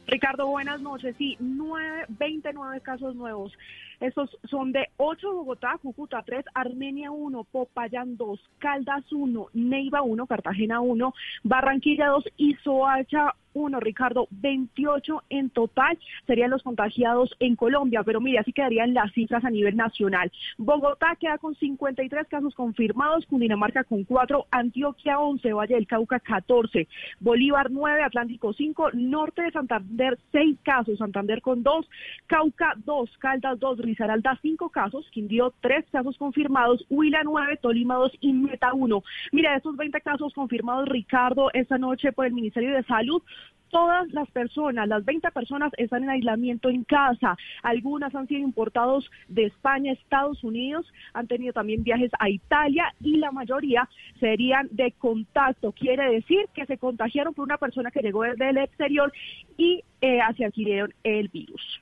Ricardo, 0.07 0.47
buenas 0.47 0.81
noches. 0.81 1.15
Sí, 1.17 1.35
nueve, 1.39 2.05
29 2.09 2.81
casos 2.81 3.15
nuevos. 3.15 3.51
Estos 3.99 4.29
son 4.49 4.71
de 4.71 4.87
8 4.97 5.33
Bogotá, 5.33 5.77
Cúcuta 5.81 6.23
3, 6.23 6.45
Armenia 6.53 7.11
1, 7.11 7.43
Popayán 7.45 8.15
2, 8.15 8.39
Caldas 8.59 9.11
1, 9.11 9.47
Neiva 9.53 10.01
1, 10.03 10.27
Cartagena 10.27 10.81
1, 10.81 11.13
Barranquilla 11.43 12.07
2 12.07 12.23
y 12.37 12.53
Soacha 12.63 13.33
uno, 13.57 13.79
Ricardo, 13.79 14.27
28 14.31 15.23
en 15.29 15.49
total 15.49 15.97
serían 16.25 16.51
los 16.51 16.63
contagiados 16.63 17.35
en 17.39 17.55
Colombia, 17.55 18.03
pero 18.03 18.21
mire, 18.21 18.39
así 18.39 18.53
quedarían 18.53 18.93
las 18.93 19.11
cifras 19.13 19.43
a 19.43 19.49
nivel 19.49 19.75
nacional. 19.75 20.31
Bogotá 20.57 21.15
queda 21.19 21.37
con 21.37 21.55
53 21.55 22.27
casos 22.27 22.53
confirmados, 22.55 23.25
Cundinamarca 23.25 23.83
con 23.83 24.03
4, 24.03 24.45
Antioquia 24.51 25.19
11, 25.19 25.53
Valle 25.53 25.75
del 25.75 25.87
Cauca 25.87 26.19
14, 26.19 26.87
Bolívar 27.19 27.71
9, 27.71 28.03
Atlántico 28.03 28.53
5, 28.53 28.91
Norte 28.93 29.41
de 29.41 29.51
Santander 29.51 30.17
6 30.31 30.57
casos, 30.63 30.97
Santander 30.99 31.41
con 31.41 31.63
2, 31.63 31.89
Cauca 32.27 32.73
2, 32.85 33.17
Caldas 33.17 33.59
2, 33.59 33.79
Risaralda 33.79 34.37
5 34.41 34.69
casos, 34.69 35.09
Quindío 35.11 35.53
3 35.61 35.85
casos 35.91 36.17
confirmados, 36.17 36.85
Huila 36.89 37.21
9, 37.23 37.57
Tolima 37.61 37.95
2 37.95 38.11
y 38.21 38.33
Meta 38.33 38.73
1. 38.73 39.03
Mira, 39.31 39.55
estos 39.55 39.75
20 39.75 39.99
casos 40.01 40.33
confirmados, 40.33 40.87
Ricardo, 40.87 41.49
esta 41.53 41.77
noche 41.77 42.11
por 42.11 42.25
el 42.25 42.33
Ministerio 42.33 42.75
de 42.75 42.83
Salud, 42.83 43.21
todas 43.69 44.11
las 44.11 44.29
personas, 44.31 44.87
las 44.87 45.05
20 45.05 45.31
personas 45.31 45.71
están 45.77 46.03
en 46.03 46.09
aislamiento 46.09 46.69
en 46.69 46.83
casa. 46.83 47.37
Algunas 47.63 48.13
han 48.15 48.27
sido 48.27 48.41
importados 48.41 49.09
de 49.27 49.45
España, 49.45 49.93
Estados 49.93 50.43
Unidos, 50.43 50.85
han 51.13 51.27
tenido 51.27 51.53
también 51.53 51.83
viajes 51.83 52.11
a 52.19 52.29
Italia 52.29 52.93
y 53.01 53.17
la 53.17 53.31
mayoría 53.31 53.87
serían 54.19 54.67
de 54.71 54.91
contacto. 54.93 55.71
Quiere 55.71 56.11
decir 56.11 56.47
que 56.53 56.65
se 56.65 56.77
contagiaron 56.77 57.33
por 57.33 57.45
una 57.45 57.57
persona 57.57 57.91
que 57.91 58.01
llegó 58.01 58.23
desde 58.23 58.49
el 58.49 58.57
exterior 58.57 59.11
y 59.57 59.83
eh, 60.01 60.19
adquirieron 60.21 60.93
el 61.03 61.29
virus. 61.29 61.81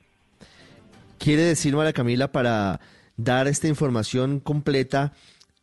Quiere 1.18 1.42
decir, 1.42 1.74
María 1.74 1.92
Camila, 1.92 2.30
para 2.30 2.80
dar 3.16 3.48
esta 3.48 3.68
información 3.68 4.40
completa, 4.40 5.12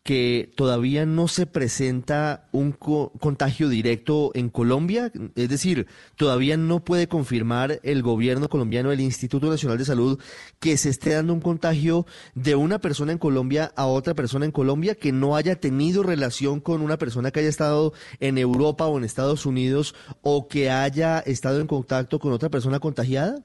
que 0.03 0.51
todavía 0.57 1.05
no 1.05 1.29
se 1.29 1.45
presenta 1.45 2.49
un 2.51 2.73
co- 2.73 3.13
contagio 3.19 3.69
directo 3.69 4.31
en 4.33 4.49
Colombia? 4.49 5.11
Es 5.35 5.47
decir, 5.49 5.87
todavía 6.17 6.57
no 6.57 6.83
puede 6.83 7.07
confirmar 7.07 7.79
el 7.83 8.03
gobierno 8.03 8.49
colombiano, 8.49 8.91
el 8.91 8.99
Instituto 8.99 9.49
Nacional 9.49 9.77
de 9.77 9.85
Salud, 9.85 10.19
que 10.59 10.75
se 10.75 10.89
esté 10.89 11.13
dando 11.13 11.33
un 11.33 11.39
contagio 11.39 12.05
de 12.35 12.55
una 12.55 12.79
persona 12.79 13.13
en 13.13 13.17
Colombia 13.17 13.71
a 13.77 13.85
otra 13.85 14.13
persona 14.13 14.45
en 14.45 14.51
Colombia 14.51 14.95
que 14.95 15.13
no 15.13 15.37
haya 15.37 15.55
tenido 15.55 16.03
relación 16.03 16.59
con 16.59 16.81
una 16.81 16.97
persona 16.97 17.31
que 17.31 17.39
haya 17.39 17.49
estado 17.49 17.93
en 18.19 18.37
Europa 18.37 18.85
o 18.87 18.97
en 18.97 19.05
Estados 19.05 19.45
Unidos 19.45 19.95
o 20.21 20.49
que 20.49 20.69
haya 20.69 21.19
estado 21.19 21.61
en 21.61 21.67
contacto 21.67 22.19
con 22.19 22.33
otra 22.33 22.49
persona 22.49 22.79
contagiada? 22.81 23.41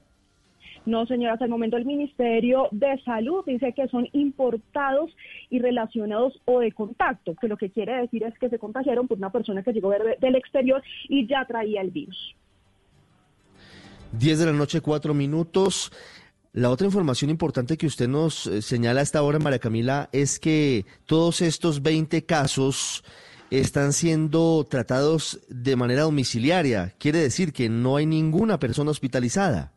No, 0.89 1.05
señora, 1.05 1.35
hasta 1.35 1.45
el 1.45 1.51
momento 1.51 1.77
el 1.77 1.85
Ministerio 1.85 2.69
de 2.71 2.99
Salud 3.05 3.45
dice 3.47 3.75
que 3.75 3.89
son 3.89 4.09
importados 4.15 5.11
y 5.51 5.59
relacionados 5.59 6.41
o 6.47 6.61
de 6.61 6.73
contacto, 6.73 7.35
que 7.39 7.47
lo 7.47 7.59
que 7.59 7.69
quiere 7.69 8.01
decir 8.01 8.23
es 8.23 8.33
que 8.39 8.49
se 8.49 8.59
contagiaron 8.59 9.07
por 9.07 9.19
una 9.19 9.31
persona 9.31 9.63
que 9.63 9.75
llegó 9.75 9.91
de- 9.91 10.17
del 10.19 10.35
exterior 10.35 10.83
y 11.07 11.27
ya 11.27 11.45
traía 11.47 11.83
el 11.83 11.91
virus. 11.91 12.35
10 14.13 14.39
de 14.39 14.47
la 14.47 14.53
noche, 14.55 14.81
4 14.81 15.13
minutos. 15.13 15.93
La 16.55 16.71
otra 16.71 16.87
información 16.87 17.29
importante 17.31 17.77
que 17.77 17.87
usted 17.87 18.09
nos 18.09 18.47
eh, 18.47 18.63
señala 18.63 19.01
a 19.01 19.03
esta 19.03 19.23
hora, 19.23 19.39
María 19.39 19.59
Camila, 19.59 20.09
es 20.13 20.41
que 20.41 20.87
todos 21.05 21.43
estos 21.43 21.83
20 21.83 22.25
casos 22.25 23.05
están 23.51 23.93
siendo 23.93 24.65
tratados 24.65 25.39
de 25.51 25.77
manera 25.77 26.03
domiciliaria. 26.05 26.95
Quiere 26.99 27.19
decir 27.19 27.53
que 27.53 27.69
no 27.69 27.97
hay 27.97 28.07
ninguna 28.07 28.59
persona 28.59 28.91
hospitalizada. 28.91 29.73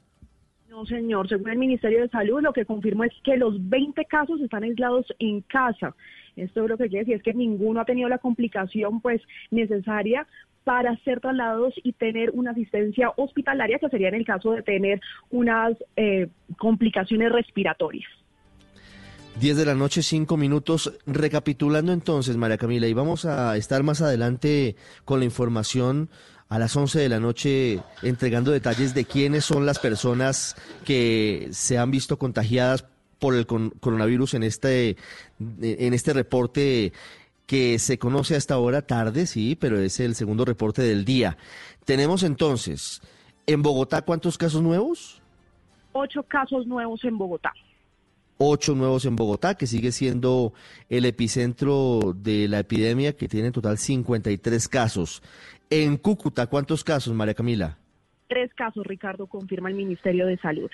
Señor. 0.85 1.27
Según 1.27 1.49
el 1.49 1.57
Ministerio 1.57 2.01
de 2.01 2.09
Salud, 2.09 2.41
lo 2.41 2.53
que 2.53 2.65
confirmó 2.65 3.03
es 3.03 3.13
que 3.23 3.37
los 3.37 3.69
20 3.69 4.05
casos 4.05 4.39
están 4.41 4.63
aislados 4.63 5.05
en 5.19 5.41
casa. 5.41 5.95
Esto 6.35 6.67
lo 6.67 6.77
que 6.77 6.87
quiere 6.87 7.05
decir 7.05 7.15
es 7.15 7.23
que 7.23 7.33
ninguno 7.33 7.81
ha 7.81 7.85
tenido 7.85 8.09
la 8.09 8.17
complicación 8.17 9.01
pues 9.01 9.21
necesaria 9.49 10.27
para 10.63 10.95
ser 10.97 11.19
trasladados 11.19 11.73
y 11.83 11.93
tener 11.93 12.31
una 12.31 12.51
asistencia 12.51 13.11
hospitalaria, 13.17 13.79
que 13.79 13.89
sería 13.89 14.09
en 14.09 14.15
el 14.15 14.25
caso 14.25 14.51
de 14.51 14.61
tener 14.61 15.01
unas 15.29 15.75
eh, 15.95 16.27
complicaciones 16.57 17.31
respiratorias. 17.31 18.09
10 19.39 19.57
de 19.57 19.65
la 19.65 19.75
noche, 19.75 20.03
5 20.03 20.37
minutos. 20.37 20.93
Recapitulando 21.07 21.93
entonces, 21.93 22.37
María 22.37 22.57
Camila, 22.57 22.87
y 22.87 22.93
vamos 22.93 23.25
a 23.25 23.55
estar 23.57 23.81
más 23.81 24.01
adelante 24.01 24.75
con 25.05 25.19
la 25.19 25.25
información 25.25 26.09
a 26.51 26.59
las 26.59 26.75
11 26.75 26.99
de 26.99 27.07
la 27.07 27.21
noche 27.21 27.79
entregando 28.03 28.51
detalles 28.51 28.93
de 28.93 29.05
quiénes 29.05 29.45
son 29.45 29.65
las 29.65 29.79
personas 29.79 30.57
que 30.83 31.47
se 31.53 31.77
han 31.77 31.91
visto 31.91 32.17
contagiadas 32.17 32.83
por 33.19 33.35
el 33.35 33.47
coronavirus 33.47 34.33
en 34.33 34.43
este, 34.43 34.97
en 35.39 35.93
este 35.93 36.11
reporte 36.11 36.91
que 37.45 37.79
se 37.79 37.97
conoce 37.97 38.35
hasta 38.35 38.55
ahora 38.55 38.81
tarde, 38.81 39.27
sí, 39.27 39.55
pero 39.55 39.79
es 39.79 40.01
el 40.01 40.13
segundo 40.13 40.43
reporte 40.43 40.81
del 40.81 41.05
día. 41.05 41.37
Tenemos 41.85 42.21
entonces, 42.21 43.01
en 43.47 43.61
Bogotá, 43.61 44.01
¿cuántos 44.01 44.37
casos 44.37 44.61
nuevos? 44.61 45.21
Ocho 45.93 46.21
casos 46.23 46.67
nuevos 46.67 47.01
en 47.05 47.17
Bogotá. 47.17 47.53
ocho 48.37 48.75
nuevos 48.75 49.05
en 49.05 49.15
Bogotá, 49.15 49.55
que 49.55 49.67
sigue 49.67 49.93
siendo 49.93 50.51
el 50.89 51.05
epicentro 51.05 52.13
de 52.13 52.49
la 52.49 52.59
epidemia, 52.59 53.15
que 53.15 53.29
tiene 53.29 53.47
en 53.47 53.53
total 53.53 53.77
53 53.77 54.67
casos. 54.67 55.21
En 55.71 55.95
Cúcuta, 55.97 56.47
¿cuántos 56.47 56.83
casos, 56.83 57.13
María 57.13 57.33
Camila? 57.33 57.77
Tres 58.27 58.53
casos, 58.53 58.85
Ricardo, 58.85 59.25
confirma 59.25 59.69
el 59.69 59.75
Ministerio 59.75 60.27
de 60.27 60.37
Salud. 60.37 60.69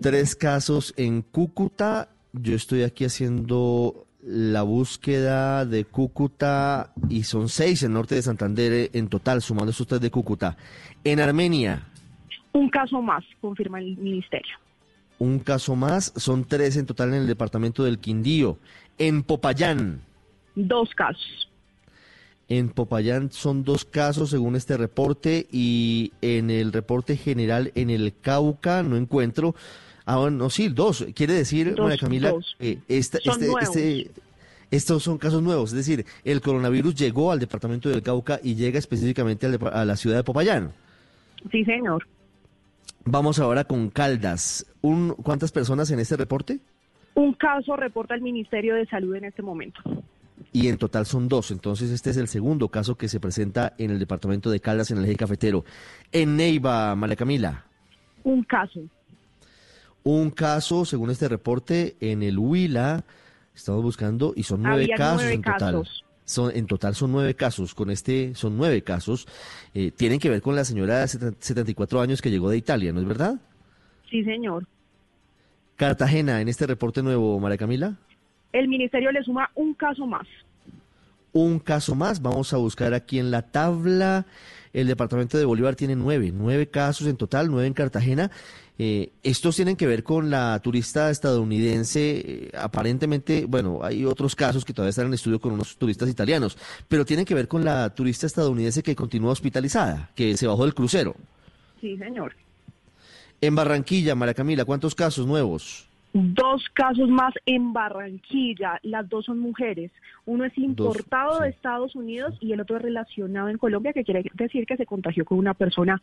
Tres 0.00 0.34
casos 0.34 0.94
en 0.96 1.20
Cúcuta. 1.22 2.08
Yo 2.32 2.54
estoy 2.54 2.82
aquí 2.82 3.04
haciendo 3.04 4.06
la 4.22 4.62
búsqueda 4.62 5.64
de 5.66 5.84
Cúcuta 5.84 6.92
y 7.10 7.24
son 7.24 7.48
seis 7.50 7.82
en 7.82 7.92
norte 7.92 8.14
de 8.14 8.22
Santander 8.22 8.72
eh, 8.72 8.90
en 8.94 9.08
total, 9.08 9.42
sumando 9.42 9.70
estos 9.70 9.86
tres 9.86 10.00
de 10.00 10.10
Cúcuta. 10.10 10.56
En 11.04 11.20
Armenia, 11.20 11.86
Un 12.52 12.70
caso 12.70 13.02
más, 13.02 13.22
confirma 13.42 13.78
el 13.80 13.96
Ministerio. 13.98 14.56
un 15.18 15.38
caso 15.40 15.76
más, 15.76 16.12
son 16.16 16.44
tres 16.46 16.76
en 16.78 16.86
total 16.86 17.10
en 17.10 17.20
el 17.20 17.26
departamento 17.26 17.84
del 17.84 17.98
Quindío. 17.98 18.58
En 18.98 19.22
Popayán, 19.22 20.00
Dos 20.54 20.88
casos. 20.94 21.50
En 22.48 22.68
Popayán 22.68 23.32
son 23.32 23.64
dos 23.64 23.84
casos 23.84 24.30
según 24.30 24.54
este 24.54 24.76
reporte 24.76 25.46
y 25.50 26.12
en 26.22 26.50
el 26.50 26.72
reporte 26.72 27.16
general 27.16 27.72
en 27.74 27.90
el 27.90 28.14
Cauca 28.20 28.82
no 28.84 28.96
encuentro. 28.96 29.54
Ah, 30.04 30.18
bueno, 30.18 30.36
no, 30.36 30.50
sí, 30.50 30.68
dos. 30.68 31.04
Quiere 31.14 31.32
decir, 31.34 31.74
Dos, 31.74 31.80
María 31.86 31.98
Camila, 31.98 32.32
esta- 32.88 33.18
Son 33.20 33.42
este, 33.42 33.62
este- 33.62 34.10
estos 34.70 35.02
son 35.02 35.18
casos 35.18 35.42
nuevos. 35.42 35.70
Es 35.72 35.76
decir, 35.76 36.06
el 36.22 36.40
coronavirus 36.40 36.94
llegó 36.94 37.32
al 37.32 37.40
departamento 37.40 37.88
del 37.88 38.02
Cauca 38.02 38.38
y 38.42 38.54
llega 38.54 38.78
específicamente 38.78 39.46
al 39.46 39.58
a 39.72 39.84
la 39.84 39.96
ciudad 39.96 40.16
de 40.18 40.22
Popayán. 40.24 40.70
Sí, 41.50 41.64
señor. 41.64 42.06
Vamos 43.04 43.40
ahora 43.40 43.64
con 43.64 43.90
Caldas. 43.90 44.66
Un, 44.82 45.14
¿Cuántas 45.22 45.50
personas 45.50 45.90
en 45.90 45.98
este 45.98 46.16
reporte? 46.16 46.60
Un 47.14 47.32
caso 47.34 47.74
reporta 47.76 48.14
el 48.14 48.20
Ministerio 48.20 48.74
de 48.76 48.86
Salud 48.86 49.16
en 49.16 49.24
este 49.24 49.42
momento. 49.42 49.80
Y 50.52 50.68
en 50.68 50.76
total 50.78 51.06
son 51.06 51.28
dos. 51.28 51.50
Entonces 51.50 51.90
este 51.90 52.10
es 52.10 52.16
el 52.16 52.28
segundo 52.28 52.68
caso 52.68 52.96
que 52.96 53.08
se 53.08 53.20
presenta 53.20 53.74
en 53.78 53.90
el 53.90 53.98
departamento 53.98 54.50
de 54.50 54.60
Caldas, 54.60 54.90
en 54.90 54.98
el 54.98 55.04
eje 55.04 55.16
cafetero. 55.16 55.64
En 56.12 56.36
Neiva, 56.36 56.94
María 56.94 57.16
Camila, 57.16 57.64
Un 58.24 58.42
caso. 58.44 58.80
un 60.02 60.30
caso, 60.30 60.84
según 60.84 61.10
este 61.10 61.28
reporte, 61.28 61.96
en 62.00 62.22
el 62.22 62.38
Huila, 62.38 63.04
estamos 63.54 63.82
buscando, 63.82 64.32
y 64.36 64.42
son 64.44 64.62
nueve 64.62 64.84
Había 64.84 64.96
casos 64.96 65.16
nueve 65.22 65.34
en 65.34 65.42
total. 65.42 65.58
casos. 65.74 66.02
Son, 66.28 66.50
en 66.56 66.66
total 66.66 66.94
son 66.96 67.12
nueve 67.12 67.34
casos, 67.36 67.72
con 67.74 67.88
este 67.90 68.34
son 68.34 68.56
nueve 68.56 68.82
casos. 68.82 69.28
Eh, 69.74 69.92
tienen 69.92 70.18
que 70.18 70.28
ver 70.28 70.42
con 70.42 70.56
la 70.56 70.64
señora 70.64 70.98
de 71.00 71.06
70 71.08 71.36
74 71.40 72.00
años 72.00 72.20
que 72.20 72.30
llegó 72.32 72.50
de 72.50 72.56
Italia, 72.56 72.92
¿no 72.92 73.00
es 73.00 73.06
verdad? 73.06 73.36
Sí, 74.10 74.24
señor. 74.24 74.66
Cartagena, 75.76 76.40
en 76.40 76.48
este 76.48 76.66
reporte 76.66 77.02
nuevo, 77.02 77.38
María 77.38 77.58
Camila. 77.58 77.96
El 78.52 78.68
Ministerio 78.68 79.12
le 79.12 79.22
suma 79.22 79.50
un 79.54 79.74
caso 79.74 80.06
más. 80.06 80.26
un 81.32 81.58
caso 81.58 81.94
más. 81.94 82.22
Vamos 82.22 82.52
a 82.52 82.56
buscar 82.56 82.94
aquí 82.94 83.18
en 83.18 83.30
la 83.30 83.42
tabla. 83.42 84.24
El 84.72 84.86
departamento 84.86 85.36
de 85.38 85.44
Bolívar 85.44 85.74
tiene 85.74 85.94
nueve, 85.96 86.32
nueve 86.34 86.68
casos 86.68 87.06
en 87.06 87.16
total, 87.16 87.50
nueve 87.50 87.66
en 87.66 87.74
Cartagena. 87.74 88.30
Eh, 88.78 89.10
estos 89.22 89.56
tienen 89.56 89.76
que 89.76 89.86
ver 89.86 90.02
con 90.02 90.30
la 90.30 90.58
turista 90.62 91.10
estadounidense. 91.10 92.22
eh, 92.26 92.50
aparentemente, 92.58 93.46
bueno, 93.46 93.80
hay 93.82 94.04
otros 94.04 94.34
casos 94.34 94.64
que 94.64 94.72
todavía 94.74 94.90
están 94.90 95.06
en 95.06 95.14
estudio 95.14 95.40
con 95.40 95.52
unos 95.52 95.76
turistas 95.76 96.08
italianos, 96.08 96.58
pero 96.88 97.04
tienen 97.04 97.24
que 97.24 97.34
ver 97.34 97.48
con 97.48 97.64
la 97.64 97.94
turista 97.94 98.26
estadounidense 98.26 98.82
que 98.82 98.94
continúa 98.94 99.32
hospitalizada, 99.32 100.10
que 100.14 100.36
se 100.36 100.46
bajó 100.46 100.64
del 100.64 100.74
crucero. 100.74 101.14
Sí, 101.80 101.96
señor. 101.98 102.34
En 103.40 103.54
Barranquilla, 103.54 104.14
María 104.14 104.34
Camila, 104.34 104.64
¿cuántos 104.64 104.94
casos 104.94 105.26
nuevos? 105.26 105.85
Dos 106.18 106.64
casos 106.72 107.10
más 107.10 107.34
en 107.44 107.74
Barranquilla. 107.74 108.80
Las 108.82 109.06
dos 109.06 109.26
son 109.26 109.38
mujeres. 109.38 109.90
Uno 110.24 110.46
es 110.46 110.56
importado 110.56 111.40
de 111.40 111.50
Estados 111.50 111.94
Unidos 111.94 112.34
y 112.40 112.52
el 112.52 112.60
otro 112.62 112.76
es 112.76 112.82
relacionado 112.82 113.50
en 113.50 113.58
Colombia, 113.58 113.92
que 113.92 114.02
quiere 114.02 114.24
decir 114.32 114.64
que 114.64 114.78
se 114.78 114.86
contagió 114.86 115.26
con 115.26 115.36
una 115.36 115.52
persona 115.52 116.00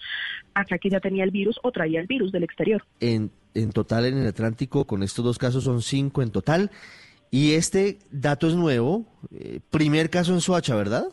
acá 0.53 0.77
que 0.77 0.91
ya 0.91 0.99
tenía 0.99 1.23
el 1.23 1.31
virus 1.31 1.59
o 1.63 1.71
traía 1.71 1.99
el 1.99 2.05
virus 2.05 2.31
del 2.31 2.43
exterior. 2.43 2.83
En, 2.99 3.31
en 3.55 3.71
total 3.71 4.05
en 4.05 4.19
el 4.19 4.27
Atlántico, 4.27 4.85
con 4.85 5.01
estos 5.01 5.25
dos 5.25 5.39
casos 5.39 5.63
son 5.63 5.81
cinco 5.81 6.21
en 6.21 6.29
total. 6.29 6.69
Y 7.31 7.53
este 7.53 7.97
dato 8.11 8.47
es 8.47 8.53
nuevo. 8.53 9.07
eh, 9.33 9.61
primer 9.71 10.11
caso 10.11 10.31
en 10.31 10.41
Soacha, 10.41 10.75
¿verdad? 10.75 11.05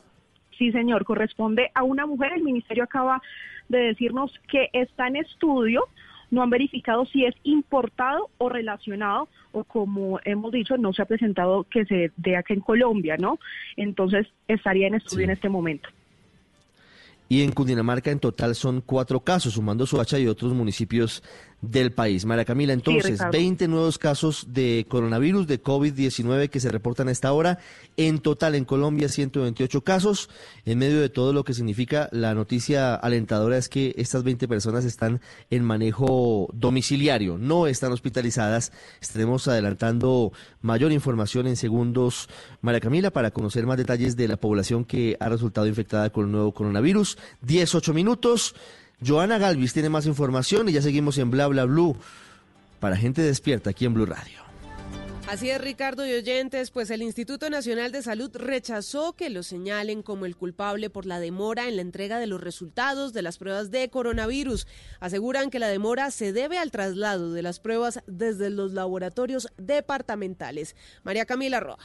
Sí, 0.59 0.73
señor, 0.73 1.07
corresponde 1.07 1.71
a 1.75 1.85
una 1.85 2.05
mujer. 2.05 2.33
El 2.35 2.43
ministerio 2.43 2.85
acaba 2.85 3.23
de 3.71 3.79
decirnos 3.79 4.31
que 4.47 4.69
está 4.75 5.07
en 5.07 5.17
estudio. 5.17 5.85
No 6.31 6.43
han 6.43 6.51
verificado 6.51 7.07
si 7.07 7.24
es 7.24 7.35
importado 7.43 8.28
o 8.39 8.49
relacionado 8.49 9.28
o 9.53 9.64
como 9.64 10.20
hemos 10.24 10.53
dicho, 10.53 10.76
no 10.76 10.93
se 10.93 11.03
ha 11.03 11.07
presentado 11.07 11.64
que 11.64 11.85
se 11.85 12.12
dé 12.16 12.37
acá 12.37 12.55
en 12.55 12.61
Colombia, 12.61 13.16
¿no? 13.18 13.39
Entonces 13.76 14.26
estaría 14.47 14.87
en 14.87 14.95
estudio 14.95 15.24
en 15.24 15.31
este 15.31 15.49
momento. 15.49 15.89
Y 17.28 17.43
en 17.43 17.53
Cundinamarca 17.53 18.11
en 18.11 18.18
total 18.18 18.57
son 18.57 18.81
cuatro 18.81 19.20
casos, 19.20 19.53
sumando 19.53 19.87
Soacha 19.87 20.18
y 20.18 20.26
otros 20.26 20.53
municipios 20.53 21.22
del 21.63 21.93
país. 21.93 22.25
María 22.25 22.45
Camila, 22.45 22.73
entonces, 22.73 23.13
Ricardo. 23.13 23.33
20 23.33 23.69
nuevos 23.69 23.99
casos 23.99 24.47
de 24.49 24.87
coronavirus, 24.89 25.47
de 25.47 25.63
COVID-19 25.63 26.49
que 26.49 26.61
se 26.61 26.71
reportan 26.71 27.09
a 27.09 27.13
esta 27.13 27.33
hora. 27.33 27.59
En 27.97 28.21
total 28.21 28.55
en 28.55 28.65
Colombia 28.65 29.09
128 29.09 29.83
casos. 29.83 30.31
En 30.65 30.79
medio 30.79 31.01
de 31.01 31.09
todo 31.09 31.33
lo 31.33 31.45
que 31.45 31.55
significa 31.55 32.09
la 32.13 32.35
noticia 32.35 32.95
alentadora 32.95 33.59
es 33.59 33.69
que 33.69 33.95
estas 33.97 34.25
20 34.25 34.49
personas 34.49 34.85
están 34.85 35.21
en 35.51 35.65
manejo 35.65 36.49
domiciliario, 36.53 37.37
no 37.39 37.67
están 37.67 37.93
hospitalizadas. 37.93 38.73
Estaremos 39.01 39.47
adelantando 39.49 40.33
mayor 40.63 40.93
información 40.93 41.47
en 41.47 41.57
segundos, 41.57 42.29
María 42.61 42.81
Camila, 42.81 43.11
para 43.11 43.31
conocer 43.31 43.67
más 43.67 43.77
detalles 43.77 44.17
de 44.17 44.29
la 44.29 44.37
población 44.37 44.85
que 44.85 45.17
ha 45.21 45.29
resultado 45.29 45.67
infectada 45.67 46.11
con 46.11 46.27
el 46.27 46.33
nuevo 46.33 46.53
coronavirus. 46.53 47.19
18 47.43 47.93
minutos. 47.93 48.55
Joana 49.05 49.39
Galvis 49.39 49.73
tiene 49.73 49.89
más 49.89 50.07
información 50.07 50.69
y 50.69 50.73
ya 50.73 50.83
seguimos 50.83 51.17
en 51.19 51.31
Bla 51.31 51.47
Bla 51.47 51.65
Blue 51.65 51.97
para 52.81 52.97
gente 52.97 53.23
despierta 53.23 53.71
aquí 53.71 53.85
en 53.85 53.95
Blue 53.95 54.07
Radio. 54.07 54.51
Así 55.31 55.49
es, 55.49 55.61
Ricardo 55.61 56.05
y 56.05 56.13
oyentes, 56.13 56.73
pues 56.73 56.91
el 56.91 57.03
Instituto 57.03 57.51
Nacional 57.51 57.93
de 57.93 58.03
Salud 58.03 58.35
rechazó 58.35 59.13
que 59.13 59.31
lo 59.31 59.45
señalen 59.45 60.03
como 60.03 60.27
el 60.27 60.35
culpable 60.35 60.91
por 60.91 61.07
la 61.07 61.21
demora 61.21 61.69
en 61.69 61.77
la 61.77 61.83
entrega 61.83 62.19
de 62.19 62.27
los 62.27 62.41
resultados 62.41 63.13
de 63.13 63.23
las 63.23 63.39
pruebas 63.39 63.71
de 63.71 63.89
coronavirus. 63.91 64.67
Aseguran 64.99 65.51
que 65.51 65.61
la 65.61 65.69
demora 65.69 66.11
se 66.11 66.33
debe 66.33 66.59
al 66.59 66.73
traslado 66.73 67.33
de 67.33 67.43
las 67.43 67.61
pruebas 67.61 68.01
desde 68.09 68.51
los 68.51 68.73
laboratorios 68.73 69.47
departamentales. 69.57 70.75
María 71.05 71.27
Camila 71.27 71.61
Roa. 71.61 71.79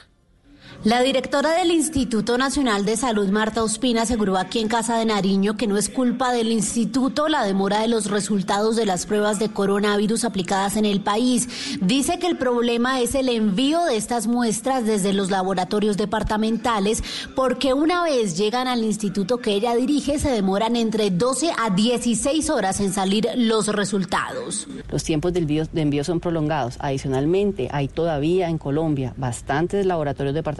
La 0.83 1.01
directora 1.01 1.55
del 1.57 1.71
Instituto 1.71 2.37
Nacional 2.37 2.85
de 2.85 2.95
Salud, 2.95 3.27
Marta 3.29 3.63
Ospina, 3.63 4.03
aseguró 4.03 4.37
aquí 4.37 4.59
en 4.59 4.67
Casa 4.67 4.97
de 4.97 5.05
Nariño 5.05 5.57
que 5.57 5.67
no 5.67 5.77
es 5.77 5.89
culpa 5.89 6.31
del 6.31 6.51
instituto 6.51 7.27
la 7.27 7.43
demora 7.43 7.79
de 7.79 7.87
los 7.87 8.09
resultados 8.09 8.75
de 8.75 8.85
las 8.85 9.05
pruebas 9.05 9.39
de 9.39 9.49
coronavirus 9.49 10.25
aplicadas 10.25 10.75
en 10.77 10.85
el 10.85 11.01
país. 11.01 11.77
Dice 11.81 12.19
que 12.19 12.27
el 12.27 12.37
problema 12.37 13.01
es 13.01 13.15
el 13.15 13.29
envío 13.29 13.83
de 13.85 13.97
estas 13.97 14.27
muestras 14.27 14.85
desde 14.85 15.13
los 15.13 15.31
laboratorios 15.31 15.97
departamentales 15.97 17.03
porque 17.35 17.73
una 17.73 18.03
vez 18.03 18.37
llegan 18.37 18.67
al 18.67 18.83
instituto 18.83 19.39
que 19.39 19.53
ella 19.53 19.75
dirige 19.75 20.19
se 20.19 20.29
demoran 20.29 20.75
entre 20.75 21.09
12 21.09 21.51
a 21.57 21.71
16 21.71 22.49
horas 22.49 22.79
en 22.79 22.93
salir 22.93 23.27
los 23.35 23.67
resultados. 23.67 24.67
Los 24.91 25.03
tiempos 25.03 25.33
de 25.33 25.39
envío, 25.73 26.03
son 26.03 26.19
prolongados. 26.19 26.75
Adicionalmente, 26.79 27.69
hay 27.71 27.87
todavía 27.87 28.49
en 28.49 28.57
Colombia 28.57 29.13
bastantes 29.17 29.85
laboratorios 29.85 30.33
departamentales 30.35 30.54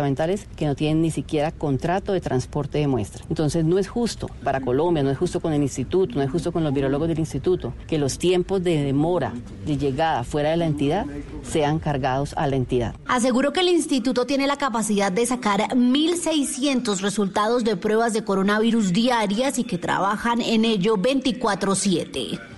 que 0.55 0.65
no 0.65 0.75
tienen 0.75 1.01
ni 1.01 1.11
siquiera 1.11 1.51
contrato 1.51 2.13
de 2.13 2.21
transporte 2.21 2.77
de 2.77 2.87
muestras. 2.87 3.25
Entonces, 3.29 3.65
no 3.65 3.79
es 3.79 3.87
justo 3.87 4.27
para 4.43 4.61
Colombia, 4.61 5.03
no 5.03 5.09
es 5.09 5.17
justo 5.17 5.39
con 5.39 5.53
el 5.53 5.61
instituto, 5.61 6.15
no 6.15 6.21
es 6.21 6.29
justo 6.29 6.51
con 6.51 6.63
los 6.63 6.73
virólogos 6.73 7.07
del 7.07 7.19
instituto 7.19 7.73
que 7.87 7.97
los 7.97 8.17
tiempos 8.17 8.63
de 8.63 8.83
demora 8.83 9.33
de 9.65 9.77
llegada 9.77 10.23
fuera 10.23 10.51
de 10.51 10.57
la 10.57 10.65
entidad 10.65 11.05
sean 11.43 11.79
cargados 11.79 12.33
a 12.37 12.47
la 12.47 12.55
entidad. 12.55 12.95
Aseguró 13.07 13.53
que 13.53 13.61
el 13.61 13.69
instituto 13.69 14.25
tiene 14.25 14.47
la 14.47 14.57
capacidad 14.57 15.11
de 15.11 15.25
sacar 15.25 15.61
1.600 15.75 16.99
resultados 16.99 17.63
de 17.63 17.75
pruebas 17.77 18.13
de 18.13 18.23
coronavirus 18.23 18.93
diarias 18.93 19.59
y 19.59 19.63
que 19.63 19.77
trabajan 19.77 20.41
en 20.41 20.65
ello 20.65 20.97
24/7. 20.97 22.55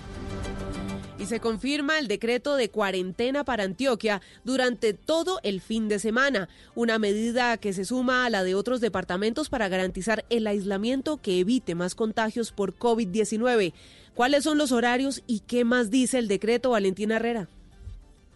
Y 1.18 1.26
se 1.26 1.40
confirma 1.40 1.98
el 1.98 2.06
decreto 2.06 2.54
de 2.54 2.70
cuarentena 2.70 3.42
para 3.42 3.64
Antioquia 3.64 4.22
durante 4.44 4.94
todo 4.94 5.40
el 5.42 5.60
fin 5.60 5.88
de 5.88 5.98
semana, 5.98 6.48
una 6.76 6.98
medida 7.00 7.56
que 7.56 7.72
se 7.72 7.84
suma 7.84 8.24
a 8.24 8.30
la 8.30 8.44
de 8.44 8.54
otros 8.54 8.80
departamentos 8.80 9.48
para 9.48 9.68
garantizar 9.68 10.24
el 10.30 10.46
aislamiento 10.46 11.16
que 11.16 11.40
evite 11.40 11.74
más 11.74 11.96
contagios 11.96 12.52
por 12.52 12.78
COVID-19. 12.78 13.72
¿Cuáles 14.14 14.44
son 14.44 14.58
los 14.58 14.70
horarios 14.70 15.22
y 15.26 15.40
qué 15.40 15.64
más 15.64 15.90
dice 15.90 16.18
el 16.18 16.28
decreto 16.28 16.70
Valentina 16.70 17.16
Herrera? 17.16 17.48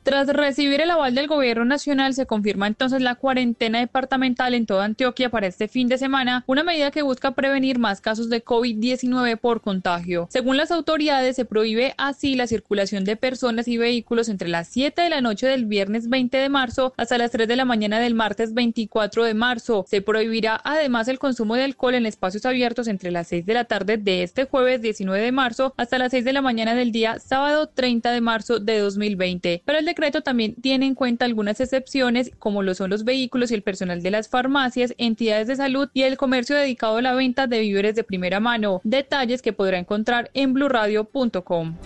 Tras 0.02 0.26
recibir 0.26 0.80
el 0.80 0.90
aval 0.90 1.14
del 1.14 1.28
gobierno 1.28 1.64
nacional, 1.64 2.12
se 2.12 2.26
confirma 2.26 2.66
entonces 2.66 3.00
la 3.00 3.14
cuarentena 3.14 3.78
departamental 3.78 4.52
en 4.52 4.66
toda 4.66 4.84
Antioquia 4.84 5.30
para 5.30 5.46
este 5.46 5.68
fin 5.68 5.86
de 5.86 5.96
semana, 5.96 6.42
una 6.48 6.64
medida 6.64 6.90
que 6.90 7.02
busca 7.02 7.36
prevenir 7.36 7.78
más 7.78 8.00
casos 8.00 8.28
de 8.28 8.44
COVID-19 8.44 9.38
por 9.38 9.60
contagio. 9.60 10.26
Según 10.28 10.56
las 10.56 10.72
autoridades, 10.72 11.36
se 11.36 11.44
prohíbe 11.44 11.94
así 11.98 12.34
la 12.34 12.48
circulación 12.48 13.04
de 13.04 13.14
personas 13.14 13.68
y 13.68 13.78
vehículos 13.78 14.28
entre 14.28 14.48
las 14.48 14.66
7 14.66 15.02
de 15.02 15.08
la 15.08 15.20
noche 15.20 15.46
del 15.46 15.66
viernes 15.66 16.08
20 16.08 16.36
de 16.36 16.48
marzo 16.48 16.94
hasta 16.96 17.16
las 17.16 17.30
3 17.30 17.46
de 17.46 17.54
la 17.54 17.64
mañana 17.64 18.00
del 18.00 18.14
martes 18.16 18.54
24 18.54 19.22
de 19.22 19.34
marzo. 19.34 19.84
Se 19.88 20.02
prohibirá 20.02 20.60
además 20.64 21.06
el 21.06 21.20
consumo 21.20 21.54
de 21.54 21.62
alcohol 21.62 21.94
en 21.94 22.06
espacios 22.06 22.44
abiertos 22.44 22.88
entre 22.88 23.12
las 23.12 23.28
6 23.28 23.46
de 23.46 23.54
la 23.54 23.66
tarde 23.66 23.98
de 23.98 24.24
este 24.24 24.46
jueves 24.46 24.82
19 24.82 25.22
de 25.22 25.30
marzo 25.30 25.74
hasta 25.76 25.98
las 25.98 26.10
6 26.10 26.24
de 26.24 26.32
la 26.32 26.42
mañana 26.42 26.74
del 26.74 26.90
día 26.90 27.20
sábado 27.20 27.68
30 27.68 28.10
de 28.10 28.20
marzo 28.20 28.58
de 28.58 28.80
2020. 28.80 29.62
Pero 29.64 29.78
el 29.78 29.91
decreto 29.92 30.22
también 30.22 30.54
tiene 30.54 30.86
en 30.86 30.94
cuenta 30.94 31.26
algunas 31.26 31.60
excepciones, 31.60 32.32
como 32.38 32.62
lo 32.62 32.74
son 32.74 32.90
los 32.90 33.04
vehículos 33.04 33.50
y 33.50 33.54
el 33.54 33.62
personal 33.62 34.02
de 34.02 34.10
las 34.10 34.28
farmacias, 34.28 34.94
entidades 34.96 35.48
de 35.48 35.56
salud 35.56 35.88
y 35.92 36.02
el 36.02 36.16
comercio 36.16 36.56
dedicado 36.56 36.96
a 36.96 37.02
la 37.02 37.14
venta 37.14 37.46
de 37.46 37.60
víveres 37.60 37.94
de 37.94 38.04
primera 38.04 38.40
mano. 38.40 38.80
Detalles 38.84 39.42
que 39.42 39.52
podrá 39.52 39.78
encontrar 39.78 40.30
en 40.32 40.54
blurradio.com. 40.54 41.76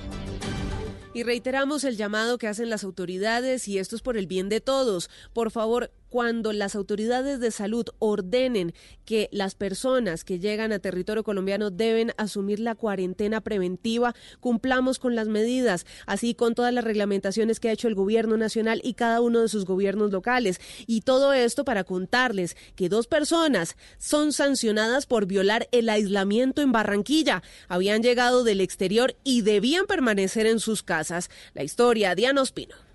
Y 1.16 1.22
reiteramos 1.22 1.84
el 1.84 1.96
llamado 1.96 2.36
que 2.36 2.46
hacen 2.46 2.68
las 2.70 2.84
autoridades 2.84 3.68
y 3.68 3.78
esto 3.78 3.96
es 3.96 4.02
por 4.02 4.16
el 4.16 4.26
bien 4.26 4.48
de 4.48 4.60
todos. 4.60 5.08
Por 5.32 5.50
favor, 5.50 5.90
cuando 6.08 6.52
las 6.52 6.74
autoridades 6.74 7.40
de 7.40 7.50
salud 7.50 7.86
ordenen 7.98 8.74
que 9.04 9.28
las 9.32 9.54
personas 9.54 10.24
que 10.24 10.38
llegan 10.38 10.72
a 10.72 10.78
territorio 10.78 11.24
colombiano 11.24 11.70
deben 11.70 12.12
asumir 12.16 12.60
la 12.60 12.74
cuarentena 12.74 13.40
preventiva, 13.40 14.14
cumplamos 14.40 14.98
con 14.98 15.14
las 15.14 15.28
medidas, 15.28 15.86
así 16.06 16.34
con 16.34 16.54
todas 16.54 16.72
las 16.72 16.84
reglamentaciones 16.84 17.60
que 17.60 17.68
ha 17.68 17.72
hecho 17.72 17.88
el 17.88 17.94
gobierno 17.94 18.36
nacional 18.36 18.80
y 18.82 18.94
cada 18.94 19.20
uno 19.20 19.40
de 19.40 19.48
sus 19.48 19.64
gobiernos 19.64 20.10
locales. 20.10 20.60
Y 20.86 21.02
todo 21.02 21.32
esto 21.32 21.64
para 21.64 21.84
contarles 21.84 22.56
que 22.74 22.88
dos 22.88 23.06
personas 23.06 23.76
son 23.98 24.32
sancionadas 24.32 25.06
por 25.06 25.26
violar 25.26 25.68
el 25.72 25.88
aislamiento 25.88 26.62
en 26.62 26.72
Barranquilla. 26.72 27.42
Habían 27.68 28.02
llegado 28.02 28.44
del 28.44 28.60
exterior 28.60 29.16
y 29.24 29.42
debían 29.42 29.86
permanecer 29.86 30.46
en 30.46 30.60
sus 30.60 30.82
casas. 30.82 31.30
La 31.54 31.62
historia, 31.62 32.14
Diana 32.14 32.42
Ospino 32.42 32.85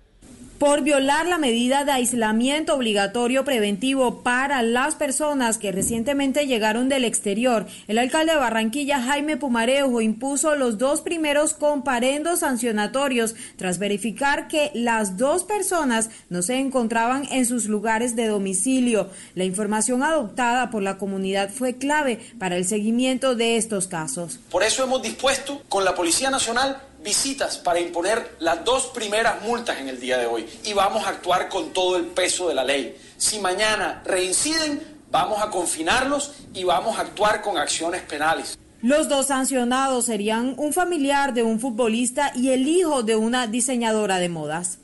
por 0.62 0.82
violar 0.82 1.26
la 1.26 1.38
medida 1.38 1.84
de 1.84 1.90
aislamiento 1.90 2.76
obligatorio 2.76 3.44
preventivo 3.44 4.22
para 4.22 4.62
las 4.62 4.94
personas 4.94 5.58
que 5.58 5.72
recientemente 5.72 6.46
llegaron 6.46 6.88
del 6.88 7.04
exterior. 7.04 7.66
El 7.88 7.98
alcalde 7.98 8.34
de 8.34 8.38
Barranquilla, 8.38 9.02
Jaime 9.02 9.36
Pumarejo, 9.36 10.00
impuso 10.00 10.54
los 10.54 10.78
dos 10.78 11.00
primeros 11.00 11.52
comparendos 11.52 12.38
sancionatorios 12.38 13.34
tras 13.56 13.80
verificar 13.80 14.46
que 14.46 14.70
las 14.72 15.16
dos 15.16 15.42
personas 15.42 16.10
no 16.30 16.42
se 16.42 16.60
encontraban 16.60 17.26
en 17.32 17.44
sus 17.44 17.64
lugares 17.64 18.14
de 18.14 18.28
domicilio. 18.28 19.10
La 19.34 19.42
información 19.42 20.04
adoptada 20.04 20.70
por 20.70 20.84
la 20.84 20.96
comunidad 20.96 21.50
fue 21.50 21.76
clave 21.76 22.20
para 22.38 22.56
el 22.56 22.66
seguimiento 22.66 23.34
de 23.34 23.56
estos 23.56 23.88
casos. 23.88 24.38
Por 24.48 24.62
eso 24.62 24.84
hemos 24.84 25.02
dispuesto 25.02 25.60
con 25.68 25.84
la 25.84 25.96
Policía 25.96 26.30
Nacional 26.30 26.80
visitas 27.02 27.58
para 27.58 27.80
imponer 27.80 28.36
las 28.38 28.64
dos 28.64 28.86
primeras 28.86 29.42
multas 29.42 29.78
en 29.78 29.88
el 29.88 30.00
día 30.00 30.18
de 30.18 30.26
hoy 30.26 30.46
y 30.64 30.72
vamos 30.72 31.04
a 31.04 31.10
actuar 31.10 31.48
con 31.48 31.72
todo 31.72 31.96
el 31.96 32.06
peso 32.06 32.48
de 32.48 32.54
la 32.54 32.64
ley. 32.64 32.96
Si 33.16 33.38
mañana 33.38 34.02
reinciden, 34.04 35.02
vamos 35.10 35.40
a 35.40 35.50
confinarlos 35.50 36.32
y 36.54 36.64
vamos 36.64 36.98
a 36.98 37.02
actuar 37.02 37.42
con 37.42 37.58
acciones 37.58 38.02
penales. 38.02 38.58
Los 38.82 39.08
dos 39.08 39.28
sancionados 39.28 40.06
serían 40.06 40.54
un 40.56 40.72
familiar 40.72 41.34
de 41.34 41.44
un 41.44 41.60
futbolista 41.60 42.32
y 42.34 42.48
el 42.48 42.66
hijo 42.66 43.04
de 43.04 43.14
una 43.14 43.46
diseñadora 43.46 44.18
de 44.18 44.28
modas. 44.28 44.78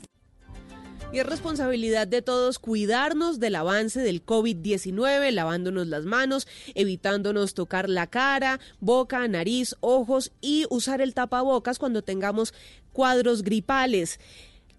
Y 1.11 1.17
es 1.17 1.25
responsabilidad 1.25 2.07
de 2.07 2.21
todos 2.21 2.59
cuidarnos 2.59 3.39
del 3.39 3.55
avance 3.55 3.99
del 3.99 4.23
COVID-19, 4.23 5.31
lavándonos 5.31 5.87
las 5.87 6.05
manos, 6.05 6.47
evitándonos 6.75 7.55
tocar 7.55 7.89
la 7.89 8.05
cara, 8.05 8.59
boca, 8.79 9.27
nariz, 9.27 9.75
ojos 9.79 10.31
y 10.39 10.67
usar 10.69 11.01
el 11.01 11.15
tapabocas 11.15 11.79
cuando 11.79 12.03
tengamos 12.03 12.53
cuadros 12.93 13.41
gripales. 13.41 14.19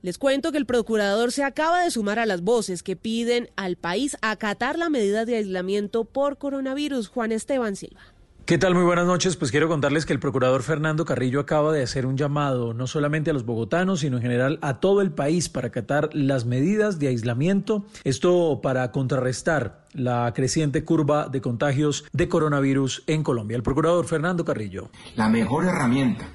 Les 0.03 0.19
cuento 0.19 0.53
que 0.53 0.59
el 0.59 0.67
procurador 0.67 1.33
se 1.33 1.43
acaba 1.43 1.83
de 1.83 1.91
sumar 1.91 2.21
a 2.21 2.27
las 2.27 2.43
voces 2.43 2.85
que 2.85 2.95
piden 2.95 3.51
al 3.57 3.75
país 3.75 4.17
acatar 4.23 4.79
la 4.79 4.89
medida 4.89 5.25
de 5.25 5.35
aislamiento 5.35 6.05
por 6.05 6.39
coronavirus. 6.39 7.09
Juan 7.09 7.33
Esteban 7.33 7.75
Silva. 7.75 8.20
¿Qué 8.51 8.59
tal? 8.59 8.75
Muy 8.75 8.83
buenas 8.83 9.07
noches. 9.07 9.37
Pues 9.37 9.53
quiero 9.53 9.69
contarles 9.69 10.07
que 10.07 10.13
el 10.13 10.19
procurador 10.19 10.65
Fernando 10.65 11.05
Carrillo 11.05 11.39
acaba 11.39 11.73
de 11.73 11.85
hacer 11.85 12.05
un 12.05 12.17
llamado 12.17 12.75
no 12.75 12.89
solamente 12.89 13.31
a 13.31 13.33
los 13.33 13.47
bogotanos, 13.47 14.01
sino 14.01 14.17
en 14.17 14.23
general 14.23 14.59
a 14.61 14.81
todo 14.81 15.03
el 15.03 15.13
país 15.13 15.49
para 15.49 15.69
acatar 15.69 16.11
las 16.15 16.47
medidas 16.47 16.99
de 16.99 17.07
aislamiento. 17.07 17.85
Esto 18.03 18.59
para 18.61 18.91
contrarrestar 18.91 19.87
la 19.93 20.33
creciente 20.35 20.85
curva 20.85 21.29
de 21.29 21.41
contagios 21.41 22.05
de 22.13 22.29
coronavirus 22.29 23.05
en 23.07 23.23
Colombia. 23.23 23.57
El 23.57 23.63
procurador 23.63 24.05
Fernando 24.05 24.45
Carrillo. 24.45 24.91
La 25.15 25.29
mejor 25.29 25.67
herramienta 25.67 26.27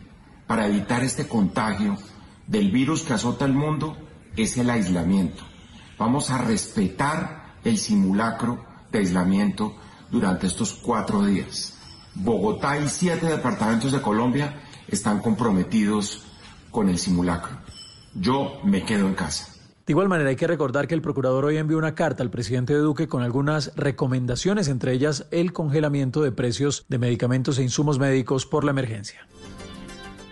para 0.48 0.68
evitar 0.68 1.04
este 1.04 1.28
contagio 1.28 1.98
del 2.48 2.72
virus 2.72 3.04
que 3.04 3.12
azota 3.12 3.44
el 3.44 3.52
mundo 3.52 3.98
es 4.38 4.56
el 4.56 4.70
aislamiento. 4.70 5.44
Vamos 6.00 6.32
a 6.32 6.38
respetar 6.38 7.56
el 7.66 7.78
simulacro 7.78 8.64
de 8.90 9.00
aislamiento 9.00 9.76
durante 10.10 10.48
estos 10.48 10.76
cuatro 10.76 11.22
días. 11.26 11.75
Bogotá 12.16 12.80
y 12.80 12.88
siete 12.88 13.28
departamentos 13.28 13.92
de 13.92 14.02
Colombia 14.02 14.56
están 14.88 15.20
comprometidos 15.20 16.24
con 16.72 16.90
el 16.90 16.98
simulacro. 16.98 17.58
Yo 18.14 18.60
me 18.64 18.84
quedo 18.84 19.08
en 19.08 19.14
casa. 19.14 19.52
De 19.86 19.92
igual 19.92 20.10
manera, 20.10 20.30
hay 20.30 20.36
que 20.36 20.48
recordar 20.48 20.88
que 20.88 20.96
el 20.96 21.02
procurador 21.02 21.46
hoy 21.46 21.58
envió 21.58 21.78
una 21.78 21.94
carta 21.94 22.24
al 22.24 22.32
presidente 22.32 22.74
de 22.74 22.80
Duque 22.80 23.08
con 23.08 23.22
algunas 23.22 23.72
recomendaciones, 23.76 24.68
entre 24.68 24.94
ellas 24.94 25.28
el 25.30 25.54
congelamiento 25.54 26.24
de 26.24 26.32
precios 26.32 26.86
de 26.90 26.98
medicamentos 26.98 27.60
e 27.60 27.64
insumos 27.64 28.00
médicos 28.00 28.48
por 28.48 28.64
la 28.64 28.72
emergencia. 28.72 29.28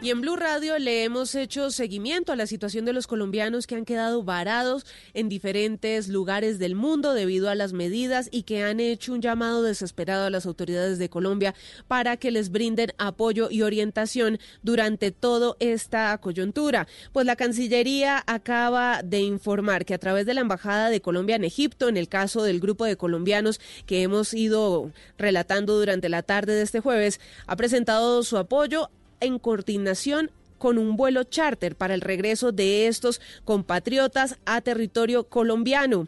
Y 0.04 0.10
en 0.10 0.20
Blue 0.20 0.36
Radio 0.36 0.78
le 0.80 1.06
hemos 1.06 1.34
hecho 1.34 1.72
seguimiento 1.72 2.34
a 2.34 2.36
la 2.36 2.46
situación 2.46 2.84
de 2.84 2.92
los 2.92 3.08
colombianos 3.08 3.68
que 3.68 3.76
han 3.76 3.86
quedado 3.86 4.22
varados 4.22 4.86
en 5.14 5.30
diferentes 5.30 6.10
lugares 6.10 6.60
del 6.60 6.76
mundo 6.76 7.14
debido 7.14 7.50
a 7.50 7.56
las 7.56 7.72
medidas 7.72 8.28
y 8.30 8.44
que 8.44 8.64
han 8.64 8.82
hecho 8.82 9.14
un 9.14 9.22
llamado 9.22 9.64
desesperado 9.64 10.26
a 10.26 10.30
las 10.30 10.46
autoridades 10.46 11.00
de 11.00 11.08
Colombia 11.08 11.56
para 11.88 12.18
que 12.18 12.32
les 12.32 12.52
brinden 12.52 12.92
apoyo 12.98 13.48
y 13.50 13.62
orientación 13.62 14.40
durante 14.62 15.12
toda 15.12 15.56
esta 15.62 16.18
coyuntura. 16.18 16.86
Pues 17.14 17.26
la 17.26 17.38
Cancillería 17.38 18.22
acaba 18.28 19.04
de 19.04 19.22
informar 19.22 19.86
que 19.86 19.94
a 19.94 20.00
través 20.00 20.26
de 20.26 20.34
la 20.34 20.42
Embajada 20.42 20.90
de 20.90 21.00
Colombia 21.00 21.38
en 21.38 21.46
Egipto, 21.46 21.88
en 21.88 21.96
el 21.96 22.10
caso 22.10 22.44
del 22.44 22.60
grupo 22.60 22.84
de 22.84 22.98
colombianos 22.98 23.62
que 23.86 24.02
hemos 24.02 24.34
ido 24.34 24.92
relatando 25.18 25.80
durante 25.80 26.10
la 26.10 26.24
tarde 26.24 26.56
de 26.56 26.64
este 26.64 26.82
jueves, 26.82 27.22
ha 27.48 27.56
presentado 27.56 28.22
su 28.24 28.38
apoyo 28.38 28.90
en 29.24 29.40
coordinación 29.40 30.32
con 30.58 30.78
un 30.78 30.96
vuelo 30.96 31.24
charter 31.24 31.76
para 31.76 31.94
el 31.94 32.02
regreso 32.02 32.52
de 32.52 32.88
estos 32.88 33.20
compatriotas 33.44 34.38
a 34.46 34.62
territorio 34.62 35.26
colombiano. 35.26 36.08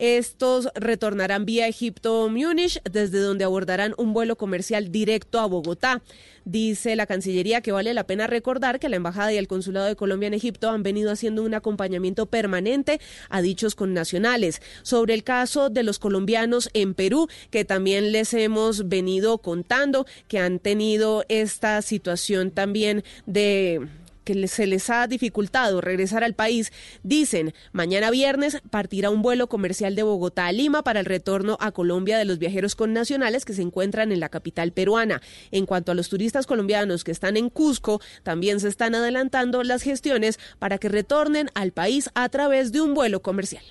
Estos 0.00 0.70
retornarán 0.74 1.44
vía 1.44 1.68
Egipto-Múnich, 1.68 2.80
desde 2.90 3.18
donde 3.18 3.44
abordarán 3.44 3.94
un 3.98 4.14
vuelo 4.14 4.36
comercial 4.36 4.90
directo 4.90 5.38
a 5.38 5.44
Bogotá. 5.44 6.00
Dice 6.46 6.96
la 6.96 7.04
Cancillería 7.04 7.60
que 7.60 7.70
vale 7.70 7.92
la 7.92 8.06
pena 8.06 8.26
recordar 8.26 8.80
que 8.80 8.88
la 8.88 8.96
Embajada 8.96 9.30
y 9.30 9.36
el 9.36 9.46
Consulado 9.46 9.84
de 9.84 9.96
Colombia 9.96 10.26
en 10.28 10.32
Egipto 10.32 10.70
han 10.70 10.82
venido 10.82 11.10
haciendo 11.10 11.42
un 11.42 11.52
acompañamiento 11.52 12.24
permanente 12.24 12.98
a 13.28 13.42
dichos 13.42 13.74
connacionales. 13.74 14.62
Sobre 14.80 15.12
el 15.12 15.22
caso 15.22 15.68
de 15.68 15.82
los 15.82 15.98
colombianos 15.98 16.70
en 16.72 16.94
Perú, 16.94 17.28
que 17.50 17.66
también 17.66 18.10
les 18.10 18.32
hemos 18.32 18.88
venido 18.88 19.36
contando 19.36 20.06
que 20.28 20.38
han 20.38 20.60
tenido 20.60 21.26
esta 21.28 21.82
situación 21.82 22.52
también 22.52 23.04
de 23.26 23.86
que 24.24 24.48
se 24.48 24.66
les 24.66 24.90
ha 24.90 25.06
dificultado 25.06 25.80
regresar 25.80 26.24
al 26.24 26.34
país, 26.34 26.72
dicen, 27.02 27.54
mañana 27.72 28.10
viernes 28.10 28.58
partirá 28.70 29.10
un 29.10 29.22
vuelo 29.22 29.48
comercial 29.48 29.94
de 29.94 30.02
Bogotá 30.02 30.46
a 30.46 30.52
Lima 30.52 30.82
para 30.82 31.00
el 31.00 31.06
retorno 31.06 31.56
a 31.60 31.72
Colombia 31.72 32.18
de 32.18 32.24
los 32.24 32.38
viajeros 32.38 32.74
connacionales 32.74 33.44
que 33.44 33.54
se 33.54 33.62
encuentran 33.62 34.12
en 34.12 34.20
la 34.20 34.28
capital 34.28 34.72
peruana. 34.72 35.20
En 35.50 35.66
cuanto 35.66 35.92
a 35.92 35.94
los 35.94 36.08
turistas 36.08 36.46
colombianos 36.46 37.04
que 37.04 37.12
están 37.12 37.36
en 37.36 37.50
Cusco, 37.50 38.00
también 38.22 38.60
se 38.60 38.68
están 38.68 38.94
adelantando 38.94 39.62
las 39.62 39.82
gestiones 39.82 40.38
para 40.58 40.78
que 40.78 40.88
retornen 40.88 41.50
al 41.54 41.72
país 41.72 42.10
a 42.14 42.28
través 42.28 42.72
de 42.72 42.80
un 42.80 42.94
vuelo 42.94 43.20
comercial. 43.22 43.64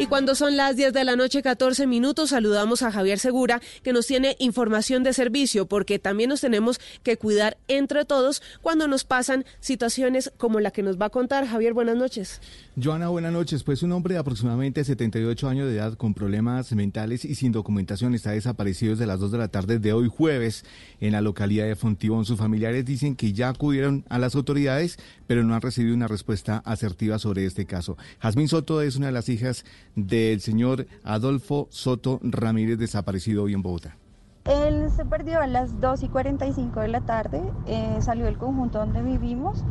Y 0.00 0.06
cuando 0.06 0.34
son 0.34 0.56
las 0.56 0.76
10 0.76 0.94
de 0.94 1.04
la 1.04 1.14
noche, 1.14 1.42
14 1.42 1.86
minutos, 1.86 2.30
saludamos 2.30 2.80
a 2.80 2.90
Javier 2.90 3.18
Segura, 3.18 3.60
que 3.82 3.92
nos 3.92 4.06
tiene 4.06 4.34
información 4.38 5.02
de 5.02 5.12
servicio, 5.12 5.66
porque 5.66 5.98
también 5.98 6.30
nos 6.30 6.40
tenemos 6.40 6.80
que 7.02 7.18
cuidar 7.18 7.58
entre 7.68 8.06
todos 8.06 8.40
cuando 8.62 8.88
nos 8.88 9.04
pasan 9.04 9.44
situaciones 9.60 10.32
como 10.38 10.58
la 10.58 10.70
que 10.70 10.82
nos 10.82 10.98
va 10.98 11.04
a 11.04 11.10
contar. 11.10 11.46
Javier, 11.46 11.74
buenas 11.74 11.98
noches. 11.98 12.40
Joana, 12.82 13.08
buenas 13.08 13.32
noches. 13.32 13.62
Pues 13.62 13.82
un 13.82 13.92
hombre 13.92 14.14
de 14.14 14.20
aproximadamente 14.20 14.84
78 14.84 15.48
años 15.48 15.68
de 15.68 15.76
edad 15.76 15.94
con 15.94 16.14
problemas 16.14 16.72
mentales 16.72 17.24
y 17.24 17.34
sin 17.34 17.52
documentación 17.52 18.14
está 18.14 18.30
desaparecido 18.30 18.92
desde 18.92 19.06
las 19.06 19.20
2 19.20 19.32
de 19.32 19.38
la 19.38 19.48
tarde 19.48 19.78
de 19.78 19.92
hoy 19.92 20.08
jueves 20.08 20.64
en 21.00 21.12
la 21.12 21.20
localidad 21.20 21.66
de 21.66 21.76
Fontibón. 21.76 22.24
Sus 22.24 22.38
familiares 22.38 22.86
dicen 22.86 23.16
que 23.16 23.32
ya 23.32 23.50
acudieron 23.50 24.04
a 24.08 24.18
las 24.18 24.34
autoridades, 24.34 24.98
pero 25.26 25.42
no 25.42 25.54
han 25.54 25.60
recibido 25.60 25.94
una 25.94 26.08
respuesta 26.08 26.62
asertiva 26.64 27.18
sobre 27.18 27.44
este 27.44 27.66
caso. 27.66 27.98
Jazmín 28.20 28.48
Soto 28.48 28.80
es 28.80 28.96
una 28.96 29.06
de 29.06 29.12
las 29.12 29.28
hijas 29.28 29.64
del 29.94 30.40
señor 30.40 30.86
Adolfo 31.02 31.68
Soto 31.70 32.18
Ramírez, 32.22 32.78
desaparecido 32.78 33.42
hoy 33.42 33.52
en 33.52 33.62
Bogotá. 33.62 33.99
Él 34.44 34.90
se 34.90 35.04
perdió 35.04 35.40
a 35.40 35.46
las 35.46 35.80
2 35.80 36.02
y 36.04 36.08
45 36.08 36.80
de 36.80 36.88
la 36.88 37.02
tarde, 37.02 37.42
eh, 37.66 37.96
salió 38.00 38.24
del 38.24 38.38
conjunto 38.38 38.78
donde 38.78 39.02
vivimos, 39.02 39.64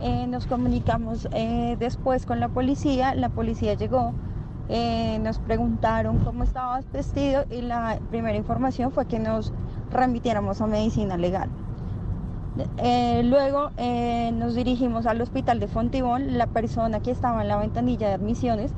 eh, 0.00 0.26
nos 0.28 0.46
comunicamos 0.46 1.28
eh, 1.32 1.76
después 1.80 2.24
con 2.24 2.38
la 2.38 2.48
policía, 2.48 3.16
la 3.16 3.30
policía 3.30 3.74
llegó, 3.74 4.12
nos 5.20 5.38
preguntaron 5.40 6.20
cómo 6.20 6.44
estabas 6.44 6.90
vestido 6.92 7.44
y 7.50 7.60
la 7.60 7.98
primera 8.10 8.38
información 8.38 8.90
fue 8.90 9.06
que 9.06 9.18
nos 9.18 9.52
remitiéramos 9.90 10.62
a 10.62 10.66
medicina 10.66 11.18
legal. 11.18 11.50
luego 13.24 13.70
nos 14.32 14.54
dirigimos 14.54 15.04
al 15.04 15.20
hospital 15.20 15.60
de 15.60 15.68
Fontibón, 15.68 16.38
la 16.38 16.46
persona 16.46 17.00
que 17.00 17.10
estaba 17.10 17.42
en 17.42 17.48
la 17.48 17.58
ventanilla 17.58 18.08
de 18.08 18.14
admisiones 18.14 18.72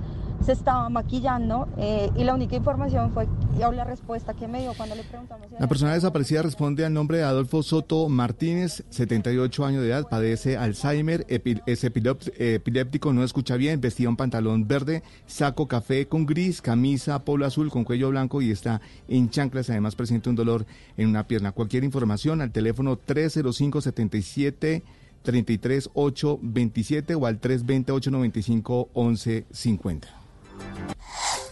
se 0.45 0.53
estaba 0.53 0.89
maquillando 0.91 1.69
eh, 1.79 2.11
y 2.17 2.25
la 2.25 2.35
única 2.35 2.55
información 2.55 3.13
fue 3.13 3.27
o 3.65 3.73
la 3.73 3.85
respuesta 3.85 4.35
que 4.35 4.47
me 4.47 4.61
dio 4.61 4.75
cuando 4.75 4.95
le 4.95 5.05
preguntamos. 5.05 5.47
la 5.59 5.67
persona 5.69 5.95
desaparecida 5.95 6.43
responde 6.43 6.85
al 6.85 6.93
nombre 6.93 7.19
de 7.19 7.25
Adolfo 7.25 7.63
Soto 7.63 8.09
Martínez, 8.11 8.85
78 8.91 9.65
años 9.65 9.83
de 9.83 9.89
edad, 9.89 10.07
padece 10.09 10.59
Alzheimer, 10.59 11.25
es 11.29 11.85
epiléptico, 11.85 13.13
no 13.13 13.25
escucha 13.25 13.57
bien, 13.57 13.81
vestía 13.81 14.09
un 14.09 14.17
pantalón 14.17 14.69
verde, 14.69 15.03
saco 15.27 15.67
café 15.67 16.07
con 16.09 16.27
gris, 16.27 16.61
camisa 16.61 17.25
polo 17.25 17.47
azul 17.47 17.71
con 17.71 17.85
cuello 17.85 18.11
blanco 18.11 18.43
y 18.43 18.51
está 18.51 18.83
en 19.09 19.31
chanclas, 19.31 19.71
además 19.71 19.95
presenta 19.95 20.29
un 20.29 20.37
dolor 20.37 20.67
en 20.99 21.09
una 21.09 21.27
pierna. 21.27 21.53
Cualquier 21.53 21.85
información 21.85 22.43
al 22.43 22.51
teléfono 22.51 22.99
305 22.99 23.81
77 23.81 24.83
33827 25.23 27.15
o 27.15 27.25
al 27.25 27.39
320 27.39 27.93
895 27.93 28.91
1150. 28.95 30.24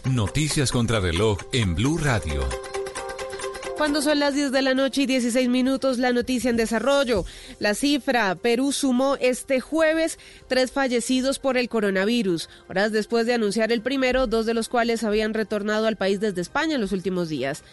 Noticias 0.05 0.71
contra 0.71 0.99
reloj 0.99 1.39
en 1.53 1.75
Blue 1.75 1.97
Radio. 1.97 2.47
Cuando 3.77 4.01
son 4.01 4.19
las 4.19 4.35
10 4.35 4.51
de 4.51 4.61
la 4.61 4.73
noche 4.73 5.01
y 5.01 5.05
16 5.07 5.49
minutos, 5.49 5.97
la 5.97 6.13
noticia 6.13 6.49
en 6.49 6.57
desarrollo. 6.57 7.25
La 7.59 7.73
cifra, 7.73 8.35
Perú 8.35 8.71
sumó 8.71 9.17
este 9.19 9.59
jueves 9.61 10.19
tres 10.47 10.71
fallecidos 10.71 11.39
por 11.39 11.57
el 11.57 11.69
coronavirus, 11.69 12.49
horas 12.69 12.91
después 12.91 13.25
de 13.25 13.33
anunciar 13.33 13.71
el 13.71 13.81
primero, 13.81 14.27
dos 14.27 14.45
de 14.45 14.53
los 14.53 14.69
cuales 14.69 15.03
habían 15.03 15.33
retornado 15.33 15.87
al 15.87 15.97
país 15.97 16.19
desde 16.19 16.41
España 16.41 16.75
en 16.75 16.81
los 16.81 16.91
últimos 16.91 17.29
días. 17.29 17.63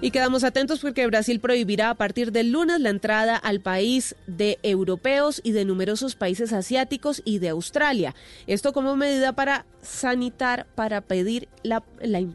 Y 0.00 0.12
quedamos 0.12 0.44
atentos 0.44 0.78
porque 0.78 1.04
Brasil 1.08 1.40
prohibirá 1.40 1.90
a 1.90 1.94
partir 1.94 2.30
del 2.30 2.52
lunes 2.52 2.80
la 2.80 2.90
entrada 2.90 3.36
al 3.36 3.60
país 3.60 4.14
de 4.28 4.60
europeos 4.62 5.40
y 5.42 5.50
de 5.50 5.64
numerosos 5.64 6.14
países 6.14 6.52
asiáticos 6.52 7.20
y 7.24 7.40
de 7.40 7.48
Australia. 7.48 8.14
Esto 8.46 8.72
como 8.72 8.94
medida 8.94 9.32
para 9.32 9.66
sanitar, 9.82 10.68
para, 10.76 11.00
pedir 11.00 11.48
la, 11.64 11.80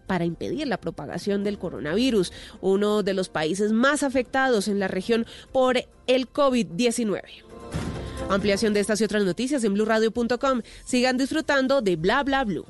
para 0.08 0.26
impedir 0.26 0.68
la 0.68 0.78
propagación 0.78 1.46
del 1.46 1.58
coronavirus, 1.58 2.34
uno 2.60 3.02
de 3.02 3.14
los 3.14 3.30
países 3.30 3.72
más 3.72 4.04
afectados 4.04 4.68
en 4.68 4.80
la 4.80 4.90
región 4.90 5.26
por 5.54 5.78
el 6.08 6.30
COVID-19. 6.30 7.22
Ampliación 8.30 8.74
de 8.74 8.82
estas 8.82 9.00
y 9.00 9.06
otras 9.06 9.24
noticias 9.24 9.64
en 9.64 9.74
blurradio.com. 9.74 10.62
Sigan 10.84 11.16
disfrutando 11.16 11.82
de 11.82 11.96
Bla 11.96 12.24
Bla 12.24 12.44
Blue. 12.44 12.66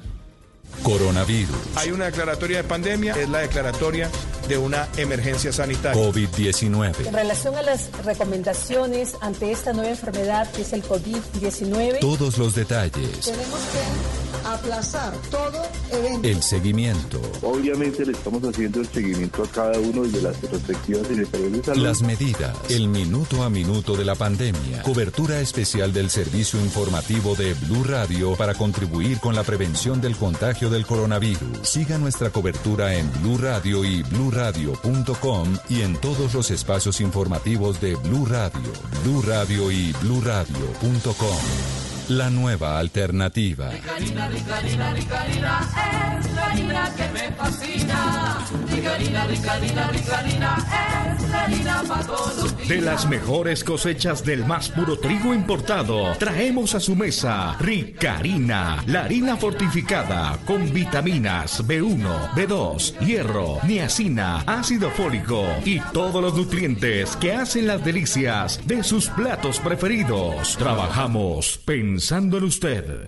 Coronavirus. 0.84 1.56
Hay 1.78 1.92
una 1.92 2.06
declaratoria 2.06 2.58
de 2.58 2.64
pandemia, 2.64 3.14
es 3.16 3.30
la 3.30 3.40
declaratoria 3.40 4.10
de 4.48 4.58
una 4.58 4.88
emergencia 4.98 5.52
sanitaria. 5.54 6.02
COVID-19. 6.02 7.08
En 7.08 7.14
relación 7.14 7.56
a 7.56 7.62
las 7.62 7.90
recomendaciones 8.04 9.16
ante 9.22 9.52
esta 9.52 9.74
nueva 9.74 9.90
enfermedad 9.90 10.52
que 10.52 10.64
es 10.64 10.74
el 10.74 10.84
COVID-19. 10.84 12.00
Todos 12.00 12.38
los 12.38 12.56
detalles. 12.56 13.20
Tenemos 13.22 13.60
que 13.60 14.23
aplazar 14.46 15.14
todo 15.30 15.62
evento. 15.92 16.28
El 16.28 16.42
seguimiento. 16.42 17.22
Obviamente 17.42 18.06
le 18.06 18.14
estamos 18.14 18.44
haciendo 18.44 18.80
el 18.80 18.88
seguimiento 18.88 19.44
a 19.44 19.48
cada 19.48 19.80
uno 19.80 20.04
de 20.04 20.22
las 20.22 20.42
respectivas 20.42 21.08
secretarías 21.08 21.52
de 21.52 21.64
salud. 21.64 21.84
Las 21.84 22.02
medidas. 22.02 22.56
El 22.70 22.88
minuto 22.88 23.44
a 23.44 23.50
minuto 23.50 23.96
de 23.96 24.06
la 24.06 24.16
pandemia. 24.16 24.84
Cobertura 24.84 25.40
especial 25.40 25.94
del 25.94 26.10
servicio 26.10 26.60
informativo 26.60 27.36
de 27.36 27.54
Blue 27.54 27.84
Radio 27.84 28.36
para 28.36 28.54
contribuir 28.54 29.20
con 29.20 29.36
la 29.36 29.44
prevención 29.44 30.02
del 30.02 30.16
contagio 30.16 30.70
del 30.70 30.86
coronavirus. 30.86 31.60
Siga 31.62 31.98
nuestra 31.98 32.30
cobertura 32.30 32.96
en 32.96 33.12
Blue 33.22 33.38
Radio 33.38 33.84
y 33.86 34.04
bluradio.com 34.04 35.58
y 35.70 35.82
en 35.82 35.98
todos 35.98 36.34
los 36.34 36.52
espacios 36.52 37.02
informativos 37.02 37.80
de 37.82 37.96
Blue 37.96 38.26
Radio, 38.26 38.72
Blue 39.04 39.22
Radio 39.22 39.72
y 39.72 39.94
bluradio.com. 40.02 41.93
La 42.10 42.30
nueva 42.30 42.80
alternativa. 42.80 43.70
Ricarina, 43.70 44.28
ricarina, 44.28 44.94
ricarina, 44.94 46.20
es 46.20 46.34
la 46.34 46.46
harina 46.48 46.92
que 46.98 47.08
me 47.14 47.32
fascina. 47.32 48.46
Ricarina, 48.70 49.26
ricarina, 49.26 49.88
ricarina, 49.88 51.16
es 51.16 51.30
la 51.30 51.44
harina 51.44 51.84
para 51.88 52.06
todos 52.06 52.36
los 52.36 52.58
días. 52.58 52.68
De 52.68 52.82
las 52.82 53.08
mejores 53.08 53.64
cosechas 53.64 54.26
del 54.26 54.46
más 54.46 54.68
puro 54.70 55.00
trigo 55.00 55.34
importado, 55.34 56.14
traemos 56.18 56.76
a 56.76 56.82
su 56.82 56.94
mesa 56.94 57.56
Ricarina, 57.60 58.84
la 58.88 59.06
harina 59.06 59.38
fortificada 59.38 60.38
con 60.46 60.74
vitaminas 60.74 61.66
B1, 61.66 62.34
B2, 62.34 63.00
hierro, 63.00 63.60
niacina, 63.66 64.44
ácido 64.46 64.92
fólico 64.92 65.46
y 65.64 65.80
todos 65.94 66.22
los 66.22 66.36
nutrientes 66.36 67.16
que 67.16 67.32
hacen 67.32 67.66
las 67.66 67.84
delicias 67.86 68.60
de 68.68 68.84
sus 68.84 69.08
platos 69.08 69.60
preferidos. 69.60 70.58
Trabajamos 70.58 71.62
pensando 71.94 72.40
en 72.40 72.46
usted. 72.46 73.06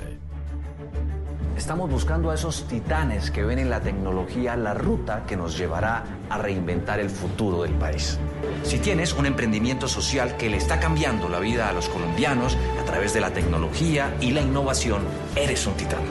Estamos 1.58 1.90
buscando 1.90 2.30
a 2.30 2.36
esos 2.36 2.68
titanes 2.68 3.32
que 3.32 3.44
ven 3.44 3.58
en 3.58 3.72
la 3.72 3.82
tecnología 3.82 4.56
la 4.56 4.76
ruta 4.76 5.24
que 5.26 5.36
nos 5.36 5.58
llevará 5.58 6.04
a 6.30 6.38
reinventar 6.38 7.00
el 7.00 7.10
futuro 7.10 7.64
del 7.64 7.72
país. 7.72 8.20
Si 8.62 8.78
tienes 8.78 9.14
un 9.14 9.26
emprendimiento 9.26 9.88
social 9.88 10.38
que 10.38 10.52
le 10.52 10.58
está 10.58 10.80
cambiando 10.80 11.30
la 11.30 11.40
vida 11.40 11.68
a 11.68 11.74
los 11.74 11.90
colombianos 11.90 12.56
a 12.80 12.86
través 12.86 13.12
de 13.16 13.22
la 13.22 13.32
tecnología 13.32 14.16
y 14.22 14.30
la 14.30 14.42
innovación, 14.42 15.02
eres 15.36 15.66
un 15.66 15.74
titán. 15.74 16.04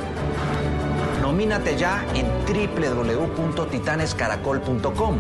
Nomínate 1.23 1.77
ya 1.77 2.05
en 2.17 2.27
www.titanescaracol.com. 2.45 5.19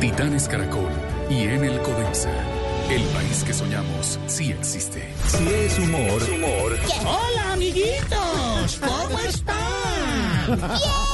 Titanes 0.00 0.48
Caracol 0.48 0.88
y 1.28 1.42
en 1.42 1.62
el 1.62 1.78
Codensa. 1.82 2.30
El 2.90 3.02
país 3.08 3.42
que 3.44 3.52
soñamos 3.54 4.18
sí 4.26 4.52
existe. 4.52 5.08
Si 5.26 5.48
es 5.48 5.78
humor, 5.78 6.22
humor. 6.34 6.78
Hola, 7.06 7.52
amiguitos. 7.52 8.80
¿Cómo 8.80 9.18
están? 9.20 10.60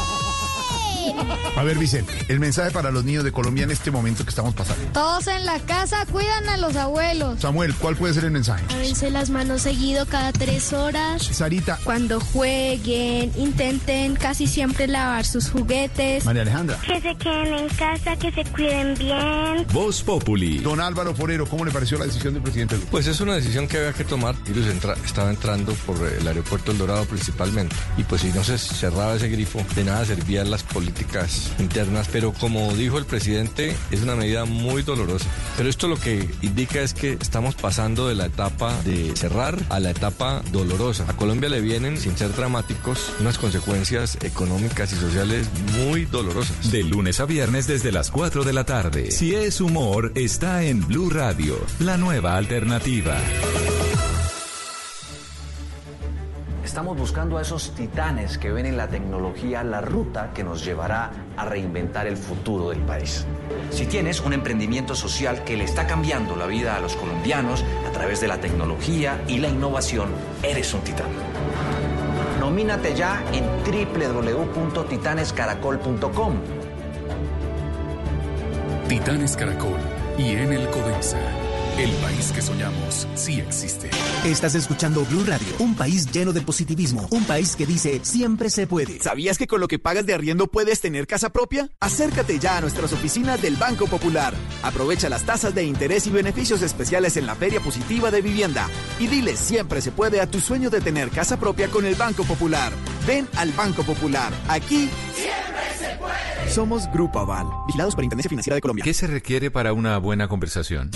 A 1.56 1.62
ver, 1.62 1.78
Vicente, 1.78 2.12
el 2.28 2.40
mensaje 2.40 2.70
para 2.70 2.90
los 2.90 3.04
niños 3.04 3.24
de 3.24 3.32
Colombia 3.32 3.64
en 3.64 3.70
este 3.70 3.90
momento 3.90 4.24
que 4.24 4.30
estamos 4.30 4.54
pasando. 4.54 4.82
Todos 4.92 5.26
en 5.26 5.44
la 5.44 5.58
casa 5.60 6.06
cuidan 6.10 6.48
a 6.48 6.56
los 6.56 6.76
abuelos. 6.76 7.40
Samuel, 7.40 7.74
¿cuál 7.74 7.96
puede 7.96 8.14
ser 8.14 8.24
el 8.24 8.30
mensaje? 8.30 8.64
Lávense 8.70 9.10
las 9.10 9.30
manos 9.30 9.62
seguido 9.62 10.06
cada 10.06 10.32
tres 10.32 10.72
horas. 10.72 11.22
Sarita. 11.22 11.78
Cuando 11.84 12.20
jueguen, 12.20 13.32
intenten 13.36 14.14
casi 14.16 14.46
siempre 14.46 14.86
lavar 14.86 15.24
sus 15.26 15.50
juguetes. 15.50 16.24
María 16.24 16.42
Alejandra. 16.42 16.78
Que 16.86 17.00
se 17.00 17.14
queden 17.16 17.54
en 17.54 17.68
casa, 17.70 18.16
que 18.16 18.32
se 18.32 18.44
cuiden 18.50 18.94
bien. 18.98 19.66
Voz 19.72 20.02
Populi. 20.02 20.58
Don 20.58 20.80
Álvaro 20.80 21.14
Forero, 21.14 21.46
¿cómo 21.46 21.64
le 21.64 21.70
pareció 21.70 21.98
la 21.98 22.06
decisión 22.06 22.34
del 22.34 22.42
presidente? 22.42 22.76
Pues 22.90 23.06
es 23.06 23.20
una 23.20 23.34
decisión 23.34 23.68
que 23.68 23.78
había 23.78 23.92
que 23.92 24.04
tomar. 24.04 24.34
El 24.46 24.54
virus 24.54 24.70
entra- 24.70 24.96
estaba 25.04 25.30
entrando 25.30 25.72
por 25.86 25.96
el 26.06 26.26
aeropuerto 26.26 26.72
El 26.72 26.78
Dorado 26.78 27.04
principalmente. 27.04 27.74
Y 27.98 28.04
pues 28.04 28.22
si 28.22 28.28
no 28.28 28.42
se 28.44 28.56
cerraba 28.58 29.14
ese 29.16 29.28
grifo, 29.28 29.62
de 29.74 29.84
nada 29.84 30.04
servían 30.04 30.50
las 30.50 30.62
políticas 30.62 31.09
internas. 31.58 32.08
Pero 32.10 32.32
como 32.32 32.74
dijo 32.74 32.98
el 32.98 33.06
presidente, 33.06 33.76
es 33.90 34.02
una 34.02 34.16
medida 34.16 34.44
muy 34.44 34.82
dolorosa. 34.82 35.26
Pero 35.56 35.68
esto 35.68 35.88
lo 35.88 35.96
que 35.96 36.28
indica 36.42 36.80
es 36.80 36.94
que 36.94 37.12
estamos 37.12 37.54
pasando 37.54 38.08
de 38.08 38.14
la 38.14 38.26
etapa 38.26 38.74
de 38.82 39.14
cerrar 39.16 39.58
a 39.68 39.80
la 39.80 39.90
etapa 39.90 40.42
dolorosa. 40.52 41.04
A 41.08 41.16
Colombia 41.16 41.48
le 41.48 41.60
vienen, 41.60 41.98
sin 41.98 42.16
ser 42.16 42.34
dramáticos, 42.34 43.12
unas 43.20 43.38
consecuencias 43.38 44.18
económicas 44.22 44.92
y 44.92 44.96
sociales 44.96 45.48
muy 45.78 46.04
dolorosas. 46.04 46.70
De 46.70 46.82
lunes 46.82 47.20
a 47.20 47.26
viernes 47.26 47.66
desde 47.66 47.92
las 47.92 48.10
4 48.10 48.44
de 48.44 48.52
la 48.52 48.64
tarde. 48.64 49.10
Si 49.10 49.34
es 49.34 49.60
humor, 49.60 50.12
está 50.14 50.62
en 50.64 50.86
Blue 50.86 51.10
Radio, 51.10 51.58
la 51.78 51.96
nueva 51.96 52.36
alternativa. 52.36 53.16
Estamos 56.70 56.96
buscando 56.96 57.36
a 57.36 57.42
esos 57.42 57.72
titanes 57.72 58.38
que 58.38 58.52
ven 58.52 58.64
en 58.64 58.76
la 58.76 58.86
tecnología 58.86 59.64
la 59.64 59.80
ruta 59.80 60.30
que 60.32 60.44
nos 60.44 60.64
llevará 60.64 61.10
a 61.36 61.44
reinventar 61.44 62.06
el 62.06 62.16
futuro 62.16 62.70
del 62.70 62.78
país. 62.78 63.26
Si 63.70 63.86
tienes 63.86 64.20
un 64.20 64.34
emprendimiento 64.34 64.94
social 64.94 65.42
que 65.42 65.56
le 65.56 65.64
está 65.64 65.88
cambiando 65.88 66.36
la 66.36 66.46
vida 66.46 66.76
a 66.76 66.80
los 66.80 66.94
colombianos 66.94 67.64
a 67.88 67.90
través 67.90 68.20
de 68.20 68.28
la 68.28 68.38
tecnología 68.38 69.20
y 69.26 69.38
la 69.38 69.48
innovación, 69.48 70.10
eres 70.44 70.72
un 70.72 70.82
titán. 70.82 71.08
Nomínate 72.38 72.94
ya 72.94 73.20
en 73.32 73.46
www.titanescaracol.com. 73.64 76.34
Titanes 78.88 79.36
Caracol 79.36 79.80
y 80.16 80.36
en 80.36 80.52
el 80.52 80.70
Codensa. 80.70 81.18
El 81.80 81.90
país 81.92 82.30
que 82.32 82.42
soñamos 82.42 83.08
sí 83.14 83.40
existe. 83.40 83.88
Estás 84.26 84.54
escuchando 84.54 85.02
Blue 85.06 85.24
Radio, 85.24 85.46
un 85.60 85.74
país 85.74 86.12
lleno 86.12 86.30
de 86.34 86.42
positivismo, 86.42 87.08
un 87.10 87.24
país 87.24 87.56
que 87.56 87.64
dice 87.64 88.00
siempre 88.02 88.50
se 88.50 88.66
puede. 88.66 89.00
¿Sabías 89.00 89.38
que 89.38 89.46
con 89.46 89.62
lo 89.62 89.66
que 89.66 89.78
pagas 89.78 90.04
de 90.04 90.12
arriendo 90.12 90.46
puedes 90.46 90.82
tener 90.82 91.06
casa 91.06 91.30
propia? 91.30 91.70
Acércate 91.80 92.38
ya 92.38 92.58
a 92.58 92.60
nuestras 92.60 92.92
oficinas 92.92 93.40
del 93.40 93.56
Banco 93.56 93.86
Popular. 93.86 94.34
Aprovecha 94.62 95.08
las 95.08 95.24
tasas 95.24 95.54
de 95.54 95.64
interés 95.64 96.06
y 96.06 96.10
beneficios 96.10 96.60
especiales 96.60 97.16
en 97.16 97.24
la 97.24 97.34
Feria 97.34 97.60
Positiva 97.60 98.10
de 98.10 98.20
Vivienda 98.20 98.68
y 98.98 99.06
dile 99.06 99.34
siempre 99.34 99.80
se 99.80 99.90
puede 99.90 100.20
a 100.20 100.26
tu 100.30 100.38
sueño 100.38 100.68
de 100.68 100.82
tener 100.82 101.08
casa 101.08 101.38
propia 101.40 101.68
con 101.68 101.86
el 101.86 101.94
Banco 101.94 102.24
Popular. 102.24 102.74
Ven 103.06 103.26
al 103.38 103.52
Banco 103.52 103.84
Popular. 103.84 104.34
Aquí 104.48 104.90
Siempre 105.14 105.62
se 105.78 105.96
puede. 105.96 106.50
somos 106.50 106.92
Grupo 106.92 107.20
Aval, 107.20 107.46
vigilados 107.68 107.94
por 107.94 108.04
Intendencia 108.04 108.28
Financiera 108.28 108.56
de 108.56 108.60
Colombia. 108.60 108.84
¿Qué 108.84 108.92
se 108.92 109.06
requiere 109.06 109.50
para 109.50 109.72
una 109.72 109.96
buena 109.96 110.28
conversación? 110.28 110.90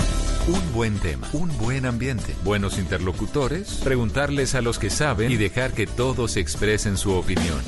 Un 0.46 0.60
buen 0.74 0.98
tema, 0.98 1.28
un 1.32 1.56
buen 1.56 1.86
ambiente, 1.86 2.34
buenos 2.42 2.78
interlocutores, 2.78 3.80
preguntarles 3.84 4.56
a 4.56 4.60
los 4.60 4.80
que 4.80 4.90
saben 4.90 5.30
y 5.30 5.36
dejar 5.36 5.72
que 5.72 5.86
todos 5.86 6.36
expresen 6.36 6.96
su 6.96 7.12
opinión. 7.12 7.60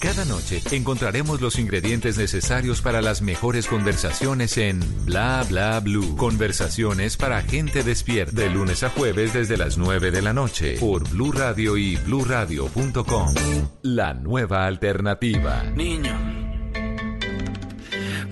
Cada 0.00 0.24
noche 0.26 0.60
encontraremos 0.72 1.40
los 1.40 1.58
ingredientes 1.58 2.18
necesarios 2.18 2.82
para 2.82 3.00
las 3.00 3.22
mejores 3.22 3.66
conversaciones 3.66 4.58
en 4.58 4.80
Bla 5.06 5.42
Bla 5.48 5.80
Blue. 5.80 6.16
Conversaciones 6.16 7.16
para 7.16 7.40
gente 7.40 7.82
despierta. 7.82 8.38
De 8.38 8.50
lunes 8.50 8.82
a 8.82 8.90
jueves 8.90 9.32
desde 9.32 9.56
las 9.56 9.78
9 9.78 10.10
de 10.10 10.20
la 10.20 10.34
noche 10.34 10.76
por 10.78 11.08
Blue 11.08 11.32
Radio 11.32 11.78
y 11.78 11.96
bluradio.com. 11.96 13.34
La 13.80 14.12
nueva 14.12 14.66
alternativa. 14.66 15.62
Niño, 15.74 16.12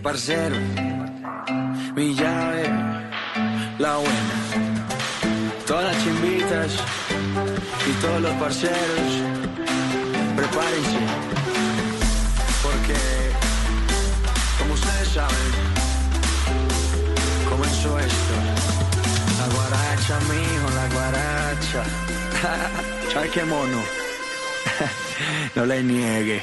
parcero, 0.02 0.56
mi 1.96 2.14
llave, 2.14 2.91
la 3.82 3.96
buena. 3.96 4.34
Todas 5.66 5.84
las 5.86 6.04
chimbitas 6.04 6.72
y 7.88 7.92
todos 8.00 8.20
los 8.20 8.32
parceros, 8.34 9.12
prepárense. 10.36 11.00
Porque, 12.62 12.96
como 14.58 14.74
ustedes 14.74 15.08
saben, 15.08 15.50
comenzó 17.50 17.98
esto. 17.98 18.34
La 19.40 19.46
guaracha, 19.56 20.18
mijo, 20.30 20.68
la 20.80 20.86
guaracha. 20.94 21.82
¿Sabes 23.12 23.30
qué 23.32 23.44
mono? 23.44 23.82
no 25.56 25.66
le 25.66 25.82
niegue. 25.82 26.42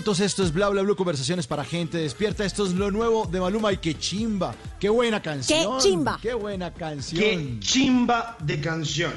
Minutos. 0.00 0.20
Esto 0.20 0.42
es 0.42 0.52
Bla 0.52 0.70
Bla 0.70 0.80
Blue, 0.80 0.96
conversaciones 0.96 1.46
para 1.46 1.62
gente 1.62 1.98
despierta. 1.98 2.42
Esto 2.42 2.64
es 2.64 2.72
lo 2.72 2.90
nuevo 2.90 3.26
de 3.26 3.38
Maluma 3.38 3.70
y 3.70 3.76
qué 3.76 3.98
chimba. 3.98 4.54
Qué 4.78 4.88
buena 4.88 5.20
canción. 5.20 5.76
Qué 5.78 5.82
chimba. 5.82 6.18
Qué 6.22 6.32
buena 6.32 6.72
canción. 6.72 7.20
Qué 7.20 7.56
chimba 7.60 8.34
de 8.40 8.60
canción. 8.62 9.12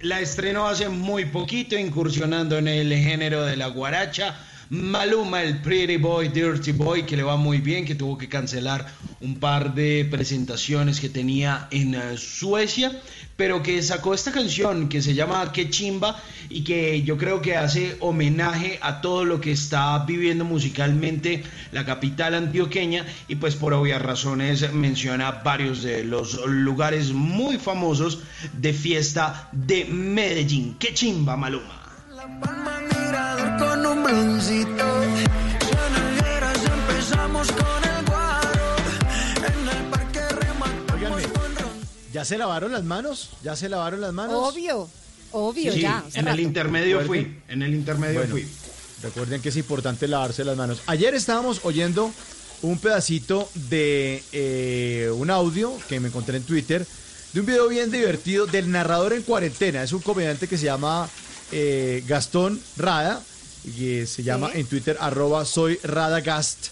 La 0.00 0.20
estrenó 0.20 0.66
hace 0.66 0.90
muy 0.90 1.24
poquito, 1.24 1.78
incursionando 1.78 2.58
en 2.58 2.68
el 2.68 2.92
género 2.92 3.44
de 3.44 3.56
la 3.56 3.68
guaracha. 3.68 4.36
Maluma, 4.70 5.42
el 5.42 5.60
Pretty 5.60 5.98
Boy, 5.98 6.28
Dirty 6.28 6.72
Boy, 6.72 7.04
que 7.04 7.16
le 7.16 7.22
va 7.22 7.36
muy 7.36 7.58
bien, 7.58 7.84
que 7.84 7.94
tuvo 7.94 8.16
que 8.16 8.28
cancelar 8.28 8.86
un 9.20 9.38
par 9.38 9.74
de 9.74 10.06
presentaciones 10.10 11.00
que 11.00 11.08
tenía 11.08 11.68
en 11.70 11.94
eh, 11.94 12.16
Suecia, 12.16 12.92
pero 13.36 13.62
que 13.62 13.82
sacó 13.82 14.14
esta 14.14 14.32
canción 14.32 14.88
que 14.88 15.02
se 15.02 15.14
llama 15.14 15.52
Qué 15.52 15.70
chimba 15.70 16.20
y 16.48 16.64
que 16.64 17.02
yo 17.02 17.18
creo 17.18 17.42
que 17.42 17.56
hace 17.56 17.96
homenaje 18.00 18.78
a 18.80 19.00
todo 19.00 19.24
lo 19.24 19.40
que 19.40 19.52
está 19.52 19.98
viviendo 20.06 20.44
musicalmente 20.44 21.42
la 21.72 21.84
capital 21.84 22.34
antioqueña 22.34 23.04
y 23.28 23.36
pues 23.36 23.56
por 23.56 23.74
obvias 23.74 24.00
razones 24.00 24.72
menciona 24.72 25.30
varios 25.30 25.82
de 25.82 26.04
los 26.04 26.44
lugares 26.46 27.12
muy 27.12 27.58
famosos 27.58 28.20
de 28.52 28.72
fiesta 28.72 29.48
de 29.52 29.84
Medellín. 29.86 30.76
Qué 30.78 30.94
chimba, 30.94 31.36
Maluma. 31.36 31.84
Con 34.14 34.22
un 34.22 34.30
bloncito. 34.32 34.84
Sonalieras 35.60 36.58
empezamos 36.64 37.48
con 37.52 37.84
el 37.84 38.04
guaro. 38.06 38.76
En 39.38 39.68
el 39.78 39.90
parque 39.90 40.20
rematamos 40.28 41.22
con 41.22 41.56
ron. 41.56 41.70
¿Ya 42.12 42.24
se 42.24 42.38
lavaron 42.38 42.72
las 42.72 42.84
manos? 42.84 43.30
¿Ya 43.42 43.56
se 43.56 43.68
lavaron 43.68 44.00
las 44.00 44.12
manos? 44.12 44.36
Obvio, 44.36 44.88
obvio, 45.32 45.72
Sí, 45.72 45.80
ya. 45.80 46.04
en 46.14 46.28
el 46.28 46.40
intermedio 46.40 47.00
fui, 47.02 47.40
en 47.48 47.62
el 47.62 47.74
intermedio 47.74 48.20
Bueno, 48.20 48.32
fui. 48.32 48.48
Recuerden 49.02 49.42
que 49.42 49.50
es 49.50 49.56
importante 49.56 50.08
lavarse 50.08 50.44
las 50.44 50.56
manos. 50.56 50.80
Ayer 50.86 51.14
estábamos 51.14 51.60
oyendo 51.64 52.10
un 52.62 52.78
pedacito 52.78 53.48
de 53.54 54.22
eh, 54.32 55.10
un 55.14 55.30
audio 55.30 55.76
que 55.88 56.00
me 56.00 56.08
encontré 56.08 56.38
en 56.38 56.44
Twitter 56.44 56.86
de 57.32 57.40
un 57.40 57.44
video 57.46 57.68
bien 57.68 57.90
divertido 57.90 58.46
del 58.46 58.70
narrador 58.70 59.12
en 59.12 59.22
cuarentena. 59.22 59.82
Es 59.82 59.92
un 59.92 60.00
comediante 60.00 60.48
que 60.48 60.56
se 60.56 60.64
llama 60.66 61.08
eh, 61.52 62.02
Gastón 62.06 62.58
Rada 62.78 63.20
y 63.64 63.98
eh, 63.98 64.06
se 64.06 64.22
llama 64.22 64.50
en 64.52 64.66
Twitter 64.66 64.96
arroba 65.00 65.44
soy 65.44 65.78
Radagast. 65.82 66.68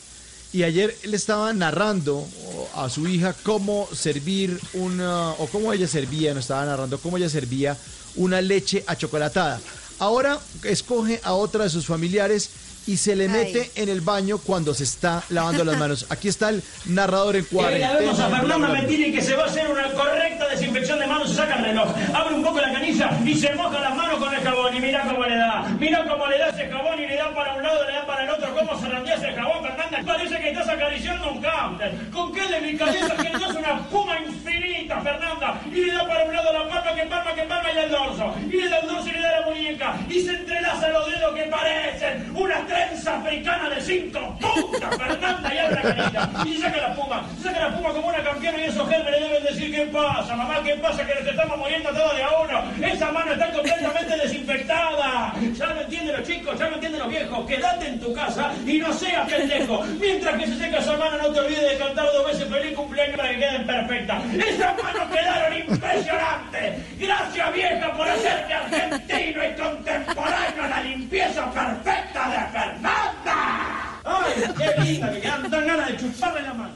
Y 0.53 0.64
ayer 0.64 0.95
le 1.05 1.16
estaba 1.16 1.53
narrando 1.55 2.28
a 2.74 2.90
su 2.90 3.09
hija 3.09 3.34
cómo 3.43 3.88
servir 3.95 4.61
una, 4.74 5.30
o 5.30 5.47
cómo 5.47 5.72
ella 5.72 5.88
servía, 5.88 6.34
no 6.34 6.40
estaba 6.40 6.66
narrando 6.66 6.99
cómo 6.99 7.16
ella 7.16 7.30
servía 7.30 7.76
una 8.16 8.43
leche 8.43 8.84
achocolatada. 8.86 9.61
Ahora 9.99 10.38
escoge 10.64 11.20
a 11.24 11.32
otra 11.32 11.64
de 11.64 11.70
sus 11.70 11.86
familiares 11.86 12.51
y 12.87 12.97
se 12.97 13.16
le 13.16 13.28
mete 13.28 13.70
en 13.76 13.89
el 13.89 14.01
baño 14.01 14.39
cuando 14.39 14.74
se 14.74 14.85
está 14.85 15.22
lavando 15.30 15.64
las 15.64 15.78
manos. 15.78 16.07
Aquí 16.11 16.28
está 16.28 16.51
el 16.51 16.62
narrador 16.87 17.37
en 17.37 17.47
la 17.53 17.95
vemos 17.95 18.18
a 18.18 18.28
cuarentena. 18.28 18.41
Fernanda 18.41 18.68
Metini 18.68 19.12
que 19.12 19.22
se 19.22 19.35
va 19.35 19.45
a 19.45 19.47
hacer 19.47 19.70
una 19.70 19.91
correcta 19.93 20.49
desinfección 20.49 20.99
de 20.99 21.07
manos, 21.07 21.30
se 21.30 21.37
saca 21.37 21.57
el 21.57 21.64
reloj, 21.64 21.89
abre 22.14 22.35
un 22.35 22.43
poco 22.43 22.61
la 22.61 22.72
canilla 22.72 23.18
y 23.24 23.35
se 23.35 23.55
moja 23.55 23.80
las 23.80 23.97
manos 23.97 24.18
con 24.18 24.35
el 24.35 24.41
jabón 24.41 24.76
y 24.76 24.80
mira 24.80 25.03
cómo 25.09 25.24
le 25.24 25.37
da, 25.37 25.62
mira 25.78 26.07
cómo 26.09 26.26
le 26.26 26.39
da 26.39 26.49
ese 26.49 26.68
jabón 26.68 27.01
y 27.01 27.07
le 27.07 27.16
da 27.16 27.35
para 27.35 27.55
un 27.55 27.62
lado, 27.62 27.87
le 27.87 27.93
da 27.93 28.07
para 28.07 28.24
el 28.24 28.30
otro, 28.30 28.55
cómo 28.55 28.80
se 28.80 28.89
randea 28.89 29.14
ese 29.16 29.33
jabón, 29.33 29.62
Fernanda, 29.62 30.03
parece 30.05 30.39
que 30.41 30.51
estás 30.51 30.68
acariciando 30.68 31.33
un 31.33 31.43
counter, 31.43 32.11
con 32.11 32.33
qué 32.33 32.47
delicadeza 32.49 33.16
que 33.16 33.28
es 33.28 33.55
una 33.55 33.80
espuma 33.80 34.20
infinita, 34.20 35.01
Fernanda, 35.01 35.61
y 35.70 35.85
le 35.85 35.93
da 35.93 36.07
para 36.07 36.24
un 36.24 36.35
lado 36.35 36.53
la 36.53 36.68
palma, 36.68 36.95
que 36.95 37.03
palma, 37.07 37.35
que 37.35 37.43
palma 37.43 37.72
y 37.72 37.78
el 37.78 37.91
dorso, 37.91 38.35
y 38.51 38.57
le 38.57 38.68
da 38.68 38.78
el 38.78 38.89
dorso 38.89 39.09
y 39.09 39.12
le 39.12 39.20
da 39.20 39.41
la 39.41 39.47
muñeca, 39.47 39.97
y 40.09 40.20
se 40.20 40.30
entrelaza 40.33 40.89
los 40.89 41.07
dedos 41.07 41.35
que 41.35 41.43
parecen 41.45 42.33
una 42.35 42.66
trenza 42.72 43.18
africana 43.18 43.68
de 43.68 43.80
cinco. 43.80 44.38
Puntas, 44.40 44.96
Fernanda, 44.96 45.54
y 45.54 45.58
abre 45.58 45.74
la 45.76 45.82
canilla, 45.82 46.30
y 46.44 46.58
saca 46.58 46.76
la 46.78 46.88
espuma, 46.88 47.26
saca 47.42 47.60
la 47.60 47.68
espuma 47.68 47.92
como 47.92 48.08
una 48.08 48.22
campeona 48.22 48.58
y 48.58 48.64
esos 48.64 48.88
gérmenes 48.88 49.20
deben 49.20 49.44
decir 49.44 49.74
qué 49.74 49.86
pasa, 49.86 50.34
mamá, 50.34 50.62
qué 50.64 50.74
pasa, 50.76 51.06
que 51.06 51.14
nos 51.14 51.26
estamos 51.26 51.58
muriendo 51.58 51.90
todos 51.90 52.16
de 52.16 52.22
a 52.22 52.30
uno, 52.40 52.62
esa 52.86 53.12
mano 53.12 53.32
está 53.32 53.50
completamente 53.52 54.16
desinfectada, 54.16 55.34
ya 55.54 55.66
lo 55.66 55.80
entienden 55.80 56.16
los 56.16 56.26
chicos, 56.26 56.58
ya 56.58 56.68
lo 56.68 56.74
entienden 56.74 57.00
los 57.00 57.10
viejos, 57.10 57.46
quédate 57.46 57.88
en 57.88 58.00
tu 58.00 58.12
casa 58.14 58.52
y 58.66 58.78
no 58.78 58.92
seas 58.92 59.28
pendejo, 59.28 59.82
mientras 60.00 60.38
que 60.38 60.46
se 60.46 60.58
seca 60.58 60.78
esa 60.78 60.96
mano 60.96 61.18
no 61.18 61.28
te 61.32 61.40
olvides 61.40 61.70
de 61.70 61.78
cantar 61.78 62.06
dos 62.12 62.26
veces 62.26 62.48
feliz 62.48 62.74
cumpleaños 62.74 63.16
para 63.16 63.30
que 63.30 63.38
queden 63.38 63.66
perfectas, 63.66 64.22
esas 64.34 64.82
manos 64.82 65.08
quedaron 65.10 65.58
impresionantes, 65.58 66.98
gracias 66.98 67.52
vieja 67.52 67.92
por 67.92 68.08
hacerte 68.08 68.54
argentino 68.54 69.44
y 69.44 69.60
contemporáneo 69.60 70.64
a 70.64 70.68
la 70.68 70.82
limpieza 70.82 71.50
perfecta 71.50 72.28
de 72.30 72.36
Fernanda. 72.62 74.00
¡Ay, 74.04 74.42
qué 74.56 74.82
linda! 74.82 75.12
Que 75.12 75.20
quedan 75.20 75.50
dan 75.50 75.66
ganas 75.66 75.88
de 75.88 75.96
chuparle 75.96 76.42
la 76.42 76.54
mano. 76.54 76.74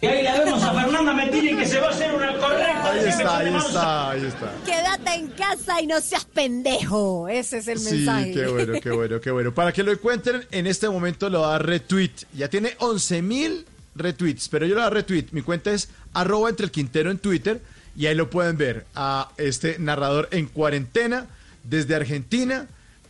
Y 0.00 0.06
ahí 0.06 0.22
la 0.22 0.38
vemos 0.40 0.62
a 0.62 0.72
Fernanda 0.74 1.14
Metini 1.14 1.56
que 1.56 1.66
se 1.66 1.80
va 1.80 1.86
a 1.86 1.90
hacer 1.90 2.14
una 2.14 2.36
correcta 2.36 2.90
Ahí 2.92 3.08
está, 3.08 3.38
ahí 3.38 3.54
está, 3.56 4.10
ahí 4.10 4.24
está. 4.26 4.52
Quédate 4.66 5.14
en 5.14 5.28
casa 5.28 5.80
y 5.80 5.86
no 5.86 6.00
seas 6.02 6.26
pendejo. 6.26 7.28
Ese 7.28 7.58
es 7.58 7.68
el 7.68 7.78
Sí, 7.78 7.94
mensaje. 7.96 8.32
qué 8.32 8.46
bueno, 8.46 8.72
qué 8.82 8.90
bueno, 8.90 9.20
qué 9.22 9.30
bueno. 9.30 9.54
Para 9.54 9.72
que 9.72 9.82
lo 9.82 9.92
encuentren, 9.92 10.44
en 10.50 10.66
este 10.66 10.88
momento 10.90 11.30
lo 11.30 11.40
da 11.40 11.58
retweet. 11.58 12.10
Ya 12.34 12.48
tiene 12.48 12.74
11 12.78 13.22
mil 13.22 13.66
retweets, 13.94 14.50
pero 14.50 14.66
yo 14.66 14.74
lo 14.74 14.82
da 14.82 14.90
retweet. 14.90 15.28
Mi 15.32 15.40
cuenta 15.40 15.70
es 15.70 15.88
arroba 16.12 16.50
entre 16.50 16.66
el 16.66 16.70
Quintero 16.70 17.10
en 17.10 17.18
Twitter 17.18 17.62
y 17.96 18.04
ahí 18.04 18.14
lo 18.14 18.28
pueden 18.28 18.58
ver 18.58 18.84
a 18.94 19.30
este 19.38 19.78
narrador 19.78 20.28
en 20.30 20.46
cuarentena 20.46 21.26
desde 21.64 21.94
Argentina, 21.94 22.66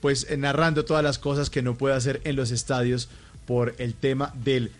pues 0.06 0.24
eh, 0.30 0.36
narrando 0.36 0.84
todas 0.84 1.02
las 1.02 1.18
cosas 1.18 1.50
que 1.50 1.62
no 1.62 1.74
puede 1.74 1.96
hacer 1.96 2.20
en 2.22 2.36
los 2.36 2.52
estadios 2.52 3.08
por 3.44 3.74
el 3.78 3.94
tema 3.94 4.32
del 4.36 4.70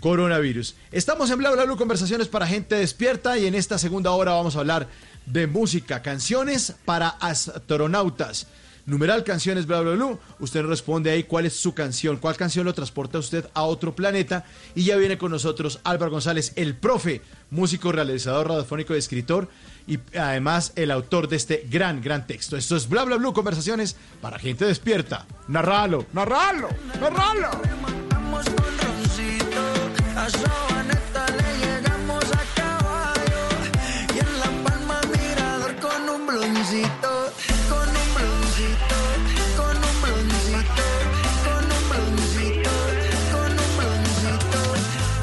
coronavirus. 0.00 0.74
Estamos 0.90 1.30
en 1.30 1.38
Bla 1.38 1.52
Bla 1.52 1.66
Blue, 1.66 1.76
conversaciones 1.76 2.26
para 2.26 2.48
gente 2.48 2.74
despierta 2.74 3.38
y 3.38 3.46
en 3.46 3.54
esta 3.54 3.78
segunda 3.78 4.10
hora 4.10 4.32
vamos 4.32 4.56
a 4.56 4.58
hablar 4.58 4.88
de 5.24 5.46
música, 5.46 6.02
canciones 6.02 6.74
para 6.84 7.10
astronautas. 7.10 8.48
Numeral 8.84 9.22
canciones 9.22 9.66
bla 9.66 9.82
bla 9.82 9.94
bla. 9.94 10.18
Usted 10.40 10.64
responde 10.64 11.12
ahí 11.12 11.22
cuál 11.22 11.46
es 11.46 11.52
su 11.52 11.74
canción, 11.74 12.16
cuál 12.16 12.36
canción 12.36 12.66
lo 12.66 12.74
transporta 12.74 13.20
usted 13.20 13.46
a 13.54 13.62
otro 13.62 13.94
planeta. 13.94 14.44
Y 14.74 14.82
ya 14.82 14.96
viene 14.96 15.16
con 15.16 15.30
nosotros 15.30 15.78
Álvaro 15.84 16.10
González, 16.10 16.54
el 16.56 16.74
profe, 16.74 17.22
músico, 17.50 17.92
realizador 17.92 18.48
radiofónico 18.48 18.96
y 18.96 18.98
escritor. 18.98 19.48
Y 19.86 19.98
además 20.16 20.72
el 20.76 20.90
autor 20.90 21.28
de 21.28 21.36
este 21.36 21.66
gran, 21.70 22.00
gran 22.00 22.26
texto. 22.26 22.56
Esto 22.56 22.76
es 22.76 22.88
Bla 22.88 23.04
Bla 23.04 23.16
Blue, 23.16 23.32
conversaciones 23.32 23.96
para 24.20 24.38
gente 24.38 24.64
despierta. 24.64 25.26
Narralo, 25.48 26.06
narralo, 26.12 26.68
narralo. 27.00 27.50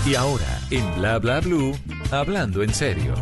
Y 0.09 0.15
ahora, 0.15 0.59
en 0.71 0.95
Bla 0.95 1.19
Bla 1.19 1.39
Blue, 1.39 1.77
hablando 2.11 2.63
en 2.63 2.73
serio. 2.73 3.13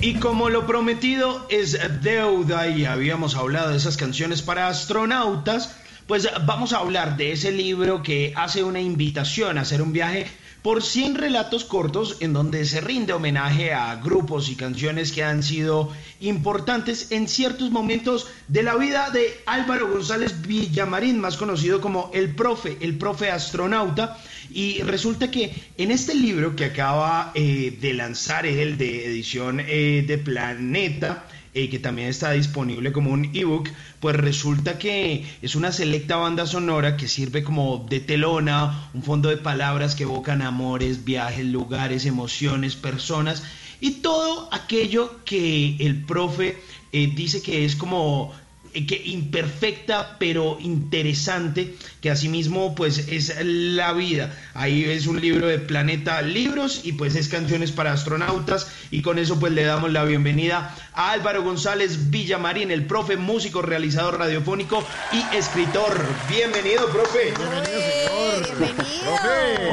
Y 0.00 0.14
como 0.14 0.48
lo 0.48 0.64
prometido 0.64 1.44
es 1.50 1.76
deuda 2.02 2.68
y 2.68 2.84
habíamos 2.84 3.34
hablado 3.34 3.70
de 3.70 3.78
esas 3.78 3.96
canciones 3.96 4.42
para 4.42 4.68
astronautas, 4.68 5.74
pues 6.06 6.28
vamos 6.46 6.72
a 6.72 6.78
hablar 6.78 7.16
de 7.16 7.32
ese 7.32 7.50
libro 7.50 8.04
que 8.04 8.32
hace 8.36 8.62
una 8.62 8.80
invitación 8.80 9.58
a 9.58 9.62
hacer 9.62 9.82
un 9.82 9.92
viaje 9.92 10.28
por 10.62 10.84
100 10.84 11.16
relatos 11.16 11.64
cortos 11.64 12.16
en 12.20 12.32
donde 12.32 12.64
se 12.64 12.80
rinde 12.80 13.12
homenaje 13.12 13.72
a 13.72 13.96
grupos 13.96 14.48
y 14.48 14.54
canciones 14.54 15.10
que 15.10 15.24
han 15.24 15.42
sido 15.42 15.92
importantes 16.20 17.10
en 17.10 17.26
ciertos 17.26 17.70
momentos 17.70 18.28
de 18.46 18.62
la 18.62 18.76
vida 18.76 19.10
de 19.10 19.40
Álvaro 19.46 19.90
González 19.90 20.42
Villamarín, 20.42 21.20
más 21.20 21.36
conocido 21.36 21.80
como 21.80 22.10
el 22.14 22.36
profe, 22.36 22.76
el 22.80 22.98
profe 22.98 23.30
astronauta. 23.30 24.16
Y 24.58 24.82
resulta 24.82 25.30
que 25.30 25.54
en 25.76 25.92
este 25.92 26.16
libro 26.16 26.56
que 26.56 26.64
acaba 26.64 27.30
eh, 27.36 27.78
de 27.80 27.94
lanzar 27.94 28.44
él 28.44 28.76
de 28.76 29.06
edición 29.06 29.60
eh, 29.60 30.04
de 30.04 30.18
Planeta, 30.18 31.26
eh, 31.54 31.70
que 31.70 31.78
también 31.78 32.08
está 32.08 32.32
disponible 32.32 32.90
como 32.90 33.12
un 33.12 33.30
ebook, 33.36 33.68
pues 34.00 34.16
resulta 34.16 34.76
que 34.76 35.24
es 35.42 35.54
una 35.54 35.70
selecta 35.70 36.16
banda 36.16 36.44
sonora 36.44 36.96
que 36.96 37.06
sirve 37.06 37.44
como 37.44 37.86
de 37.88 38.00
telona, 38.00 38.90
un 38.94 39.04
fondo 39.04 39.28
de 39.28 39.36
palabras 39.36 39.94
que 39.94 40.02
evocan 40.02 40.42
amores, 40.42 41.04
viajes, 41.04 41.46
lugares, 41.46 42.04
emociones, 42.04 42.74
personas 42.74 43.44
y 43.80 44.02
todo 44.02 44.48
aquello 44.52 45.20
que 45.24 45.76
el 45.78 46.04
profe 46.04 46.56
dice 46.90 47.42
que 47.42 47.64
es 47.64 47.76
como 47.76 48.34
que 48.72 49.02
imperfecta 49.04 50.16
pero 50.18 50.58
interesante 50.60 51.74
que 52.00 52.10
asimismo 52.10 52.74
pues 52.74 53.08
es 53.08 53.34
la 53.42 53.92
vida. 53.92 54.34
Ahí 54.54 54.84
es 54.84 55.06
un 55.06 55.20
libro 55.20 55.46
de 55.46 55.58
Planeta 55.58 56.22
Libros 56.22 56.82
y 56.84 56.92
pues 56.92 57.14
es 57.14 57.28
canciones 57.28 57.72
para 57.72 57.92
astronautas 57.92 58.70
y 58.90 59.02
con 59.02 59.18
eso 59.18 59.38
pues 59.38 59.52
le 59.52 59.64
damos 59.64 59.92
la 59.92 60.04
bienvenida 60.04 60.74
a 60.92 61.12
Álvaro 61.12 61.42
González 61.42 62.10
Villamarín 62.10 62.70
el 62.70 62.86
profe 62.86 63.16
músico 63.16 63.62
realizador 63.62 64.18
radiofónico 64.18 64.84
y 65.12 65.36
escritor. 65.36 66.04
Bienvenido 66.28 66.88
profe. 66.88 67.32
Bienvenido 67.36 68.44
señor. 68.44 69.20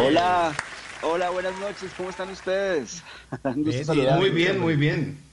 hola 0.07 0.53
hola 1.01 1.29
buenas 1.29 1.57
noches. 1.59 1.91
Cómo 1.97 2.09
están 2.09 2.29
ustedes 2.29 3.03
muy 4.17 4.29
bien 4.29 4.59
muy 4.59 4.75
bien. 4.75 5.25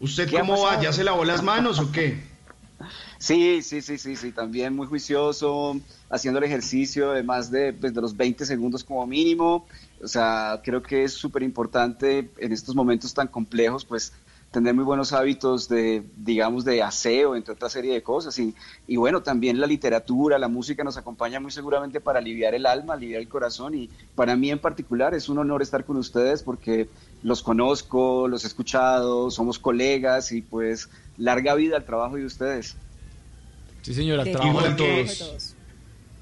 ¿Usted 0.00 0.30
cómo 0.30 0.62
va? 0.62 0.80
¿Ya 0.80 0.92
se 0.92 1.04
lavó 1.04 1.24
las 1.24 1.42
manos 1.42 1.78
o 1.78 1.92
qué? 1.92 2.29
Sí, 3.18 3.62
sí, 3.62 3.82
sí, 3.82 3.98
sí, 3.98 4.16
sí, 4.16 4.32
también 4.32 4.74
muy 4.74 4.86
juicioso, 4.86 5.78
haciendo 6.08 6.38
el 6.38 6.44
ejercicio 6.44 7.12
de 7.12 7.22
más 7.22 7.50
de, 7.50 7.72
pues, 7.72 7.92
de 7.92 8.00
los 8.00 8.16
20 8.16 8.46
segundos 8.46 8.84
como 8.84 9.06
mínimo. 9.06 9.66
O 10.02 10.08
sea, 10.08 10.60
creo 10.64 10.82
que 10.82 11.04
es 11.04 11.12
súper 11.12 11.42
importante 11.42 12.30
en 12.38 12.52
estos 12.52 12.74
momentos 12.74 13.12
tan 13.12 13.28
complejos, 13.28 13.84
pues 13.84 14.12
tener 14.50 14.74
muy 14.74 14.82
buenos 14.82 15.12
hábitos 15.12 15.68
de, 15.68 16.02
digamos, 16.16 16.64
de 16.64 16.82
aseo, 16.82 17.36
entre 17.36 17.54
otra 17.54 17.68
serie 17.68 17.92
de 17.94 18.02
cosas. 18.02 18.36
Y, 18.38 18.54
y 18.86 18.96
bueno, 18.96 19.22
también 19.22 19.60
la 19.60 19.66
literatura, 19.66 20.38
la 20.38 20.48
música 20.48 20.82
nos 20.82 20.96
acompaña 20.96 21.38
muy 21.38 21.52
seguramente 21.52 22.00
para 22.00 22.18
aliviar 22.18 22.54
el 22.54 22.66
alma, 22.66 22.94
aliviar 22.94 23.20
el 23.20 23.28
corazón. 23.28 23.74
Y 23.74 23.90
para 24.14 24.34
mí 24.34 24.50
en 24.50 24.58
particular 24.58 25.14
es 25.14 25.28
un 25.28 25.38
honor 25.38 25.62
estar 25.62 25.84
con 25.84 25.98
ustedes 25.98 26.42
porque 26.42 26.88
los 27.22 27.42
conozco, 27.42 28.26
los 28.26 28.44
he 28.44 28.48
escuchado, 28.48 29.30
somos 29.30 29.58
colegas 29.58 30.32
y 30.32 30.42
pues 30.42 30.88
larga 31.20 31.54
vida 31.54 31.76
al 31.76 31.84
trabajo 31.84 32.16
de 32.16 32.24
ustedes. 32.24 32.76
Sí, 33.82 33.94
señora, 33.94 34.24
trabajo 34.24 34.62
de 34.62 34.74
todos. 34.74 35.54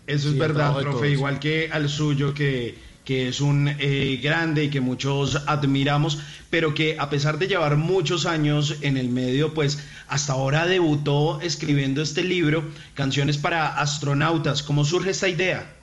Eso 0.07 0.29
es 0.29 0.39
verdad, 0.39 0.79
profe, 0.81 1.11
igual 1.11 1.39
que 1.39 1.71
al 1.71 1.89
suyo, 1.89 2.33
que, 2.33 2.79
que 3.05 3.29
es 3.29 3.41
un 3.41 3.69
eh, 3.69 4.19
grande 4.23 4.65
y 4.65 4.71
que 4.71 4.81
muchos 4.81 5.43
admiramos, 5.47 6.19
pero 6.51 6.75
que 6.75 6.99
a 6.99 7.11
pesar 7.11 7.39
de 7.39 7.47
llevar 7.47 7.77
muchos 7.77 8.25
años 8.25 8.79
en 8.81 8.97
el 8.97 9.11
medio, 9.11 9.53
pues 9.53 9.79
hasta 10.09 10.33
ahora 10.33 10.67
debutó 10.67 11.41
escribiendo 11.43 12.01
este 12.01 12.25
libro, 12.25 12.65
Canciones 12.95 13.37
para 13.37 13.79
Astronautas. 13.79 14.63
¿Cómo 14.63 14.85
surge 14.85 15.11
esta 15.11 15.29
idea? 15.29 15.75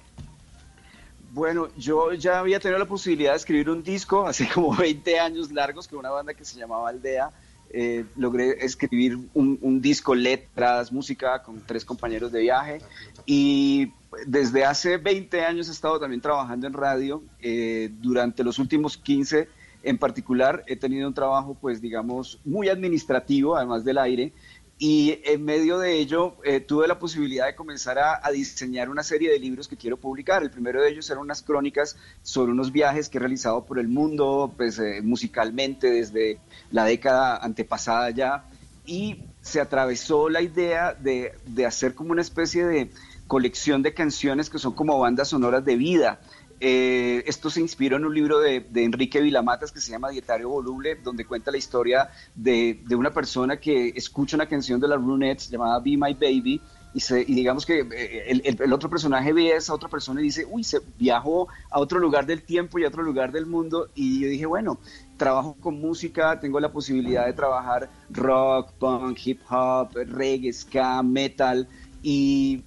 Bueno, 1.32 1.68
yo 1.78 2.14
ya 2.14 2.40
había 2.40 2.60
tenido 2.60 2.80
la 2.80 2.86
posibilidad 2.86 3.32
de 3.32 3.38
escribir 3.38 3.70
un 3.70 3.84
disco 3.84 4.26
hace 4.28 4.48
como 4.48 4.76
20 4.76 5.20
años 5.20 5.52
largos 5.52 5.88
con 5.88 6.00
una 6.00 6.10
banda 6.10 6.34
que 6.34 6.46
se 6.46 6.58
llamaba 6.58 6.90
Aldea. 6.90 7.30
Eh, 7.78 8.06
logré 8.16 8.64
escribir 8.64 9.18
un, 9.34 9.82
disco, 9.82 10.16
letras, 10.16 10.94
música 10.94 11.44
con 11.44 11.60
tres 11.60 11.84
compañeros 11.84 12.32
de 12.32 12.40
viaje 12.40 12.78
y 13.26 13.92
desde 14.28 14.64
hace 14.64 14.96
20 14.96 15.42
años 15.44 15.68
he 15.68 15.72
estado 15.72 16.00
también 16.00 16.22
trabajando 16.22 16.68
en 16.68 16.72
radio. 16.72 17.22
Eh, 17.42 17.90
durante 18.00 18.46
los 18.46 18.60
últimos 18.60 18.96
15 18.96 19.50
en 19.84 19.98
particular 19.98 20.64
he 20.68 20.78
tenido 20.78 21.06
un 21.06 21.14
trabajo 21.14 21.58
pues 21.60 21.82
digamos 21.82 22.40
muy 22.46 22.70
administrativo 22.70 23.58
además 23.58 23.84
del 23.84 23.98
aire 23.98 24.32
y 24.78 25.22
en 25.24 25.46
medio 25.46 25.80
de 25.80 25.94
ello 25.94 26.36
eh, 26.44 26.60
tuve 26.60 26.88
la 26.88 27.00
posibilidad 27.00 27.46
de 27.46 27.56
comenzar 27.56 27.98
a, 27.98 28.30
diseñar 28.32 28.90
una 28.90 29.04
serie 29.04 29.32
de 29.32 29.40
libros 29.40 29.70
que 29.70 29.78
quiero 29.78 29.98
publicar. 29.98 30.44
El 30.44 30.52
primero 30.52 30.82
de 30.82 30.90
ellos 30.90 31.10
eran 31.10 31.22
unas 31.22 31.42
crónicas 31.42 31.96
sobre 32.24 32.52
unos 32.52 32.74
viajes 32.74 33.08
que 33.08 33.18
he 33.18 33.22
realizado 33.22 33.66
por 33.66 33.80
el 33.80 33.88
mundo, 33.88 34.54
pues 34.58 34.78
eh, 34.80 35.02
musicalmente 35.02 35.90
desde 35.90 36.40
la 36.72 36.84
década 36.84 37.38
antepasada 37.38 38.10
ya, 38.10 38.50
y 38.86 39.24
se 39.42 39.62
atravesó 39.62 40.30
la 40.30 40.42
idea 40.42 40.94
de, 40.94 41.34
de 41.46 41.66
hacer 41.66 41.96
como 41.96 42.12
una 42.12 42.22
especie 42.22 42.66
de 42.66 42.92
colección 43.28 43.82
de 43.82 43.94
canciones 43.94 44.50
que 44.50 44.60
son 44.60 44.74
como 44.74 45.00
bandas 45.00 45.30
sonoras 45.30 45.64
de 45.64 45.78
vida. 45.78 46.20
Eh, 46.60 47.23
esto 47.27 47.49
se 47.49 47.60
inspiró 47.60 47.98
en 47.98 48.06
un 48.06 48.14
libro 48.14 48.40
de, 48.40 48.65
Enrique 48.76 49.22
Vilamatas 49.22 49.72
que 49.72 49.82
se 49.82 49.91
llama 49.91 50.10
Dietario 50.10 50.49
Voluble, 50.49 50.95
donde 50.95 51.26
cuenta 51.26 51.52
la 51.52 51.57
historia 51.57 52.10
de, 52.34 52.80
una 52.91 53.11
persona 53.11 53.57
que 53.57 53.90
escucha 53.90 54.38
una 54.38 54.48
canción 54.48 54.80
de 54.80 54.88
la 54.88 54.95
Runettes 54.95 55.49
llamada 55.49 55.80
Be 55.80 55.98
My 55.98 56.14
Baby 56.14 56.61
y, 56.95 57.02
se, 57.02 57.26
digamos 57.26 57.65
que 57.65 57.82
eh, 57.82 58.41
el, 58.57 58.72
otro 58.72 58.90
personaje 58.90 59.34
ve 59.34 59.52
a 59.52 59.57
esa 59.57 59.73
otra 59.73 59.90
persona 59.90 60.22
y 60.22 60.26
dice, 60.26 60.45
uy, 60.49 60.64
se 60.64 60.80
viajó 60.98 61.49
a 61.69 61.82
otro 61.82 61.99
lugar 61.99 62.26
del 62.26 62.41
tiempo 62.41 62.80
y 62.80 62.86
a 62.86 62.88
otro 62.88 63.03
lugar 63.03 63.34
del 63.34 63.45
mundo. 63.45 63.90
Y 63.95 64.22
yo 64.22 64.30
dije, 64.30 64.45
bueno, 64.45 64.80
trabajo 65.18 65.57
con 65.60 65.82
música, 65.82 66.40
tengo 66.40 66.57
la 66.61 66.72
posibilidad 66.72 67.26
de 67.26 67.34
trabajar 67.34 67.90
rock, 68.10 68.72
punk, 68.80 69.19
hip 69.26 69.41
hop, 69.49 69.90
reggae, 69.94 70.53
ska, 70.53 71.03
metal. 71.03 71.68
Y, 72.02 72.64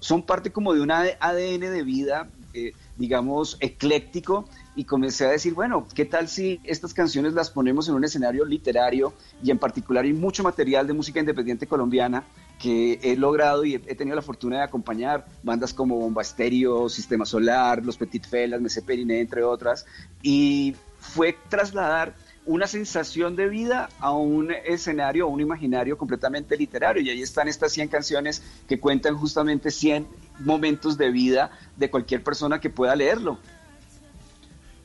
son 0.00 0.22
parte 0.24 0.52
como 0.52 0.74
de 0.74 0.82
un 0.82 0.90
ADN 0.90 1.60
de 1.60 1.82
vida. 1.82 2.28
Eh, 2.52 2.74
digamos, 2.96 3.56
ecléctico 3.60 4.48
y 4.76 4.84
comencé 4.84 5.26
a 5.26 5.30
decir, 5.30 5.54
bueno, 5.54 5.86
¿qué 5.94 6.04
tal 6.04 6.28
si 6.28 6.60
estas 6.64 6.94
canciones 6.94 7.32
las 7.32 7.50
ponemos 7.50 7.88
en 7.88 7.94
un 7.94 8.04
escenario 8.04 8.44
literario 8.44 9.12
y 9.42 9.50
en 9.50 9.58
particular 9.58 10.04
hay 10.04 10.12
mucho 10.12 10.42
material 10.42 10.86
de 10.86 10.92
música 10.92 11.20
independiente 11.20 11.66
colombiana 11.66 12.24
que 12.58 13.00
he 13.02 13.16
logrado 13.16 13.64
y 13.64 13.74
he, 13.74 13.94
tenido 13.94 14.16
la 14.16 14.22
fortuna 14.22 14.58
de 14.58 14.62
acompañar 14.62 15.26
bandas 15.42 15.74
como 15.74 15.98
Bomba 15.98 16.22
Estéreo, 16.22 16.88
Sistema 16.88 17.24
Solar, 17.24 17.84
Los 17.84 17.96
Petit 17.96 18.26
Felas, 18.26 18.60
Mese 18.60 18.82
Periné, 18.82 19.20
entre 19.20 19.42
otras, 19.42 19.86
y 20.22 20.74
fue 20.98 21.36
trasladar 21.48 22.14
una 22.46 22.66
sensación 22.66 23.36
de 23.36 23.48
vida 23.48 23.88
a 24.00 24.12
un 24.12 24.52
escenario, 24.52 25.24
a 25.24 25.28
un 25.28 25.40
imaginario 25.40 25.96
completamente 25.96 26.56
literario. 26.56 27.02
Y 27.02 27.10
ahí 27.10 27.22
están 27.22 27.48
estas 27.48 27.72
100 27.72 27.88
canciones 27.88 28.42
que 28.68 28.78
cuentan 28.78 29.16
justamente 29.16 29.70
100 29.70 30.06
momentos 30.40 30.96
de 30.98 31.10
vida 31.10 31.50
de 31.76 31.90
cualquier 31.90 32.22
persona 32.22 32.60
que 32.60 32.70
pueda 32.70 32.96
leerlo. 32.96 33.38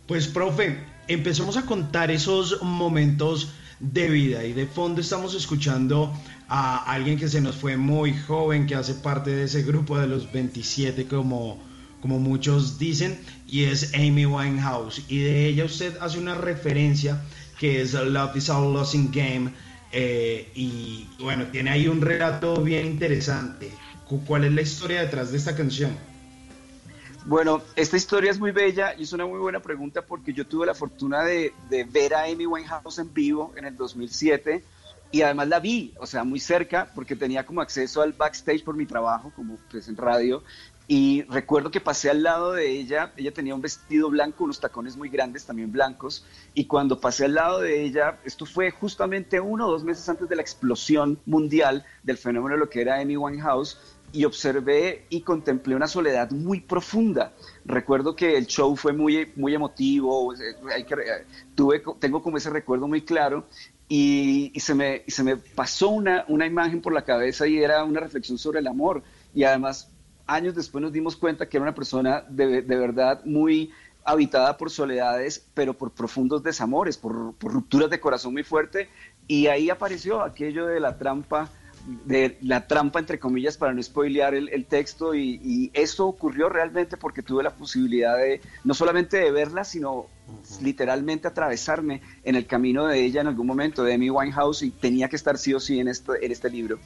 Pues, 0.07 0.27
profe, 0.27 0.80
empecemos 1.07 1.57
a 1.57 1.65
contar 1.65 2.11
esos 2.11 2.61
momentos 2.61 3.53
de 3.80 4.09
vida 4.09 4.43
y 4.43 4.53
de 4.53 4.65
fondo 4.65 5.01
estamos 5.01 5.34
escuchando 5.34 6.13
a 6.47 6.91
alguien 6.91 7.17
que 7.17 7.30
se 7.30 7.41
nos 7.41 7.55
fue 7.55 7.77
muy 7.77 8.17
joven, 8.17 8.65
que 8.65 8.76
hace 8.76 8.95
parte 8.95 9.30
de 9.30 9.43
ese 9.43 9.63
grupo 9.63 9.97
de 9.97 10.07
los 10.07 10.31
27 10.31 11.05
como, 11.05 11.59
como 12.01 12.19
muchos 12.19 12.80
dicen, 12.80 13.19
y 13.47 13.65
es 13.65 13.93
Amy 13.93 14.26
Winehouse. 14.26 15.03
Y 15.07 15.19
de 15.19 15.45
ella 15.47 15.65
usted 15.65 15.95
hace 16.01 16.17
una 16.17 16.35
referencia 16.35 17.21
que 17.59 17.81
es 17.81 17.93
Love 17.93 18.38
is 18.38 18.49
a 18.49 18.59
Losing 18.59 19.11
Game. 19.11 19.51
Eh, 19.91 20.51
y 20.55 21.07
bueno, 21.19 21.45
tiene 21.51 21.71
ahí 21.71 21.88
un 21.88 22.01
relato 22.01 22.61
bien 22.61 22.88
interesante. 22.88 23.71
¿Cuál 24.26 24.45
es 24.45 24.52
la 24.52 24.61
historia 24.61 25.02
detrás 25.02 25.31
de 25.31 25.38
esta 25.38 25.56
canción? 25.56 25.95
Bueno, 27.26 27.61
esta 27.76 27.95
historia 27.95 28.31
es 28.31 28.40
muy 28.40 28.52
bella 28.52 28.95
y 28.98 29.03
es 29.03 29.14
una 29.14 29.26
muy 29.26 29.40
buena 29.40 29.60
pregunta 29.60 30.02
porque 30.02 30.34
yo 30.34 30.48
tuve 30.48 30.65
la 30.65 30.73
fortuna 30.73 31.23
de, 31.23 31.53
ver 31.91 32.15
a 32.15 32.23
Amy 32.23 32.48
Winehouse 32.48 32.98
en 32.98 33.14
vivo 33.14 33.53
en 33.56 33.65
el 33.65 33.77
2007 33.77 34.64
y 35.11 35.22
además 35.22 35.48
la 35.48 35.60
vi, 35.60 35.94
o 35.99 36.07
sea, 36.07 36.23
muy 36.23 36.40
cerca 36.40 36.90
porque 36.95 37.15
tenía 37.15 37.45
como 37.45 37.61
acceso 37.61 38.02
al 38.02 38.14
backstage 38.14 38.64
por 38.64 38.76
mi 38.76 38.86
trabajo, 38.86 39.31
como 39.36 39.57
pues 39.69 39.88
en 39.90 39.98
radio, 39.98 40.44
y 40.91 41.22
recuerdo 41.30 41.69
que 41.69 41.80
pasé 41.80 42.10
al 42.10 42.23
lado 42.23 42.53
de 42.53 42.68
ella, 42.68 43.14
ella 43.15 43.31
tenía 43.31 43.53
un 43.53 43.61
vestido 43.61 44.10
blanco, 44.10 44.44
unos 44.44 44.60
tacones 44.60 44.98
muy 44.98 45.10
grandes 45.10 45.45
también 45.45 45.72
blancos, 45.72 46.26
y 46.56 46.65
cuando 46.65 46.99
pasé 46.99 47.26
al 47.26 47.36
lado 47.36 47.60
de 47.60 47.84
ella, 47.84 48.18
esto 48.26 48.48
fue 48.48 48.72
justamente 48.72 49.40
uno 49.40 49.68
o 49.68 49.72
dos 49.72 49.84
meses 49.84 50.10
antes 50.10 50.27
de 50.27 50.36
la 50.36 50.41
explosión 50.41 51.19
mundial 51.27 51.86
del 52.02 52.18
fenómeno 52.18 52.56
de 52.56 52.60
lo 52.61 52.69
que 52.72 52.81
era 52.81 52.99
Amy 52.99 53.18
Winehouse, 53.18 53.80
y 54.11 54.26
observé 54.26 55.06
y 55.10 55.22
contemplé 55.22 55.76
una 55.76 55.88
soledad 55.88 56.31
muy 56.31 56.61
profunda. 56.61 57.34
Recuerdo 57.65 58.15
que 58.15 58.38
el 58.38 58.48
show 58.48 58.76
fue 58.76 58.94
muy, 58.94 59.31
muy 59.36 59.53
emotivo, 59.53 60.34
eh, 60.34 60.56
hay 60.73 60.84
que, 60.84 60.95
eh, 60.95 61.26
tuve, 61.56 61.81
tengo 61.99 62.22
como 62.22 62.38
ese 62.38 62.49
recuerdo 62.49 62.88
muy 62.88 63.02
claro 63.02 63.45
y, 63.88 64.52
se, 64.57 64.76
me, 64.76 65.03
se 65.07 65.23
me 65.23 65.38
pasó 65.38 65.90
una, 65.90 66.26
una 66.27 66.45
imagen 66.45 66.81
por 66.81 66.94
la 66.94 67.03
cabeza 67.03 67.48
y 67.48 67.57
era 67.57 67.84
una 67.84 67.99
reflexión 67.99 68.38
sobre 68.38 68.60
el 68.60 68.68
amor. 68.68 69.02
Y 69.34 69.44
además, 69.44 69.90
años 70.27 70.56
después 70.56 70.81
nos 70.81 70.94
dimos 70.94 71.15
cuenta 71.15 71.49
que 71.49 71.57
era 71.57 71.64
una 71.64 71.76
persona 71.76 72.23
de, 72.30 72.61
de 72.61 72.76
verdad 72.76 73.23
muy 73.26 73.72
habitada 74.03 74.57
por 74.57 74.69
soledades, 74.69 75.45
pero 75.53 75.73
por 75.73 75.91
profundos 75.91 76.44
desamores, 76.44 76.98
por, 76.98 77.34
por 77.34 77.52
rupturas 77.52 77.90
de 77.90 77.99
corazón 77.99 78.34
muy 78.34 78.44
fuerte. 78.44 78.90
Y 79.27 79.48
ahí 79.48 79.69
apareció 79.69 80.22
aquello 80.22 80.65
de 80.65 80.80
la 80.80 80.98
trampa 80.98 81.49
de 82.05 82.37
la 82.41 82.67
trampa, 82.67 82.99
entre 82.99 83.19
comillas, 83.19 83.57
para 83.57 83.73
no 83.73 83.81
spoilear 83.81 84.35
el, 84.35 84.65
texto 84.65 85.15
y, 85.15 85.71
eso 85.73 86.07
ocurrió 86.07 86.49
realmente 86.49 86.97
porque 86.97 87.23
tuve 87.23 87.43
la 87.43 87.51
posibilidad 87.51 88.17
de, 88.17 88.41
no 88.63 88.73
solamente 88.73 89.17
de 89.17 89.31
verla, 89.31 89.63
sino 89.63 90.07
literalmente 90.61 91.27
atravesarme 91.27 92.01
en 92.23 92.35
el 92.35 92.45
camino 92.45 92.85
de 92.85 93.03
ella 93.03 93.21
en 93.21 93.27
algún 93.27 93.47
momento, 93.47 93.83
de 93.83 93.93
Amy 93.93 94.09
Winehouse, 94.09 94.63
y 94.63 94.71
tenía 94.71 95.09
que 95.09 95.15
estar 95.15 95.37
sí 95.37 95.53
o 95.53 95.59
sí 95.59 95.79
en 95.79 95.87
este, 95.87 96.23
en 96.23 96.31
este 96.31 96.49
libro. 96.49 96.79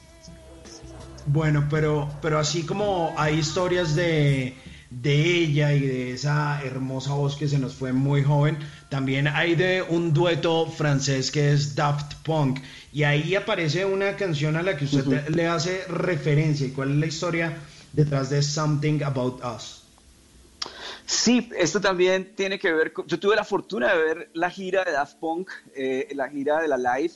Bueno, 1.26 1.66
pero, 1.70 2.08
pero 2.20 2.38
así 2.38 2.64
como 2.64 3.14
hay 3.16 3.38
historias 3.38 3.94
de, 3.94 4.54
de 4.90 5.38
ella 5.38 5.72
y 5.72 5.80
de 5.80 6.12
esa 6.12 6.62
hermosa 6.62 7.14
voz 7.14 7.36
que 7.36 7.48
se 7.48 7.58
nos 7.58 7.74
fue 7.74 7.92
muy 7.92 8.22
joven, 8.22 8.58
también 8.88 9.26
hay 9.26 9.54
de 9.54 9.82
un 9.82 10.12
dueto 10.12 10.66
francés 10.66 11.30
que 11.30 11.52
es 11.52 11.74
Daft 11.74 12.14
Punk. 12.22 12.60
Y 12.94 13.02
ahí 13.02 13.34
aparece 13.34 13.84
una 13.84 14.14
canción 14.14 14.54
a 14.54 14.62
la 14.62 14.76
que 14.76 14.84
usted 14.84 15.28
le 15.30 15.48
hace 15.48 15.84
referencia. 15.88 16.64
¿Y 16.64 16.70
cuál 16.70 16.92
es 16.92 16.96
la 16.96 17.06
historia 17.06 17.58
detrás 17.92 18.30
de 18.30 18.40
Something 18.40 19.02
About 19.02 19.42
Us? 19.44 19.82
Sí, 21.04 21.50
esto 21.58 21.80
también 21.80 22.36
tiene 22.36 22.56
que 22.56 22.72
ver 22.72 22.92
con... 22.92 23.04
Yo 23.08 23.18
tuve 23.18 23.34
la 23.34 23.42
fortuna 23.42 23.92
de 23.92 23.98
ver 24.00 24.30
la 24.32 24.48
gira 24.48 24.84
de 24.84 24.92
Daft 24.92 25.16
Punk, 25.16 25.50
eh, 25.74 26.06
la 26.14 26.30
gira 26.30 26.62
de 26.62 26.68
la 26.68 26.78
Live. 26.78 27.14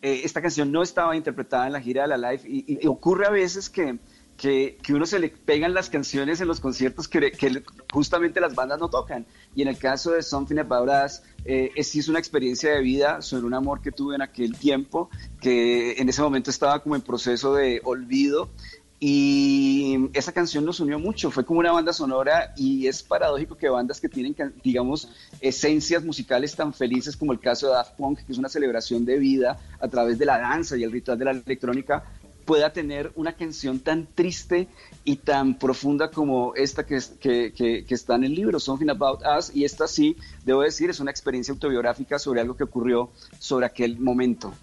Eh, 0.00 0.20
esta 0.22 0.40
canción 0.40 0.70
no 0.70 0.84
estaba 0.84 1.16
interpretada 1.16 1.66
en 1.66 1.72
la 1.72 1.80
gira 1.80 2.02
de 2.02 2.16
la 2.16 2.30
Live 2.30 2.42
y, 2.46 2.78
y 2.80 2.86
ocurre 2.86 3.26
a 3.26 3.30
veces 3.30 3.68
que, 3.68 3.98
que, 4.36 4.78
que, 4.82 4.94
uno 4.94 5.06
se 5.06 5.18
le 5.18 5.28
pegan 5.28 5.74
las 5.74 5.88
canciones 5.88 6.40
en 6.40 6.48
los 6.48 6.60
conciertos 6.60 7.08
que, 7.08 7.62
justamente 7.92 8.40
las 8.40 8.54
bandas 8.54 8.78
no 8.78 8.88
tocan. 8.88 9.26
Y 9.54 9.62
en 9.62 9.68
el 9.68 9.78
caso 9.78 10.12
de 10.12 10.22
Something 10.22 10.58
About 10.58 10.88
Us, 10.88 11.22
eh, 11.44 11.70
es, 11.74 11.94
es 11.94 12.08
una 12.08 12.18
experiencia 12.18 12.72
de 12.72 12.80
vida 12.80 13.22
sobre 13.22 13.46
un 13.46 13.54
amor 13.54 13.80
que 13.80 13.92
tuve 13.92 14.14
en 14.14 14.22
aquel 14.22 14.56
tiempo, 14.56 15.10
que 15.40 15.92
en 15.92 16.08
ese 16.08 16.22
momento 16.22 16.50
estaba 16.50 16.82
como 16.82 16.96
en 16.96 17.02
proceso 17.02 17.54
de 17.54 17.80
olvido 17.84 18.50
y 18.98 20.08
esa 20.14 20.32
canción 20.32 20.64
nos 20.64 20.80
unió 20.80 20.98
mucho, 20.98 21.30
fue 21.30 21.44
como 21.44 21.60
una 21.60 21.70
banda 21.70 21.92
sonora 21.92 22.54
y 22.56 22.86
es 22.86 23.02
paradójico 23.02 23.54
que 23.54 23.68
bandas 23.68 24.00
que 24.00 24.08
tienen, 24.08 24.34
digamos, 24.64 25.10
esencias 25.40 26.02
musicales 26.02 26.56
tan 26.56 26.72
felices 26.72 27.14
como 27.14 27.32
el 27.32 27.40
caso 27.40 27.66
de 27.66 27.74
Daft 27.74 27.96
Punk, 27.96 28.20
que 28.20 28.32
es 28.32 28.38
una 28.38 28.48
celebración 28.48 29.04
de 29.04 29.18
vida 29.18 29.58
a 29.80 29.88
través 29.88 30.18
de 30.18 30.24
la 30.24 30.38
danza 30.38 30.78
y 30.78 30.82
el 30.82 30.92
ritual 30.92 31.18
de 31.18 31.26
la 31.26 31.30
electrónica, 31.32 32.04
pueda 32.46 32.72
tener 32.72 33.12
una 33.16 33.32
canción 33.34 33.80
tan 33.80 34.06
triste 34.06 34.68
y 35.04 35.16
tan 35.16 35.58
profunda 35.58 36.10
como 36.10 36.54
esta 36.54 36.86
que, 36.86 37.00
que, 37.20 37.52
que, 37.52 37.94
está 37.94 38.14
en 38.14 38.24
el 38.24 38.34
libro, 38.34 38.60
Something 38.60 38.88
About 38.88 39.20
Us, 39.36 39.50
y 39.54 39.64
esta 39.64 39.86
sí, 39.86 40.16
debo 40.44 40.62
decir, 40.62 40.88
es 40.88 41.00
una 41.00 41.10
experiencia 41.10 41.52
autobiográfica 41.52 42.18
sobre 42.18 42.40
algo 42.40 42.56
que 42.56 42.64
ocurrió 42.64 43.10
sobre 43.38 43.66
aquel 43.66 43.98
momento. 43.98 44.54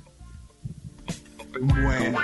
Bueno. 1.60 2.20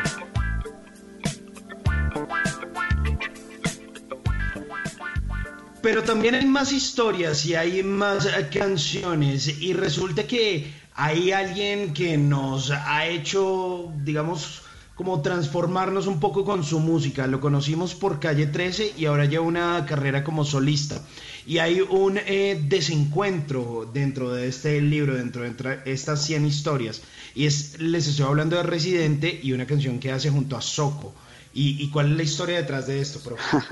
Pero 5.82 6.04
también 6.04 6.36
hay 6.36 6.46
más 6.46 6.72
historias 6.72 7.46
y 7.46 7.56
hay 7.56 7.84
más 7.84 8.28
canciones 8.54 9.62
y 9.62 9.74
resulta 9.74 10.24
que 10.26 10.74
hay 10.94 11.32
alguien 11.32 11.94
que 11.94 12.18
nos 12.18 12.72
ha 12.72 13.06
hecho, 13.08 13.92
digamos, 14.04 14.64
como 15.00 15.22
transformarnos 15.22 16.08
un 16.08 16.20
poco 16.20 16.44
con 16.44 16.66
su 16.66 16.82
música. 16.82 17.26
Lo 17.26 17.40
conocimos 17.40 17.96
por 17.96 18.20
Calle 18.20 18.48
13 18.48 18.96
y 18.98 19.06
ahora 19.06 19.24
lleva 19.24 19.46
una 19.46 19.86
carrera 19.86 20.26
como 20.26 20.44
solista. 20.44 21.02
Y 21.48 21.60
hay 21.60 21.80
un 21.80 22.18
eh, 22.18 22.62
desencuentro 22.68 23.90
dentro 23.94 24.34
de 24.34 24.50
este 24.50 24.82
libro, 24.82 25.16
dentro 25.16 25.44
de 25.44 25.80
estas 25.86 26.26
100 26.26 26.46
historias. 26.46 27.02
Y 27.34 27.46
es, 27.46 27.80
les 27.80 28.08
estoy 28.08 28.26
hablando 28.26 28.58
de 28.58 28.64
Residente 28.64 29.40
y 29.42 29.54
una 29.54 29.66
canción 29.66 30.00
que 30.00 30.12
hace 30.12 30.32
junto 30.32 30.58
a 30.58 30.62
Soco. 30.62 31.14
¿Y, 31.54 31.82
¿Y, 31.82 31.90
cuál 31.92 32.12
es 32.12 32.18
la 32.18 32.24
historia 32.24 32.58
detrás 32.58 32.86
de 32.88 33.00
esto, 33.00 33.22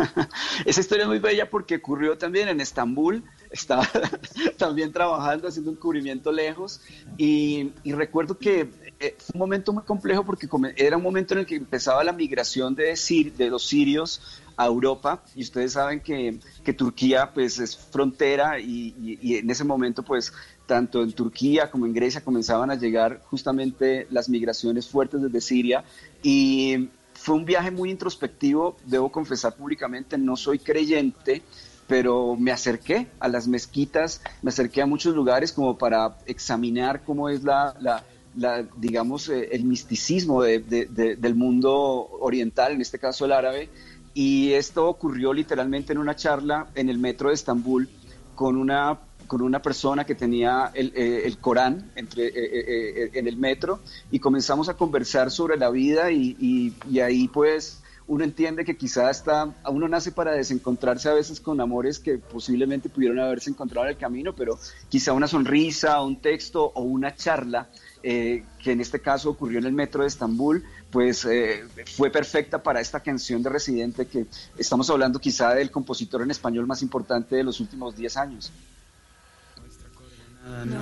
Esa 0.65 0.79
historia 0.79 1.03
es 1.03 1.09
muy 1.09 1.19
bella 1.19 1.49
porque 1.49 1.75
ocurrió 1.75 2.17
también 2.17 2.47
en 2.47 2.61
Estambul. 2.61 3.21
Estaba 3.51 3.87
también 4.57 4.91
trabajando, 4.91 5.47
haciendo 5.47 5.71
un 5.71 5.77
cubrimiento 5.77 6.31
lejos. 6.31 6.81
Y, 7.17 7.71
y 7.83 7.93
recuerdo 7.93 8.37
que 8.37 8.69
eh, 8.99 9.15
fue 9.17 9.33
un 9.33 9.39
momento 9.39 9.73
muy 9.73 9.83
complejo 9.83 10.25
porque 10.25 10.47
era 10.75 10.97
un 10.97 11.03
momento 11.03 11.33
en 11.33 11.41
el 11.41 11.45
que 11.45 11.55
empezaba 11.55 12.03
la 12.03 12.13
migración 12.13 12.75
de, 12.75 12.93
de 13.37 13.49
los 13.49 13.63
sirios 13.63 14.41
a 14.57 14.65
Europa 14.65 15.23
y 15.35 15.43
ustedes 15.43 15.73
saben 15.73 15.99
que, 15.99 16.39
que 16.63 16.73
Turquía 16.73 17.31
pues 17.31 17.59
es 17.59 17.77
frontera 17.77 18.59
y, 18.59 19.19
y, 19.21 19.35
en 19.35 19.49
ese 19.51 19.63
momento 19.63 20.01
pues 20.01 20.33
tanto 20.65 21.03
en 21.03 21.11
Turquía 21.11 21.69
como 21.69 21.85
en 21.85 21.93
Grecia 21.93 22.21
comenzaban 22.21 22.71
a 22.71 22.75
llegar 22.75 23.21
justamente 23.29 24.07
las 24.09 24.29
migraciones 24.29 24.87
fuertes 24.87 25.21
desde 25.21 25.41
Siria 25.41 25.83
y 26.23 26.89
fue 27.13 27.35
un 27.35 27.45
viaje 27.45 27.71
muy 27.71 27.91
introspectivo, 27.91 28.77
debo 28.85 29.11
confesar 29.11 29.55
públicamente, 29.55 30.17
no 30.17 30.35
soy 30.35 30.59
creyente, 30.59 31.43
pero 31.87 32.35
me 32.35 32.51
acerqué 32.51 33.07
a 33.19 33.27
las 33.27 33.47
mezquitas, 33.47 34.21
me 34.41 34.49
acerqué 34.49 34.81
a 34.81 34.85
muchos 34.85 35.15
lugares 35.15 35.51
como 35.53 35.77
para 35.77 36.17
examinar 36.25 37.03
cómo 37.03 37.29
es 37.29 37.43
la, 37.43 37.75
la 37.79 38.03
la, 38.37 38.63
digamos, 38.77 39.29
eh, 39.29 39.49
el 39.51 39.65
misticismo 39.65 40.43
del 40.43 41.35
mundo 41.35 42.07
oriental, 42.21 42.71
en 42.71 42.81
este 42.81 42.99
caso 42.99 43.25
el 43.25 43.31
árabe, 43.31 43.69
y 44.13 44.53
esto 44.53 44.87
ocurrió 44.87 45.33
literalmente 45.33 45.93
en 45.93 45.99
una 45.99 46.15
charla 46.15 46.67
en 46.75 46.89
el 46.89 46.97
metro 46.99 47.29
de 47.29 47.35
Estambul 47.35 47.89
con 48.35 48.55
una, 48.55 48.99
con 49.25 49.41
una 49.41 49.61
persona 49.61 50.05
que 50.05 50.15
tenía 50.15 50.71
el, 50.73 50.93
eh, 50.95 51.35
Corán 51.41 51.91
entre, 51.95 52.27
eh, 52.27 53.11
en 53.13 53.27
el 53.27 53.37
metro 53.37 53.79
y 54.11 54.19
comenzamos 54.19 54.69
a 54.69 54.75
conversar 54.75 55.31
sobre 55.31 55.57
la 55.57 55.69
vida 55.69 56.11
y, 56.11 56.73
y, 56.89 56.99
ahí 56.99 57.27
pues 57.27 57.81
uno 58.07 58.23
entiende 58.23 58.63
que 58.63 58.77
quizá 58.77 59.09
está, 59.09 59.53
uno 59.69 59.87
nace 59.87 60.11
para 60.11 60.31
desencontrarse 60.31 61.09
a 61.09 61.13
veces 61.13 61.41
con 61.41 61.59
amores 61.59 61.99
que 61.99 62.17
posiblemente 62.17 62.87
pudieron 62.87 63.19
haberse 63.19 63.49
encontrado 63.49 63.85
en 63.87 63.93
el 63.93 63.97
camino, 63.97 64.33
pero 64.33 64.57
quizá 64.87 65.11
una 65.11 65.27
sonrisa, 65.27 66.01
un 66.01 66.21
texto 66.21 66.71
o 66.73 66.81
una 66.83 67.15
charla 67.15 67.67
eh, 68.03 68.45
que 68.63 68.71
en 68.71 68.79
este 68.79 69.01
caso 69.01 69.29
ocurrió 69.31 69.59
en 69.59 69.65
el 69.65 69.73
metro 69.73 70.03
de 70.03 70.07
Estambul, 70.07 70.63
pues 70.89 71.25
eh, 71.25 71.65
fue 71.97 72.09
perfecta 72.09 72.63
para 72.63 72.79
esta 72.79 73.01
canción 73.01 73.43
de 73.43 73.49
Residente 73.49 74.07
que 74.07 74.25
estamos 74.57 74.89
hablando 74.89 75.19
quizá 75.19 75.53
del 75.53 75.69
compositor 75.69 76.21
en 76.21 76.31
español 76.31 76.65
más 76.65 76.81
importante 76.81 77.35
de 77.35 77.43
los 77.43 77.59
últimos 77.59 77.95
10 77.97 78.17
años. 78.17 78.51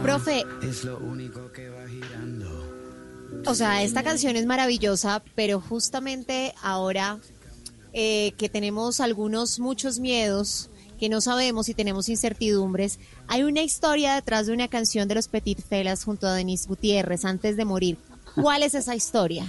Profe, 0.04 0.46
o 3.46 3.56
sea, 3.56 3.84
esta 3.84 4.04
canción 4.04 4.36
es 4.36 4.46
maravillosa, 4.46 5.24
pero 5.36 5.62
justamente 5.62 6.54
ahora 6.62 7.20
eh, 7.94 8.34
que 8.38 8.50
tenemos 8.50 9.00
algunos, 9.00 9.60
muchos 9.60 10.00
miedos, 10.00 10.70
que 11.00 11.10
no 11.10 11.22
sabemos 11.22 11.70
y 11.70 11.74
tenemos 11.74 12.10
incertidumbres, 12.10 13.00
hay 13.28 13.44
una 13.44 13.62
historia 13.62 14.16
detrás 14.16 14.48
de 14.48 14.54
una 14.54 14.68
canción 14.68 15.08
de 15.08 15.16
los 15.16 15.28
Petit 15.28 15.62
Felas 15.62 16.04
junto 16.04 16.28
a 16.28 16.34
Denis 16.34 16.68
Gutiérrez 16.68 17.26
antes 17.26 17.58
de 17.58 17.66
morir. 17.66 17.98
¿Cuál 18.36 18.64
es 18.64 18.76
esa 18.76 18.96
historia? 18.96 19.46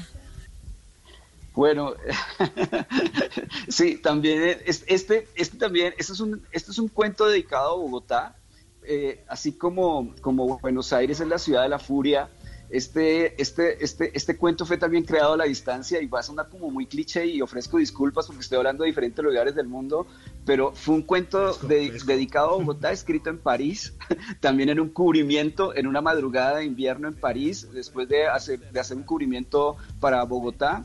Bueno, 1.55 1.95
sí, 3.69 3.97
también 3.97 4.61
este, 4.67 5.27
este 5.35 5.57
también, 5.57 5.95
este 5.97 6.13
es 6.13 6.21
un, 6.21 6.43
este 6.53 6.71
es 6.71 6.79
un 6.79 6.89
cuento 6.89 7.27
dedicado 7.27 7.73
a 7.73 7.77
Bogotá, 7.77 8.37
eh, 8.85 9.25
así 9.27 9.53
como, 9.53 10.15
como 10.21 10.59
Buenos 10.59 10.93
Aires 10.93 11.19
es 11.19 11.27
la 11.27 11.39
ciudad 11.39 11.63
de 11.63 11.71
la 11.71 11.79
furia, 11.79 12.29
este, 12.69 13.41
este, 13.41 13.85
este, 13.85 14.17
este 14.17 14.37
cuento 14.37 14.67
fue 14.67 14.77
también 14.77 15.05
creado 15.05 15.35
a 15.35 15.37
la 15.37 15.45
distancia 15.45 16.03
y 16.03 16.07
va 16.07 16.21
a 16.21 16.23
sonar 16.23 16.49
como 16.49 16.71
muy 16.71 16.87
cliché 16.87 17.25
y 17.27 17.41
ofrezco 17.41 17.79
disculpas 17.79 18.27
porque 18.27 18.41
estoy 18.41 18.59
hablando 18.59 18.83
de 18.83 18.89
diferentes 18.89 19.25
lugares 19.25 19.55
del 19.55 19.69
mundo, 19.69 20.07
pero 20.45 20.73
fue 20.73 20.97
un 20.97 21.03
cuento 21.03 21.55
dedicado 21.55 22.51
a 22.51 22.57
Bogotá, 22.57 22.91
escrito 22.91 23.31
en 23.31 23.39
París, 23.39 23.95
también 24.41 24.69
en 24.69 24.81
un 24.81 24.89
cubrimiento, 24.89 25.77
en 25.77 25.87
una 25.87 26.01
madrugada 26.01 26.59
de 26.59 26.65
invierno 26.65 27.07
en 27.09 27.15
París, 27.15 27.69
después 27.73 28.09
de 28.09 28.27
hacer, 28.27 28.59
de 28.73 28.81
hacer 28.81 28.97
un 28.97 29.05
cubrimiento 29.05 29.77
para 30.01 30.23
Bogotá. 30.25 30.85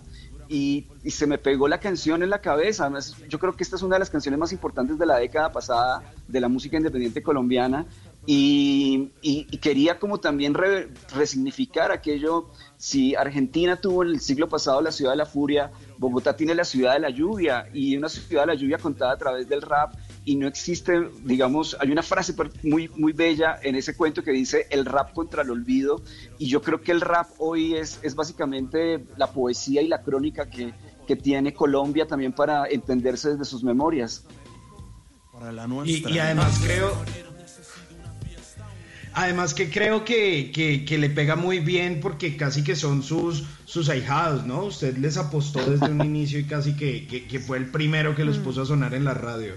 Y, 0.53 0.87
y, 1.01 1.11
se 1.11 1.27
me 1.27 1.37
pegó 1.37 1.69
la 1.69 1.79
canción 1.79 2.23
en 2.23 2.29
la 2.29 2.41
cabeza. 2.41 2.83
Además, 2.83 3.15
yo 3.29 3.39
creo 3.39 3.55
que 3.55 3.63
esta 3.63 3.77
es 3.77 3.83
una 3.83 3.95
de 3.95 3.99
las 3.99 4.09
canciones 4.09 4.37
más 4.37 4.51
importantes 4.51 4.99
de 4.99 5.05
la 5.05 5.15
década 5.15 5.53
pasada 5.53 6.03
de 6.27 6.41
la 6.41 6.49
música 6.49 6.75
independiente 6.75 7.23
colombiana 7.23 7.85
y, 8.25 9.07
quería 9.57 9.97
como 9.97 10.19
también 10.19 10.55
resignificar 11.15 11.91
aquello, 11.91 12.49
si 12.77 13.15
Argentina 13.15 13.77
tuvo 13.77 14.03
en 14.03 14.09
el 14.09 14.19
siglo 14.19 14.47
pasado 14.47 14.81
la 14.81 14.91
ciudad 14.91 15.11
de 15.11 15.17
la 15.17 15.25
furia, 15.25 15.71
Bogotá 15.97 16.35
tiene 16.35 16.53
la 16.53 16.63
ciudad 16.63 16.93
de 16.93 16.99
la 16.99 17.09
lluvia 17.09 17.67
y 17.73 17.97
una 17.97 18.09
ciudad 18.09 18.43
de 18.43 18.47
la 18.47 18.53
lluvia 18.55 18.77
contada 18.77 19.13
a 19.13 19.17
través 19.17 19.49
del 19.49 19.61
rap 19.61 19.95
y 20.23 20.35
no 20.35 20.47
existe, 20.47 21.09
digamos, 21.23 21.75
hay 21.79 21.91
una 21.91 22.03
frase 22.03 22.35
muy, 22.63 22.89
muy 22.89 23.11
bella 23.11 23.59
en 23.61 23.75
ese 23.75 23.95
cuento 23.95 24.23
que 24.23 24.31
dice 24.31 24.67
el 24.69 24.85
rap 24.85 25.13
contra 25.13 25.41
el 25.41 25.49
olvido 25.49 26.01
y 26.37 26.47
yo 26.47 26.61
creo 26.61 26.81
que 26.81 26.91
el 26.91 27.01
rap 27.01 27.27
hoy 27.39 27.75
es, 27.75 27.99
es 28.03 28.13
básicamente 28.13 29.03
la 29.17 29.31
poesía 29.31 29.81
y 29.81 29.87
la 29.87 30.03
crónica 30.03 30.47
que, 30.47 30.73
que 31.07 31.15
tiene 31.15 31.53
Colombia 31.53 32.05
también 32.07 32.33
para 32.33 32.67
entenderse 32.67 33.31
desde 33.31 33.45
sus 33.45 33.63
memorias. 33.63 34.25
Para 35.31 35.51
la 35.51 35.65
nuestra. 35.65 36.11
y 36.11 36.19
además 36.19 36.59
creo 36.63 36.91
Además 39.13 39.53
que 39.53 39.69
creo 39.69 40.05
que, 40.05 40.51
que, 40.53 40.97
le 40.97 41.09
pega 41.09 41.35
muy 41.35 41.59
bien 41.59 41.99
porque 41.99 42.37
casi 42.37 42.63
que 42.63 42.75
son 42.75 43.03
sus, 43.03 43.43
sus 43.65 43.89
ahijados, 43.89 44.45
¿no? 44.45 44.63
Usted 44.65 44.97
les 44.97 45.17
apostó 45.17 45.59
desde 45.69 45.91
un 45.91 46.01
inicio 46.05 46.39
y 46.39 46.45
casi 46.45 46.75
que, 46.75 47.07
que, 47.07 47.39
fue 47.39 47.57
el 47.57 47.69
primero 47.69 48.15
que 48.15 48.23
los 48.23 48.39
mm. 48.39 48.43
puso 48.43 48.61
a 48.61 48.65
sonar 48.65 48.93
en 48.93 49.03
la 49.03 49.13
radio. 49.13 49.55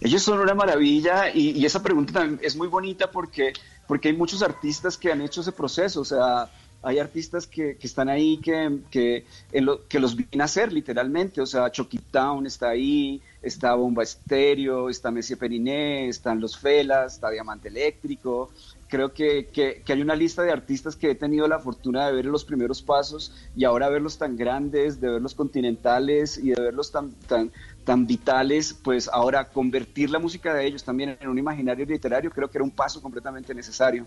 Ellos 0.00 0.22
son 0.22 0.40
una 0.40 0.54
maravilla 0.54 1.30
y, 1.32 1.50
y, 1.50 1.64
esa 1.64 1.82
pregunta 1.82 2.14
también 2.14 2.40
es 2.42 2.56
muy 2.56 2.66
bonita 2.66 3.10
porque, 3.10 3.52
porque 3.86 4.08
hay 4.08 4.16
muchos 4.16 4.42
artistas 4.42 4.96
que 4.96 5.12
han 5.12 5.20
hecho 5.20 5.42
ese 5.42 5.52
proceso. 5.52 6.00
O 6.00 6.04
sea, 6.04 6.50
hay 6.82 6.98
artistas 6.98 7.46
que, 7.46 7.76
que 7.76 7.86
están 7.86 8.08
ahí 8.08 8.38
que, 8.38 8.80
que, 8.90 10.00
los 10.00 10.16
vienen 10.16 10.40
a 10.40 10.44
hacer 10.44 10.72
literalmente, 10.72 11.40
o 11.40 11.46
sea, 11.46 11.70
Chucky 11.70 11.98
Town 11.98 12.46
está 12.46 12.70
ahí, 12.70 13.20
está 13.42 13.74
Bomba 13.74 14.02
Estéreo, 14.02 14.88
está 14.88 15.10
Messi 15.10 15.36
Periné, 15.36 16.08
están 16.08 16.40
Los 16.40 16.56
Felas, 16.56 17.14
está 17.14 17.30
Diamante 17.30 17.68
Eléctrico, 17.68 18.50
creo 18.88 19.12
que, 19.12 19.46
que, 19.46 19.82
que 19.84 19.92
hay 19.92 20.00
una 20.00 20.16
lista 20.16 20.42
de 20.42 20.52
artistas 20.52 20.96
que 20.96 21.10
he 21.10 21.14
tenido 21.14 21.46
la 21.48 21.58
fortuna 21.58 22.06
de 22.06 22.12
ver 22.12 22.24
los 22.24 22.44
primeros 22.44 22.80
pasos 22.80 23.34
y 23.54 23.64
ahora 23.64 23.90
verlos 23.90 24.16
tan 24.16 24.36
grandes, 24.36 25.00
de 25.00 25.10
verlos 25.10 25.34
continentales 25.34 26.38
y 26.38 26.50
de 26.50 26.60
verlos 26.60 26.90
tan, 26.90 27.12
tan, 27.12 27.52
tan 27.84 28.06
vitales, 28.06 28.72
pues 28.72 29.08
ahora 29.12 29.44
convertir 29.44 30.10
la 30.10 30.18
música 30.18 30.54
de 30.54 30.66
ellos 30.66 30.82
también 30.82 31.16
en 31.20 31.28
un 31.28 31.38
imaginario 31.38 31.84
literario 31.84 32.30
creo 32.30 32.50
que 32.50 32.56
era 32.56 32.64
un 32.64 32.70
paso 32.70 33.02
completamente 33.02 33.54
necesario. 33.54 34.06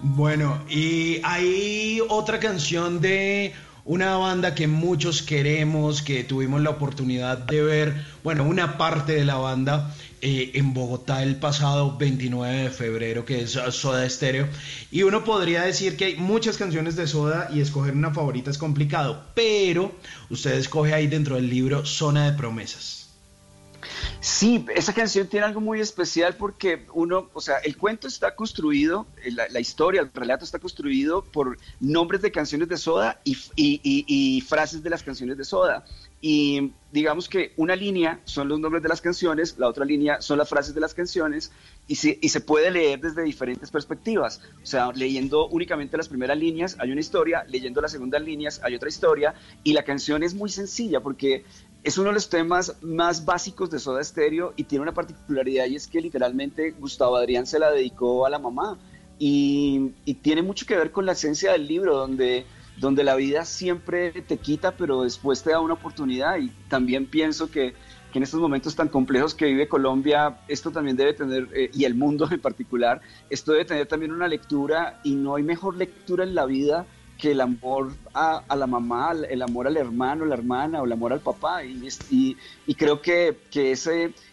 Bueno, 0.00 0.62
y 0.70 1.20
hay 1.24 2.00
otra 2.08 2.38
canción 2.38 3.00
de 3.00 3.52
una 3.84 4.16
banda 4.16 4.54
que 4.54 4.68
muchos 4.68 5.22
queremos, 5.22 6.02
que 6.02 6.22
tuvimos 6.22 6.60
la 6.60 6.70
oportunidad 6.70 7.38
de 7.38 7.62
ver, 7.62 8.06
bueno, 8.22 8.44
una 8.44 8.78
parte 8.78 9.14
de 9.14 9.24
la 9.24 9.36
banda 9.36 9.92
eh, 10.20 10.52
en 10.54 10.72
Bogotá 10.72 11.22
el 11.24 11.36
pasado 11.36 11.96
29 11.96 12.64
de 12.64 12.70
febrero, 12.70 13.24
que 13.24 13.42
es 13.42 13.56
uh, 13.56 13.72
Soda 13.72 14.08
Stereo. 14.08 14.46
Y 14.92 15.02
uno 15.02 15.24
podría 15.24 15.62
decir 15.62 15.96
que 15.96 16.04
hay 16.04 16.16
muchas 16.16 16.58
canciones 16.58 16.94
de 16.94 17.08
Soda 17.08 17.48
y 17.52 17.60
escoger 17.60 17.94
una 17.94 18.14
favorita 18.14 18.50
es 18.50 18.58
complicado, 18.58 19.24
pero 19.34 19.92
usted 20.30 20.52
escoge 20.52 20.94
ahí 20.94 21.08
dentro 21.08 21.34
del 21.34 21.50
libro 21.50 21.84
Zona 21.84 22.30
de 22.30 22.36
Promesas. 22.36 23.07
Sí, 24.20 24.64
esa 24.74 24.92
canción 24.92 25.26
tiene 25.26 25.46
algo 25.46 25.60
muy 25.60 25.80
especial 25.80 26.34
porque 26.36 26.86
uno, 26.92 27.30
o 27.32 27.40
sea, 27.40 27.58
el 27.58 27.76
cuento 27.76 28.08
está 28.08 28.34
construido, 28.34 29.06
eh, 29.24 29.30
la, 29.30 29.60
historia, 29.60 30.00
el 30.00 30.10
relato 30.12 30.44
está 30.44 30.58
construido 30.58 31.22
por 31.22 31.58
nombres 31.80 32.22
de 32.22 32.32
canciones 32.32 32.68
de 32.68 32.76
Soda 32.76 33.20
y 33.24 34.40
frases 34.42 34.82
de 34.82 34.90
las 34.90 35.02
canciones 35.02 35.36
de 35.38 35.44
Soda. 35.44 35.84
Y 36.20 36.72
digamos 36.90 37.28
que 37.28 37.52
una 37.56 37.76
línea 37.76 38.20
son 38.24 38.48
los 38.48 38.58
nombres 38.58 38.82
de 38.82 38.88
las 38.88 39.00
canciones, 39.00 39.56
la 39.56 39.68
otra 39.68 39.84
línea 39.84 40.20
son 40.20 40.38
las 40.38 40.48
frases 40.48 40.74
de 40.74 40.80
las 40.80 40.92
canciones 40.92 41.52
y 41.86 41.94
se, 41.94 42.18
y 42.20 42.30
se 42.30 42.40
puede 42.40 42.72
leer 42.72 42.98
desde 42.98 43.22
diferentes 43.22 43.70
perspectivas. 43.70 44.40
O 44.60 44.66
sea, 44.66 44.90
leyendo 44.92 45.46
únicamente 45.48 45.96
las 45.96 46.08
primeras 46.08 46.36
líneas 46.36 46.76
hay 46.80 46.90
una 46.90 47.00
historia, 47.00 47.44
leyendo 47.48 47.80
las 47.80 47.92
segundas 47.92 48.22
líneas 48.22 48.60
hay 48.64 48.74
otra 48.74 48.88
historia 48.88 49.34
y 49.62 49.74
la 49.74 49.84
canción 49.84 50.24
es 50.24 50.34
muy 50.34 50.50
sencilla 50.50 51.00
porque 51.00 51.44
es 51.84 51.96
uno 51.96 52.08
de 52.08 52.14
los 52.14 52.28
temas 52.28 52.76
más 52.82 53.24
básicos 53.24 53.70
de 53.70 53.78
Soda 53.78 54.02
Stereo 54.02 54.52
y 54.56 54.64
tiene 54.64 54.82
una 54.82 54.94
particularidad 54.94 55.66
y 55.66 55.76
es 55.76 55.86
que 55.86 56.00
literalmente 56.00 56.72
Gustavo 56.72 57.16
Adrián 57.16 57.46
se 57.46 57.58
la 57.58 57.70
dedicó 57.70 58.26
a 58.26 58.30
la 58.30 58.38
mamá 58.38 58.78
y, 59.18 59.92
tiene 60.22 60.42
mucho 60.42 60.66
que 60.66 60.76
ver 60.76 60.92
con 60.92 61.06
la 61.06 61.12
esencia 61.12 61.52
del 61.52 61.66
libro 61.66 61.96
donde, 61.96 62.46
donde 62.78 63.04
la 63.04 63.14
vida 63.16 63.44
siempre 63.44 64.10
te 64.10 64.36
quita 64.38 64.76
pero 64.76 65.02
después 65.02 65.42
te 65.42 65.50
da 65.50 65.60
una 65.60 65.74
oportunidad. 65.74 66.38
Y 66.38 66.50
también 66.68 67.06
pienso 67.06 67.50
que, 67.50 67.74
que 68.12 68.18
en 68.18 68.22
estos 68.22 68.40
momentos 68.40 68.76
tan 68.76 68.88
complejos 68.88 69.34
que 69.34 69.46
vive 69.46 69.68
Colombia 69.68 70.40
esto 70.48 70.70
también 70.70 70.96
debe 70.96 71.14
tener 71.14 71.48
eh, 71.54 71.70
y 71.72 71.84
el 71.84 71.94
mundo 71.94 72.28
en 72.30 72.40
particular 72.40 73.00
esto 73.30 73.52
debe 73.52 73.64
tener 73.64 73.86
también 73.86 74.12
una 74.12 74.28
lectura 74.28 75.00
y 75.04 75.14
no 75.14 75.36
hay 75.36 75.42
mejor 75.42 75.76
lectura 75.76 76.24
en 76.24 76.34
la 76.34 76.46
vida 76.46 76.86
que 77.18 77.32
el 77.32 77.40
amor 77.40 77.92
a, 78.14 78.44
la 78.56 78.66
mamá, 78.66 79.12
el 79.28 79.42
amor 79.42 79.66
al 79.66 79.76
hermano, 79.76 80.24
la 80.24 80.34
hermana 80.34 80.80
o 80.80 80.86
el 80.86 80.92
amor 80.92 81.12
al 81.12 81.20
papá. 81.20 81.64
Y, 81.64 82.36
creo 82.76 83.02
que, 83.02 83.36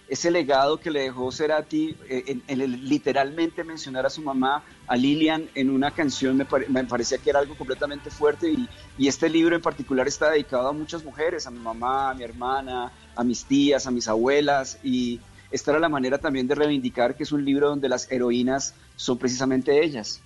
ese, 0.07 0.31
legado 0.31 0.79
que 0.79 0.91
le 0.91 1.01
dejó 1.01 1.31
Cerati, 1.31 1.97
eh, 2.07 2.41
en, 2.47 2.61
el 2.61 2.87
literalmente 2.87 3.63
mencionar 3.63 4.05
a 4.05 4.09
su 4.09 4.21
mamá, 4.21 4.63
a 4.87 4.95
Lilian, 4.95 5.49
en 5.55 5.71
una 5.71 5.91
canción, 5.91 6.37
me, 6.37 6.45
me 6.69 6.83
parecía 6.83 7.17
que 7.17 7.31
era 7.31 7.39
algo 7.39 7.57
completamente 7.57 8.11
fuerte. 8.11 8.51
Y, 8.51 8.69
y 8.99 9.07
este 9.07 9.29
libro 9.29 9.55
en 9.55 9.61
particular 9.63 10.07
está 10.07 10.29
dedicado 10.29 10.67
a 10.67 10.73
muchas 10.73 11.03
mujeres, 11.03 11.47
a 11.47 11.51
mi 11.51 11.59
mamá, 11.59 12.11
a 12.11 12.13
mi 12.13 12.23
hermana, 12.23 12.91
a 13.15 13.23
mis 13.23 13.45
tías, 13.45 13.87
a 13.87 13.91
mis 13.91 14.07
abuelas. 14.07 14.77
Y 14.83 15.19
esta 15.49 15.71
era 15.71 15.79
la 15.79 15.89
manera 15.89 16.19
también 16.19 16.47
de 16.47 16.53
reivindicar 16.53 17.15
que 17.15 17.23
es 17.23 17.31
un 17.31 17.43
libro 17.43 17.69
donde 17.69 17.89
las 17.89 18.11
heroínas 18.11 18.75
son 18.95 19.17
precisamente 19.17 19.83
ellas. 19.83 20.21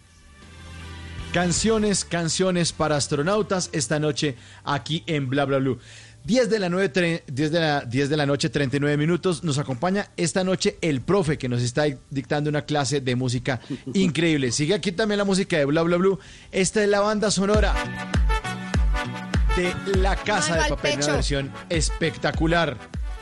Canciones, 1.33 2.05
canciones 2.05 2.73
para 2.73 2.95
astronautas 2.95 3.69
esta 3.71 3.99
noche 3.99 4.35
aquí 4.63 5.03
en 5.05 5.29
Bla 5.29 5.45
Bla 5.45 5.59
Blue. 5.59 5.77
10 6.25 6.49
de 6.49 6.59
la, 6.59 6.69
9, 6.69 6.91
tre- 6.91 7.23
10 7.27 7.51
de 7.51 7.59
la 7.59 7.81
10 7.81 8.09
de 8.09 8.17
la 8.17 8.25
noche, 8.25 8.49
39 8.49 8.97
minutos. 8.97 9.43
Nos 9.43 9.57
acompaña 9.59 10.09
esta 10.17 10.43
noche 10.43 10.77
el 10.81 11.01
profe 11.01 11.37
que 11.37 11.47
nos 11.47 11.61
está 11.61 11.83
dictando 12.09 12.49
una 12.49 12.63
clase 12.63 12.99
de 13.01 13.15
música 13.15 13.61
increíble. 13.93 14.51
Sigue 14.51 14.73
aquí 14.73 14.91
también 14.91 15.19
la 15.19 15.23
música 15.23 15.57
de 15.57 15.65
Bla 15.65 15.83
Bla 15.83 15.97
Blue. 15.97 16.19
Esta 16.51 16.83
es 16.83 16.89
la 16.89 16.99
banda 16.99 17.29
sonora 17.31 17.75
de 19.55 19.73
La 19.99 20.15
Casa 20.15 20.51
Mano 20.51 20.63
de 20.63 20.69
Papel, 20.69 20.97
una 20.97 21.13
versión 21.13 21.51
espectacular 21.69 22.75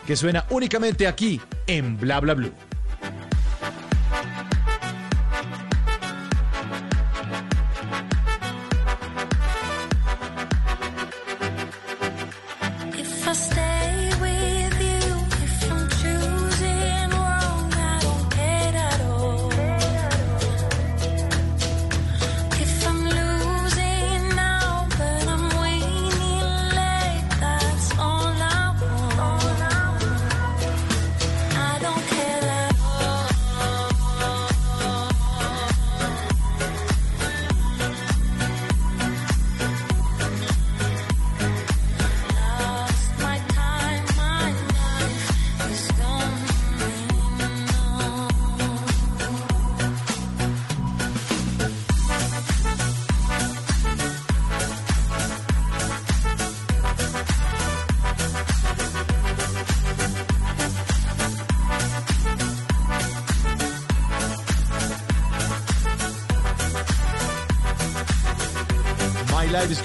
que 0.05 0.15
suena 0.15 0.45
únicamente 0.49 1.07
aquí 1.07 1.41
en 1.67 1.97
Bla 1.97 2.19
Bla 2.21 2.34
Blue. 2.35 2.51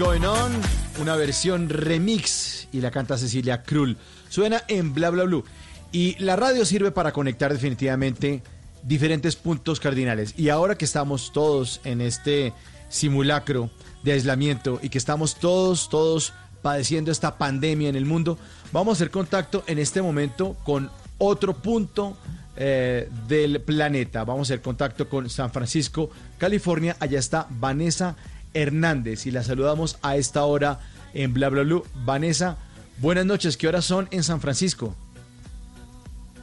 Going 0.02 0.24
On, 0.24 0.52
una 1.00 1.14
versión 1.14 1.68
remix 1.68 2.66
y 2.72 2.80
la 2.80 2.90
canta 2.90 3.16
Cecilia 3.16 3.62
Krull. 3.62 3.96
Suena 4.28 4.64
en 4.66 4.92
Bla 4.92 5.10
Bla 5.10 5.22
Blue. 5.22 5.44
Y 5.92 6.16
la 6.18 6.34
radio 6.34 6.64
sirve 6.64 6.90
para 6.90 7.12
conectar 7.12 7.52
definitivamente 7.52 8.42
diferentes 8.82 9.36
puntos 9.36 9.78
cardinales. 9.78 10.34
Y 10.36 10.48
ahora 10.48 10.76
que 10.76 10.86
estamos 10.86 11.32
todos 11.32 11.80
en 11.84 12.00
este 12.00 12.52
simulacro 12.88 13.70
de 14.02 14.14
aislamiento 14.14 14.80
y 14.82 14.88
que 14.88 14.98
estamos 14.98 15.36
todos, 15.36 15.88
todos 15.88 16.32
padeciendo 16.62 17.12
esta 17.12 17.38
pandemia 17.38 17.88
en 17.88 17.94
el 17.94 18.04
mundo, 18.04 18.38
vamos 18.72 18.92
a 18.92 18.96
hacer 18.96 19.12
contacto 19.12 19.62
en 19.68 19.78
este 19.78 20.02
momento 20.02 20.56
con 20.64 20.90
otro 21.18 21.54
punto 21.54 22.16
eh, 22.56 23.08
del 23.28 23.60
planeta. 23.60 24.24
Vamos 24.24 24.50
a 24.50 24.54
hacer 24.54 24.62
contacto 24.62 25.08
con 25.08 25.30
San 25.30 25.52
Francisco, 25.52 26.10
California. 26.38 26.96
Allá 26.98 27.20
está 27.20 27.46
Vanessa 27.50 28.16
Hernández 28.54 29.26
y 29.26 29.30
la 29.30 29.42
saludamos 29.42 29.98
a 30.02 30.16
esta 30.16 30.44
hora 30.44 30.80
en 31.14 31.32
Bla 31.34 31.48
Bla 31.48 31.62
Blue. 31.62 31.84
Vanessa, 32.04 32.56
buenas 32.98 33.26
noches. 33.26 33.56
¿Qué 33.56 33.68
horas 33.68 33.84
son 33.84 34.08
en 34.10 34.22
San 34.22 34.40
Francisco? 34.40 34.94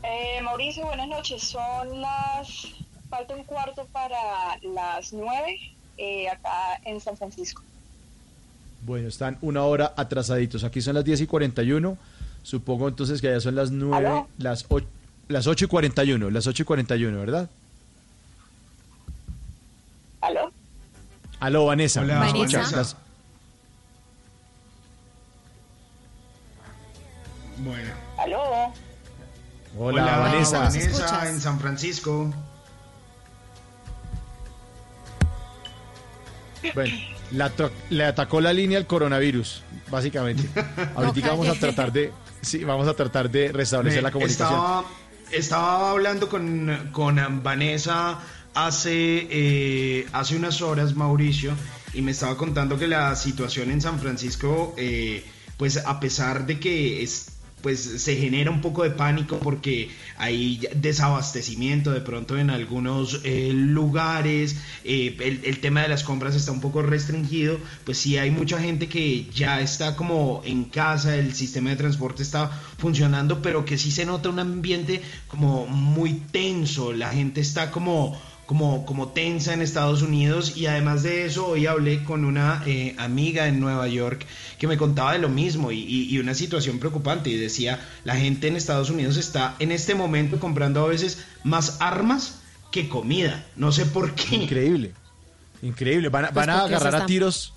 Eh, 0.04 0.42
Mauricio, 0.44 0.86
buenas 0.86 1.08
noches. 1.08 1.42
Son 1.44 2.02
las. 2.02 2.68
Falta 3.10 3.34
un 3.36 3.44
cuarto 3.44 3.88
para 3.92 4.18
las 4.62 5.14
nueve 5.14 5.60
eh, 5.98 6.30
acá 6.30 6.80
en 6.86 7.02
San 7.02 7.18
Francisco. 7.18 7.64
Bueno, 8.86 9.08
están 9.08 9.38
una 9.42 9.64
hora 9.64 9.94
atrasaditos. 9.98 10.64
Aquí 10.64 10.80
son 10.82 10.96
las 10.96 11.04
10 11.04 11.22
y 11.22 11.28
41. 11.28 11.98
Supongo 12.44 12.88
entonces 12.88 13.20
que 13.20 13.28
allá 13.28 13.42
son 13.42 13.56
las 13.56 13.72
9, 13.72 14.08
¿Aló? 14.08 14.28
las 14.38 14.66
8, 14.70 14.88
las 15.28 15.48
8 15.48 15.66
y 15.66 15.68
41, 15.68 16.30
las 16.30 16.48
8 16.48 16.64
y 16.64 16.66
41, 16.66 17.20
¿verdad? 17.20 17.50
¿Aló? 20.22 20.52
Aló, 21.40 21.66
Vanessa. 21.66 22.02
Hola, 22.02 22.20
¿me 22.20 22.32
Vanessa. 22.32 22.62
escuchas? 22.62 22.96
Bueno. 27.58 27.92
¿Aló? 28.18 28.74
Hola, 29.78 30.18
Vanessa. 30.18 30.60
Vanessa 30.60 31.30
en 31.30 31.40
San 31.40 31.60
Francisco. 31.60 32.34
Bueno, 36.74 36.94
la 37.32 37.52
le 37.90 38.06
atacó 38.06 38.42
la 38.42 38.52
línea 38.52 38.78
al 38.78 38.86
coronavirus, 38.86 39.64
básicamente. 39.90 40.50
Ahorita 40.96 41.30
vamos 41.30 41.48
a 41.48 41.54
tratar 41.56 41.94
de, 41.94 42.12
sí, 42.42 42.66
vamos 42.66 42.88
a 42.88 42.94
tratar 42.94 43.30
de 43.30 43.54
restablecer 43.54 44.04
la 44.04 44.12
comunicación. 44.12 44.50
Estaba, 44.50 44.84
estaba 45.32 45.92
hablando 45.92 46.28
con, 46.28 46.90
con 46.92 47.42
Vanessa 47.42 48.20
hace, 48.54 49.28
eh, 49.30 50.08
hace 50.12 50.36
unas 50.36 50.62
horas, 50.62 50.96
Mauricio, 50.96 51.54
y 51.94 52.02
me 52.02 52.12
estaba 52.12 52.38
contando 52.38 52.78
que 52.78 52.88
la 52.88 53.16
situación 53.16 53.72
en 53.72 53.82
San 53.82 54.00
Francisco, 54.00 54.74
eh, 54.78 55.24
pues 55.58 55.78
a 55.78 56.00
pesar 56.00 56.46
de 56.46 56.60
que 56.60 57.04
es, 57.04 57.32
pues 57.62 57.80
se 57.82 58.16
genera 58.16 58.52
un 58.52 58.62
poco 58.62 58.84
de 58.84 58.92
pánico 58.92 59.38
porque 59.40 59.90
hay 60.18 60.66
desabastecimiento 60.76 61.92
de 61.92 62.00
pronto 62.00 62.38
en 62.38 62.50
algunos 62.50 63.20
eh, 63.26 63.52
lugares, 63.54 64.56
el, 64.86 65.42
el 65.44 65.60
tema 65.60 65.82
de 65.82 65.90
las 65.90 66.04
compras 66.04 66.36
está 66.36 66.54
un 66.54 66.62
poco 66.62 66.82
restringido, 66.82 67.58
pues 67.84 67.98
sí 67.98 68.18
hay 68.18 68.32
mucha 68.32 68.60
gente 68.60 68.88
que 68.88 69.26
ya 69.34 69.60
está 69.60 69.98
como 69.98 70.42
en 70.46 70.66
casa, 70.66 71.18
el 71.18 71.34
sistema 71.34 71.72
de 71.72 71.76
transporte 71.76 72.24
está 72.24 72.50
funcionando, 72.78 73.42
pero 73.42 73.66
que 73.66 73.78
sí 73.78 73.92
se 73.92 74.06
nota 74.06 74.30
un 74.30 74.40
ambiente 74.40 75.02
como 75.28 75.68
muy 75.68 76.14
tenso, 76.32 76.94
la 76.94 77.10
gente 77.10 77.42
está 77.42 77.72
como 77.72 78.18
como, 78.50 78.84
como 78.84 79.10
tensa 79.10 79.54
en 79.54 79.62
Estados 79.62 80.02
Unidos 80.02 80.58
y 80.58 80.66
además 80.66 81.04
de 81.04 81.24
eso 81.28 81.46
hoy 81.50 81.68
hablé 81.68 82.04
con 82.04 82.26
una 82.26 82.64
eh, 82.66 82.96
amiga 82.98 83.48
en 83.48 83.60
Nueva 83.60 83.88
York 83.88 84.26
que 84.58 84.66
me 84.66 84.76
contaba 84.76 85.14
de 85.14 85.20
lo 85.20 85.30
mismo 85.30 85.72
y, 85.72 85.78
y- 85.78 86.10
y 86.10 86.18
una 86.18 86.34
situación 86.34 86.80
preocupante 86.80 87.30
y 87.30 87.38
decía 87.38 87.80
la 88.06 88.16
gente 88.16 88.48
en 88.48 88.56
Estados 88.56 88.90
Unidos 88.90 89.18
está 89.18 89.56
en 89.60 89.72
este 89.72 89.94
momento 89.94 90.40
comprando 90.40 90.84
a 90.84 90.88
veces 90.88 91.24
más 91.44 91.78
armas 91.80 92.40
que 92.72 92.90
comida, 92.90 93.46
no 93.56 93.72
sé 93.72 93.86
por 93.86 94.16
qué. 94.16 94.38
Increíble, 94.38 94.94
increíble. 95.62 96.10
Van 96.10 96.26
a, 96.26 96.32
Pues 96.32 96.48
van 96.48 96.50
a 96.50 96.64
agarrar 96.64 96.96
a 96.96 97.06
tiros 97.06 97.54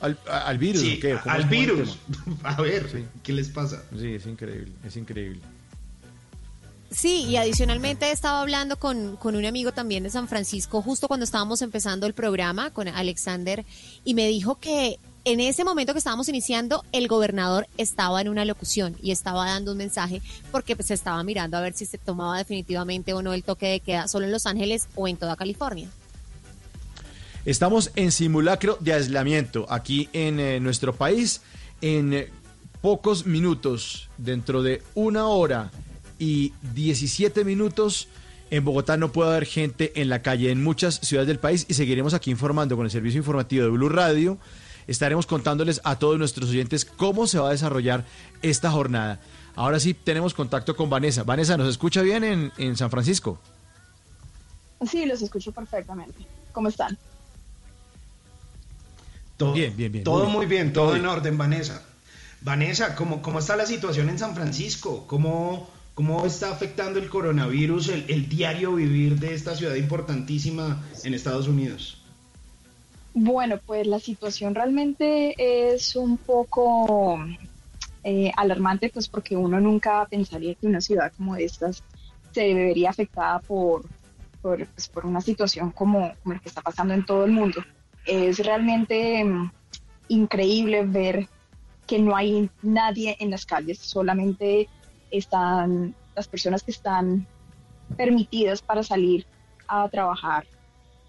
al, 0.00 0.18
al 0.28 0.58
virus. 0.58 0.82
Sí, 0.82 0.94
¿o 0.96 1.00
qué? 1.02 1.16
¿Cómo 1.22 1.36
al 1.36 1.44
virus. 1.44 1.98
A 2.42 2.60
ver, 2.60 3.04
¿qué 3.22 3.32
les 3.32 3.48
pasa? 3.48 3.84
Sí, 3.96 4.14
es 4.14 4.26
increíble, 4.26 4.72
es 4.84 4.96
increíble. 4.96 5.40
Sí, 6.96 7.24
y 7.28 7.36
adicionalmente 7.36 8.10
estaba 8.10 8.40
hablando 8.40 8.78
con, 8.78 9.16
con 9.16 9.36
un 9.36 9.44
amigo 9.44 9.70
también 9.70 10.04
de 10.04 10.08
San 10.08 10.28
Francisco 10.28 10.80
justo 10.80 11.08
cuando 11.08 11.24
estábamos 11.24 11.60
empezando 11.60 12.06
el 12.06 12.14
programa 12.14 12.70
con 12.70 12.88
Alexander 12.88 13.66
y 14.02 14.14
me 14.14 14.26
dijo 14.28 14.54
que 14.54 14.98
en 15.26 15.40
ese 15.40 15.62
momento 15.62 15.92
que 15.92 15.98
estábamos 15.98 16.26
iniciando 16.30 16.86
el 16.92 17.06
gobernador 17.06 17.68
estaba 17.76 18.22
en 18.22 18.30
una 18.30 18.46
locución 18.46 18.96
y 19.02 19.10
estaba 19.10 19.44
dando 19.44 19.72
un 19.72 19.76
mensaje 19.76 20.22
porque 20.50 20.74
pues, 20.74 20.88
se 20.88 20.94
estaba 20.94 21.22
mirando 21.22 21.58
a 21.58 21.60
ver 21.60 21.74
si 21.74 21.84
se 21.84 21.98
tomaba 21.98 22.38
definitivamente 22.38 23.12
o 23.12 23.20
no 23.20 23.34
el 23.34 23.44
toque 23.44 23.66
de 23.66 23.80
queda 23.80 24.08
solo 24.08 24.24
en 24.24 24.32
Los 24.32 24.46
Ángeles 24.46 24.88
o 24.94 25.06
en 25.06 25.18
toda 25.18 25.36
California. 25.36 25.90
Estamos 27.44 27.90
en 27.94 28.10
simulacro 28.10 28.78
de 28.80 28.94
aislamiento 28.94 29.66
aquí 29.68 30.08
en 30.14 30.40
eh, 30.40 30.60
nuestro 30.60 30.94
país. 30.94 31.42
En 31.82 32.30
pocos 32.80 33.26
minutos, 33.26 34.08
dentro 34.16 34.62
de 34.62 34.82
una 34.94 35.28
hora 35.28 35.70
y 36.18 36.52
17 36.74 37.44
minutos, 37.44 38.08
en 38.50 38.64
Bogotá 38.64 38.96
no 38.96 39.12
puede 39.12 39.30
haber 39.30 39.46
gente 39.46 39.92
en 40.00 40.08
la 40.08 40.22
calle 40.22 40.50
en 40.50 40.62
muchas 40.62 40.96
ciudades 41.02 41.28
del 41.28 41.38
país 41.38 41.66
y 41.68 41.74
seguiremos 41.74 42.14
aquí 42.14 42.30
informando 42.30 42.76
con 42.76 42.84
el 42.86 42.90
servicio 42.90 43.18
informativo 43.18 43.64
de 43.64 43.70
Blue 43.70 43.88
Radio. 43.88 44.38
Estaremos 44.86 45.26
contándoles 45.26 45.80
a 45.84 45.98
todos 45.98 46.16
nuestros 46.18 46.50
oyentes 46.50 46.84
cómo 46.84 47.26
se 47.26 47.38
va 47.38 47.48
a 47.48 47.52
desarrollar 47.52 48.04
esta 48.42 48.70
jornada. 48.70 49.20
Ahora 49.56 49.80
sí 49.80 49.94
tenemos 49.94 50.32
contacto 50.34 50.76
con 50.76 50.88
Vanessa. 50.90 51.24
Vanessa, 51.24 51.56
¿nos 51.56 51.68
escucha 51.68 52.02
bien 52.02 52.22
en, 52.24 52.52
en 52.58 52.76
San 52.76 52.90
Francisco? 52.90 53.40
Sí, 54.88 55.06
los 55.06 55.22
escucho 55.22 55.50
perfectamente. 55.52 56.24
¿Cómo 56.52 56.68
están? 56.68 56.96
Todo, 59.36 59.52
Bien, 59.52 59.76
bien, 59.76 59.92
bien, 59.92 60.04
Todo 60.04 60.24
muy 60.24 60.32
muy 60.32 60.46
bien. 60.46 60.64
bien, 60.64 60.72
Todo 60.72 60.84
todo, 60.84 60.94
bien. 60.94 61.04
en 61.04 61.10
orden, 61.10 61.38
Vanessa. 61.38 61.82
Vanessa, 62.42 62.94
¿cómo, 62.94 63.22
¿cómo 63.22 63.38
está 63.38 63.56
la 63.56 63.66
situación 63.66 64.08
en 64.08 64.18
San 64.18 64.34
Francisco? 64.34 65.04
¿Cómo, 65.06 65.68
cómo 65.96 66.26
está 66.26 66.50
afectando 66.52 66.98
el 66.98 67.08
coronavirus 67.08 67.88
el, 67.88 68.28
diario 68.28 68.74
vivir 68.74 69.18
de 69.18 69.32
esta 69.32 69.56
ciudad 69.56 69.76
importantísima 69.76 70.84
en 71.02 71.14
Estados 71.14 71.48
Unidos? 71.48 72.02
Bueno, 73.14 73.58
pues 73.64 73.86
la 73.86 73.98
situación 73.98 74.54
realmente 74.54 75.34
es 75.38 75.96
un 75.96 76.18
poco 76.18 77.18
eh, 78.04 78.30
alarmante, 78.36 78.90
pues 78.90 79.08
porque 79.08 79.36
uno 79.36 79.58
nunca 79.58 80.04
pensaría 80.04 80.54
que 80.54 80.66
una 80.66 80.82
ciudad 80.82 81.10
como 81.16 81.34
estas 81.34 81.82
se 82.32 82.52
vería 82.52 82.90
afectada 82.90 83.38
por, 83.38 83.86
por, 84.42 84.66
pues, 84.66 84.90
una 85.02 85.22
situación 85.22 85.70
como, 85.70 86.12
como 86.22 86.34
la 86.34 86.40
que 86.40 86.50
está 86.50 86.60
pasando 86.60 86.92
en 86.92 87.06
todo 87.06 87.24
el 87.24 87.32
mundo. 87.32 87.64
Es 88.04 88.38
realmente 88.40 89.24
mm, 89.24 89.50
increíble 90.08 90.84
ver 90.84 91.26
que 91.86 91.98
no 91.98 92.14
hay 92.14 92.50
nadie 92.60 93.16
en 93.18 93.30
las 93.30 93.46
calles, 93.46 93.78
solamente 93.78 94.68
están 95.10 95.94
las 96.14 96.28
personas 96.28 96.62
que 96.62 96.70
están 96.70 97.26
permitidas 97.96 98.62
para 98.62 98.82
salir 98.82 99.26
a 99.68 99.88
trabajar 99.88 100.46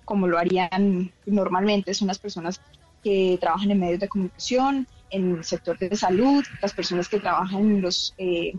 como 0.07 0.25
lo 0.25 0.37
harían 0.37 1.11
normalmente, 1.25 1.93
son 1.93 2.07
las 2.07 2.17
personas 2.17 2.61
que 3.03 3.37
trabajan 3.41 3.71
en 3.71 3.79
medios 3.81 3.99
de 3.99 4.07
comunicación, 4.07 4.87
en 5.09 5.35
el 5.35 5.43
sector 5.43 5.77
de 5.77 5.93
salud, 5.97 6.45
las 6.61 6.73
personas 6.73 7.09
que 7.09 7.19
trabajan 7.19 7.59
en 7.59 7.81
los 7.81 8.13
eh, 8.17 8.53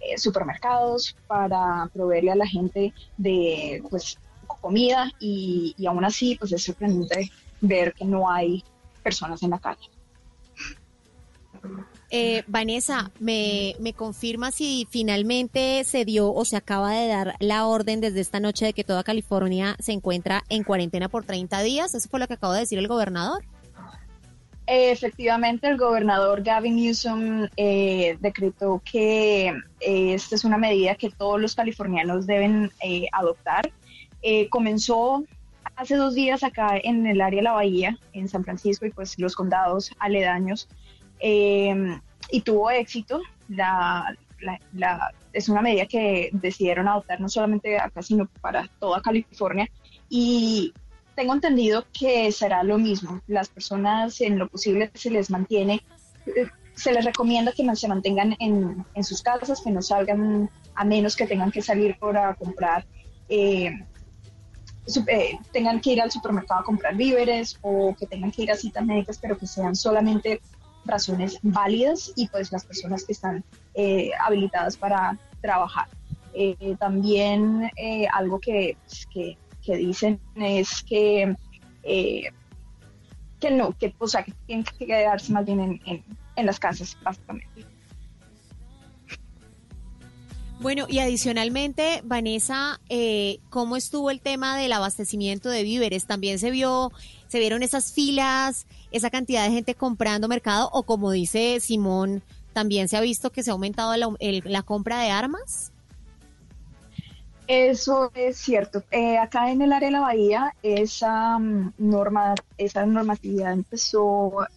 eh, 0.00 0.16
supermercados 0.16 1.16
para 1.26 1.90
proveerle 1.92 2.30
a 2.30 2.36
la 2.36 2.46
gente 2.46 2.94
de 3.16 3.82
pues 3.90 4.16
comida 4.60 5.10
y, 5.18 5.74
y 5.76 5.86
aún 5.86 6.04
así 6.04 6.36
pues 6.38 6.52
es 6.52 6.62
sorprendente 6.62 7.32
ver 7.60 7.94
que 7.94 8.04
no 8.04 8.30
hay 8.30 8.62
personas 9.02 9.42
en 9.42 9.50
la 9.50 9.58
calle. 9.58 9.88
Eh, 12.14 12.44
Vanessa, 12.46 13.10
¿me, 13.20 13.74
¿me 13.80 13.94
confirma 13.94 14.50
si 14.50 14.86
finalmente 14.90 15.82
se 15.84 16.04
dio 16.04 16.30
o 16.30 16.44
se 16.44 16.56
acaba 16.56 16.92
de 16.92 17.08
dar 17.08 17.36
la 17.40 17.66
orden 17.66 18.02
desde 18.02 18.20
esta 18.20 18.38
noche 18.38 18.66
de 18.66 18.72
que 18.74 18.84
toda 18.84 19.02
California 19.02 19.76
se 19.78 19.92
encuentra 19.92 20.44
en 20.50 20.62
cuarentena 20.62 21.08
por 21.08 21.24
30 21.24 21.62
días? 21.62 21.94
Eso 21.94 22.10
fue 22.10 22.20
lo 22.20 22.28
que 22.28 22.34
acaba 22.34 22.52
de 22.52 22.60
decir 22.60 22.78
el 22.78 22.86
gobernador. 22.86 23.42
Eh, 24.66 24.90
Efectivamente, 24.90 25.66
el 25.68 25.78
gobernador 25.78 26.42
Gavin 26.42 26.76
Newsom 26.76 27.48
eh, 27.56 28.18
decretó 28.20 28.82
que 28.84 29.48
eh, 29.80 30.14
esta 30.14 30.34
es 30.34 30.44
una 30.44 30.58
medida 30.58 30.94
que 30.96 31.08
todos 31.08 31.40
los 31.40 31.54
californianos 31.54 32.26
deben 32.26 32.70
eh, 32.82 33.06
adoptar. 33.12 33.72
Eh, 34.20 34.50
comenzó 34.50 35.24
hace 35.76 35.96
dos 35.96 36.14
días 36.14 36.44
acá 36.44 36.78
en 36.82 37.06
el 37.06 37.22
área 37.22 37.38
de 37.38 37.44
la 37.44 37.52
Bahía, 37.52 37.98
en 38.12 38.28
San 38.28 38.44
Francisco 38.44 38.84
y 38.84 38.90
pues 38.90 39.18
los 39.18 39.34
condados 39.34 39.92
aledaños, 39.98 40.68
eh, 41.22 41.98
y 42.30 42.40
tuvo 42.42 42.70
éxito. 42.70 43.20
La, 43.48 44.14
la- 44.72 45.10
es 45.32 45.48
una 45.48 45.62
medida 45.62 45.86
que 45.86 46.30
decidieron 46.32 46.88
adoptar 46.88 47.20
no 47.20 47.28
solamente 47.28 47.78
acá, 47.78 48.02
sino 48.02 48.26
para 48.40 48.68
toda 48.78 49.00
California. 49.00 49.68
Y 50.08 50.74
tengo 51.14 51.34
entendido 51.34 51.84
que 51.98 52.30
será 52.32 52.62
lo 52.62 52.78
mismo. 52.78 53.20
Las 53.26 53.48
personas 53.48 54.20
en 54.20 54.38
lo 54.38 54.48
posible 54.48 54.90
se 54.94 55.10
les 55.10 55.30
mantiene, 55.30 55.82
eh, 56.26 56.46
se 56.74 56.92
les 56.92 57.04
recomienda 57.04 57.52
que 57.52 57.64
se 57.76 57.88
mantengan 57.88 58.36
en, 58.40 58.84
sus 59.04 59.22
casas, 59.22 59.60
que 59.62 59.70
no 59.70 59.82
salgan 59.82 60.50
a 60.74 60.84
menos 60.84 61.16
que 61.16 61.26
tengan 61.26 61.50
que 61.50 61.62
salir 61.62 61.96
para 61.98 62.34
comprar, 62.34 62.86
eh, 63.28 63.70
eh, 65.06 65.38
tengan 65.52 65.80
que 65.80 65.92
ir 65.92 66.00
al 66.00 66.10
supermercado 66.10 66.60
a 66.60 66.64
comprar 66.64 66.96
víveres 66.96 67.58
o 67.62 67.94
que 67.98 68.06
tengan 68.06 68.30
que 68.30 68.42
ir 68.42 68.52
a 68.52 68.56
citas 68.56 68.84
médicas, 68.84 69.18
pero 69.18 69.38
que 69.38 69.46
sean 69.46 69.76
solamente 69.76 70.40
razones 70.84 71.38
válidas 71.42 72.12
y 72.16 72.28
pues 72.28 72.52
las 72.52 72.64
personas 72.64 73.04
que 73.04 73.12
están 73.12 73.44
eh, 73.74 74.10
habilitadas 74.20 74.76
para 74.76 75.18
trabajar. 75.40 75.88
Eh, 76.34 76.76
también 76.78 77.70
eh, 77.76 78.06
algo 78.12 78.40
que, 78.40 78.76
pues, 78.86 79.06
que, 79.12 79.36
que 79.64 79.76
dicen 79.76 80.20
es 80.36 80.82
que, 80.82 81.36
que 81.82 83.50
no, 83.50 83.76
que, 83.76 83.94
o 83.98 84.08
sea, 84.08 84.22
que 84.22 84.32
tienen 84.46 84.64
que 84.64 84.86
quedarse 84.86 85.32
más 85.32 85.44
bien 85.44 85.60
en, 85.60 86.04
en, 86.36 86.46
las 86.46 86.58
casas, 86.58 86.96
básicamente. 87.02 87.66
Bueno, 90.60 90.86
y 90.88 91.00
adicionalmente, 91.00 92.02
Vanessa, 92.04 92.80
¿cómo 93.50 93.76
estuvo 93.76 94.10
el 94.10 94.20
tema 94.20 94.56
del 94.56 94.72
abastecimiento 94.72 95.50
de 95.50 95.64
víveres? 95.64 96.06
¿También 96.06 96.38
se 96.38 96.52
vio, 96.52 96.92
se 97.26 97.40
vieron 97.40 97.64
esas 97.64 97.92
filas, 97.92 98.66
esa 98.92 99.10
cantidad 99.10 99.44
de 99.44 99.50
gente 99.50 99.74
comprando 99.74 100.28
mercado? 100.28 100.68
O 100.72 100.82
como 100.84 101.10
dice 101.10 101.58
Simón, 101.60 102.22
¿también 102.52 102.88
se 102.88 102.96
ha 102.96 103.00
visto 103.00 103.30
que 103.30 103.42
se 103.42 103.50
ha 103.50 103.54
aumentado 103.54 103.94
la, 103.96 104.62
compra 104.62 105.00
de 105.00 105.10
armas? 105.10 105.72
Eso 107.48 108.10
es 108.14 108.38
cierto. 108.38 108.82
Eh, 108.90 109.18
acá 109.18 109.50
en 109.50 109.62
el 109.62 109.72
área 109.72 109.88
de 109.88 109.92
la 109.92 110.00
bahía, 110.00 110.54
esa 110.62 111.38
mm, 111.38 111.74
norma, 111.78 112.34
esa 112.56 112.86
normatividad 112.86 113.52
empezó 113.52 114.42
a 114.42 114.48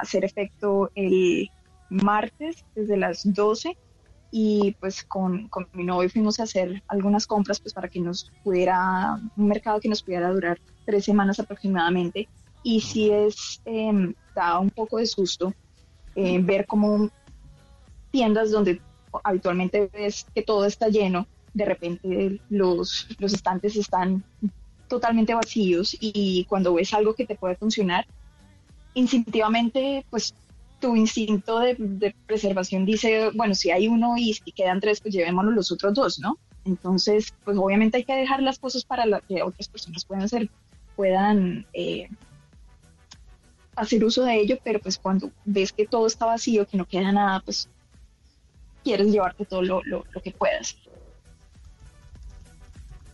hacer 0.00 0.24
efecto 0.24 0.90
el 0.94 1.50
martes 1.90 2.64
desde 2.74 2.96
las 2.96 3.32
12 3.32 3.76
y 4.30 4.76
pues 4.80 5.04
con, 5.04 5.48
con 5.48 5.68
mi 5.72 5.84
novio 5.84 6.10
fuimos 6.10 6.40
a 6.40 6.44
hacer 6.44 6.82
algunas 6.88 7.26
compras 7.26 7.60
pues 7.60 7.72
para 7.72 7.88
que 7.88 8.00
nos 8.00 8.32
pudiera, 8.42 9.20
un 9.36 9.48
mercado 9.48 9.80
que 9.80 9.88
nos 9.88 10.02
pudiera 10.02 10.30
durar 10.30 10.58
tres 10.84 11.04
semanas 11.04 11.38
aproximadamente 11.38 12.28
y 12.66 12.80
sí 12.80 13.12
es, 13.12 13.62
eh, 13.64 14.12
da 14.34 14.58
un 14.58 14.70
poco 14.70 14.98
de 14.98 15.06
susto 15.06 15.54
eh, 16.16 16.40
ver 16.42 16.66
como 16.66 17.08
tiendas 18.10 18.50
donde 18.50 18.80
habitualmente 19.22 19.88
ves 19.92 20.26
que 20.34 20.42
todo 20.42 20.64
está 20.64 20.88
lleno, 20.88 21.28
de 21.54 21.64
repente 21.64 22.40
los, 22.50 23.06
los 23.20 23.32
estantes 23.32 23.76
están 23.76 24.24
totalmente 24.88 25.32
vacíos 25.32 25.96
y 26.00 26.44
cuando 26.48 26.74
ves 26.74 26.92
algo 26.92 27.14
que 27.14 27.24
te 27.24 27.36
puede 27.36 27.54
funcionar, 27.54 28.04
instintivamente, 28.94 30.04
pues 30.10 30.34
tu 30.80 30.96
instinto 30.96 31.60
de, 31.60 31.76
de 31.78 32.16
preservación 32.26 32.84
dice, 32.84 33.30
bueno, 33.32 33.54
si 33.54 33.70
hay 33.70 33.86
uno 33.86 34.16
y, 34.18 34.36
y 34.44 34.50
quedan 34.50 34.80
tres, 34.80 35.00
pues 35.00 35.14
llevémonos 35.14 35.54
los 35.54 35.70
otros 35.70 35.94
dos, 35.94 36.18
¿no? 36.18 36.36
Entonces, 36.64 37.32
pues 37.44 37.56
obviamente 37.58 37.98
hay 37.98 38.04
que 38.04 38.16
dejar 38.16 38.42
las 38.42 38.58
cosas 38.58 38.84
para 38.84 39.06
la 39.06 39.20
que 39.20 39.44
otras 39.44 39.68
personas 39.68 40.04
puedan 40.04 40.24
hacer, 40.24 40.50
puedan 40.96 41.64
eh, 41.72 42.08
hacer 43.76 44.04
uso 44.04 44.24
de 44.24 44.34
ello, 44.40 44.58
pero 44.64 44.80
pues 44.80 44.98
cuando 44.98 45.30
ves 45.44 45.72
que 45.72 45.86
todo 45.86 46.06
está 46.06 46.26
vacío, 46.26 46.66
que 46.66 46.76
no 46.76 46.86
queda 46.86 47.12
nada, 47.12 47.40
pues 47.40 47.68
quieres 48.82 49.08
llevarte 49.12 49.44
todo 49.44 49.62
lo, 49.62 49.82
lo- 49.84 50.04
lo 50.12 50.20
que 50.22 50.30
puedas. 50.32 50.76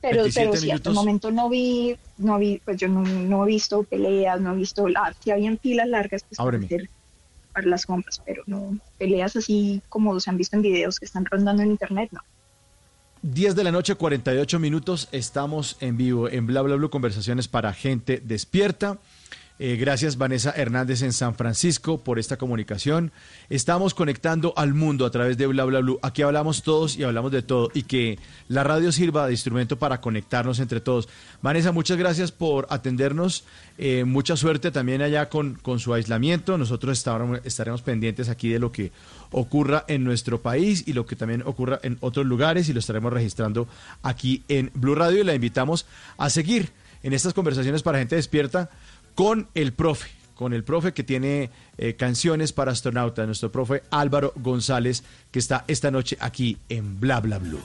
Pero, 0.01 0.22
27 0.22 0.48
pero 0.51 0.60
sí, 0.60 0.70
hasta 0.72 0.89
el 0.89 0.94
momento 0.97 1.30
no 1.30 1.48
vi, 1.48 1.97
no 2.18 2.39
vi, 2.39 2.60
pues 2.64 2.76
yo 2.76 2.89
no, 2.89 3.02
no 3.02 3.44
he 3.44 3.47
visto 3.47 3.84
peleas, 3.84 4.40
no 4.40 4.52
he 4.52 4.56
visto, 4.56 4.86
ah, 4.97 5.12
si 5.22 5.30
habían 5.30 5.59
filas 5.59 5.86
largas 5.89 6.24
pues, 6.24 6.39
para, 6.39 6.59
hacer- 6.59 6.90
para 7.52 7.66
las 7.68 7.86
compras, 7.86 8.20
pero 8.24 8.43
no 8.47 8.76
peleas 8.98 9.36
así 9.36 9.80
como 9.89 10.18
se 10.18 10.28
han 10.30 10.36
visto 10.39 10.56
en 10.56 10.62
videos 10.62 10.98
que 10.98 11.05
están 11.05 11.24
rondando 11.24 11.62
en 11.62 11.70
internet, 11.70 12.09
no. 12.12 12.20
10 13.22 13.55
de 13.55 13.62
la 13.62 13.70
noche, 13.70 13.94
48 13.94 14.59
minutos. 14.59 15.09
Estamos 15.12 15.76
en 15.78 15.97
vivo 15.97 16.28
en 16.28 16.44
Bla 16.48 16.62
Bla 16.62 16.74
Blue, 16.74 16.90
conversaciones 16.90 17.47
para 17.47 17.72
gente 17.72 18.20
despierta. 18.20 18.98
Eh, 19.58 19.76
gracias 19.76 20.16
Vanessa 20.16 20.52
Hernández 20.56 21.02
en 21.02 21.12
San 21.12 21.34
Francisco 21.34 22.02
por 22.02 22.18
esta 22.18 22.36
comunicación. 22.36 23.12
Estamos 23.50 23.94
conectando 23.94 24.54
al 24.56 24.74
mundo 24.74 25.04
a 25.04 25.10
través 25.10 25.36
de 25.36 25.46
Bla 25.46 25.64
Bla 25.64 25.80
Blue. 25.80 25.98
Aquí 26.02 26.22
hablamos 26.22 26.62
todos 26.62 26.96
y 26.96 27.04
hablamos 27.04 27.30
de 27.32 27.42
todo 27.42 27.70
y 27.74 27.82
que 27.82 28.18
la 28.48 28.64
radio 28.64 28.90
sirva 28.92 29.26
de 29.26 29.32
instrumento 29.32 29.78
para 29.78 30.00
conectarnos 30.00 30.58
entre 30.58 30.80
todos. 30.80 31.08
Vanessa, 31.42 31.70
muchas 31.70 31.98
gracias 31.98 32.32
por 32.32 32.66
atendernos. 32.70 33.44
Eh, 33.78 34.04
mucha 34.04 34.36
suerte 34.36 34.70
también 34.70 35.02
allá 35.02 35.28
con, 35.28 35.54
con 35.54 35.78
su 35.78 35.92
aislamiento. 35.92 36.56
Nosotros 36.56 36.98
estaremos, 36.98 37.40
estaremos 37.44 37.82
pendientes 37.82 38.28
aquí 38.28 38.48
de 38.48 38.58
lo 38.58 38.72
que 38.72 38.90
ocurra 39.30 39.84
en 39.86 40.02
nuestro 40.02 40.40
país 40.40 40.84
y 40.86 40.92
lo 40.92 41.06
que 41.06 41.16
también 41.16 41.42
ocurra 41.44 41.78
en 41.82 41.98
otros 42.00 42.26
lugares 42.26 42.68
y 42.68 42.72
lo 42.72 42.80
estaremos 42.80 43.12
registrando 43.12 43.68
aquí 44.02 44.44
en 44.48 44.70
Blue 44.74 44.94
Radio 44.94 45.20
y 45.20 45.24
la 45.24 45.34
invitamos 45.34 45.86
a 46.16 46.30
seguir 46.30 46.72
en 47.02 47.12
estas 47.12 47.34
conversaciones 47.34 47.82
para 47.82 47.98
gente 47.98 48.16
despierta 48.16 48.70
con 49.14 49.48
el 49.55 49.72
profe, 49.72 50.10
con 50.34 50.52
el 50.52 50.64
profe 50.64 50.93
que 50.93 51.05
tiene 51.05 51.51
eh, 51.78 51.94
canciones 51.94 52.52
para 52.52 52.72
astronautas, 52.72 53.26
nuestro 53.26 53.52
profe 53.52 53.82
Álvaro 53.90 54.32
González, 54.36 55.05
que 55.30 55.39
está 55.39 55.64
esta 55.68 55.90
noche 55.90 56.16
aquí 56.20 56.59
en 56.68 57.01
Bla 57.01 57.20
Bla 57.20 57.39
Blue. 57.39 57.62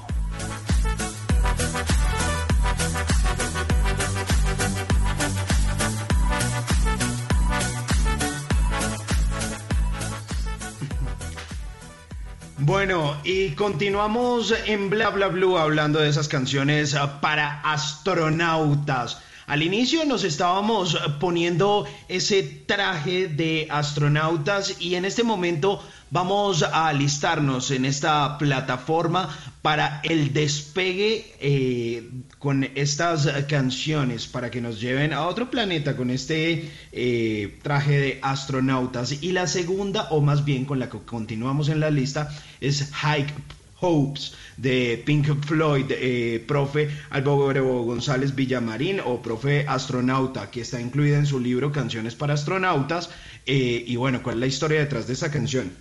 Bueno, 12.60 13.16
y 13.24 13.52
continuamos 13.52 14.54
en 14.66 14.90
Bla 14.90 15.10
Bla 15.10 15.28
Blue 15.28 15.58
hablando 15.58 16.00
de 16.00 16.10
esas 16.10 16.28
canciones 16.28 16.96
ah, 16.96 17.22
para 17.22 17.62
astronautas. 17.62 19.22
Al 19.48 19.64
inicio 19.64 20.04
nos 20.04 20.26
estábamos 20.26 21.00
poniendo 21.22 21.86
ese 22.10 22.44
traje 22.44 23.30
de 23.30 23.68
astronautas 23.70 24.82
y 24.82 24.96
en 24.96 25.06
este 25.06 25.24
momento 25.24 25.82
vamos 26.12 26.64
a 26.64 26.90
alistarnos 26.90 27.72
en 27.72 27.86
esta 27.86 28.38
plataforma 28.40 29.34
para 29.62 30.02
el 30.04 30.34
despegue 30.34 31.34
eh, 31.40 32.10
con 32.40 32.66
estas 32.76 33.26
canciones 33.48 34.28
para 34.28 34.52
que 34.52 34.60
nos 34.60 34.82
lleven 34.82 35.14
a 35.14 35.26
otro 35.26 35.50
planeta 35.50 35.96
con 35.96 36.10
este 36.10 36.70
eh, 36.92 37.58
traje 37.64 38.00
de 38.02 38.20
astronautas. 38.22 39.24
Y 39.24 39.32
la 39.32 39.48
segunda, 39.48 40.10
o 40.10 40.20
más 40.20 40.44
bien 40.44 40.66
con 40.66 40.80
la 40.80 40.90
que 40.90 41.00
continuamos 41.00 41.70
en 41.70 41.80
la 41.80 41.90
lista, 41.90 42.30
es 42.60 42.92
Hike 42.92 43.34
Hopes 43.80 44.34
de 44.58 45.02
Pink 45.06 45.28
Floyd, 45.46 45.86
eh, 45.90 46.44
profe 46.48 46.90
Álvaro 47.12 47.84
González 47.84 48.34
Villamarín 48.34 49.00
o 49.06 49.22
profe 49.22 49.66
astronauta, 49.68 50.50
que 50.50 50.62
está 50.62 50.82
incluida 50.82 51.18
en 51.18 51.26
su 51.28 51.40
libro 51.40 51.72
Canciones 51.72 52.16
para 52.16 52.34
astronautas. 52.34 53.10
Eh, 53.46 53.84
y 53.86 53.96
bueno, 53.96 54.24
¿cuál 54.24 54.36
es 54.38 54.40
la 54.40 54.48
historia 54.48 54.80
detrás 54.80 55.06
de 55.08 55.14
esa 55.14 55.32
canción? 55.32 55.72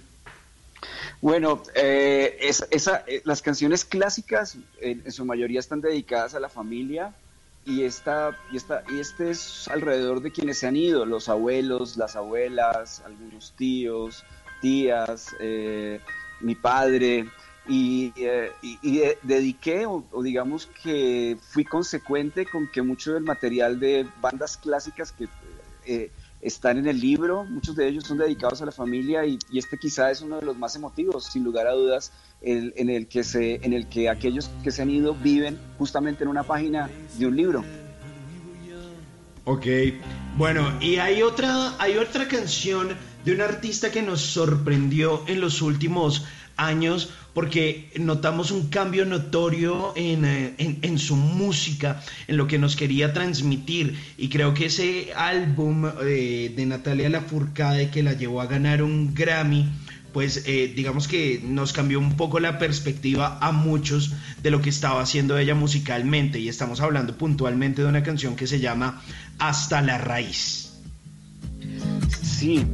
Bueno, 1.22 1.62
eh, 1.74 2.36
es- 2.40 2.66
esa, 2.70 3.04
las 3.24 3.40
canciones 3.40 3.84
clásicas 3.84 4.58
en, 4.80 5.10
su 5.10 5.24
mayoría 5.24 5.60
están 5.60 5.80
dedicadas 5.80 6.34
a 6.34 6.40
la 6.40 6.50
familia 6.50 7.14
y, 7.64 7.82
esta, 7.82 8.36
y, 8.52 8.58
esta, 8.58 8.84
y 8.94 9.00
este 9.00 9.30
es 9.30 9.66
alrededor 9.68 10.20
de 10.20 10.30
quienes 10.30 10.58
se 10.58 10.66
han 10.66 10.76
ido, 10.76 11.06
los 11.06 11.28
abuelos, 11.30 11.96
las 11.96 12.14
abuelas, 12.14 13.02
algunos 13.06 13.54
tíos, 13.56 14.22
tías, 14.60 15.34
mi 16.40 16.54
padre. 16.54 17.26
Y, 17.68 18.12
eh, 18.16 18.52
y- 18.62 18.78
y, 18.82 18.98
eh, 19.00 19.18
dediqué, 19.22 19.86
o, 19.86 20.04
o 20.12 20.22
digamos 20.22 20.66
que 20.82 21.36
fui 21.50 21.64
consecuente 21.64 22.46
con 22.46 22.68
que 22.68 22.80
mucho 22.82 23.14
del 23.14 23.24
material 23.24 23.80
de 23.80 24.06
bandas 24.20 24.56
clásicas 24.56 25.10
que 25.12 25.26
eh, 25.84 26.10
están 26.40 26.78
en 26.78 26.86
el 26.86 27.00
libro, 27.00 27.44
muchos 27.44 27.74
de 27.76 27.88
ellos 27.88 28.04
son 28.04 28.18
dedicados 28.18 28.60
a 28.62 28.66
la 28.66 28.72
familia 28.72 29.24
y, 29.24 29.38
y 29.50 29.58
este 29.58 29.78
quizá 29.78 30.10
es 30.10 30.20
uno 30.20 30.38
de 30.38 30.46
los 30.46 30.56
más 30.56 30.76
emotivos, 30.76 31.24
sin 31.26 31.42
lugar 31.44 31.66
a 31.66 31.72
dudas, 31.72 32.12
el- 32.40 32.72
en, 32.76 32.88
el 32.90 33.08
que 33.08 33.24
se, 33.24 33.60
en 33.64 33.72
el 33.72 33.88
que 33.88 34.08
aquellos 34.08 34.48
que 34.62 34.70
se 34.70 34.82
han 34.82 34.90
ido 34.90 35.14
viven 35.14 35.58
justamente 35.78 36.22
en 36.24 36.30
una 36.30 36.44
página 36.44 36.90
de 37.14 37.26
un 37.26 37.36
libro. 37.36 37.64
Ok, 39.44 39.64
bueno, 40.36 40.76
y 40.80 40.96
hay 40.96 41.22
otra, 41.22 41.74
hay 41.80 41.96
otra 41.98 42.26
canción 42.26 42.96
de 43.24 43.32
un 43.32 43.40
artista 43.40 43.92
que 43.92 44.02
nos 44.02 44.20
sorprendió 44.20 45.22
en 45.28 45.40
los 45.40 45.62
últimos 45.62 46.24
años 46.56 47.10
porque 47.36 47.90
notamos 48.00 48.50
un 48.50 48.68
cambio 48.70 49.04
notorio 49.04 49.92
en, 49.94 50.24
eh, 50.24 50.54
en- 50.56 50.78
en 50.80 50.98
su 50.98 51.16
música, 51.16 52.02
en 52.28 52.38
lo 52.38 52.46
que 52.46 52.58
nos 52.58 52.76
quería 52.76 53.12
transmitir. 53.12 53.94
Y 54.16 54.30
creo 54.30 54.54
que 54.54 54.66
ese 54.66 55.12
álbum 55.14 55.84
eh, 56.02 56.50
de 56.56 56.64
Natalia 56.64 57.10
Lafourcade 57.10 57.90
que 57.90 58.02
la 58.02 58.14
llevó 58.14 58.40
a 58.40 58.46
ganar 58.46 58.82
un 58.82 59.12
Grammy, 59.14 59.68
pues 60.14 60.44
eh, 60.46 60.72
digamos 60.74 61.08
que 61.08 61.42
nos 61.46 61.74
cambió 61.74 61.98
un 61.98 62.16
poco 62.16 62.40
la 62.40 62.58
perspectiva 62.58 63.36
a 63.42 63.52
muchos 63.52 64.14
de 64.42 64.50
lo 64.50 64.62
que 64.62 64.70
estaba 64.70 65.02
haciendo 65.02 65.36
ella 65.36 65.54
musicalmente. 65.54 66.38
Y 66.40 66.48
estamos 66.48 66.80
hablando 66.80 67.18
puntualmente 67.18 67.82
de 67.82 67.88
una 67.88 68.02
canción 68.02 68.34
que 68.34 68.46
se 68.46 68.60
llama 68.60 69.02
Hasta 69.38 69.82
la 69.82 69.98
raíz. 69.98 70.72
Sí, 72.22 72.64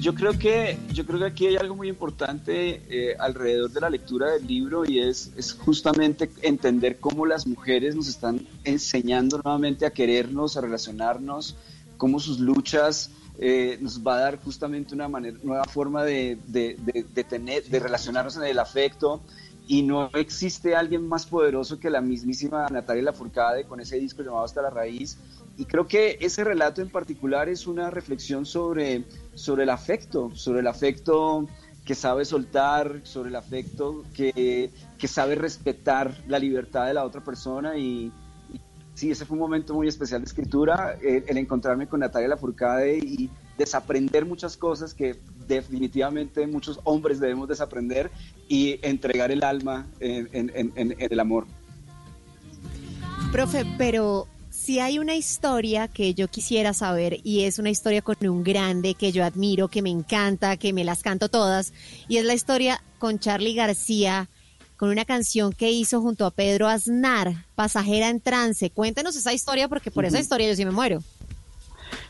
yo 0.00 0.14
creo 0.14 0.38
que, 0.38 0.78
yo 0.92 1.04
creo 1.04 1.18
que 1.18 1.24
aquí 1.26 1.46
hay 1.46 1.56
algo 1.56 1.74
muy 1.74 1.88
importante 1.88 2.82
eh, 2.88 3.16
alrededor 3.18 3.70
de 3.70 3.80
la 3.80 3.90
lectura 3.90 4.30
del 4.32 4.46
libro 4.46 4.84
y 4.84 5.00
es, 5.00 5.32
es 5.36 5.52
justamente 5.52 6.30
entender 6.42 6.98
cómo 6.98 7.26
las 7.26 7.46
mujeres 7.46 7.96
nos 7.96 8.08
están 8.08 8.46
enseñando 8.64 9.40
nuevamente 9.42 9.86
a 9.86 9.90
querernos, 9.90 10.56
a 10.56 10.60
relacionarnos, 10.60 11.56
cómo 11.96 12.20
sus 12.20 12.38
luchas 12.38 13.10
eh, 13.40 13.78
nos 13.80 14.04
va 14.06 14.16
a 14.16 14.20
dar 14.20 14.38
justamente 14.42 14.94
una 14.94 15.08
manera, 15.08 15.36
nueva 15.42 15.64
forma 15.64 16.04
de, 16.04 16.38
de- 16.46 16.76
de- 16.80 17.04
de 17.14 17.24
tener, 17.24 17.64
de 17.64 17.78
relacionarnos 17.78 18.36
en 18.36 18.44
el 18.44 18.58
afecto. 18.58 19.20
Y 19.70 19.82
no 19.82 20.08
existe 20.14 20.74
alguien 20.74 21.06
más 21.06 21.26
poderoso 21.26 21.78
que 21.78 21.90
la 21.90 22.00
mismísima 22.00 22.66
Natalia 22.70 23.02
Lafourcade 23.02 23.64
con 23.64 23.80
ese 23.80 23.98
disco 23.98 24.22
llamado 24.22 24.44
Hasta 24.44 24.62
la 24.62 24.70
Raíz. 24.70 25.18
Y 25.58 25.66
creo 25.66 25.86
que 25.86 26.16
ese 26.22 26.42
relato 26.42 26.80
en 26.80 26.88
particular 26.88 27.50
es 27.50 27.66
una 27.66 27.90
reflexión 27.90 28.46
sobre, 28.46 29.04
sobre 29.38 29.62
el 29.62 29.70
afecto, 29.70 30.30
sobre 30.34 30.60
el 30.60 30.66
afecto 30.66 31.46
que 31.84 31.94
sabe 31.94 32.24
soltar, 32.26 33.00
sobre 33.04 33.30
el 33.30 33.36
afecto 33.36 34.04
que, 34.12 34.70
que 34.98 35.08
sabe 35.08 35.36
respetar 35.36 36.14
la 36.26 36.38
libertad 36.38 36.86
de 36.86 36.94
la 36.94 37.04
otra 37.04 37.22
persona. 37.24 37.78
Y, 37.78 38.12
sí, 38.94 39.10
ese 39.10 39.24
fue 39.24 39.36
un 39.36 39.40
momento 39.40 39.72
muy 39.72 39.88
especial 39.88 40.20
de 40.20 40.26
escritura, 40.26 40.98
el, 41.00 41.38
encontrarme 41.38 41.86
con 41.86 42.00
Natalia 42.00 42.28
Lafourcade 42.28 42.98
y 42.98 43.30
desaprender 43.56 44.26
muchas 44.26 44.56
cosas 44.56 44.92
que 44.92 45.18
definitivamente 45.46 46.46
muchos 46.46 46.78
hombres 46.84 47.20
debemos 47.20 47.48
desaprender 47.48 48.10
y 48.48 48.78
entregar 48.82 49.30
el 49.30 49.42
alma 49.42 49.86
en- 50.00 50.28
en 50.54 50.96
el 50.98 51.20
amor. 51.20 51.46
Profe, 53.32 53.64
pero 53.78 54.26
si 54.68 54.80
hay 54.80 54.98
una 54.98 55.14
historia 55.14 55.88
que 55.88 56.12
yo 56.12 56.28
quisiera 56.28 56.74
saber 56.74 57.20
y 57.24 57.44
es 57.44 57.58
una 57.58 57.70
historia 57.70 58.02
con 58.02 58.16
un 58.28 58.44
grande 58.44 58.92
que 58.92 59.12
yo 59.12 59.24
admiro, 59.24 59.68
que 59.68 59.80
me 59.80 59.88
encanta, 59.88 60.58
que 60.58 60.74
me 60.74 60.84
las 60.84 61.02
canto 61.02 61.30
todas, 61.30 61.72
y 62.06 62.18
es 62.18 62.26
la 62.26 62.34
historia 62.34 62.84
con 62.98 63.18
Charlie 63.18 63.54
García, 63.54 64.28
con 64.76 64.90
una 64.90 65.06
canción 65.06 65.54
que 65.54 65.70
hizo 65.70 66.02
junto 66.02 66.26
a 66.26 66.30
Pedro 66.32 66.68
Aznar, 66.68 67.46
Pasajera 67.54 68.10
en 68.10 68.20
Trance. 68.20 68.68
Cuéntenos 68.68 69.16
esa 69.16 69.32
historia 69.32 69.68
porque 69.68 69.90
por 69.90 70.04
esa 70.04 70.20
historia 70.20 70.48
yo 70.48 70.54
sí 70.54 70.66
me 70.66 70.70
muero. 70.70 71.02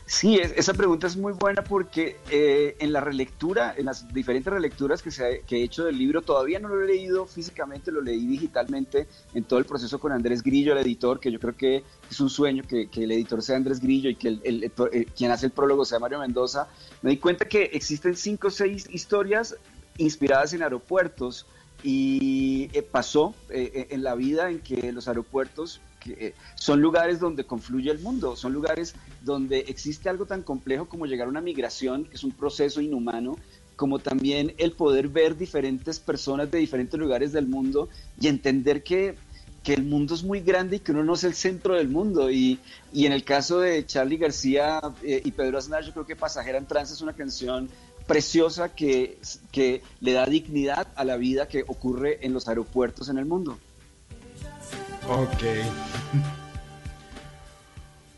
Sí, 0.05 0.37
es- 0.39 0.53
esa 0.57 0.73
pregunta 0.73 1.05
es 1.05 1.15
muy 1.15 1.33
buena 1.33 1.63
porque 1.63 2.17
eh, 2.31 2.75
en 2.79 2.91
la 2.91 2.99
relectura, 2.99 3.75
en 3.77 3.85
las 3.85 4.11
diferentes 4.11 4.51
relecturas 4.51 5.03
que, 5.03 5.11
se 5.11 5.23
ha- 5.23 5.29
he 5.29 5.63
hecho 5.63 5.83
del 5.83 5.97
libro, 5.99 6.21
todavía 6.23 6.59
no 6.59 6.67
lo 6.67 6.81
he 6.81 6.87
leído 6.87 7.27
físicamente, 7.27 7.91
lo 7.91 8.01
leí 8.01 8.25
digitalmente 8.25 9.07
en 9.35 9.43
todo 9.43 9.59
el 9.59 9.65
proceso 9.65 9.99
con 9.99 10.11
Andrés 10.11 10.41
Grillo, 10.41 10.73
el 10.73 10.79
editor, 10.79 11.19
que 11.19 11.31
yo 11.31 11.39
creo 11.39 11.55
que 11.55 11.83
es 12.09 12.19
un 12.19 12.29
sueño 12.29 12.63
que, 12.67 12.89
el 12.91 13.11
editor 13.11 13.43
sea 13.43 13.55
Andrés 13.57 13.79
Grillo 13.79 14.09
y 14.09 14.15
que 14.15 14.29
el, 14.43 14.71
quien 15.15 15.31
hace 15.31 15.45
el 15.45 15.51
prólogo 15.51 15.85
sea 15.85 15.99
Mario 15.99 16.19
Mendoza. 16.19 16.67
Me 17.03 17.11
di 17.11 17.17
cuenta 17.17 17.45
que 17.47 17.63
existen 17.73 18.15
cinco 18.15 18.47
o 18.47 18.51
seis 18.51 18.87
historias 18.91 19.55
inspiradas 19.97 20.53
en 20.53 20.63
aeropuertos 20.63 21.45
y 21.83 22.69
eh, 22.73 22.81
pasó 22.81 23.35
eh, 23.49 23.87
en 23.91 24.03
la 24.03 24.15
vida 24.15 24.49
en 24.49 24.59
que 24.59 24.91
los 24.91 25.07
aeropuertos 25.07 25.81
que, 25.99 26.27
eh, 26.27 26.33
son 26.55 26.81
lugares 26.81 27.19
donde 27.19 27.43
confluye 27.43 27.91
el 27.91 27.99
mundo, 27.99 28.35
son 28.35 28.53
lugares 28.53 28.95
donde 29.23 29.59
existe 29.67 30.09
algo 30.09 30.25
tan 30.25 30.43
complejo 30.43 30.87
como 30.87 31.05
llegar 31.05 31.27
a 31.27 31.29
una 31.29 31.41
migración, 31.41 32.05
que 32.05 32.15
es 32.15 32.23
un 32.23 32.31
proceso 32.31 32.81
inhumano, 32.81 33.37
como 33.75 33.99
también 33.99 34.53
el 34.57 34.73
poder 34.73 35.07
ver 35.07 35.37
diferentes 35.37 35.99
personas 35.99 36.51
de 36.51 36.57
diferentes 36.57 36.99
lugares 36.99 37.31
del 37.31 37.47
mundo 37.47 37.87
y 38.19 38.27
entender 38.27 38.83
que, 38.83 39.15
que 39.63 39.73
el 39.73 39.83
mundo 39.83 40.15
es 40.15 40.23
muy 40.23 40.41
grande 40.41 40.75
y 40.75 40.79
que 40.79 40.91
uno 40.91 41.03
no 41.05 41.13
es 41.13 41.23
el 41.23 41.33
centro 41.33 41.75
del 41.75 41.87
mundo. 41.87 42.29
Y, 42.29 42.59
y 42.91 43.05
en 43.05 43.13
el 43.13 43.23
caso 43.23 43.61
de 43.61 43.85
Charlie 43.85 44.17
García 44.17 44.81
eh, 45.01 45.21
y 45.23 45.31
Pedro 45.31 45.57
Aznar, 45.57 45.85
yo 45.85 45.93
creo 45.93 46.05
que 46.05 46.17
Pasajera 46.17 46.57
en 46.57 46.65
Trance 46.65 46.93
es 46.93 46.99
una 46.99 47.13
canción 47.13 47.69
preciosa 48.05 48.75
que, 48.75 49.17
que 49.51 49.81
le 50.01 50.11
da 50.11 50.25
dignidad 50.25 50.87
a 50.95 51.05
la 51.05 51.15
vida 51.15 51.47
que 51.47 51.63
ocurre 51.65 52.19
en 52.25 52.33
los 52.33 52.49
aeropuertos 52.49 53.07
en 53.07 53.17
el 53.17 53.25
mundo. 53.25 53.59
Ok. 55.09 55.43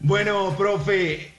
Bueno, 0.01 0.53
profe, 0.57 1.31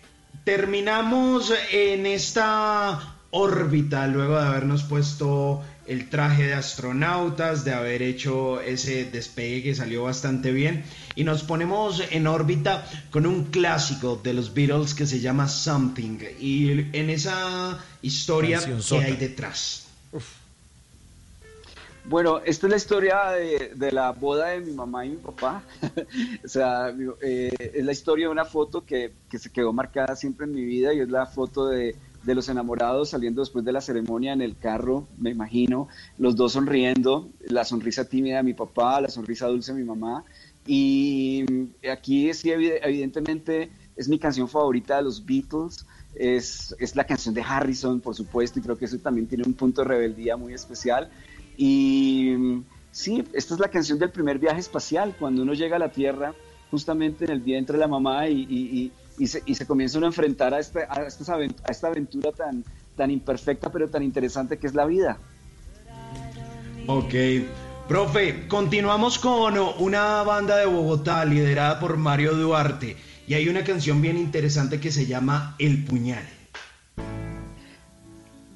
terminamos 0.44 1.52
en 1.70 2.06
esta 2.06 3.16
órbita 3.32 4.06
luego 4.06 4.38
de 4.38 4.46
habernos 4.46 4.82
puesto 4.84 5.62
el 5.86 6.08
traje 6.08 6.44
de 6.44 6.54
astronautas, 6.54 7.64
de 7.64 7.74
haber 7.74 8.00
hecho 8.00 8.62
ese 8.62 9.04
despegue 9.04 9.62
que 9.62 9.74
salió 9.74 10.04
bastante 10.04 10.52
bien 10.52 10.84
y 11.16 11.24
nos 11.24 11.42
ponemos 11.42 12.02
en 12.10 12.26
órbita 12.26 12.88
con 13.10 13.26
un 13.26 13.44
clásico 13.44 14.18
de 14.22 14.32
los 14.32 14.54
Beatles 14.54 14.94
que 14.94 15.06
se 15.06 15.20
llama 15.20 15.48
Something 15.48 16.18
y 16.40 16.70
en 16.96 17.10
esa 17.10 17.78
historia 18.00 18.58
que 18.60 18.96
hay 18.96 19.16
detrás. 19.16 19.81
Bueno, 22.04 22.40
esta 22.44 22.66
es 22.66 22.70
la 22.70 22.76
historia 22.76 23.30
de, 23.30 23.92
la 23.92 24.10
boda 24.12 24.48
de 24.48 24.60
mi 24.60 24.72
mamá 24.72 25.06
y 25.06 25.10
mi 25.10 25.16
papá. 25.18 25.64
o 26.44 26.48
sea, 26.48 26.92
eh, 27.20 27.50
es 27.60 27.84
la 27.84 27.92
historia 27.92 28.26
de 28.26 28.32
una 28.32 28.44
foto 28.44 28.84
que, 28.84 29.18
que 29.28 29.38
se 29.38 29.50
quedó 29.50 29.72
marcada 29.72 30.16
siempre 30.16 30.46
en 30.46 30.52
mi 30.52 30.64
vida 30.64 30.92
y 30.92 30.98
es 31.00 31.08
la 31.08 31.26
foto 31.26 31.68
de, 31.68 31.96
de 32.20 32.34
los 32.34 32.48
enamorados 32.48 33.10
saliendo 33.10 33.40
después 33.40 33.64
de 33.64 33.72
la 33.72 33.80
ceremonia 33.80 34.32
en 34.32 34.40
el 34.42 34.58
carro, 34.58 35.06
me 35.16 35.30
imagino, 35.30 35.86
los 36.16 36.34
dos 36.34 36.52
sonriendo, 36.54 37.30
la 37.40 37.64
sonrisa 37.64 38.04
tímida 38.08 38.38
de 38.38 38.42
mi 38.42 38.54
papá, 38.54 39.00
la 39.00 39.08
sonrisa 39.08 39.46
dulce 39.46 39.72
de 39.72 39.78
mi 39.78 39.84
mamá. 39.84 40.24
Y 40.64 41.44
aquí 41.90 42.32
sí, 42.34 42.48
evi- 42.50 42.78
evidentemente, 42.82 43.70
es 43.96 44.08
mi 44.08 44.18
canción 44.18 44.48
favorita 44.48 44.96
de 44.96 45.02
los 45.02 45.24
Beatles. 45.24 45.86
Es, 46.14 46.74
es 46.78 46.94
la 46.94 47.04
canción 47.04 47.34
de 47.34 47.42
Harrison, 47.42 48.00
por 48.00 48.14
supuesto, 48.14 48.58
y 48.58 48.62
creo 48.62 48.76
que 48.76 48.84
eso 48.84 48.98
también 48.98 49.26
tiene 49.26 49.44
un 49.46 49.54
punto 49.54 49.82
de 49.82 49.88
rebeldía 49.88 50.36
muy 50.36 50.52
especial. 50.54 51.10
Y 51.56 52.34
sí, 52.90 53.24
esta 53.32 53.54
es 53.54 53.60
la 53.60 53.68
canción 53.68 53.98
del 53.98 54.10
primer 54.10 54.38
viaje 54.38 54.60
espacial, 54.60 55.14
cuando 55.18 55.42
uno 55.42 55.54
llega 55.54 55.76
a 55.76 55.78
la 55.78 55.90
Tierra, 55.90 56.34
justamente 56.70 57.24
en 57.24 57.30
el 57.32 57.40
vientre 57.40 57.76
de 57.76 57.80
la 57.80 57.88
mamá 57.88 58.28
y, 58.28 58.92
y- 59.18 59.26
se, 59.26 59.42
y 59.46 59.54
se 59.54 59.66
comienza 59.66 59.98
uno 59.98 60.06
a 60.06 60.10
enfrentar 60.10 60.54
a, 60.54 60.58
este- 60.58 60.84
a 60.88 61.06
esta 61.68 61.86
aventura 61.86 62.32
tan, 62.32 62.64
tan 62.96 63.10
imperfecta 63.10 63.70
pero 63.70 63.88
tan 63.88 64.02
interesante 64.02 64.58
que 64.58 64.66
es 64.66 64.74
la 64.74 64.86
vida. 64.86 65.18
Ok. 66.86 67.14
Profe, 67.88 68.48
continuamos 68.48 69.18
con 69.18 69.58
una 69.78 70.22
banda 70.22 70.56
de 70.56 70.66
Bogotá 70.66 71.24
liderada 71.24 71.78
por 71.78 71.96
Mario 71.98 72.34
Duarte 72.34 72.96
y 73.26 73.34
hay 73.34 73.48
una 73.48 73.64
canción 73.64 74.00
bien 74.00 74.16
interesante 74.16 74.80
que 74.80 74.90
se 74.90 75.06
llama 75.06 75.54
El 75.58 75.84
Puñal. 75.84 76.24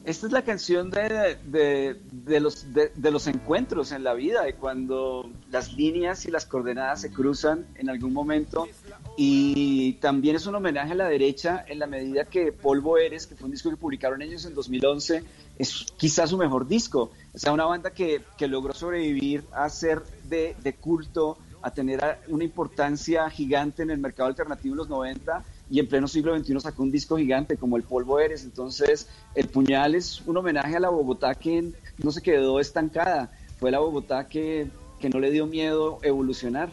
Esta 0.07 0.29
es 0.29 0.33
la 0.33 0.43
canción 0.43 0.89
de, 0.93 1.37
de- 1.43 2.41
los, 2.41 2.73
de, 2.73 3.11
los 3.11 3.27
encuentros 3.27 3.91
en 3.91 4.05
la 4.05 4.15
vida, 4.15 4.45
de 4.45 4.55
cuando 4.55 5.29
las 5.51 5.73
líneas 5.73 6.27
y 6.27 6.31
las 6.31 6.47
coordenadas 6.47 7.01
se 7.01 7.11
cruzan 7.11 7.67
en 7.75 7.91
algún 7.91 8.13
momento. 8.13 8.69
Y 9.17 9.95
también 9.95 10.37
es 10.37 10.47
un 10.47 10.55
homenaje 10.55 10.93
a 10.93 10.95
la 10.95 11.09
derecha 11.09 11.65
en 11.67 11.81
la 11.81 11.89
medida 11.89 12.25
que 12.25 12.53
Polvo 12.53 12.99
Eres, 12.99 13.27
que 13.27 13.35
fue 13.35 13.47
un 13.47 13.51
disco 13.51 13.69
que 13.69 13.77
publicaron 13.77 14.23
ellos 14.23 14.45
en 14.45 14.55
2011, 14.55 15.25
es 15.59 15.87
quizás 15.97 16.31
su 16.31 16.39
mejor 16.39 16.69
disco. 16.69 17.11
O 17.35 17.39
sea, 17.39 17.53
una 17.53 17.65
banda 17.65 17.91
que, 17.91 18.23
que 18.39 18.47
logró 18.47 18.75
sobrevivir 18.75 19.43
a 19.53 19.69
ser 19.69 20.05
de, 20.29 20.55
culto, 20.81 21.37
a 21.63 21.73
tener 21.73 22.01
una 22.29 22.45
importancia 22.45 23.29
gigante 23.29 23.83
en 23.83 23.91
el 23.91 23.99
mercado 23.99 24.29
alternativo 24.29 24.75
en 24.75 24.79
los 24.79 24.89
90 24.89 25.43
y 25.71 25.81
en 25.81 25.89
pleno 25.89 26.07
siglo 26.07 26.37
XXI 26.39 26.61
sacó 26.61 26.83
un 26.83 26.91
disco 26.91 27.17
gigante 27.17 27.57
como 27.57 27.77
El 27.77 27.83
Polvo 27.83 28.21
Eres. 28.21 28.45
Entonces, 28.45 29.09
El 29.35 29.49
Puñal 29.49 29.95
es 29.95 30.23
un 30.27 30.37
homenaje 30.37 30.77
a 30.77 30.81
la 30.81 30.91
Bogotá 30.91 31.35
que 31.35 31.73
no 31.99 32.11
se 32.11 32.23
quedó 32.23 32.61
estancada. 32.61 33.31
Fue 33.59 33.71
la 33.71 33.81
Bogotá 33.81 34.27
que, 34.27 34.69
que 35.01 35.09
no 35.09 35.19
le 35.19 35.31
dio 35.31 35.47
miedo 35.47 35.99
evolucionar. 36.03 36.71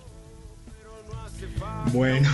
Bueno, 1.91 2.29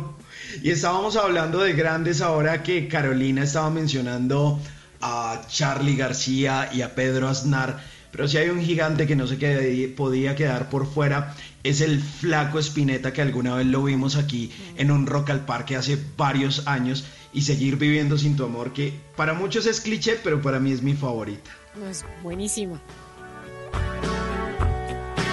y 0.62 0.70
estábamos 0.70 1.16
hablando 1.16 1.60
de 1.60 1.72
grandes 1.72 2.20
ahora 2.20 2.62
que 2.62 2.86
Carolina 2.86 3.42
estaba 3.42 3.70
mencionando 3.70 4.60
a 5.00 5.42
Charlie 5.48 5.96
García 5.96 6.70
y 6.72 6.82
a 6.82 6.94
Pedro 6.94 7.28
Aznar, 7.28 7.82
pero 8.14 8.28
si 8.28 8.36
hay 8.38 8.48
un 8.48 8.60
gigante 8.62 9.08
que 9.08 9.16
no 9.16 9.26
se 9.26 9.38
quede- 9.38 9.88
podía 9.88 10.36
quedar 10.36 10.70
por 10.70 10.86
fuera, 10.86 11.34
es 11.64 11.80
el 11.80 12.00
flaco 12.00 12.60
Espineta 12.60 13.12
que 13.12 13.22
alguna 13.22 13.56
vez 13.56 13.66
lo 13.66 13.82
vimos 13.82 14.14
aquí 14.14 14.52
en 14.76 14.92
un 14.92 15.06
Rock 15.06 15.30
al 15.30 15.44
Parque 15.44 15.74
hace 15.74 15.98
varios 16.16 16.68
años 16.68 17.04
y 17.32 17.42
seguir 17.42 17.76
viviendo 17.76 18.16
sin 18.16 18.36
tu 18.36 18.44
amor, 18.44 18.72
que 18.72 18.92
para 19.16 19.34
muchos 19.34 19.66
es 19.66 19.80
cliché, 19.80 20.16
pero 20.22 20.40
para 20.40 20.60
mí 20.60 20.70
es 20.70 20.80
mi 20.82 20.94
favorita. 20.94 21.50
No, 21.74 21.88
es 21.88 22.04
buenísima. 22.22 22.80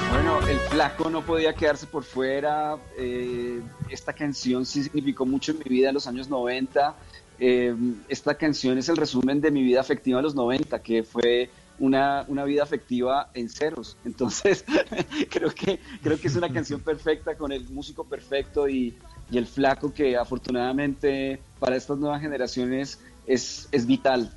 Bueno, 0.09 0.39
el 0.47 0.57
flaco 0.59 1.09
no 1.09 1.21
podía 1.23 1.53
quedarse 1.53 1.85
por 1.85 2.03
fuera. 2.03 2.77
eh, 2.97 3.61
esta 3.89 4.13
canción 4.13 4.65
sí 4.65 4.83
significó 4.83 5.25
mucho 5.25 5.51
en 5.51 5.59
mi 5.59 5.65
vida 5.69 5.89
en 5.89 5.93
los 5.93 6.07
años 6.07 6.29
90. 6.29 6.95
eh, 7.43 7.75
esta 8.07 8.35
canción 8.35 8.77
es 8.77 8.87
el 8.89 8.97
resumen 8.97 9.41
de 9.41 9.49
mi 9.49 9.63
vida 9.63 9.81
afectiva 9.81 10.19
en 10.19 10.23
los 10.25 10.35
90, 10.35 10.79
que 10.83 11.01
fue 11.03 11.49
una, 11.81 12.23
una 12.27 12.45
vida 12.45 12.63
afectiva 12.63 13.31
en 13.33 13.49
ceros. 13.49 13.97
Entonces, 14.05 14.63
creo, 15.29 15.49
que, 15.49 15.79
creo 16.01 16.19
que 16.19 16.27
es 16.27 16.35
una 16.35 16.53
canción 16.53 16.79
perfecta 16.79 17.35
con 17.35 17.51
el 17.51 17.67
músico 17.69 18.05
perfecto 18.05 18.69
y, 18.69 18.95
y 19.31 19.37
el 19.37 19.47
flaco 19.47 19.91
que 19.91 20.15
afortunadamente 20.15 21.41
para 21.59 21.75
estas 21.75 21.97
nuevas 21.97 22.21
generaciones 22.21 22.99
es, 23.25 23.67
es 23.71 23.87
vital. 23.87 24.31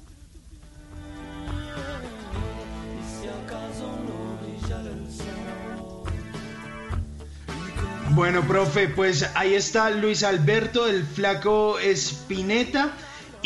Bueno, 8.10 8.42
profe, 8.46 8.88
pues 8.88 9.28
ahí 9.34 9.54
está 9.54 9.90
Luis 9.90 10.22
Alberto, 10.22 10.86
el 10.86 11.04
flaco 11.04 11.80
Espineta. 11.80 12.92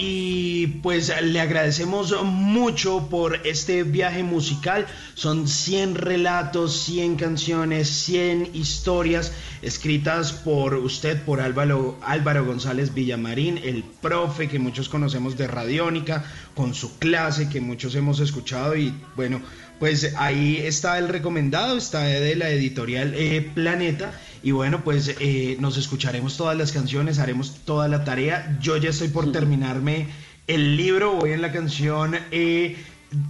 Y 0.01 0.69
pues 0.81 1.13
le 1.21 1.41
agradecemos 1.41 2.15
mucho 2.23 3.09
por 3.11 3.45
este 3.45 3.83
viaje 3.83 4.23
musical. 4.23 4.87
Son 5.15 5.49
100 5.49 5.97
relatos, 5.97 6.85
100 6.85 7.17
canciones, 7.17 7.89
100 7.89 8.51
historias 8.55 9.33
escritas 9.61 10.33
por 10.33 10.75
usted, 10.75 11.21
por 11.23 11.41
Álvaro, 11.41 11.99
Álvaro 12.01 12.47
González 12.47 12.95
Villamarín, 12.95 13.59
el 13.59 13.83
profe 13.83 14.49
que 14.49 14.61
muchos 14.61 14.89
conocemos 14.89 15.37
de 15.37 15.49
Radiónica, 15.49 16.25
con 16.55 16.75
su 16.75 16.97
clase 17.01 17.49
que 17.49 17.61
muchos 17.61 17.97
hemos 17.97 18.21
escuchado. 18.21 18.77
Y 18.77 18.95
bueno, 19.17 19.43
pues 19.81 20.15
ahí 20.17 20.59
está 20.59 20.99
el 20.99 21.09
recomendado, 21.09 21.77
está 21.77 22.05
de 22.05 22.37
la 22.37 22.51
editorial 22.51 23.15
eh, 23.17 23.51
Planeta. 23.53 24.13
Y 24.43 24.53
bueno, 24.53 24.83
pues 24.85 25.15
eh, 25.21 25.57
nos 25.61 25.77
escucharemos 25.77 26.37
todas 26.37 26.57
las 26.57 26.73
canciones, 26.73 27.19
haremos 27.19 27.65
toda 27.65 27.89
la 27.89 28.05
tarea. 28.05 28.59
Yo 28.61 28.77
ya 28.77 28.91
estoy 28.91 29.09
por 29.09 29.33
terminarme 29.33 30.09
el 30.47 30.77
libro, 30.77 31.15
voy 31.15 31.33
en 31.33 31.43
la 31.43 31.53
canción 31.53 32.17
eh, 32.31 32.77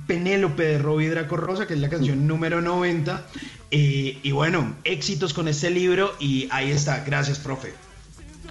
Penélope 0.06 0.64
de 0.64 0.78
Robbie 0.78 1.10
Draco 1.10 1.36
Rosa, 1.36 1.66
que 1.66 1.74
es 1.74 1.80
la 1.80 1.88
canción 1.88 2.26
número 2.26 2.60
90. 2.60 3.26
Eh, 3.70 4.18
y 4.22 4.32
bueno, 4.32 4.76
éxitos 4.84 5.34
con 5.34 5.48
este 5.48 5.70
libro 5.70 6.12
y 6.18 6.48
ahí 6.50 6.70
está. 6.70 7.04
Gracias, 7.04 7.38
profe. 7.38 7.72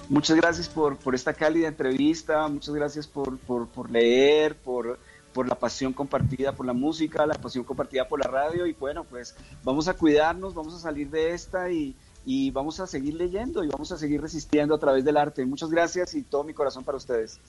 Muchas 0.10 0.38
gracias 0.38 0.70
por, 0.70 0.98
por 0.98 1.16
esta 1.16 1.34
cálida 1.34 1.68
entrevista, 1.68 2.48
muchas 2.48 2.74
gracias 2.74 3.06
por, 3.08 3.38
por, 3.40 3.68
por 3.68 3.92
leer, 3.92 4.56
por, 4.56 4.98
por 5.34 5.50
la 5.50 5.56
pasión 5.56 5.92
compartida 5.92 6.54
por 6.54 6.66
la 6.66 6.72
música, 6.72 7.26
la 7.26 7.34
pasión 7.34 7.66
compartida 7.66 8.08
por 8.08 8.20
la 8.20 8.28
radio 8.28 8.66
y 8.66 8.74
bueno, 8.74 9.04
pues 9.04 9.36
vamos 9.66 9.90
a 9.90 9.96
cuidarnos, 9.96 10.54
vamos 10.54 10.74
a 10.76 10.80
salir 10.80 11.10
de 11.10 11.34
esta 11.34 11.70
y, 11.70 11.94
y 12.30 12.52
vamos 12.52 12.78
a 12.82 12.88
seguir 12.88 13.14
leyendo 13.14 13.64
y 13.64 13.70
vamos 13.70 13.90
a 13.94 13.98
seguir 13.98 14.20
resistiendo 14.22 14.76
a 14.76 14.78
través 14.78 15.06
del 15.06 15.16
arte. 15.16 15.46
Muchas 15.46 15.70
gracias 15.70 16.14
y 16.14 16.24
todo 16.24 16.44
mi 16.44 16.54
corazón 16.54 16.84
para 16.84 16.98
ustedes. 16.98 17.40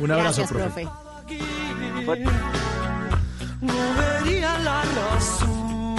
Un 0.00 0.10
abrazo, 0.10 0.42
Gracias, 0.42 0.52
profe. 0.52 0.88
Vería 3.60 4.58
la 4.58 4.82
razón 4.82 5.96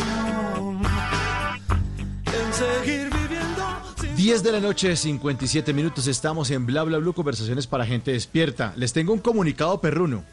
en 2.25 2.53
seguir 2.53 3.09
viviendo. 3.09 3.63
sin 4.01 4.15
10 4.17 4.43
de 4.43 4.51
la 4.51 4.59
noche, 4.59 4.95
57 4.97 5.71
minutos. 5.73 6.07
Estamos 6.07 6.51
en 6.51 6.65
Bla 6.65 6.83
Bla 6.83 6.97
Blue, 6.97 7.13
conversaciones 7.13 7.67
para 7.67 7.85
gente 7.85 8.11
despierta. 8.11 8.73
Les 8.75 8.91
tengo 8.91 9.13
un 9.13 9.19
comunicado 9.19 9.79
perruno. 9.79 10.25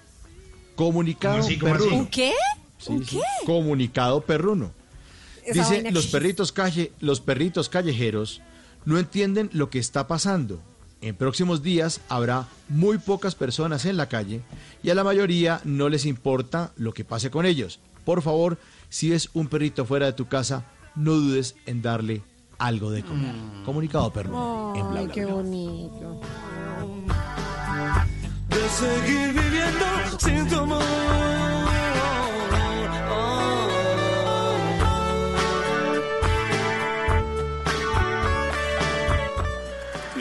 Comunicado 0.74 1.36
¿Cómo 1.36 1.46
así, 1.46 1.58
cómo 1.58 1.74
así? 1.74 1.82
perruno. 1.84 2.00
¿Un 2.02 2.06
qué? 2.08 2.32
Sí, 2.78 2.92
¿Un 2.92 3.04
sí. 3.04 3.16
qué? 3.16 3.46
Comunicado 3.46 4.20
perruno. 4.22 4.72
Esa 5.46 5.70
Dice, 5.70 5.90
los 5.92 6.06
perritos, 6.08 6.52
calle, 6.52 6.92
los 7.00 7.20
perritos 7.20 7.68
callejeros 7.68 8.42
no 8.84 8.98
entienden 8.98 9.48
lo 9.52 9.70
que 9.70 9.78
está 9.78 10.06
pasando. 10.06 10.60
En 11.00 11.14
próximos 11.14 11.62
días 11.62 12.00
habrá 12.08 12.48
muy 12.68 12.98
pocas 12.98 13.34
personas 13.34 13.84
en 13.84 13.96
la 13.96 14.08
calle 14.08 14.40
y 14.82 14.90
a 14.90 14.94
la 14.94 15.04
mayoría 15.04 15.60
no 15.64 15.88
les 15.88 16.04
importa 16.06 16.72
lo 16.76 16.92
que 16.92 17.04
pase 17.04 17.30
con 17.30 17.46
ellos. 17.46 17.78
Por 18.04 18.22
favor, 18.22 18.58
si 18.88 19.10
ves 19.10 19.30
un 19.34 19.48
perrito 19.48 19.84
fuera 19.84 20.06
de 20.06 20.12
tu 20.14 20.26
casa, 20.26 20.64
no 20.94 21.12
dudes 21.12 21.54
en 21.66 21.82
darle 21.82 22.22
algo 22.58 22.90
de 22.90 23.02
comer. 23.02 23.34
Comunicado 23.64 24.12
perruno. 24.12 24.72
en 24.74 24.88
Bla 24.90 25.00
Ay, 25.00 25.04
Bla 25.06 25.14
qué 25.14 25.24
bonito. 25.26 26.20
de 28.48 28.68
seguir 28.68 29.28
viviendo 29.32 30.18
sin 30.18 30.48
tu 30.48 30.56
amor. 30.56 31.55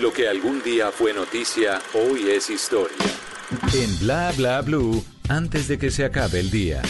Lo 0.05 0.13
que 0.13 0.27
algún 0.29 0.61
día 0.61 0.91
fue 0.91 1.15
noticia, 1.15 1.81
hoy 1.95 2.29
es 2.29 2.51
historia. 2.51 2.95
En 3.73 3.97
Bla 3.97 4.31
Bla 4.37 4.61
Blue, 4.61 5.03
antes 5.29 5.67
de 5.67 5.79
que 5.79 5.89
se 5.89 6.05
acabe 6.05 6.41
el 6.41 6.51
día. 6.51 6.83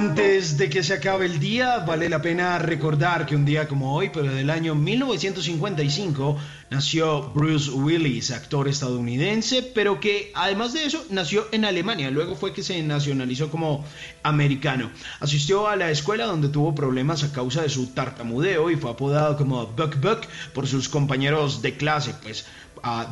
Antes 0.00 0.56
de 0.56 0.70
que 0.70 0.82
se 0.82 0.94
acabe 0.94 1.26
el 1.26 1.38
día, 1.38 1.80
vale 1.80 2.08
la 2.08 2.22
pena 2.22 2.58
recordar 2.58 3.26
que 3.26 3.36
un 3.36 3.44
día 3.44 3.68
como 3.68 3.94
hoy, 3.94 4.10
pero 4.10 4.32
del 4.32 4.48
año 4.48 4.74
1955, 4.74 6.38
nació 6.70 7.30
Bruce 7.34 7.70
Willis, 7.70 8.30
actor 8.30 8.66
estadounidense, 8.66 9.62
pero 9.62 10.00
que 10.00 10.32
además 10.34 10.72
de 10.72 10.86
eso 10.86 11.04
nació 11.10 11.46
en 11.52 11.66
Alemania. 11.66 12.10
Luego 12.10 12.34
fue 12.34 12.54
que 12.54 12.62
se 12.62 12.82
nacionalizó 12.82 13.50
como 13.50 13.84
americano. 14.22 14.90
Asistió 15.20 15.68
a 15.68 15.76
la 15.76 15.90
escuela 15.90 16.24
donde 16.24 16.48
tuvo 16.48 16.74
problemas 16.74 17.22
a 17.22 17.32
causa 17.32 17.60
de 17.60 17.68
su 17.68 17.88
tartamudeo 17.88 18.70
y 18.70 18.76
fue 18.76 18.92
apodado 18.92 19.36
como 19.36 19.66
Buck 19.66 20.00
Buck 20.00 20.26
por 20.54 20.66
sus 20.66 20.88
compañeros 20.88 21.60
de 21.60 21.76
clase, 21.76 22.14
pues 22.22 22.46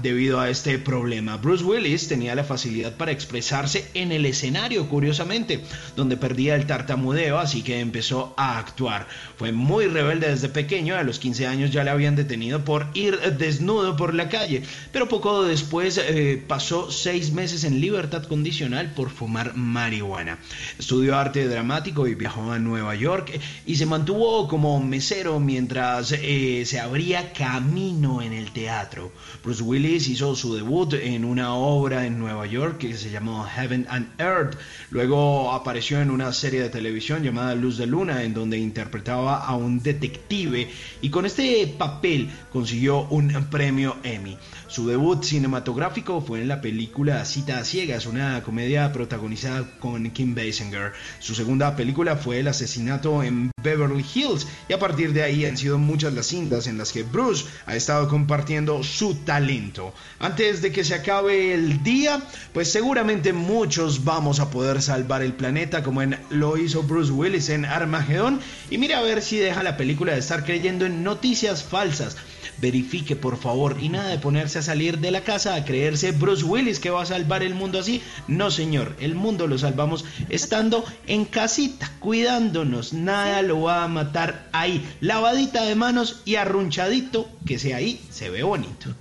debido 0.03 0.40
a 0.40 0.51
este 0.51 0.78
problema. 0.78 1.36
Bruce 1.36 1.65
Willis 1.65 2.09
tenía 2.09 2.35
la 2.35 2.45
facilidad 2.45 2.97
para 2.97 3.12
expresarse 3.12 3.89
en 3.95 4.12
el 4.12 4.27
escenario, 4.27 4.89
curiosamente, 4.89 5.62
donde 5.97 6.16
perdía 6.16 6.55
el 6.55 6.66
tartamudeo, 6.66 7.39
así 7.39 7.62
que 7.62 7.81
empezó 7.81 8.35
a 8.36 8.59
actuar. 8.59 9.07
Fue 9.36 9.53
muy 9.53 9.86
rebelde 9.86 10.28
desde 10.28 10.49
pequeño, 10.49 10.97
a 10.97 11.03
los 11.03 11.19
15 11.19 11.47
años 11.47 11.70
ya 11.70 11.85
le 11.85 11.90
habían 11.90 12.16
detenido 12.16 12.65
por 12.65 12.86
ir 12.95 13.19
desnudo 13.39 13.97
por 13.97 14.15
la 14.15 14.28
calle, 14.28 14.62
pero 14.93 15.09
poco 15.09 15.45
después 15.45 15.99
eh, 15.99 16.43
pasó 16.47 16.90
seis 16.90 17.32
meses 17.32 17.65
en 17.65 17.81
libertad 17.81 18.24
condicional 18.24 18.93
por 18.95 19.11
fumar 19.11 19.55
marihuana. 19.55 20.39
Estudió 20.78 21.16
arte 21.16 21.47
dramático 21.47 22.07
y 22.07 22.15
viajó 22.15 22.53
a 22.53 22.59
Nueva 22.59 22.95
York 22.95 23.39
y 23.66 23.77
se 23.77 23.86
mantuvo 23.86 24.49
como 24.49 24.81
mesero 24.82 25.40
mientras 25.40 26.12
eh, 26.12 26.65
se 26.66 26.81
abría 26.81 27.32
camino 27.32 28.23
en 28.23 28.32
el 28.32 28.51
teatro. 28.53 29.12
Willis 29.60 30.09
hizo 30.09 30.35
su 30.35 30.55
debut 30.55 30.94
en 30.94 31.24
una 31.24 31.55
obra 31.55 32.06
en 32.06 32.18
Nueva 32.18 32.47
York 32.47 32.78
que 32.78 32.97
se 32.97 33.10
llamó 33.10 33.44
Heaven 33.44 33.86
and 33.89 34.09
Earth. 34.18 34.56
Luego 34.90 35.52
apareció 35.52 36.01
en 36.01 36.10
una 36.10 36.32
serie 36.32 36.62
de 36.62 36.68
televisión 36.68 37.22
llamada 37.22 37.55
Luz 37.55 37.78
de 37.78 37.86
Luna, 37.86 38.22
en 38.22 38.35
donde 38.35 38.59
interpretaba 38.59 39.44
a 39.44 39.56
un 39.56 39.82
detective 39.82 40.70
y 41.01 41.10
con 41.10 41.26
este 41.26 41.66
papel 41.78 42.30
consiguió 42.52 43.02
un 43.10 43.32
premio 43.51 43.97
Emmy. 44.02 44.36
Su 44.69 44.86
debut 44.86 45.24
cinematográfico 45.24 46.20
fue 46.20 46.43
en 46.43 46.49
la 46.49 46.61
película 46.61 47.24
Cita 47.24 47.59
a 47.59 47.65
Ciegas, 47.65 48.05
una 48.05 48.43
comedia 48.43 48.93
protagonizada 48.93 49.65
con 49.81 50.11
Kim 50.11 50.35
Basinger. 50.35 50.93
Su 51.20 51.35
segunda 51.35 51.74
película 51.74 52.16
fue 52.16 52.40
El 52.40 52.49
asesinato 52.49 53.23
en 53.23 53.51
Beverly 53.62 54.05
Hills 54.15 54.47
y 54.69 54.74
a 54.74 54.78
partir 54.78 55.15
de 55.15 55.23
ahí 55.23 55.47
han 55.47 55.57
sido 55.57 55.78
muchas 55.78 56.12
las 56.12 56.27
cintas 56.27 56.66
en 56.66 56.77
las 56.77 56.93
que 56.93 57.03
Bruce 57.03 57.47
ha 57.65 57.77
estado 57.77 58.09
compartiendo 58.09 58.82
su 58.82 59.15
talento. 59.15 59.95
Antes 60.19 60.61
de 60.61 60.70
que 60.70 60.85
se 60.85 60.95
acabe 60.95 61.55
el 61.55 61.82
día, 61.82 62.20
pues 62.53 62.70
seguramente 62.70 63.32
muchos 63.32 64.05
vamos 64.05 64.39
a 64.39 64.51
poder 64.51 64.82
salvar 64.82 65.23
el 65.23 65.32
planeta 65.32 65.82
como 65.82 66.03
en 66.03 66.19
lo 66.28 66.59
hizo 66.59 66.82
Bruce 66.82 67.11
Willis 67.11 67.49
en 67.49 67.65
Armageddon 67.65 68.39
y 68.69 68.77
mire 68.77 68.97
a 68.97 69.01
ver 69.01 69.23
si 69.23 69.39
deja 69.39 69.62
la 69.62 69.78
película 69.78 70.12
de 70.12 70.19
estar 70.19 70.45
creyendo 70.45 70.85
en 70.85 71.03
noticias 71.03 71.65
falsas 71.65 72.19
verifique 72.60 73.16
por 73.16 73.36
favor 73.36 73.76
y 73.80 73.89
nada 73.89 74.09
de 74.09 74.18
ponerse 74.18 74.59
a 74.59 74.62
salir 74.62 74.98
de 74.98 75.10
la 75.10 75.22
casa 75.22 75.55
a 75.55 75.64
creerse 75.64 76.12
Bruce 76.12 76.44
Willis 76.44 76.80
que 76.80 76.90
va 76.90 77.02
a 77.02 77.06
salvar 77.06 77.43
el 77.43 77.55
mundo 77.55 77.78
así. 77.78 78.02
No 78.26 78.51
señor, 78.51 78.97
el 79.01 79.14
mundo 79.14 79.47
lo 79.47 79.59
salvamos 79.59 80.05
estando 80.28 80.85
en 81.06 81.24
casita, 81.24 81.90
cuidándonos, 82.01 82.93
nada 82.93 83.43
lo 83.43 83.62
va 83.62 83.85
a 83.85 83.89
matar 83.89 84.48
ahí, 84.52 84.86
lavadita 85.01 85.64
de 85.64 85.74
manos 85.74 86.22
y 86.24 86.36
arrunchadito, 86.36 87.28
que 87.47 87.59
sea 87.59 87.78
ahí, 87.78 88.01
se 88.10 88.30
ve 88.30 88.43
bonito. 88.43 88.94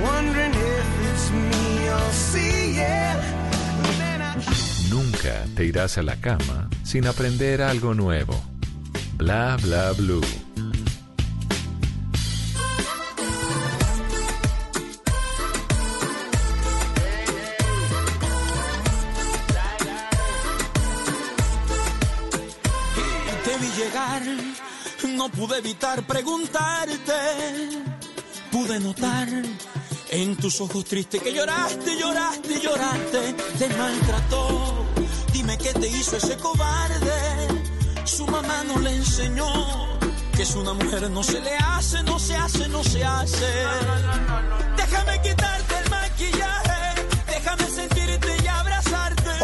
Wondering 0.00 0.54
if 0.54 1.12
it's 1.12 1.30
me 1.32 1.84
you're 1.84 2.12
seeing. 2.12 3.47
Nunca 5.18 5.44
te 5.56 5.64
irás 5.64 5.98
a 5.98 6.02
la 6.02 6.14
cama 6.20 6.68
sin 6.84 7.06
aprender 7.06 7.60
algo 7.60 7.92
nuevo. 7.92 8.40
Bla 9.16 9.56
Bla 9.60 9.90
Blue. 9.92 10.20
Te 23.44 23.56
vi 23.58 23.66
llegar, 23.76 24.22
no 25.16 25.28
pude 25.30 25.58
evitar 25.58 26.02
preguntarte. 26.04 27.12
Pude 28.52 28.78
notar 28.78 29.28
en 30.10 30.36
tus 30.36 30.60
ojos 30.60 30.84
tristes 30.84 31.20
que 31.20 31.32
lloraste, 31.32 31.98
lloraste, 31.98 32.60
lloraste. 32.60 33.34
Te 33.58 33.68
maltrató. 33.76 35.07
Dime 35.38 35.56
qué 35.56 35.72
te 35.72 35.86
hizo 35.86 36.16
ese 36.16 36.36
cobarde. 36.36 37.46
Su 38.02 38.26
mamá 38.26 38.64
no 38.64 38.80
le 38.80 38.90
enseñó 38.90 39.46
que 40.34 40.42
es 40.42 40.52
una 40.56 40.72
mujer 40.72 41.08
no 41.12 41.22
se 41.22 41.40
le 41.40 41.54
hace, 41.56 42.02
no 42.02 42.18
se 42.18 42.34
hace, 42.34 42.68
no 42.68 42.82
se 42.82 43.04
hace. 43.04 43.46
Déjame 44.76 45.22
quitarte 45.22 45.74
el 45.84 45.90
maquillaje, 45.90 47.04
déjame 47.28 47.62
abrazarte. 47.62 47.97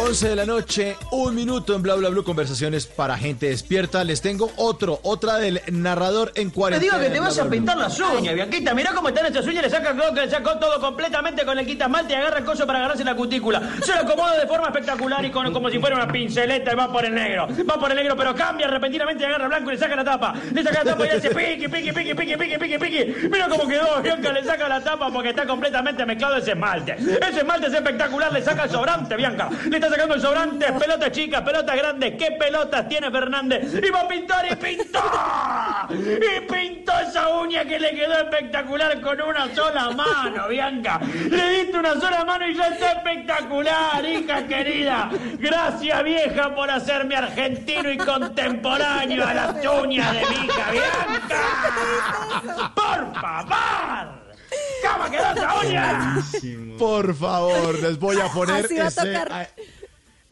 11 0.07 0.29
de 0.29 0.35
la 0.35 0.45
noche, 0.45 0.95
un 1.09 1.33
minuto 1.33 1.73
en 1.73 1.81
Bla 1.81 1.95
Bla 1.95 2.09
Blue, 2.09 2.23
conversaciones 2.23 2.85
para 2.85 3.17
gente 3.17 3.49
despierta. 3.49 4.03
Les 4.03 4.21
tengo 4.21 4.51
otro, 4.55 4.99
otra 5.01 5.37
del 5.37 5.59
narrador 5.71 6.31
en 6.35 6.49
Te 6.49 6.53
cuarentena. 6.53 6.97
digo 6.97 7.03
que 7.03 7.11
te 7.11 7.19
vas 7.19 7.39
a 7.39 7.49
pintar 7.49 7.75
las 7.75 7.99
uñas, 7.99 8.35
Bianquita. 8.35 8.75
Mirá 8.75 8.91
cómo 8.93 9.07
están 9.09 9.25
esas 9.25 9.47
uñas, 9.47 9.63
le 9.63 9.69
saca 9.71 9.95
todo, 9.95 10.13
que 10.13 10.21
le 10.21 10.29
sacó 10.29 10.59
todo 10.59 10.79
completamente 10.79 11.43
con 11.43 11.57
el 11.57 11.65
quita 11.65 11.85
esmalte 11.85 12.13
y 12.13 12.17
agarra 12.17 12.37
el 12.37 12.45
coso 12.45 12.67
para 12.67 12.77
agarrarse 12.79 13.03
la 13.03 13.15
cutícula. 13.15 13.59
Se 13.83 13.95
lo 13.95 14.01
acomoda 14.01 14.37
de 14.37 14.45
forma 14.45 14.67
espectacular 14.67 15.25
y 15.25 15.31
con, 15.31 15.51
como 15.51 15.71
si 15.71 15.79
fuera 15.79 15.95
una 15.95 16.07
pinceleta 16.07 16.71
y 16.71 16.75
va 16.75 16.91
por 16.91 17.03
el 17.03 17.15
negro. 17.15 17.47
Va 17.67 17.79
por 17.79 17.89
el 17.89 17.97
negro, 17.97 18.15
pero 18.15 18.35
cambia 18.35 18.67
repentinamente 18.67 19.23
y 19.23 19.25
agarra 19.25 19.47
blanco 19.47 19.71
y 19.71 19.73
le 19.73 19.79
saca 19.79 19.95
la 19.95 20.03
tapa. 20.03 20.35
Le 20.53 20.61
saca 20.61 20.83
la 20.83 20.91
tapa 20.91 21.07
y 21.07 21.09
hace 21.09 21.29
piqui, 21.33 21.67
piqui, 21.67 21.91
piqui, 21.91 22.13
piqui, 22.13 22.37
piqui, 22.37 22.57
piqui, 22.59 22.77
piqui. 22.77 23.27
Mira 23.27 23.47
cómo 23.49 23.67
quedó, 23.67 24.03
Bianca, 24.03 24.31
le 24.31 24.43
saca 24.43 24.69
la 24.69 24.83
tapa 24.83 25.11
porque 25.11 25.29
está 25.29 25.47
completamente 25.47 26.05
mezclado 26.05 26.35
ese 26.35 26.51
esmalte. 26.51 26.93
Ese 26.93 27.39
esmalte 27.39 27.67
es 27.67 27.73
espectacular, 27.73 28.31
le 28.31 28.43
saca 28.43 28.65
el 28.65 28.69
sobrante, 28.69 29.15
Bianca. 29.15 29.49
Le 29.67 29.77
está 29.77 29.94
sacando 29.95 30.19
sobrantes, 30.19 30.71
pelotas 30.73 31.11
chicas, 31.11 31.41
pelotas 31.41 31.75
grandes. 31.75 32.13
¿Qué 32.17 32.31
pelotas 32.31 32.87
tiene 32.89 33.09
Fernández? 33.11 33.73
Y 33.81 33.89
va 33.89 34.01
a 34.01 34.07
pintar 34.07 34.45
y 34.51 34.55
pintó. 34.55 35.01
Y 35.89 36.41
pintó 36.51 36.91
esa 36.99 37.29
uña 37.29 37.63
que 37.63 37.79
le 37.79 37.91
quedó 37.91 38.13
espectacular 38.13 38.99
con 39.01 39.21
una 39.21 39.53
sola 39.55 39.89
mano, 39.91 40.47
Bianca. 40.49 40.99
Le 41.29 41.49
diste 41.49 41.77
una 41.77 41.93
sola 41.99 42.25
mano 42.25 42.47
y 42.47 42.55
ya 42.55 42.67
está 42.67 42.91
espectacular, 42.93 44.05
hija 44.05 44.45
querida. 44.47 45.09
Gracias, 45.39 46.03
vieja, 46.03 46.53
por 46.53 46.69
hacerme 46.69 47.15
argentino 47.15 47.89
y 47.91 47.97
contemporáneo 47.97 49.25
a 49.25 49.33
las 49.33 49.55
uñas 49.81 50.13
de 50.13 50.19
mi 50.19 50.45
hija, 50.45 50.71
Bianca. 50.71 52.71
¡Por 52.75 53.21
favor! 53.21 54.25
¿Cómo 54.83 55.09
quedó 55.11 55.31
esa 55.33 55.55
uña? 55.61 56.15
Por 56.77 57.15
favor, 57.15 57.79
les 57.79 57.97
voy 57.99 58.19
a 58.19 58.27
poner 58.27 58.65
Así 58.65 58.77
va 58.77 58.85
a 58.85 58.87
ese- 58.87 59.13
tocar. 59.13 59.31
a- 59.33 59.47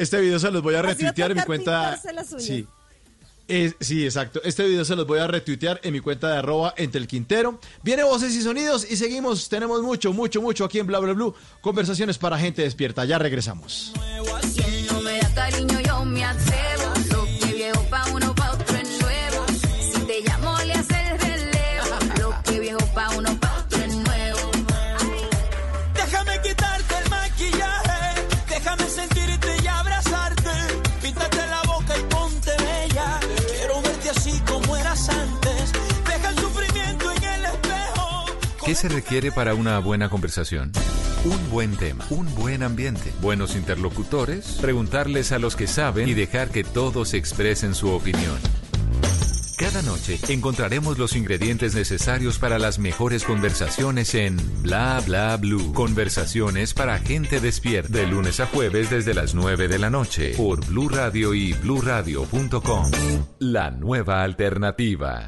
este 0.04 0.20
video 0.22 0.40
se 0.40 0.52
los 0.52 0.62
voy 0.62 0.76
a 0.76 0.80
Así 0.82 0.88
retuitear 0.90 1.32
en 1.32 1.38
mi 1.38 1.44
cuenta. 1.44 2.00
Sí. 2.38 2.68
Es- 3.48 3.76
sí, 3.82 4.06
exacto. 4.06 4.42
Este 4.44 4.66
video 4.66 4.86
se 4.86 4.96
los 4.96 5.06
voy 5.06 5.20
a 5.20 5.28
retuitear 5.28 5.80
en 5.84 5.92
mi 5.94 6.00
cuenta 6.00 6.30
de 6.32 6.38
arroba 6.38 6.74
entre 6.78 7.02
el 7.02 7.08
Quintero. 7.08 7.60
Viene 7.84 8.04
voces 8.04 8.34
y 8.36 8.42
sonidos 8.42 8.90
y 8.90 8.96
seguimos. 8.96 9.50
Tenemos 9.50 9.82
mucho, 9.82 10.14
mucho, 10.14 10.42
mucho 10.42 10.64
aquí 10.66 10.80
en 10.80 10.88
Bla 10.88 11.00
Bla 11.00 11.14
Blue. 11.14 11.36
Conversaciones 11.62 12.18
para 12.18 12.38
gente 12.40 12.62
despierta. 12.62 13.04
Ya 13.06 13.20
regresamos. 13.20 13.92
Si 14.54 14.88
no 14.92 15.02
me 15.02 15.20
da 15.20 15.34
cariño, 15.36 15.80
yo 15.82 16.06
me 16.06 16.24
¿Qué 38.66 38.76
se 38.76 38.88
requiere 38.88 39.30
para 39.32 39.56
una 39.56 39.78
buena 39.80 40.10
conversación? 40.10 40.72
Un 41.26 41.50
buen 41.50 41.76
tema, 41.76 42.06
un 42.10 42.34
buen 42.34 42.64
ambiente, 42.64 43.12
buenos 43.22 43.58
interlocutores, 43.58 44.58
preguntarles 44.62 45.34
a 45.34 45.40
los 45.40 45.58
que 45.58 45.68
saben 45.68 46.08
y 46.08 46.14
dejar 46.14 46.50
que 46.50 46.64
todos 46.64 47.14
expresen 47.14 47.76
su 47.76 47.90
opinión. 47.92 48.38
Cada 49.58 49.82
noche 49.82 50.18
encontraremos 50.30 50.98
los 50.98 51.16
ingredientes 51.16 51.76
necesarios 51.76 52.40
para 52.40 52.58
las 52.58 52.80
mejores 52.80 53.26
conversaciones 53.26 54.16
en 54.16 54.38
Bla 54.62 55.02
Bla 55.06 55.36
Blue. 55.36 55.74
Conversaciones 55.74 56.74
para 56.74 57.00
gente 57.00 57.42
despierta. 57.42 57.92
De 57.92 58.08
lunes 58.08 58.40
a 58.40 58.46
jueves 58.46 58.90
desde 58.90 59.14
las 59.14 59.36
9 59.36 59.68
de 59.68 59.80
la 59.80 59.90
noche 59.90 60.34
por 60.38 60.66
Blue 60.66 60.88
Radio 60.88 61.34
y 61.34 61.52
bluradio.com. 61.52 62.92
La 63.40 63.72
nueva 63.72 64.24
alternativa. 64.24 65.28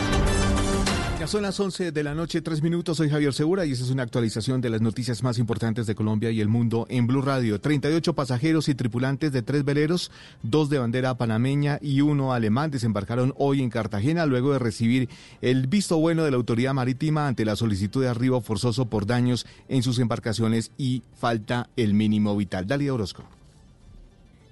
Ya 1.21 1.27
son 1.27 1.43
las 1.43 1.59
11 1.59 1.91
de 1.91 2.03
la 2.03 2.15
noche, 2.15 2.41
tres 2.41 2.63
minutos. 2.63 2.97
Soy 2.97 3.07
Javier 3.07 3.31
Segura 3.31 3.63
y 3.63 3.73
esta 3.73 3.85
es 3.85 3.91
una 3.91 4.01
actualización 4.01 4.59
de 4.59 4.71
las 4.71 4.81
noticias 4.81 5.21
más 5.21 5.37
importantes 5.37 5.85
de 5.85 5.93
Colombia 5.93 6.31
y 6.31 6.41
el 6.41 6.47
mundo 6.47 6.87
en 6.89 7.05
Blue 7.05 7.21
Radio. 7.21 7.61
38 7.61 8.15
pasajeros 8.15 8.67
y 8.69 8.73
tripulantes 8.73 9.31
de 9.31 9.43
tres 9.43 9.63
veleros, 9.63 10.09
dos 10.41 10.71
de 10.71 10.79
bandera 10.79 11.13
panameña 11.19 11.77
y 11.79 12.01
uno 12.01 12.33
alemán, 12.33 12.71
desembarcaron 12.71 13.35
hoy 13.37 13.61
en 13.61 13.69
Cartagena 13.69 14.25
luego 14.25 14.51
de 14.51 14.57
recibir 14.57 15.09
el 15.43 15.67
visto 15.67 15.99
bueno 15.99 16.23
de 16.23 16.31
la 16.31 16.37
autoridad 16.37 16.73
marítima 16.73 17.27
ante 17.27 17.45
la 17.45 17.55
solicitud 17.55 18.01
de 18.01 18.09
arribo 18.09 18.41
forzoso 18.41 18.87
por 18.87 19.05
daños 19.05 19.45
en 19.69 19.83
sus 19.83 19.99
embarcaciones 19.99 20.71
y 20.79 21.03
falta 21.19 21.69
el 21.77 21.93
mínimo 21.93 22.35
vital. 22.35 22.65
Dalia 22.65 22.95
Orozco. 22.95 23.40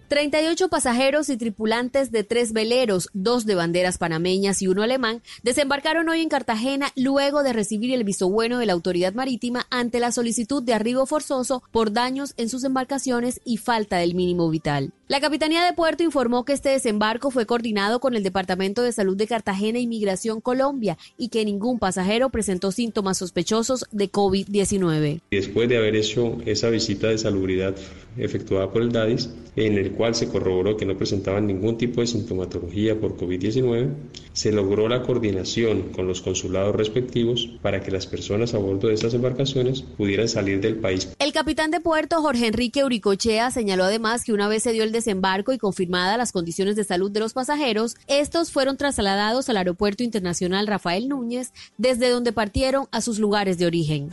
38 0.10 0.70
pasajeros 0.70 1.30
y 1.30 1.38
tripulantes 1.38 2.12
de 2.12 2.24
tres 2.24 2.52
veleros, 2.52 3.10
dos 3.14 3.46
de 3.46 3.54
banderas 3.54 4.00
panameñas 4.00 4.60
y 4.64 4.68
uno 4.68 4.82
alemán, 4.82 5.22
desembarcaron 5.44 6.10
hoy 6.10 6.22
en 6.22 6.30
Cartagena 6.30 6.92
luego 6.96 7.44
de 7.44 7.54
recibir 7.54 7.94
el 7.94 8.04
visto 8.04 8.28
bueno 8.28 8.58
de 8.58 8.66
la 8.66 8.74
autoridad 8.74 9.14
marítima 9.14 9.68
ante 9.70 10.00
la 10.00 10.12
solicitud 10.12 10.64
de 10.64 10.74
arribo 10.74 11.06
forzoso 11.06 11.62
por 11.72 11.94
daños 11.94 12.34
en 12.38 12.50
sus 12.50 12.64
embarcaciones 12.64 13.40
y 13.46 13.58
falta 13.58 13.98
del 13.98 14.16
mínimo 14.16 14.50
vital. 14.50 14.94
La 15.08 15.22
Capitanía 15.22 15.64
de 15.64 15.74
Puerto 15.74 16.04
informó 16.04 16.46
que 16.46 16.54
este 16.54 16.70
desembarco 16.70 17.32
fue 17.32 17.48
coordinado 17.48 18.00
con 18.00 18.16
el 18.16 18.22
Departamento 18.22 18.84
de 18.84 18.92
Salud 18.92 19.18
de 19.18 19.26
Cartagena 19.26 19.80
y 19.80 19.88
Migración 19.88 20.40
Colombia 20.42 20.98
y 21.18 21.30
que 21.30 21.46
ningún 21.46 21.80
pasajero 21.80 22.30
presentó 22.30 22.72
síntomas 22.72 23.18
sospechosos 23.18 23.86
de 23.92 24.12
COVID-19. 24.12 25.22
Y 25.32 25.36
después 25.36 25.70
de 25.70 25.78
haber 25.78 25.96
hecho 25.96 26.38
esa 26.46 26.70
visita 26.70 27.08
de 27.08 27.18
salubridad 27.18 27.76
efectuada 28.20 28.72
por 28.72 28.82
el 28.82 28.92
DADIS, 28.92 29.30
en 29.56 29.78
el 29.78 29.92
cual 29.92 30.16
se 30.16 30.30
corroboró 30.30 30.78
que 30.78 30.86
no 30.86 30.98
presentaban 30.98 31.48
ningún 31.48 31.78
tipo 31.78 32.02
de 32.02 32.08
sintomatología 32.08 33.00
por 33.00 33.18
COVID-19, 33.18 33.90
se 34.34 34.52
logró 34.52 34.88
la 34.88 35.04
coordinación 35.04 35.90
con 35.94 36.08
los 36.08 36.22
consulados 36.22 36.76
respectivos 36.76 37.50
para 37.62 37.82
que 37.82 37.92
las 37.92 38.08
personas 38.08 38.54
a 38.54 38.58
bordo 38.58 38.88
de 38.88 38.94
estas 38.94 39.14
embarcaciones 39.14 39.82
pudieran 39.82 40.30
salir 40.30 40.62
del 40.62 40.78
país. 40.78 41.10
El 41.20 41.34
capitán 41.34 41.72
de 41.72 41.82
puerto, 41.82 42.22
Jorge 42.22 42.48
Enrique 42.48 42.84
Uricochea, 42.84 43.52
señaló 43.52 43.86
además 43.86 44.24
que 44.24 44.34
una 44.34 44.48
vez 44.48 44.64
se 44.64 44.72
dio 44.72 44.84
el 44.84 44.92
desembarco 44.92 45.52
y 45.52 45.58
confirmadas 45.58 46.18
las 46.18 46.32
condiciones 46.32 46.76
de 46.76 46.84
salud 46.84 47.12
de 47.12 47.20
los 47.20 47.34
pasajeros, 47.34 47.96
estos 48.08 48.52
fueron 48.52 48.78
trasladados 48.78 49.50
al 49.50 49.58
Aeropuerto 49.58 50.04
Internacional 50.04 50.68
Rafael 50.68 51.10
Núñez, 51.10 51.52
desde 51.78 52.10
donde 52.10 52.32
partieron 52.32 52.88
a 52.92 53.02
sus 53.02 53.20
lugares 53.20 53.58
de 53.58 53.66
origen. 53.66 54.10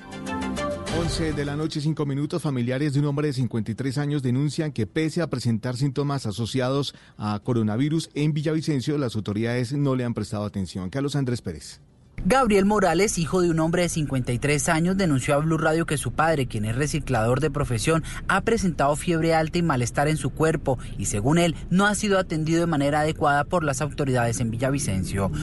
11 1.07 1.35
de 1.35 1.45
la 1.45 1.55
noche, 1.55 1.81
5 1.81 2.05
minutos. 2.05 2.43
Familiares 2.43 2.93
de 2.93 2.99
un 2.99 3.07
hombre 3.07 3.29
de 3.29 3.33
53 3.33 3.97
años 3.99 4.25
denuncian 4.25 4.73
que 4.73 4.89
pese 4.89 5.23
a 5.23 5.31
presentar 5.31 5.77
síntomas 5.77 6.27
asociados 6.27 6.97
a 7.17 7.39
coronavirus 7.45 8.11
en 8.15 8.33
Villavicencio, 8.33 8.99
las 8.99 9.15
autoridades 9.15 9.73
no 9.73 9.95
le 9.95 10.05
han 10.05 10.15
prestado 10.15 10.45
atención. 10.45 10.91
Carlos 10.91 11.15
Andrés 11.15 11.43
Pérez. 11.43 11.81
Gabriel 12.25 12.65
Morales, 12.65 13.19
hijo 13.19 13.41
de 13.41 13.51
un 13.51 13.61
hombre 13.61 13.83
de 13.83 13.89
53 13.89 14.69
años, 14.69 14.97
denunció 14.97 15.35
a 15.35 15.39
Blue 15.39 15.59
Radio 15.59 15.87
que 15.87 15.97
su 15.97 16.11
padre, 16.11 16.49
quien 16.49 16.65
es 16.65 16.75
reciclador 16.75 17.39
de 17.39 17.53
profesión, 17.53 18.03
ha 18.27 18.41
presentado 18.41 18.97
fiebre 18.97 19.33
alta 19.33 19.59
y 19.59 19.63
malestar 19.63 20.09
en 20.09 20.17
su 20.17 20.31
cuerpo 20.31 20.77
y 20.99 21.05
según 21.05 21.39
él 21.39 21.55
no 21.71 21.87
ha 21.87 21.95
sido 21.95 22.19
atendido 22.19 22.59
de 22.59 22.67
manera 22.67 23.03
adecuada 23.03 23.45
por 23.45 23.63
las 23.63 23.81
autoridades 23.81 24.41
en 24.41 24.51
Villavicencio. 24.51 25.31
Pues 25.31 25.43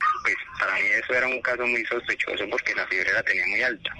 para 0.66 0.80
mí 0.80 0.88
eso 0.88 1.14
era 1.14 1.28
un 1.28 1.42
caso 1.42 1.66
muy 1.66 1.86
sospechoso 1.86 2.44
porque 2.50 2.74
la 2.76 2.88
fiebre 2.88 3.14
la 3.14 3.24
tenía 3.24 3.48
muy 3.48 3.62
alta. 3.62 3.92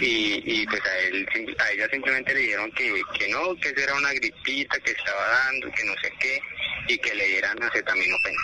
Y, 0.00 0.42
y 0.44 0.66
pues 0.66 0.80
a 0.84 0.98
él 1.00 1.26
a 1.58 1.70
ella 1.72 1.88
simplemente 1.90 2.34
le 2.34 2.40
dijeron 2.40 2.70
que, 2.72 3.02
que 3.18 3.28
no, 3.28 3.54
que 3.60 3.68
eso 3.68 3.80
era 3.80 3.94
una 3.96 4.12
gripita 4.12 4.78
que 4.78 4.92
estaba 4.92 5.28
dando, 5.44 5.70
que 5.72 5.84
no 5.84 5.92
sé 6.02 6.12
qué, 6.18 6.40
y 6.88 6.98
que 6.98 7.14
le 7.14 7.26
dieran 7.26 7.62
acetaminofén. 7.62 8.34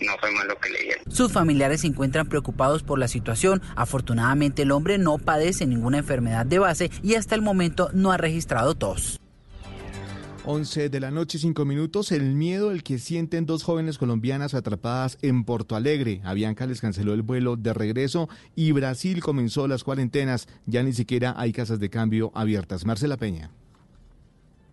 No 0.00 0.16
fue 0.18 0.30
más 0.30 0.46
lo 0.46 0.56
que 0.58 0.70
le 0.70 0.80
dieron. 0.80 1.04
Sus 1.10 1.32
familiares 1.32 1.80
se 1.80 1.88
encuentran 1.88 2.28
preocupados 2.28 2.82
por 2.82 2.98
la 2.98 3.08
situación. 3.08 3.60
Afortunadamente 3.74 4.62
el 4.62 4.70
hombre 4.70 4.96
no 4.98 5.18
padece 5.18 5.66
ninguna 5.66 5.98
enfermedad 5.98 6.46
de 6.46 6.58
base 6.58 6.90
y 7.02 7.14
hasta 7.16 7.34
el 7.34 7.42
momento 7.42 7.90
no 7.92 8.12
ha 8.12 8.16
registrado 8.16 8.74
tos. 8.74 9.20
11 10.44 10.88
de 10.88 11.00
la 11.00 11.10
noche, 11.10 11.38
5 11.38 11.64
minutos. 11.64 12.12
El 12.12 12.34
miedo 12.34 12.70
el 12.70 12.82
que 12.82 12.98
sienten 12.98 13.46
dos 13.46 13.62
jóvenes 13.62 13.98
colombianas 13.98 14.54
atrapadas 14.54 15.18
en 15.22 15.44
Porto 15.44 15.76
Alegre. 15.76 16.20
Avianca 16.24 16.66
les 16.66 16.80
canceló 16.80 17.14
el 17.14 17.22
vuelo 17.22 17.56
de 17.56 17.74
regreso 17.74 18.28
y 18.54 18.72
Brasil 18.72 19.22
comenzó 19.22 19.68
las 19.68 19.84
cuarentenas. 19.84 20.48
Ya 20.66 20.82
ni 20.82 20.92
siquiera 20.92 21.34
hay 21.36 21.52
casas 21.52 21.80
de 21.80 21.90
cambio 21.90 22.32
abiertas. 22.34 22.84
Marcela 22.84 23.16
Peña. 23.16 23.50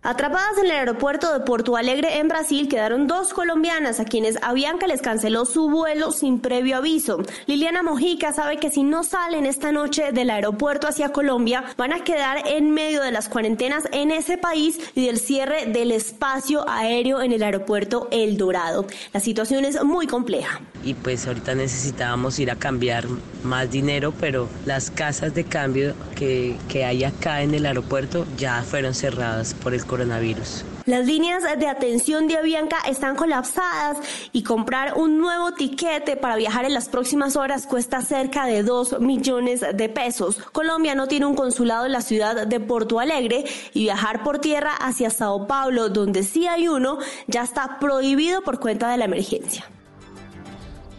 Atrapadas 0.02 0.56
en 0.58 0.66
el 0.66 0.70
aeropuerto 0.70 1.32
de 1.32 1.40
Porto 1.40 1.76
Alegre 1.76 2.18
en 2.18 2.28
Brasil 2.28 2.68
quedaron 2.68 3.08
dos 3.08 3.34
colombianas 3.34 3.98
a 3.98 4.04
quienes 4.04 4.40
Avianca 4.40 4.86
les 4.86 5.02
canceló 5.02 5.44
su 5.46 5.68
vuelo 5.68 6.12
sin 6.12 6.38
previo 6.38 6.76
aviso. 6.76 7.18
Liliana 7.46 7.82
Mojica 7.82 8.32
sabe 8.32 8.58
que 8.58 8.70
si 8.70 8.84
no 8.84 9.02
salen 9.02 9.46
esta 9.46 9.72
noche 9.72 10.12
del 10.12 10.30
aeropuerto 10.30 10.86
hacia 10.86 11.08
Colombia 11.08 11.64
van 11.76 11.92
a 11.92 12.04
quedar 12.04 12.46
en 12.46 12.70
medio 12.70 13.02
de 13.02 13.10
las 13.10 13.28
cuarentenas 13.28 13.88
en 13.90 14.12
ese 14.12 14.38
país 14.38 14.78
y 14.94 15.06
del 15.06 15.18
cierre 15.18 15.66
del 15.66 15.90
espacio 15.90 16.68
aéreo 16.68 17.20
en 17.20 17.32
el 17.32 17.42
aeropuerto 17.42 18.06
El 18.12 18.36
Dorado. 18.36 18.86
La 19.12 19.18
situación 19.18 19.64
es 19.64 19.82
muy 19.82 20.06
compleja. 20.06 20.60
y 20.84 20.94
pues 20.94 21.26
ahorita 21.26 21.56
necesitábamos 21.56 22.38
ir 22.38 22.52
a 22.52 22.56
cambiar 22.56 23.06
más 23.42 23.72
dinero, 23.72 24.14
pero 24.20 24.48
las 24.66 24.90
casas 24.92 25.34
de 25.34 25.42
cambio 25.42 25.94
que, 26.14 26.56
que 26.68 26.84
hay 26.84 27.02
acá 27.02 27.42
en 27.42 27.54
el 27.54 27.66
aeropuerto 27.66 28.24
ya 28.36 28.62
fueron 28.62 28.94
cerradas 28.94 29.54
por 29.54 29.74
el 29.74 29.84
coronavirus. 29.96 30.62
Las 30.84 31.06
líneas 31.06 31.42
de 31.42 31.66
atención 31.66 32.28
de 32.28 32.36
Avianca 32.36 32.76
están 32.86 33.16
colapsadas 33.16 33.96
y 34.32 34.42
comprar 34.42 34.94
un 34.96 35.18
nuevo 35.18 35.52
tiquete 35.52 36.16
para 36.16 36.36
viajar 36.36 36.66
en 36.66 36.74
las 36.74 36.88
próximas 36.88 37.34
horas 37.34 37.66
cuesta 37.66 38.02
cerca 38.02 38.44
de 38.44 38.62
2 38.62 39.00
millones 39.00 39.64
de 39.74 39.88
pesos. 39.88 40.36
Colombia 40.52 40.94
no 40.94 41.08
tiene 41.08 41.26
un 41.26 41.34
consulado 41.34 41.86
en 41.86 41.92
la 41.92 42.02
ciudad 42.02 42.46
de 42.46 42.60
Porto 42.60 43.00
Alegre 43.00 43.44
y 43.72 43.84
viajar 43.84 44.22
por 44.22 44.38
tierra 44.38 44.72
hacia 44.74 45.08
Sao 45.08 45.46
Paulo, 45.46 45.88
donde 45.88 46.22
sí 46.22 46.46
hay 46.46 46.68
uno, 46.68 46.98
ya 47.26 47.42
está 47.42 47.78
prohibido 47.80 48.42
por 48.42 48.60
cuenta 48.60 48.90
de 48.90 48.98
la 48.98 49.06
emergencia. 49.06 49.64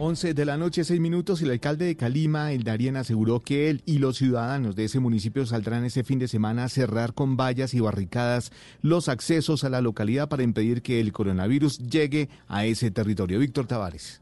11 0.00 0.32
de 0.32 0.44
la 0.44 0.56
noche, 0.56 0.84
6 0.84 1.00
minutos, 1.00 1.40
y 1.40 1.44
el 1.44 1.50
alcalde 1.50 1.86
de 1.86 1.96
Calima, 1.96 2.52
el 2.52 2.62
Darien, 2.62 2.96
aseguró 2.96 3.40
que 3.40 3.68
él 3.68 3.82
y 3.84 3.98
los 3.98 4.18
ciudadanos 4.18 4.76
de 4.76 4.84
ese 4.84 5.00
municipio 5.00 5.44
saldrán 5.44 5.84
ese 5.84 6.04
fin 6.04 6.20
de 6.20 6.28
semana 6.28 6.64
a 6.64 6.68
cerrar 6.68 7.14
con 7.14 7.36
vallas 7.36 7.74
y 7.74 7.80
barricadas 7.80 8.52
los 8.80 9.08
accesos 9.08 9.64
a 9.64 9.70
la 9.70 9.80
localidad 9.80 10.28
para 10.28 10.44
impedir 10.44 10.82
que 10.82 11.00
el 11.00 11.12
coronavirus 11.12 11.78
llegue 11.78 12.28
a 12.46 12.64
ese 12.64 12.92
territorio. 12.92 13.40
Víctor 13.40 13.66
Tavares. 13.66 14.20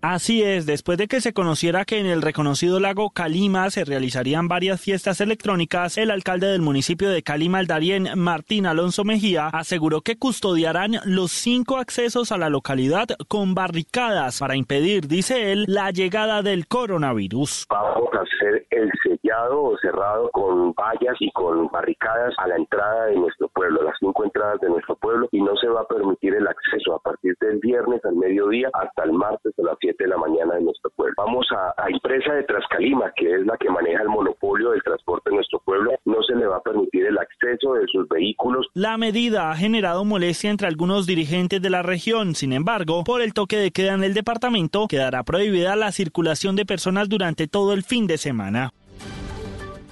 Así 0.00 0.44
es, 0.44 0.64
después 0.64 0.96
de 0.96 1.08
que 1.08 1.20
se 1.20 1.32
conociera 1.32 1.84
que 1.84 1.98
en 1.98 2.06
el 2.06 2.22
reconocido 2.22 2.78
lago 2.78 3.10
Calima 3.10 3.68
se 3.70 3.84
realizarían 3.84 4.46
varias 4.46 4.80
fiestas 4.80 5.20
electrónicas, 5.20 5.98
el 5.98 6.12
alcalde 6.12 6.46
del 6.46 6.62
municipio 6.62 7.10
de 7.10 7.24
Calima, 7.24 7.58
el 7.58 7.66
Darién, 7.66 8.08
Martín 8.14 8.66
Alonso 8.66 9.02
Mejía, 9.02 9.48
aseguró 9.48 10.02
que 10.02 10.16
custodiarán 10.16 11.00
los 11.04 11.32
cinco 11.32 11.78
accesos 11.78 12.30
a 12.30 12.38
la 12.38 12.48
localidad 12.48 13.08
con 13.26 13.54
barricadas 13.54 14.38
para 14.38 14.54
impedir, 14.54 15.08
dice 15.08 15.50
él, 15.50 15.64
la 15.66 15.90
llegada 15.90 16.42
del 16.42 16.68
coronavirus. 16.68 17.66
Vamos 17.68 18.08
a 18.12 18.20
hacer 18.20 18.66
el 18.70 18.90
sellado 19.02 19.64
o 19.64 19.78
cerrado 19.78 20.30
con 20.30 20.74
vallas 20.74 21.16
y 21.18 21.32
con 21.32 21.66
barricadas 21.72 22.34
a 22.38 22.46
la 22.46 22.54
entrada 22.54 23.06
de 23.06 23.16
nuestro 23.16 23.48
pueblo, 23.48 23.82
las 23.82 23.96
cinco 23.98 24.24
entradas 24.24 24.60
de 24.60 24.68
nuestro 24.68 24.94
pueblo, 24.94 25.28
y 25.32 25.42
no 25.42 25.56
se 25.56 25.66
va 25.66 25.80
a 25.80 25.88
permitir 25.88 26.36
el 26.36 26.46
acceso 26.46 26.94
a 26.94 27.00
partir 27.00 27.34
del 27.40 27.58
viernes 27.58 28.04
al 28.04 28.14
mediodía 28.14 28.70
hasta 28.72 29.02
el 29.02 29.12
martes 29.12 29.52
a 29.58 29.62
las 29.62 29.76
de 29.96 30.08
la 30.08 30.16
mañana 30.16 30.54
de 30.54 30.62
nuestro 30.62 30.90
pueblo. 30.90 31.14
Vamos 31.16 31.46
a, 31.52 31.82
a 31.82 31.88
empresa 31.88 32.32
de 32.34 32.44
Trascalima, 32.44 33.12
que 33.16 33.34
es 33.34 33.46
la 33.46 33.56
que 33.56 33.70
maneja 33.70 34.02
el 34.02 34.08
monopolio 34.08 34.70
del 34.70 34.82
transporte 34.82 35.30
de 35.30 35.36
nuestro 35.36 35.58
pueblo, 35.60 35.92
no 36.04 36.22
se 36.22 36.34
le 36.34 36.46
va 36.46 36.56
a 36.56 36.62
permitir 36.62 37.06
el 37.06 37.18
acceso 37.18 37.74
de 37.74 37.86
sus 37.86 38.08
vehículos. 38.08 38.66
La 38.74 38.96
medida 38.96 39.50
ha 39.50 39.56
generado 39.56 40.04
molestia 40.04 40.50
entre 40.50 40.68
algunos 40.68 41.06
dirigentes 41.06 41.60
de 41.62 41.70
la 41.70 41.82
región. 41.82 42.34
Sin 42.34 42.52
embargo, 42.52 43.04
por 43.04 43.22
el 43.22 43.34
toque 43.34 43.56
de 43.56 43.70
queda 43.70 43.94
en 43.94 44.04
el 44.04 44.14
departamento, 44.14 44.88
quedará 44.88 45.22
prohibida 45.22 45.76
la 45.76 45.92
circulación 45.92 46.56
de 46.56 46.66
personas 46.66 47.08
durante 47.08 47.46
todo 47.46 47.72
el 47.72 47.82
fin 47.82 48.06
de 48.06 48.18
semana. 48.18 48.72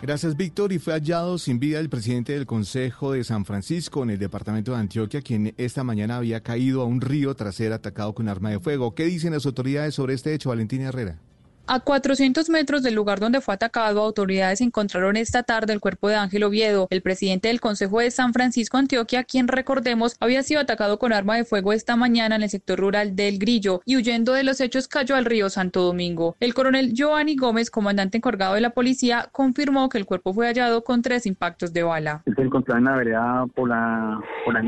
Gracias, 0.07 0.37
Víctor. 0.37 0.73
Y 0.73 0.79
fue 0.79 0.93
hallado 0.93 1.37
sin 1.37 1.59
vida 1.59 1.81
el 1.81 1.89
presidente 1.89 2.33
del 2.33 2.47
Consejo 2.47 3.11
de 3.11 3.25
San 3.25 3.45
Francisco 3.45 4.05
en 4.05 4.11
el 4.11 4.21
departamento 4.21 4.71
de 4.71 4.79
Antioquia, 4.79 5.21
quien 5.21 5.53
esta 5.57 5.83
mañana 5.83 6.19
había 6.19 6.45
caído 6.45 6.81
a 6.81 6.85
un 6.85 7.01
río 7.01 7.35
tras 7.35 7.57
ser 7.57 7.73
atacado 7.73 8.15
con 8.15 8.29
arma 8.29 8.51
de 8.51 8.61
fuego. 8.61 8.95
¿Qué 8.95 9.03
dicen 9.07 9.33
las 9.33 9.47
autoridades 9.47 9.97
sobre 9.97 10.15
este 10.15 10.33
hecho, 10.33 10.51
Valentina 10.51 10.91
Herrera? 10.91 11.19
A 11.69 11.81
400 11.81 12.49
metros 12.49 12.85
del 12.85 12.95
lugar 12.95 13.19
donde 13.19 13.41
fue 13.41 13.53
atacado, 13.55 14.01
autoridades 14.01 14.61
encontraron 14.61 15.17
esta 15.17 15.43
tarde 15.43 15.73
el 15.73 15.81
cuerpo 15.81 16.09
de 16.09 16.15
Ángel 16.15 16.45
Oviedo, 16.45 16.87
el 16.91 17.03
presidente 17.03 17.49
del 17.49 17.61
Consejo 17.61 17.99
de 17.99 18.13
San 18.13 18.33
Francisco 18.33 18.77
Antioquia, 18.77 19.25
quien 19.25 19.49
recordemos 19.49 20.17
había 20.21 20.45
sido 20.45 20.61
atacado 20.61 21.01
con 21.01 21.13
arma 21.13 21.35
de 21.35 21.45
fuego 21.45 21.73
esta 21.73 21.97
mañana 21.97 22.37
en 22.37 22.45
el 22.45 22.51
sector 22.51 22.79
rural 22.79 23.17
del 23.17 23.41
Grillo 23.41 23.83
y 23.85 23.97
huyendo 23.97 24.33
de 24.33 24.45
los 24.45 24.61
hechos 24.61 24.87
cayó 24.87 25.17
al 25.17 25.25
río 25.25 25.51
Santo 25.51 25.83
Domingo. 25.83 26.37
El 26.39 26.55
coronel 26.55 26.93
Giovanni 26.93 27.35
Gómez, 27.35 27.69
comandante 27.69 28.19
encargado 28.19 28.55
de 28.55 28.61
la 28.61 28.71
policía, 28.71 29.29
confirmó 29.33 29.89
que 29.89 29.99
el 29.99 30.07
cuerpo 30.07 30.33
fue 30.33 30.47
hallado 30.47 30.85
con 30.85 31.03
tres 31.03 31.27
impactos 31.27 31.73
de 31.73 31.83
bala. 31.83 32.23
Se 32.37 32.43
encontraba 32.43 32.79
en 32.79 32.85
la 32.85 32.97
vereda 32.97 33.47
por 33.57 33.69
la, 33.69 34.21
por 34.45 34.55
la 34.55 34.63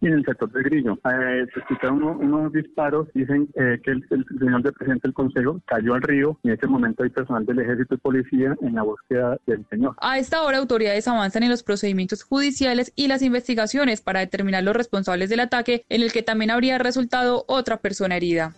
y 0.00 0.06
en 0.06 0.14
el 0.14 0.24
sector 0.24 0.50
del 0.52 0.64
Grillo. 0.64 0.98
Eh, 1.04 1.46
se 1.52 1.60
escucharon 1.60 2.02
unos, 2.02 2.52
disparos, 2.52 3.08
dicen 3.14 3.48
eh, 3.54 3.78
que 3.82 3.90
el, 3.92 4.06
señor 4.38 4.62
del 4.62 4.72
presidente 4.72 5.08
del 5.08 5.14
Consejo 5.14 5.60
cayó 5.66 5.94
al 5.94 6.02
río 6.02 6.38
y 6.42 6.48
en 6.48 6.54
este 6.54 6.66
momento 6.66 7.02
hay 7.02 7.10
personal 7.10 7.44
del 7.46 7.60
ejército 7.60 7.94
y 7.94 7.98
policía 7.98 8.56
en 8.60 8.74
la 8.74 8.82
búsqueda 8.82 9.36
del 9.46 9.64
señor. 9.70 9.94
A 10.00 10.18
esta 10.18 10.42
hora 10.42 10.58
autoridades 10.58 11.06
avanzan 11.08 11.42
en 11.42 11.50
los 11.50 11.62
procedimientos 11.62 12.22
judiciales 12.22 12.92
y 12.96 13.08
las 13.08 13.22
investigaciones 13.22 14.00
para 14.00 14.20
determinar 14.20 14.62
los 14.62 14.76
responsables 14.76 15.30
del 15.30 15.40
ataque 15.40 15.84
en 15.88 16.02
el 16.02 16.12
que 16.12 16.22
también 16.22 16.50
habría 16.50 16.78
resultado 16.78 17.44
otra 17.46 17.78
persona 17.78 18.16
herida. 18.16 18.54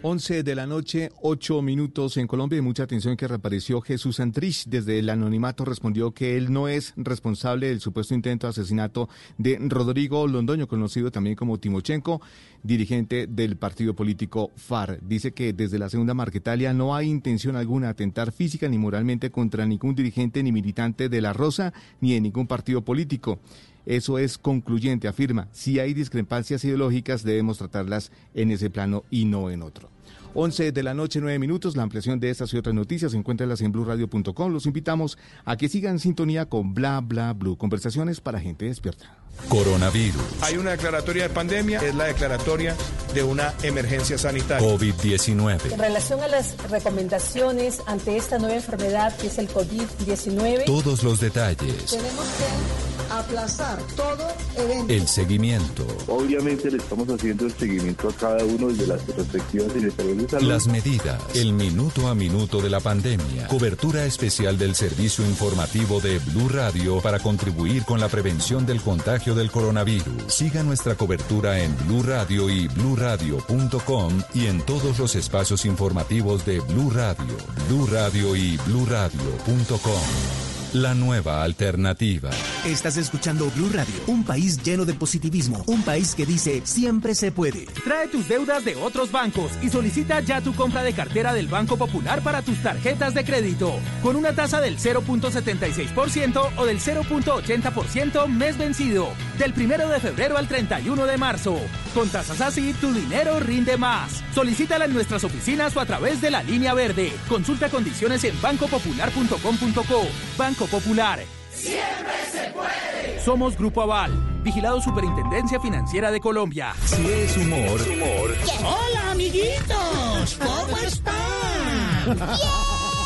11 0.00 0.44
de 0.44 0.54
la 0.54 0.64
noche, 0.64 1.10
8 1.22 1.60
minutos 1.60 2.18
en 2.18 2.28
Colombia 2.28 2.58
y 2.58 2.62
mucha 2.62 2.84
atención 2.84 3.16
que 3.16 3.26
reapareció 3.26 3.80
Jesús 3.80 4.20
Antrich. 4.20 4.66
Desde 4.66 5.00
el 5.00 5.10
anonimato 5.10 5.64
respondió 5.64 6.12
que 6.12 6.36
él 6.36 6.52
no 6.52 6.68
es 6.68 6.92
responsable 6.96 7.66
del 7.66 7.80
supuesto 7.80 8.14
intento 8.14 8.46
de 8.46 8.52
asesinato 8.52 9.08
de 9.38 9.58
Rodrigo 9.60 10.28
Londoño, 10.28 10.68
conocido 10.68 11.10
también 11.10 11.34
como 11.34 11.58
Timochenko, 11.58 12.20
dirigente 12.62 13.26
del 13.26 13.56
partido 13.56 13.94
político 13.94 14.52
FAR. 14.54 15.00
Dice 15.02 15.32
que 15.32 15.52
desde 15.52 15.80
la 15.80 15.90
segunda 15.90 16.14
Marquetalia 16.14 16.72
no 16.72 16.94
hay 16.94 17.08
intención 17.08 17.56
alguna 17.56 17.88
de 17.88 17.92
atentar 17.92 18.30
física 18.30 18.68
ni 18.68 18.78
moralmente 18.78 19.32
contra 19.32 19.66
ningún 19.66 19.96
dirigente 19.96 20.44
ni 20.44 20.52
militante 20.52 21.08
de 21.08 21.20
la 21.20 21.32
Rosa 21.32 21.72
ni 22.00 22.14
de 22.14 22.20
ningún 22.20 22.46
partido 22.46 22.82
político. 22.84 23.40
Eso 23.88 24.18
es 24.18 24.36
concluyente, 24.36 25.08
afirma. 25.08 25.48
Si 25.50 25.78
hay 25.80 25.94
discrepancias 25.94 26.62
ideológicas, 26.62 27.24
debemos 27.24 27.56
tratarlas 27.56 28.12
en 28.34 28.50
ese 28.50 28.68
plano 28.68 29.04
y 29.10 29.24
no 29.24 29.50
en 29.50 29.62
otro. 29.62 29.88
11 30.34 30.72
de 30.72 30.82
la 30.82 30.92
noche, 30.92 31.20
9 31.22 31.38
minutos. 31.38 31.74
La 31.74 31.84
ampliación 31.84 32.20
de 32.20 32.28
estas 32.28 32.52
y 32.52 32.58
otras 32.58 32.74
noticias 32.74 33.12
se 33.12 33.16
encuentra 33.16 33.46
en 33.58 33.72
blurradio.com. 33.72 34.52
Los 34.52 34.66
invitamos 34.66 35.16
a 35.46 35.56
que 35.56 35.70
sigan 35.70 35.92
en 35.92 35.98
sintonía 36.00 36.44
con 36.44 36.74
Bla 36.74 37.00
Bla 37.00 37.32
Blue. 37.32 37.56
Conversaciones 37.56 38.20
para 38.20 38.38
gente 38.38 38.66
despierta. 38.66 39.16
Coronavirus. 39.48 40.20
Hay 40.42 40.58
una 40.58 40.72
declaratoria 40.72 41.22
de 41.22 41.30
pandemia, 41.30 41.78
es 41.80 41.94
la 41.94 42.04
declaratoria 42.04 42.76
de 43.14 43.22
una 43.22 43.54
emergencia 43.62 44.18
sanitaria. 44.18 44.68
COVID-19. 44.68 45.72
En 45.72 45.78
relación 45.78 46.20
a 46.20 46.28
las 46.28 46.56
recomendaciones 46.68 47.82
ante 47.86 48.18
esta 48.18 48.38
nueva 48.38 48.56
enfermedad 48.56 49.16
que 49.16 49.28
es 49.28 49.38
el 49.38 49.48
COVID-19. 49.48 50.66
Todos 50.66 51.02
los 51.02 51.20
detalles. 51.20 51.86
Tenemos 51.86 52.26
que 52.26 52.87
aplazar 53.10 53.78
todo 53.96 54.28
evento. 54.56 54.92
El 54.92 55.06
seguimiento. 55.06 55.86
Obviamente 56.06 56.70
le 56.70 56.78
estamos 56.78 57.08
haciendo 57.08 57.46
el 57.46 57.52
seguimiento 57.52 58.08
a 58.08 58.12
cada 58.12 58.44
uno 58.44 58.68
de 58.68 58.86
las 58.86 59.00
perspectivas 59.02 59.74
de 59.74 59.90
salud. 59.90 60.42
Las 60.42 60.66
medidas. 60.66 61.20
El 61.34 61.52
minuto 61.52 62.08
a 62.08 62.14
minuto 62.14 62.60
de 62.60 62.70
la 62.70 62.80
pandemia. 62.80 63.48
Cobertura 63.48 64.04
especial 64.04 64.58
del 64.58 64.74
servicio 64.74 65.24
informativo 65.24 66.00
de 66.00 66.18
Blue 66.18 66.48
Radio 66.48 67.00
para 67.00 67.18
contribuir 67.18 67.84
con 67.84 68.00
la 68.00 68.08
prevención 68.08 68.66
del 68.66 68.80
contagio 68.80 69.34
del 69.34 69.50
coronavirus. 69.50 70.24
Siga 70.26 70.62
nuestra 70.62 70.94
cobertura 70.94 71.60
en 71.60 71.76
Blue 71.86 72.02
Radio 72.02 72.50
y 72.50 72.68
bluradio.com 72.68 74.22
y 74.34 74.46
en 74.46 74.62
todos 74.62 74.98
los 74.98 75.14
espacios 75.14 75.64
informativos 75.64 76.44
de 76.44 76.60
Blue 76.60 76.90
Radio, 76.90 77.36
Blue 77.68 77.86
Radio 77.86 78.36
y 78.36 78.56
bluradio.com. 78.66 80.57
La 80.74 80.92
nueva 80.92 81.42
alternativa. 81.44 82.28
Estás 82.66 82.98
escuchando 82.98 83.50
Blue 83.56 83.70
Radio, 83.72 83.94
un 84.06 84.22
país 84.22 84.62
lleno 84.62 84.84
de 84.84 84.92
positivismo, 84.92 85.64
un 85.66 85.80
país 85.82 86.14
que 86.14 86.26
dice 86.26 86.60
siempre 86.64 87.14
se 87.14 87.32
puede. 87.32 87.64
Trae 87.84 88.08
tus 88.08 88.28
deudas 88.28 88.66
de 88.66 88.76
otros 88.76 89.10
bancos 89.10 89.50
y 89.62 89.70
solicita 89.70 90.20
ya 90.20 90.42
tu 90.42 90.54
compra 90.54 90.82
de 90.82 90.92
cartera 90.92 91.32
del 91.32 91.48
Banco 91.48 91.78
Popular 91.78 92.20
para 92.20 92.42
tus 92.42 92.62
tarjetas 92.62 93.14
de 93.14 93.24
crédito, 93.24 93.72
con 94.02 94.14
una 94.14 94.34
tasa 94.34 94.60
del 94.60 94.76
0.76% 94.76 96.50
o 96.58 96.66
del 96.66 96.80
0.80% 96.80 98.28
mes 98.28 98.58
vencido, 98.58 99.08
del 99.38 99.54
1 99.56 99.88
de 99.88 100.00
febrero 100.00 100.36
al 100.36 100.48
31 100.48 101.06
de 101.06 101.16
marzo. 101.16 101.58
Con 101.94 102.10
tasas 102.10 102.42
así, 102.42 102.74
tu 102.74 102.92
dinero 102.92 103.40
rinde 103.40 103.78
más. 103.78 104.22
Solicítala 104.34 104.84
en 104.84 104.92
nuestras 104.92 105.24
oficinas 105.24 105.74
o 105.76 105.80
a 105.80 105.86
través 105.86 106.20
de 106.20 106.30
la 106.30 106.42
línea 106.42 106.74
verde. 106.74 107.10
Consulta 107.26 107.70
condiciones 107.70 108.22
en 108.24 108.38
bancopopular.com.co. 108.42 110.06
Banco 110.36 110.57
Popular. 110.66 111.20
Siempre 111.52 112.12
se 112.30 112.50
puede. 112.50 113.20
Somos 113.24 113.56
Grupo 113.56 113.82
Aval, 113.82 114.12
vigilado 114.42 114.80
Superintendencia 114.80 115.60
Financiera 115.60 116.10
de 116.10 116.20
Colombia. 116.20 116.74
Si 116.84 117.06
es 117.06 117.36
humor. 117.36 117.80
humor. 117.80 118.36
Hola, 118.64 119.10
amiguitos. 119.12 120.38
¿Cómo 120.38 120.78
están? 120.78 122.18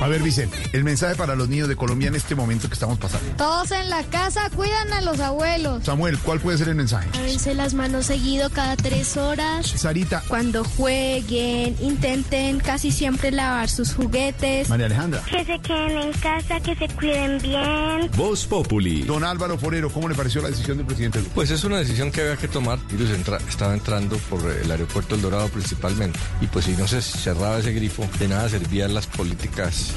A 0.00 0.08
ver, 0.08 0.22
Vicente, 0.22 0.56
el 0.72 0.84
mensaje 0.84 1.14
para 1.14 1.34
los 1.34 1.48
niños 1.48 1.68
de 1.68 1.76
Colombia 1.76 2.08
en 2.08 2.14
este 2.14 2.34
momento 2.34 2.68
que 2.68 2.74
estamos 2.74 2.98
pasando. 2.98 3.28
Todos 3.36 3.70
en 3.72 3.90
la 3.90 4.02
casa 4.04 4.48
cuidan 4.54 4.92
a 4.92 5.00
los 5.00 5.20
abuelos. 5.20 5.84
Samuel, 5.84 6.18
¿cuál 6.18 6.40
puede 6.40 6.58
ser 6.58 6.68
el 6.68 6.74
mensaje? 6.74 7.08
Lávense 7.14 7.54
las 7.54 7.74
manos 7.74 8.06
seguido 8.06 8.50
cada 8.50 8.76
tres 8.76 9.16
horas. 9.16 9.66
Sarita. 9.66 10.22
Cuando 10.28 10.64
jueguen, 10.64 11.76
intenten 11.80 12.60
casi 12.60 12.90
siempre 12.90 13.30
lavar 13.30 13.68
sus 13.68 13.94
juguetes. 13.94 14.68
María 14.68 14.86
Alejandra. 14.86 15.22
Que 15.30 15.44
se 15.44 15.58
queden 15.58 15.98
en 15.98 16.12
casa, 16.12 16.60
que 16.60 16.74
se 16.76 16.88
cuiden 16.88 17.38
bien. 17.42 18.10
Voz 18.16 18.46
Populi. 18.46 19.02
Don 19.02 19.24
Álvaro 19.24 19.58
Forero, 19.58 19.90
¿cómo 19.90 20.08
le 20.08 20.14
pareció 20.14 20.40
la 20.40 20.48
decisión 20.48 20.78
del 20.78 20.86
presidente? 20.86 21.20
Pues 21.34 21.50
es 21.50 21.64
una 21.64 21.78
decisión 21.78 22.10
que 22.10 22.22
había 22.22 22.36
que 22.36 22.48
tomar. 22.48 22.78
Virus 22.88 23.10
estaba 23.48 23.74
entrando 23.74 24.16
por 24.30 24.40
el 24.50 24.70
aeropuerto 24.70 25.14
El 25.14 25.22
Dorado 25.22 25.48
principalmente. 25.48 26.18
Y 26.40 26.46
pues 26.46 26.64
si 26.64 26.72
no 26.72 26.86
se 26.86 27.02
cerraba 27.02 27.58
ese 27.58 27.72
grifo, 27.72 28.08
de 28.18 28.28
nada 28.28 28.48
servían 28.48 28.94
las 28.94 29.06
políticas 29.06 29.39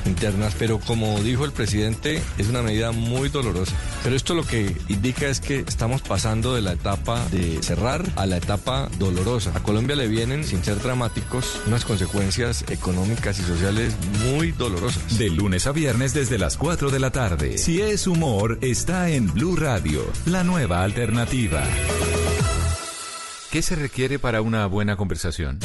internas, 0.05 0.55
pero 0.57 0.79
como 0.79 1.19
dijo 1.21 1.45
el 1.45 1.51
presidente, 1.51 2.21
es 2.37 2.47
una 2.47 2.61
medida 2.61 2.91
muy 2.91 3.29
dolorosa. 3.29 3.75
Pero 4.03 4.15
esto 4.15 4.35
lo 4.35 4.45
que 4.45 4.75
indica 4.89 5.27
es 5.27 5.39
que 5.39 5.59
estamos 5.59 6.01
pasando 6.01 6.53
de 6.55 6.61
la 6.61 6.73
etapa 6.73 7.23
de 7.31 7.61
cerrar 7.61 8.03
a 8.15 8.25
la 8.25 8.37
etapa 8.37 8.89
dolorosa. 8.99 9.51
A 9.55 9.63
Colombia 9.63 9.95
le 9.95 10.07
vienen, 10.07 10.43
sin 10.43 10.63
ser 10.63 10.81
dramáticos, 10.81 11.59
unas 11.67 11.85
consecuencias 11.85 12.65
económicas 12.69 13.39
y 13.39 13.43
sociales 13.43 13.95
muy 14.25 14.51
dolorosas. 14.51 15.17
De 15.17 15.29
lunes 15.29 15.67
a 15.67 15.71
viernes 15.71 16.13
desde 16.13 16.37
las 16.37 16.57
4 16.57 16.89
de 16.89 16.99
la 16.99 17.11
tarde. 17.11 17.57
Si 17.57 17.81
es 17.81 18.07
humor, 18.07 18.59
está 18.61 19.09
en 19.09 19.33
Blue 19.33 19.55
Radio, 19.55 20.03
la 20.25 20.43
nueva 20.43 20.83
alternativa. 20.83 21.63
¿Qué 23.53 23.61
se 23.61 23.75
requiere 23.75 24.17
para 24.17 24.41
una 24.41 24.65
buena 24.65 24.95
conversación? 24.95 25.59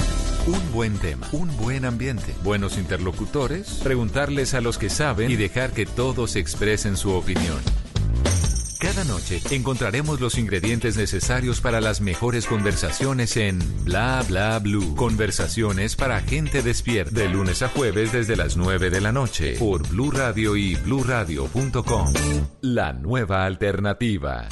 Un 0.46 0.72
buen 0.72 0.98
tema, 0.98 1.26
un 1.32 1.56
buen 1.56 1.86
ambiente, 1.86 2.34
buenos 2.44 2.76
interlocutores, 2.76 3.80
preguntarles 3.82 4.52
a 4.52 4.60
los 4.60 4.76
que 4.76 4.90
saben 4.90 5.30
y 5.30 5.36
dejar 5.36 5.72
que 5.72 5.86
todos 5.86 6.36
expresen 6.36 6.98
su 6.98 7.12
opinión. 7.12 7.56
Cada 8.78 9.04
noche 9.04 9.40
encontraremos 9.52 10.20
los 10.20 10.36
ingredientes 10.36 10.98
necesarios 10.98 11.62
para 11.62 11.80
las 11.80 12.02
mejores 12.02 12.44
conversaciones 12.44 13.38
en 13.38 13.58
Bla 13.86 14.22
Bla 14.28 14.58
Blue. 14.58 14.94
Conversaciones 14.94 15.96
para 15.96 16.20
gente 16.20 16.60
despierta. 16.60 17.18
De 17.18 17.30
lunes 17.30 17.62
a 17.62 17.68
jueves 17.70 18.12
desde 18.12 18.36
las 18.36 18.58
9 18.58 18.90
de 18.90 19.00
la 19.00 19.12
noche 19.12 19.56
por 19.58 19.88
Blue 19.88 20.10
Radio 20.10 20.56
y 20.56 20.74
bluradio.com. 20.74 22.12
La 22.60 22.92
nueva 22.92 23.46
alternativa. 23.46 24.46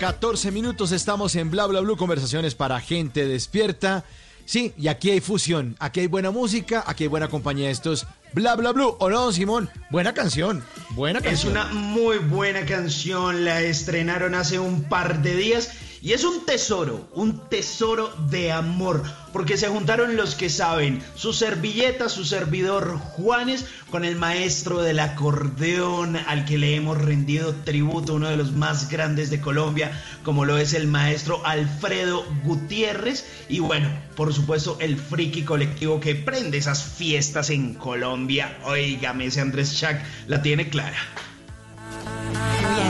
14 0.00 0.50
minutos, 0.50 0.92
estamos 0.92 1.36
en 1.36 1.50
Bla 1.50 1.66
Bla 1.66 1.80
Blue, 1.80 1.94
conversaciones 1.94 2.54
para 2.54 2.80
gente 2.80 3.26
despierta. 3.28 4.02
Sí, 4.46 4.72
y 4.78 4.88
aquí 4.88 5.10
hay 5.10 5.20
fusión, 5.20 5.76
aquí 5.78 6.00
hay 6.00 6.06
buena 6.06 6.30
música, 6.30 6.82
aquí 6.86 7.04
hay 7.04 7.08
buena 7.08 7.28
compañía. 7.28 7.68
Esto 7.68 7.92
es 7.92 8.06
Bla 8.32 8.56
Bla 8.56 8.72
Blue. 8.72 8.96
¿O 8.98 9.10
no, 9.10 9.30
Simón? 9.30 9.68
Buena 9.90 10.14
canción, 10.14 10.64
buena 10.92 11.18
Es 11.18 11.26
canción. 11.26 11.52
una 11.52 11.66
muy 11.66 12.16
buena 12.16 12.64
canción, 12.64 13.44
la 13.44 13.60
estrenaron 13.60 14.34
hace 14.34 14.58
un 14.58 14.84
par 14.84 15.20
de 15.20 15.36
días 15.36 15.68
y 16.02 16.12
es 16.12 16.24
un 16.24 16.46
tesoro, 16.46 17.08
un 17.14 17.48
tesoro 17.48 18.12
de 18.30 18.52
amor, 18.52 19.02
porque 19.32 19.56
se 19.56 19.68
juntaron 19.68 20.16
los 20.16 20.34
que 20.34 20.48
saben, 20.48 21.02
su 21.14 21.32
servilleta, 21.32 22.08
su 22.08 22.24
servidor 22.24 22.96
Juanes, 22.96 23.66
con 23.90 24.04
el 24.04 24.16
maestro 24.16 24.80
del 24.80 24.98
acordeón 24.98 26.16
al 26.16 26.46
que 26.46 26.56
le 26.56 26.74
hemos 26.74 26.98
rendido 26.98 27.54
tributo, 27.64 28.14
uno 28.14 28.28
de 28.28 28.36
los 28.36 28.52
más 28.52 28.88
grandes 28.88 29.30
de 29.30 29.40
Colombia, 29.40 29.92
como 30.24 30.44
lo 30.44 30.56
es 30.56 30.72
el 30.72 30.86
maestro 30.86 31.44
Alfredo 31.44 32.24
Gutiérrez, 32.44 33.26
y 33.48 33.60
bueno, 33.60 33.90
por 34.16 34.32
supuesto 34.32 34.78
el 34.80 34.96
friki 34.96 35.42
colectivo 35.42 36.00
que 36.00 36.14
prende 36.14 36.58
esas 36.58 36.82
fiestas 36.82 37.50
en 37.50 37.74
Colombia. 37.74 38.58
Oígame, 38.64 39.26
ese 39.26 39.40
Andrés 39.40 39.78
Chac 39.78 40.02
la 40.26 40.40
tiene 40.40 40.70
clara. 40.70 40.98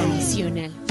Adicional. 0.02 0.89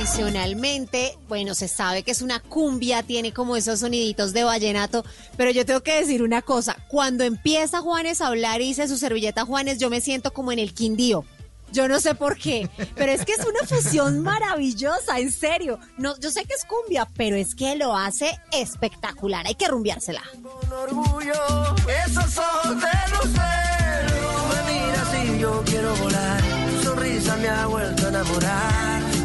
Adicionalmente, 0.00 1.18
bueno, 1.28 1.54
se 1.54 1.68
sabe 1.68 2.02
que 2.02 2.10
es 2.10 2.22
una 2.22 2.40
cumbia, 2.40 3.02
tiene 3.02 3.34
como 3.34 3.54
esos 3.54 3.80
soniditos 3.80 4.32
de 4.32 4.44
vallenato, 4.44 5.04
pero 5.36 5.50
yo 5.50 5.66
tengo 5.66 5.82
que 5.82 6.00
decir 6.00 6.22
una 6.22 6.40
cosa, 6.40 6.74
cuando 6.88 7.22
empieza 7.22 7.82
Juanes 7.82 8.22
a 8.22 8.28
hablar 8.28 8.62
y 8.62 8.68
dice 8.68 8.88
su 8.88 8.96
servilleta 8.96 9.44
Juanes, 9.44 9.76
yo 9.76 9.90
me 9.90 10.00
siento 10.00 10.32
como 10.32 10.52
en 10.52 10.58
el 10.58 10.72
Quindío. 10.72 11.26
Yo 11.70 11.86
no 11.86 12.00
sé 12.00 12.14
por 12.14 12.38
qué, 12.38 12.70
pero 12.94 13.12
es 13.12 13.26
que 13.26 13.32
es 13.32 13.44
una 13.44 13.60
fusión 13.66 14.20
maravillosa, 14.22 15.18
en 15.18 15.30
serio. 15.30 15.78
No, 15.98 16.18
yo 16.18 16.30
sé 16.30 16.46
que 16.46 16.54
es 16.54 16.64
cumbia, 16.64 17.06
pero 17.14 17.36
es 17.36 17.54
que 17.54 17.76
lo 17.76 17.94
hace 17.94 18.40
espectacular. 18.52 19.46
Hay 19.46 19.54
que 19.54 19.68
rumbiársela. 19.68 20.22
orgullo 20.70 21.34
esos 22.06 22.38
ojos 22.38 22.76
de 22.80 23.10
lucero. 23.10 24.20
Tú 24.32 24.56
me 24.56 24.72
miras 24.72 25.36
y 25.36 25.38
yo 25.40 25.62
quiero 25.66 25.94
volar. 25.96 26.42
Tu 26.70 26.84
sonrisa 26.84 27.36
me 27.36 27.48
ha 27.48 27.66
vuelto 27.66 28.06
a 28.06 28.08
enamorar. 28.08 29.19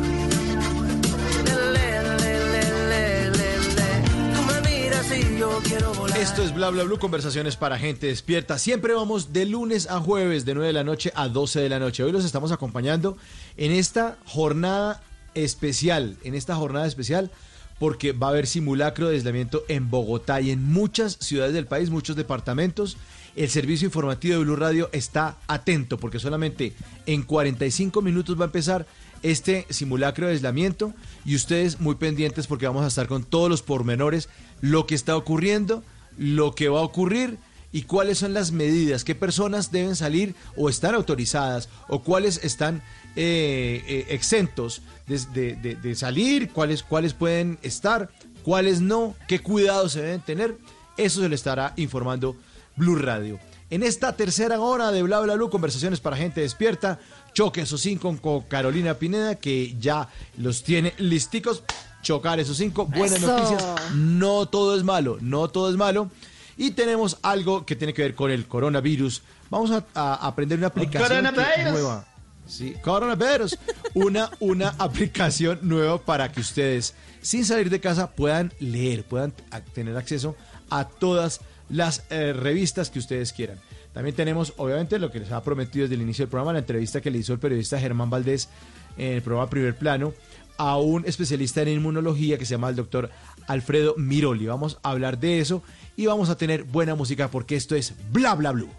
Volar. 5.97 6.17
Esto 6.17 6.43
es 6.43 6.53
Bla 6.53 6.69
Bla 6.69 6.83
Blue, 6.83 6.97
conversaciones 6.97 7.55
para 7.55 7.77
gente 7.77 8.07
despierta. 8.07 8.57
Siempre 8.57 8.93
vamos 8.93 9.33
de 9.33 9.45
lunes 9.45 9.87
a 9.89 9.99
jueves, 9.99 10.45
de 10.45 10.53
9 10.55 10.67
de 10.67 10.73
la 10.73 10.83
noche 10.83 11.11
a 11.15 11.27
12 11.27 11.61
de 11.61 11.69
la 11.69 11.79
noche. 11.79 12.03
Hoy 12.03 12.11
los 12.11 12.25
estamos 12.25 12.51
acompañando 12.51 13.17
en 13.57 13.71
esta 13.71 14.17
jornada 14.25 15.01
especial, 15.33 16.17
en 16.23 16.33
esta 16.33 16.55
jornada 16.55 16.87
especial, 16.87 17.31
porque 17.79 18.13
va 18.13 18.27
a 18.27 18.29
haber 18.31 18.47
simulacro 18.47 19.09
de 19.09 19.15
aislamiento 19.15 19.63
en 19.67 19.89
Bogotá 19.89 20.41
y 20.41 20.51
en 20.51 20.63
muchas 20.63 21.17
ciudades 21.19 21.53
del 21.53 21.67
país, 21.67 21.89
muchos 21.89 22.15
departamentos. 22.15 22.97
El 23.35 23.49
servicio 23.49 23.85
informativo 23.85 24.37
de 24.37 24.43
Blue 24.45 24.55
Radio 24.55 24.89
está 24.93 25.37
atento 25.47 25.97
porque 25.97 26.19
solamente 26.19 26.73
en 27.05 27.23
45 27.23 28.01
minutos 28.01 28.39
va 28.39 28.43
a 28.43 28.47
empezar 28.47 28.85
este 29.23 29.65
simulacro 29.71 30.27
de 30.27 30.33
aislamiento 30.33 30.93
y 31.25 31.35
ustedes 31.35 31.79
muy 31.79 31.95
pendientes 31.95 32.47
porque 32.47 32.67
vamos 32.67 32.83
a 32.83 32.87
estar 32.87 33.07
con 33.07 33.23
todos 33.23 33.49
los 33.49 33.61
pormenores, 33.61 34.29
lo 34.61 34.87
que 34.87 34.95
está 34.95 35.15
ocurriendo, 35.15 35.83
lo 36.17 36.55
que 36.55 36.69
va 36.69 36.79
a 36.79 36.83
ocurrir 36.83 37.37
y 37.71 37.83
cuáles 37.83 38.19
son 38.19 38.33
las 38.33 38.51
medidas, 38.51 39.03
qué 39.03 39.15
personas 39.15 39.71
deben 39.71 39.95
salir 39.95 40.33
o 40.55 40.69
están 40.69 40.95
autorizadas 40.95 41.67
o 41.89 42.03
cuáles 42.03 42.43
están 42.43 42.81
eh, 43.17 43.83
eh, 43.87 44.05
exentos 44.09 44.81
de, 45.07 45.95
salir, 45.95 46.51
cuáles, 46.51 46.83
cuáles 46.83 47.13
pueden 47.13 47.59
estar, 47.63 48.09
cuáles 48.43 48.81
no, 48.81 49.15
qué 49.27 49.39
cuidados 49.39 49.91
se 49.91 50.01
deben 50.01 50.21
tener. 50.21 50.57
Eso 50.97 51.21
se 51.21 51.27
le 51.27 51.35
estará 51.35 51.73
informando 51.75 52.35
Blue 52.77 52.95
Radio. 52.95 53.39
En 53.69 53.83
esta 53.83 54.15
tercera 54.15 54.59
hora 54.59 54.91
de 54.91 55.01
Bla 55.03 55.19
Bla 55.19 55.35
Blue, 55.35 55.49
conversaciones 55.49 55.99
para 55.99 56.15
gente 56.15 56.41
despierta, 56.41 56.99
choque 57.33 57.61
esos 57.61 57.81
cinco 57.81 58.15
con 58.21 58.41
Carolina 58.41 58.93
Pineda, 58.93 59.35
que 59.35 59.75
ya 59.79 60.07
los 60.37 60.63
tiene 60.63 60.93
listicos. 60.97 61.63
Chocar 62.05 62.39
esos 62.39 62.57
cinco, 62.57 62.85
buenas 62.85 63.17
Eso. 63.17 63.35
noticias. 63.35 63.63
No 63.95 64.45
todo 64.45 64.77
es 64.77 64.83
malo, 64.83 65.17
no 65.21 65.47
todo 65.47 65.71
es 65.71 65.75
malo. 65.75 66.11
Y 66.55 66.71
tenemos 66.71 67.17
algo 67.23 67.65
que 67.65 67.75
tiene 67.75 67.95
que 67.95 68.03
ver 68.03 68.13
con 68.13 68.29
el 68.29 68.45
coronavirus. 68.47 69.23
Vamos 69.49 69.71
a, 69.71 69.83
a 69.95 70.27
aprender 70.27 70.59
una 70.59 70.67
aplicación 70.67 71.23
nueva. 71.23 72.05
Sí, 72.45 72.75
coronavirus. 72.83 73.57
Una, 73.95 74.29
una 74.39 74.69
aplicación 74.77 75.57
nueva 75.63 75.97
para 75.97 76.31
que 76.31 76.41
ustedes, 76.41 76.93
sin 77.23 77.43
salir 77.43 77.71
de 77.71 77.79
casa, 77.79 78.11
puedan 78.11 78.53
leer, 78.59 79.03
puedan 79.03 79.33
tener 79.73 79.97
acceso 79.97 80.35
a 80.69 80.87
todas 80.87 81.41
las 81.69 82.03
eh, 82.11 82.33
revistas 82.33 82.91
que 82.91 82.99
ustedes 82.99 83.33
quieran. 83.33 83.57
También 83.93 84.15
tenemos, 84.15 84.53
obviamente, 84.57 84.99
lo 84.99 85.09
que 85.09 85.21
les 85.21 85.31
ha 85.31 85.41
prometido 85.41 85.85
desde 85.85 85.95
el 85.95 86.01
inicio 86.03 86.23
del 86.25 86.29
programa, 86.29 86.53
la 86.53 86.59
entrevista 86.59 87.01
que 87.01 87.09
le 87.09 87.17
hizo 87.17 87.33
el 87.33 87.39
periodista 87.39 87.79
Germán 87.79 88.11
Valdés 88.11 88.47
en 88.95 89.13
el 89.13 89.21
programa 89.23 89.49
Primer 89.49 89.75
Plano 89.75 90.13
a 90.57 90.77
un 90.77 91.05
especialista 91.05 91.61
en 91.61 91.69
inmunología 91.69 92.37
que 92.37 92.45
se 92.45 92.51
llama 92.51 92.69
el 92.69 92.75
doctor 92.75 93.09
Alfredo 93.47 93.95
Miroli. 93.97 94.45
Vamos 94.45 94.79
a 94.83 94.91
hablar 94.91 95.19
de 95.19 95.39
eso 95.39 95.63
y 95.95 96.05
vamos 96.05 96.29
a 96.29 96.37
tener 96.37 96.63
buena 96.63 96.95
música 96.95 97.29
porque 97.29 97.55
esto 97.55 97.75
es 97.75 97.93
Bla 98.11 98.35
Bla 98.35 98.51
Blue. 98.51 98.69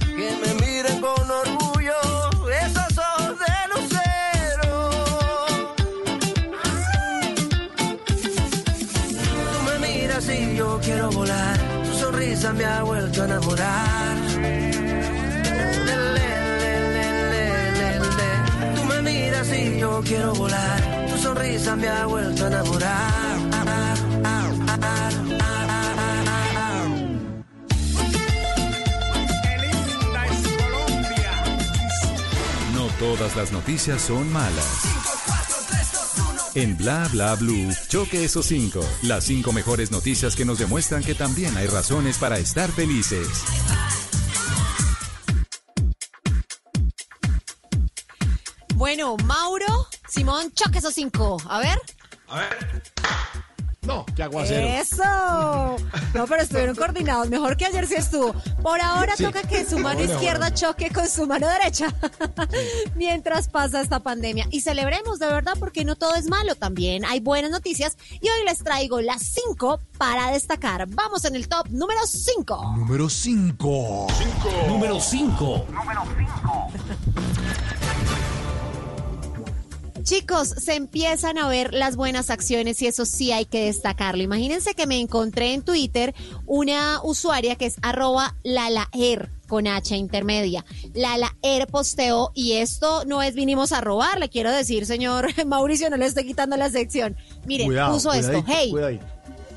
Que 0.00 0.36
me 0.44 0.54
miren 0.66 1.00
con 1.00 1.30
orgullo 1.30 1.92
esos 2.50 2.98
ojos 2.98 3.38
de 3.38 3.52
lucero. 3.74 4.90
Tú 9.08 9.64
me 9.66 9.86
miras 9.86 10.28
y 10.28 10.56
yo 10.56 10.80
quiero 10.82 11.10
volar. 11.10 11.58
Tu 11.84 11.98
sonrisa 11.98 12.52
me 12.52 12.64
ha 12.64 12.82
vuelto 12.82 13.22
a 13.22 13.24
enamorar. 13.24 14.19
Y 19.42 19.78
yo 19.78 20.02
quiero 20.04 20.34
volar. 20.34 21.06
Tu 21.08 21.16
sonrisa 21.16 21.74
me 21.74 21.88
ha 21.88 22.04
vuelto 22.04 22.44
a 22.44 22.48
enamorar. 22.48 23.38
No 32.74 32.86
todas 32.98 33.34
las 33.34 33.50
noticias 33.50 34.02
son 34.02 34.30
malas. 34.30 34.82
En 36.54 36.76
Bla 36.76 37.08
Bla 37.10 37.34
Blue, 37.36 37.72
choque 37.88 38.24
esos 38.24 38.44
cinco. 38.44 38.80
Las 39.02 39.24
cinco 39.24 39.52
mejores 39.52 39.90
noticias 39.90 40.36
que 40.36 40.44
nos 40.44 40.58
demuestran 40.58 41.02
que 41.02 41.14
también 41.14 41.56
hay 41.56 41.66
razones 41.66 42.18
para 42.18 42.38
estar 42.38 42.70
felices. 42.70 43.26
Bueno, 48.80 49.14
Mauro, 49.26 49.86
Simón, 50.08 50.50
choque 50.54 50.78
esos 50.78 50.94
cinco. 50.94 51.36
A 51.50 51.58
ver. 51.58 51.78
A 52.28 52.36
ver. 52.40 52.82
No, 53.82 54.06
qué 54.16 54.22
aguacero. 54.22 54.66
Eso. 54.68 55.76
No, 56.14 56.26
pero 56.26 56.40
estuvieron 56.42 56.74
coordinados. 56.74 57.28
Mejor 57.28 57.58
que 57.58 57.66
ayer 57.66 57.86
sí 57.86 57.96
estuvo. 57.96 58.32
Por 58.62 58.80
ahora 58.80 59.16
Sí. 59.18 59.24
toca 59.24 59.42
que 59.42 59.66
su 59.66 59.78
mano 59.78 59.98
Bueno, 59.98 60.14
izquierda 60.14 60.54
choque 60.54 60.88
con 60.90 61.06
su 61.08 61.26
mano 61.26 61.46
derecha 61.46 61.88
mientras 62.94 63.48
pasa 63.48 63.82
esta 63.82 64.00
pandemia. 64.00 64.46
Y 64.50 64.62
celebremos 64.62 65.18
de 65.18 65.26
verdad 65.26 65.52
porque 65.60 65.84
no 65.84 65.94
todo 65.94 66.14
es 66.14 66.26
malo. 66.30 66.54
También 66.54 67.04
hay 67.04 67.20
buenas 67.20 67.50
noticias. 67.50 67.98
Y 68.22 68.30
hoy 68.30 68.44
les 68.46 68.60
traigo 68.64 69.02
las 69.02 69.20
cinco 69.22 69.78
para 69.98 70.30
destacar. 70.30 70.86
Vamos 70.88 71.26
en 71.26 71.36
el 71.36 71.48
top 71.48 71.68
número 71.68 72.00
cinco. 72.06 72.62
Número 72.78 73.10
5. 73.10 74.06
Número 74.68 74.98
5. 74.98 75.66
Chicos, 80.10 80.48
se 80.48 80.74
empiezan 80.74 81.38
a 81.38 81.46
ver 81.46 81.72
las 81.72 81.94
buenas 81.94 82.30
acciones 82.30 82.82
y 82.82 82.88
eso 82.88 83.04
sí 83.06 83.30
hay 83.30 83.44
que 83.44 83.66
destacarlo. 83.66 84.24
Imagínense 84.24 84.74
que 84.74 84.88
me 84.88 84.98
encontré 84.98 85.54
en 85.54 85.62
Twitter 85.62 86.16
una 86.46 86.98
usuaria 87.04 87.54
que 87.54 87.66
es 87.66 87.76
arroba 87.80 88.34
lalaer 88.42 89.30
con 89.46 89.68
H 89.68 89.94
intermedia. 89.94 90.64
Lalaer 90.94 91.68
posteó 91.68 92.32
y 92.34 92.54
esto 92.54 93.04
no 93.04 93.22
es 93.22 93.36
vinimos 93.36 93.70
a 93.70 93.80
robar, 93.80 94.18
le 94.18 94.28
quiero 94.28 94.50
decir, 94.50 94.84
señor 94.84 95.28
Mauricio, 95.46 95.88
no 95.90 95.96
le 95.96 96.06
estoy 96.06 96.24
quitando 96.24 96.56
la 96.56 96.70
sección. 96.70 97.16
Miren, 97.46 97.68
Cuidado, 97.68 97.92
puso 97.92 98.12
esto, 98.12 98.42
hey, 98.48 98.70
cuidadito. 98.72 99.06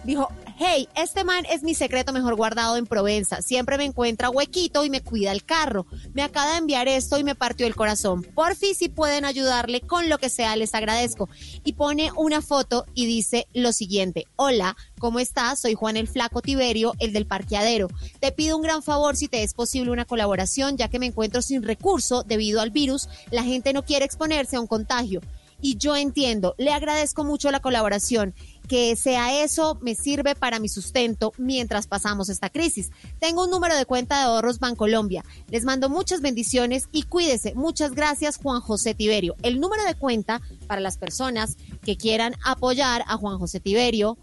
Dijo, 0.03 0.29
hey, 0.65 0.87
este 0.95 1.25
man 1.25 1.45
es 1.51 1.61
mi 1.61 1.75
secreto 1.75 2.13
mejor 2.13 2.35
guardado 2.35 2.77
en 2.77 2.85
Provenza. 2.85 3.41
Siempre 3.41 3.77
me 3.77 3.83
encuentra 3.83 4.29
huequito 4.29 4.85
y 4.85 4.89
me 4.89 5.01
cuida 5.01 5.33
el 5.33 5.43
carro. 5.43 5.85
Me 6.13 6.23
acaba 6.23 6.53
de 6.53 6.59
enviar 6.59 6.87
esto 6.87 7.17
y 7.17 7.23
me 7.25 7.35
partió 7.35 7.67
el 7.67 7.75
corazón. 7.75 8.23
Por 8.23 8.55
fin, 8.55 8.73
si 8.73 8.87
pueden 8.87 9.25
ayudarle 9.25 9.81
con 9.81 10.07
lo 10.07 10.19
que 10.19 10.29
sea, 10.29 10.55
les 10.55 10.73
agradezco. 10.73 11.27
Y 11.65 11.73
pone 11.73 12.11
una 12.15 12.41
foto 12.41 12.85
y 12.93 13.05
dice 13.05 13.45
lo 13.53 13.73
siguiente. 13.73 14.25
Hola, 14.37 14.77
¿cómo 14.99 15.19
estás? 15.19 15.59
Soy 15.59 15.73
Juan 15.73 15.97
el 15.97 16.07
Flaco 16.07 16.41
Tiberio, 16.41 16.93
el 16.99 17.11
del 17.11 17.27
parqueadero. 17.27 17.89
Te 18.21 18.31
pido 18.31 18.55
un 18.55 18.63
gran 18.63 18.83
favor 18.83 19.17
si 19.17 19.27
te 19.27 19.43
es 19.43 19.53
posible 19.53 19.91
una 19.91 20.05
colaboración, 20.05 20.77
ya 20.77 20.87
que 20.87 20.99
me 20.99 21.07
encuentro 21.07 21.41
sin 21.41 21.63
recurso 21.63 22.23
debido 22.23 22.61
al 22.61 22.71
virus. 22.71 23.09
La 23.31 23.43
gente 23.43 23.73
no 23.73 23.83
quiere 23.83 24.05
exponerse 24.05 24.55
a 24.55 24.61
un 24.61 24.67
contagio 24.67 25.19
y 25.63 25.77
yo 25.77 25.95
entiendo, 25.95 26.55
le 26.57 26.73
agradezco 26.73 27.23
mucho 27.23 27.49
la 27.49 27.61
colaboración, 27.61 28.35
que 28.67 28.97
sea 28.97 29.41
eso 29.43 29.79
me 29.81 29.95
sirve 29.95 30.35
para 30.35 30.59
mi 30.59 30.67
sustento 30.67 31.31
mientras 31.37 31.87
pasamos 31.87 32.27
esta 32.27 32.49
crisis. 32.49 32.91
Tengo 33.19 33.45
un 33.45 33.49
número 33.49 33.75
de 33.75 33.85
cuenta 33.85 34.17
de 34.17 34.23
ahorros 34.25 34.59
Bancolombia. 34.59 35.23
Les 35.49 35.63
mando 35.63 35.87
muchas 35.89 36.19
bendiciones 36.19 36.89
y 36.91 37.03
cuídese. 37.03 37.55
Muchas 37.55 37.93
gracias 37.93 38.37
Juan 38.37 38.59
José 38.59 38.93
Tiberio. 38.93 39.35
El 39.41 39.61
número 39.61 39.85
de 39.85 39.95
cuenta 39.95 40.41
para 40.67 40.81
las 40.81 40.97
personas 40.97 41.55
que 41.81 41.95
quieran 41.95 42.35
apoyar 42.43 43.05
a 43.07 43.15
Juan 43.15 43.39
José 43.39 43.61
Tiberio 43.61 44.17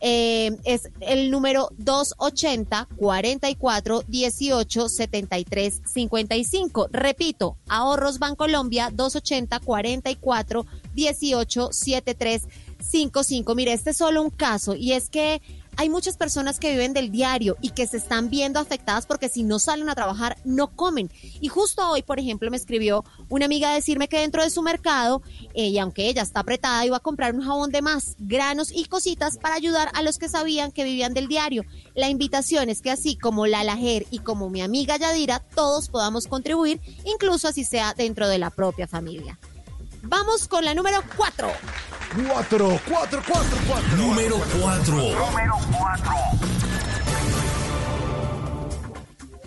eh, 0.00 0.56
es 0.64 0.90
el 1.00 1.30
número 1.30 1.70
280 1.78 2.88
44 2.96 4.02
18 4.06 4.88
73 4.88 5.82
55. 5.84 6.88
Repito, 6.92 7.56
ahorros 7.68 8.18
Bancolombia 8.18 8.90
280 8.92 9.60
44 9.60 10.66
18 10.94 11.68
73 11.72 12.42
55. 12.78 13.54
Mire, 13.54 13.72
este 13.72 13.90
es 13.90 13.96
solo 13.96 14.22
un 14.22 14.30
caso 14.30 14.74
y 14.74 14.92
es 14.92 15.08
que 15.08 15.40
hay 15.76 15.88
muchas 15.88 16.16
personas 16.16 16.58
que 16.58 16.70
viven 16.70 16.92
del 16.92 17.10
diario 17.10 17.56
y 17.60 17.70
que 17.70 17.86
se 17.86 17.98
están 17.98 18.30
viendo 18.30 18.58
afectadas 18.60 19.06
porque 19.06 19.28
si 19.28 19.42
no 19.42 19.58
salen 19.58 19.88
a 19.88 19.94
trabajar 19.94 20.36
no 20.44 20.68
comen. 20.68 21.10
Y 21.40 21.48
justo 21.48 21.88
hoy, 21.88 22.02
por 22.02 22.18
ejemplo, 22.18 22.50
me 22.50 22.56
escribió 22.56 23.04
una 23.28 23.44
amiga 23.44 23.72
decirme 23.72 24.08
que 24.08 24.20
dentro 24.20 24.42
de 24.42 24.50
su 24.50 24.62
mercado, 24.62 25.22
y 25.54 25.78
aunque 25.78 26.08
ella 26.08 26.22
está 26.22 26.40
apretada, 26.40 26.86
iba 26.86 26.96
a 26.96 27.00
comprar 27.00 27.34
un 27.34 27.42
jabón 27.42 27.70
de 27.70 27.82
más, 27.82 28.16
granos 28.18 28.70
y 28.72 28.84
cositas 28.86 29.38
para 29.38 29.54
ayudar 29.54 29.90
a 29.94 30.02
los 30.02 30.18
que 30.18 30.28
sabían 30.28 30.72
que 30.72 30.84
vivían 30.84 31.14
del 31.14 31.28
diario. 31.28 31.62
La 31.94 32.08
invitación 32.08 32.70
es 32.70 32.80
que 32.80 32.90
así 32.90 33.16
como 33.16 33.46
la 33.46 33.64
Lajer 33.64 34.06
y 34.10 34.20
como 34.20 34.48
mi 34.48 34.62
amiga 34.62 34.96
Yadira, 34.96 35.40
todos 35.54 35.88
podamos 35.88 36.26
contribuir, 36.26 36.80
incluso 37.04 37.48
así 37.48 37.64
sea 37.64 37.94
dentro 37.94 38.28
de 38.28 38.38
la 38.38 38.50
propia 38.50 38.86
familia. 38.86 39.38
Vamos 40.02 40.48
con 40.48 40.64
la 40.64 40.74
número 40.74 41.02
4. 41.16 41.50
4, 42.28 42.80
4, 42.88 43.22
4, 43.26 43.58
4. 43.66 43.96
Número 43.96 44.40
4. 44.60 45.16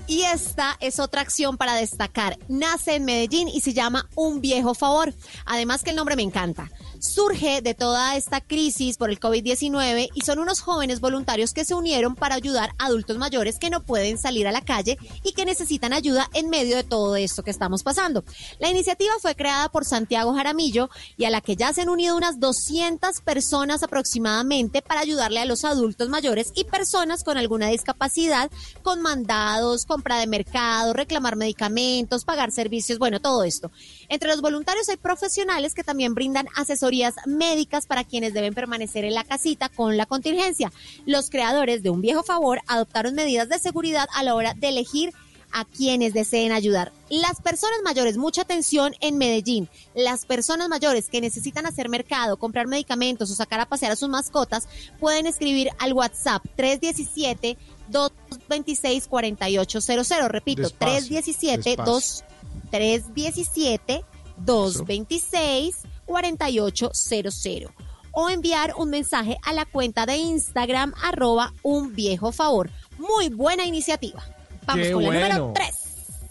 Y 0.07 0.23
esta 0.23 0.75
es 0.79 0.99
otra 0.99 1.21
acción 1.21 1.55
para 1.57 1.75
destacar. 1.75 2.39
Nace 2.47 2.95
en 2.95 3.05
Medellín 3.05 3.47
y 3.47 3.61
se 3.61 3.73
llama 3.73 4.09
Un 4.15 4.41
Viejo 4.41 4.73
Favor. 4.73 5.13
Además 5.45 5.83
que 5.83 5.91
el 5.91 5.95
nombre 5.95 6.15
me 6.15 6.23
encanta. 6.23 6.69
Surge 6.99 7.61
de 7.61 7.73
toda 7.73 8.17
esta 8.17 8.41
crisis 8.41 8.97
por 8.97 9.09
el 9.09 9.19
COVID-19 9.19 10.09
y 10.13 10.21
son 10.21 10.39
unos 10.39 10.59
jóvenes 10.59 10.99
voluntarios 10.99 11.53
que 11.53 11.63
se 11.63 11.73
unieron 11.73 12.15
para 12.15 12.35
ayudar 12.35 12.71
a 12.77 12.87
adultos 12.87 13.17
mayores 13.17 13.57
que 13.57 13.69
no 13.69 13.81
pueden 13.81 14.17
salir 14.17 14.47
a 14.47 14.51
la 14.51 14.61
calle 14.61 14.97
y 15.23 15.31
que 15.31 15.45
necesitan 15.45 15.93
ayuda 15.93 16.29
en 16.33 16.49
medio 16.49 16.75
de 16.75 16.83
todo 16.83 17.15
esto 17.15 17.41
que 17.41 17.51
estamos 17.51 17.83
pasando. 17.83 18.25
La 18.59 18.69
iniciativa 18.69 19.13
fue 19.21 19.35
creada 19.35 19.69
por 19.69 19.85
Santiago 19.85 20.33
Jaramillo 20.33 20.89
y 21.15 21.23
a 21.23 21.29
la 21.29 21.39
que 21.39 21.55
ya 21.55 21.71
se 21.71 21.81
han 21.81 21.89
unido 21.89 22.17
unas 22.17 22.39
200 22.39 23.21
personas 23.21 23.81
aproximadamente 23.81 24.81
para 24.81 24.99
ayudarle 24.99 25.39
a 25.39 25.45
los 25.45 25.63
adultos 25.63 26.09
mayores 26.09 26.51
y 26.53 26.65
personas 26.65 27.23
con 27.23 27.37
alguna 27.37 27.67
discapacidad, 27.67 28.51
con 28.83 29.01
mandados, 29.01 29.85
compra 29.85 30.17
de 30.17 30.27
mercado, 30.27 30.91
reclamar 30.91 31.37
medicamentos, 31.37 32.25
pagar 32.25 32.51
servicios, 32.51 32.99
bueno, 32.99 33.21
todo 33.21 33.43
esto. 33.43 33.71
Entre 34.09 34.27
los 34.27 34.41
voluntarios 34.41 34.89
hay 34.89 34.97
profesionales 34.97 35.73
que 35.73 35.83
también 35.83 36.13
brindan 36.13 36.47
asesorías 36.89 37.15
médicas 37.27 37.85
para 37.85 38.03
quienes 38.03 38.33
deben 38.33 38.53
permanecer 38.53 39.05
en 39.05 39.13
la 39.13 39.23
casita 39.23 39.69
con 39.69 39.97
la 39.97 40.05
contingencia. 40.05 40.71
Los 41.05 41.29
creadores 41.29 41.83
de 41.83 41.89
Un 41.89 42.01
Viejo 42.01 42.23
Favor 42.23 42.61
adoptaron 42.67 43.13
medidas 43.13 43.49
de 43.49 43.59
seguridad 43.59 44.07
a 44.15 44.23
la 44.23 44.33
hora 44.33 44.53
de 44.55 44.69
elegir 44.69 45.13
a 45.51 45.65
quienes 45.65 46.13
deseen 46.13 46.51
ayudar. 46.51 46.91
Las 47.09 47.41
personas 47.41 47.79
mayores, 47.83 48.17
mucha 48.17 48.41
atención 48.41 48.93
en 49.01 49.17
Medellín. 49.17 49.67
Las 49.95 50.25
personas 50.25 50.69
mayores 50.69 51.09
que 51.09 51.21
necesitan 51.21 51.65
hacer 51.65 51.89
mercado, 51.89 52.37
comprar 52.37 52.67
medicamentos 52.67 53.31
o 53.31 53.35
sacar 53.35 53.59
a 53.59 53.65
pasear 53.65 53.91
a 53.91 53.95
sus 53.95 54.09
mascotas, 54.09 54.67
pueden 54.99 55.25
escribir 55.25 55.69
al 55.79 55.93
WhatsApp 55.93 56.43
317 56.55 57.57
226 57.89 59.07
4800. 59.07 60.29
Repito, 60.29 60.61
Despacio, 60.63 61.21
317 61.21 61.77
2 61.83 62.23
317 62.69 64.05
226 64.37 65.88
4800 66.09 67.71
o 68.11 68.29
enviar 68.29 68.73
un 68.77 68.89
mensaje 68.89 69.37
a 69.43 69.53
la 69.53 69.65
cuenta 69.65 70.07
de 70.07 70.17
Instagram 70.17 70.93
arroba 71.03 71.53
un 71.61 71.93
viejo 71.95 72.31
favor. 72.31 72.71
Muy 72.97 73.29
buena 73.29 73.65
iniciativa. 73.65 74.23
Vamos 74.65 74.87
Qué 74.87 74.93
con 74.93 75.03
la 75.03 75.09
número 75.11 75.49
bueno. 75.49 75.53
3. 75.53 75.75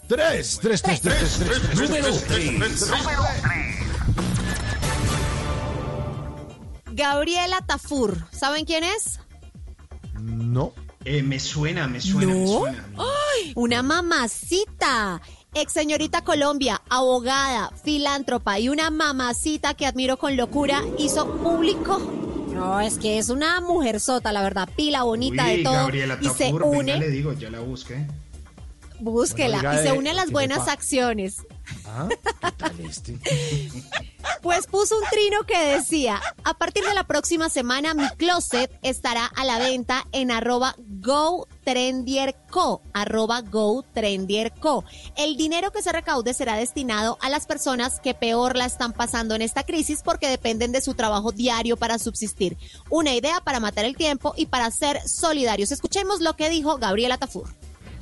3, 0.09 0.59
3, 0.61 0.81
3, 0.81 1.01
3, 1.01 1.39
3, 1.39 1.61
3. 1.69 1.89
Número 1.89 2.13
3. 2.27 2.91
Gabriela 6.91 7.61
Tafur. 7.65 8.17
¿Saben 8.31 8.65
quién 8.65 8.83
es? 8.83 9.19
No. 10.19 10.73
Eh, 11.05 11.23
me 11.23 11.39
suena, 11.39 11.87
me 11.87 12.01
suena, 12.01 12.33
me 12.33 12.41
¿No? 12.45 12.59
suena. 12.59 12.85
Ay, 12.97 13.53
Una 13.55 13.81
mamacita. 13.83 15.21
Ex 15.55 15.73
señorita 15.73 16.23
Colombia, 16.23 16.79
abogada, 16.89 17.71
filántropa 17.83 18.59
y 18.59 18.69
una 18.69 18.91
mamacita 18.91 19.73
que 19.73 19.87
admiro 19.87 20.17
con 20.17 20.37
locura, 20.37 20.83
hizo 20.99 21.27
público. 21.37 21.97
No, 22.53 22.79
es 22.79 22.99
que 22.99 23.17
es 23.17 23.29
una 23.29 23.59
mujer 23.59 23.99
sota, 23.99 24.31
la 24.31 24.43
verdad, 24.43 24.69
pila 24.75 25.03
bonita 25.03 25.45
Uy, 25.45 25.57
de 25.57 25.63
todo. 25.63 25.73
Gabriela 25.73 26.19
y 26.21 26.27
se 26.29 26.45
Tafur, 26.45 26.61
venga, 26.65 26.77
une, 26.77 26.99
le 26.99 27.09
digo, 27.09 27.33
ya 27.33 27.49
la 27.49 27.61
busqué. 27.61 28.05
Búsquela, 28.99 29.61
Bueno, 29.61 29.79
y 29.79 29.83
se 29.83 29.89
eh, 29.89 29.97
une 29.97 30.09
a 30.09 30.13
las 30.13 30.25
¿qué 30.25 30.29
le 30.29 30.33
buenas 30.33 30.65
pa- 30.65 30.71
acciones. 30.73 31.37
¿Ah? 31.85 32.07
¿Qué 32.09 32.51
tal 32.57 32.79
este? 32.81 33.17
Pues 34.41 34.67
puso 34.67 34.97
un 34.97 35.03
trino 35.09 35.43
que 35.43 35.57
decía, 35.75 36.21
a 36.43 36.53
partir 36.53 36.83
de 36.85 36.93
la 36.93 37.05
próxima 37.05 37.49
semana 37.49 37.93
mi 37.93 38.07
closet 38.17 38.71
estará 38.83 39.25
a 39.25 39.43
la 39.45 39.59
venta 39.59 40.05
en 40.11 40.29
arroba 40.31 40.75
GoTrendierCo, 41.69 42.81
arroba 42.93 43.41
GoTrendierCo. 43.41 44.83
El 45.17 45.35
dinero 45.37 45.71
que 45.71 45.81
se 45.81 45.91
recaude 45.91 46.33
será 46.33 46.55
destinado 46.55 47.17
a 47.21 47.29
las 47.29 47.45
personas 47.47 47.99
que 47.99 48.13
peor 48.13 48.55
la 48.55 48.65
están 48.65 48.93
pasando 48.93 49.35
en 49.35 49.41
esta 49.41 49.63
crisis 49.63 50.01
porque 50.03 50.29
dependen 50.29 50.71
de 50.71 50.81
su 50.81 50.93
trabajo 50.93 51.31
diario 51.31 51.77
para 51.77 51.99
subsistir. 51.99 52.57
Una 52.89 53.13
idea 53.15 53.41
para 53.41 53.59
matar 53.59 53.85
el 53.85 53.95
tiempo 53.97 54.33
y 54.37 54.45
para 54.47 54.69
ser 54.71 55.01
solidarios. 55.07 55.71
Escuchemos 55.71 56.21
lo 56.21 56.35
que 56.35 56.49
dijo 56.49 56.77
Gabriela 56.77 57.17
Tafur. 57.17 57.49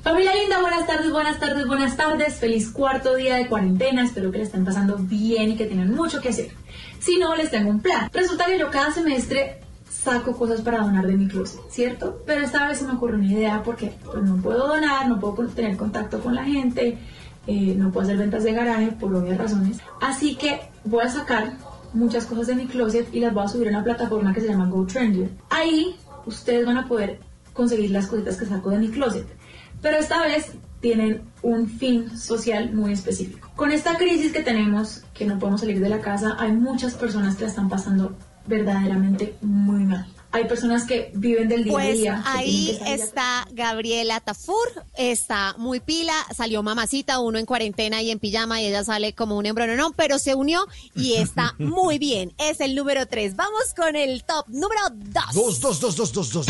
Familia 0.08 0.34
linda, 0.36 0.62
buenas 0.62 0.88
tardes, 0.88 1.12
buenas 1.12 1.38
tardes, 1.38 1.68
buenas 1.68 1.98
tardes. 1.98 2.36
Feliz 2.36 2.72
cuarto 2.72 3.16
día 3.16 3.36
de 3.36 3.50
cuarentena. 3.50 4.06
Espero 4.06 4.32
que 4.32 4.38
le 4.38 4.46
estén 4.46 4.64
pasando 4.64 4.96
bien 4.98 5.52
y 5.52 5.58
que 5.58 5.66
tengan 5.66 5.94
mucho 5.94 6.22
que 6.22 6.30
hacer. 6.30 6.52
Si 6.98 7.20
no, 7.20 7.36
les 7.36 7.52
tengo 7.52 7.70
un 7.70 7.82
plan. 7.82 8.10
Resulta 8.14 8.46
que 8.46 8.58
yo 8.58 8.72
cada 8.72 8.90
semestre 8.94 9.60
saco 9.90 10.32
cosas 10.38 10.62
para 10.62 10.80
donar 10.80 11.06
de 11.08 11.18
mi 11.18 11.28
closet, 11.28 11.60
¿cierto? 11.70 12.24
Pero 12.26 12.40
esta 12.40 12.70
vez 12.70 12.78
se 12.78 12.86
me 12.86 12.94
ocurrió 12.94 13.18
una 13.18 13.34
idea 13.34 13.62
porque 13.64 13.96
pues, 14.06 14.24
no 14.24 14.38
puedo 14.38 14.66
donar, 14.66 15.10
no 15.10 15.20
puedo 15.20 15.46
tener 15.50 15.76
contacto 15.76 16.22
con 16.22 16.36
la 16.36 16.46
gente, 16.46 16.98
eh, 17.46 17.76
no 17.76 17.92
puedo 17.92 18.06
hacer 18.06 18.16
ventas 18.16 18.46
de 18.46 18.54
garaje 18.54 18.94
por 18.94 19.14
obvias 19.14 19.38
razones. 19.38 19.80
Así 20.00 20.38
que 20.38 20.62
voy 20.86 21.04
a 21.04 21.10
sacar 21.10 21.58
muchas 21.92 22.26
cosas 22.26 22.48
de 22.48 22.56
mi 22.56 22.68
closet 22.68 23.14
y 23.14 23.20
las 23.20 23.34
voy 23.34 23.44
a 23.44 23.50
subir 23.50 23.68
a 23.68 23.72
una 23.72 23.84
plataforma 23.84 24.34
que 24.34 24.40
se 24.40 24.48
llama 24.48 24.68
GoTrendier. 24.68 25.32
Ahí 25.50 25.98
ustedes 26.26 26.66
van 26.66 26.78
a 26.78 26.88
poder 26.88 27.20
conseguir 27.52 27.92
las 27.92 28.08
cositas 28.08 28.38
que 28.38 28.46
saco 28.46 28.70
de 28.70 28.78
mi 28.78 28.88
closet. 28.88 29.37
Pero 29.82 29.98
esta 29.98 30.22
vez 30.22 30.52
tienen 30.82 31.22
un 31.42 31.68
fin 31.70 32.18
social 32.18 32.72
muy 32.74 32.94
específico. 32.94 33.50
Con 33.56 33.72
esta 33.72 33.98
crisis 33.98 34.32
que 34.32 34.42
tenemos, 34.42 35.02
que 35.14 35.26
no 35.26 35.40
podemos 35.40 35.62
salir 35.62 35.80
de 35.80 35.90
la 35.90 36.02
casa, 36.02 36.36
hay 36.40 36.52
muchas 36.52 36.94
personas 36.94 37.36
que 37.36 37.44
la 37.44 37.50
están 37.50 37.70
pasando 37.70 38.16
verdaderamente 38.46 39.36
muy 39.42 39.84
mal. 39.84 40.08
Hay 40.32 40.46
personas 40.46 40.84
que 40.84 41.10
viven 41.16 41.48
del 41.48 41.64
día 41.64 41.72
a 41.72 41.76
Pues 41.76 41.98
día. 41.98 42.24
ahí 42.26 42.78
está 42.86 43.48
Gabriela 43.54 44.20
Tafur, 44.20 44.68
está 44.98 45.56
muy 45.58 45.80
pila, 45.80 46.14
salió 46.36 46.62
mamacita, 46.62 47.20
uno 47.20 47.40
en 47.40 47.46
cuarentena 47.46 48.02
y 48.02 48.12
en 48.12 48.20
pijama 48.20 48.62
y 48.62 48.66
ella 48.68 48.84
sale 48.84 49.14
como 49.14 49.38
un 49.38 49.46
no, 49.46 49.92
pero 49.94 50.20
se 50.20 50.36
unió 50.36 50.68
y 50.96 51.14
está 51.14 51.56
muy 51.60 51.98
bien. 51.98 52.34
Es 52.38 52.60
el 52.60 52.76
número 52.76 53.08
3. 53.08 53.36
Vamos 53.38 53.74
con 53.76 53.96
el 53.96 54.24
top 54.26 54.48
número 54.50 54.82
2. 54.92 55.24
Dos, 55.34 55.60
dos, 55.62 55.80
dos, 55.80 55.96
dos, 55.96 56.12
dos, 56.12 56.34
dos. 56.34 56.48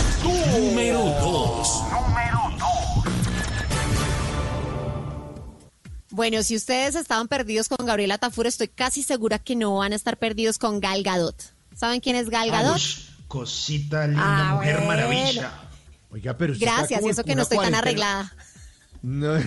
Número 0.59 0.99
2. 1.21 1.83
Bueno, 6.18 6.41
si 6.41 6.56
ustedes 6.56 6.95
estaban 6.95 7.27
perdidos 7.27 7.69
con 7.69 7.85
Gabriela 7.85 8.18
Tafur, 8.18 8.48
estoy 8.48 8.69
casi 8.69 9.03
segura 9.03 9.38
que 9.38 9.56
no 9.56 9.76
van 9.76 9.94
a 9.94 9.95
estar 9.95 10.18
perdidos 10.18 10.57
con 10.57 10.80
Gal 10.80 11.03
Gadot. 11.03 11.35
¿Saben 11.76 11.99
quién 11.99 12.15
es 12.15 12.31
Gal 12.31 12.49
Gadot? 12.49 12.76
Ush, 12.76 13.02
cosita 13.27 14.07
linda, 14.07 14.23
Ah, 14.49 14.56
mujer 14.56 14.77
bueno. 14.77 14.88
maravilla. 14.88 15.53
Oiga, 16.10 16.35
pero 16.35 16.56
Gracias, 16.57 17.03
y 17.03 17.10
eso 17.10 17.23
que 17.23 17.35
no 17.35 17.44
estoy 17.44 17.60
tan 17.60 17.76
arreglada. 17.76 18.34
No. 19.03 19.35
Eso 19.38 19.45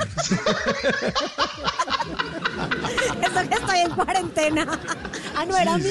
que 3.48 3.54
estoy 3.56 3.78
en 3.80 3.90
cuarentena. 3.90 4.80
Ah, 5.36 5.44
no 5.44 5.56
era 5.56 5.74
a 5.74 5.78
mí. 5.78 5.90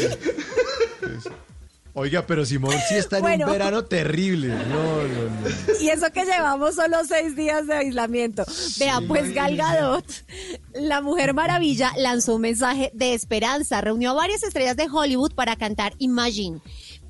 Oiga, 1.94 2.26
pero 2.28 2.45
Simón 2.45 2.76
sí 2.88 2.95
está 2.95 3.18
en 3.18 3.24
Bueno. 3.24 3.45
un 3.45 3.52
verano 3.52 3.84
terrible. 3.84 4.48
No, 4.49 5.03
no, 5.03 5.24
no. 5.24 5.49
Y 5.82 5.90
eso 5.90 6.11
que 6.11 6.24
llevamos 6.24 6.76
solo 6.76 6.98
seis 7.07 7.36
días 7.36 7.66
de 7.68 7.74
aislamiento. 7.74 8.44
Vea, 8.78 9.02
pues 9.07 9.34
Gal 9.34 9.57
Gadot, 9.57 10.06
la 10.74 11.02
Mujer 11.02 11.34
Maravilla, 11.34 11.91
lanzó 11.98 12.36
un 12.36 12.41
mensaje 12.41 12.91
de 12.94 13.14
esperanza. 13.14 13.82
Reunió 13.82 14.11
a 14.11 14.14
varias 14.14 14.44
estrellas 14.44 14.78
de 14.78 14.88
Hollywood 14.90 15.34
para 15.34 15.56
cantar 15.56 15.94
Imagine. 15.98 16.61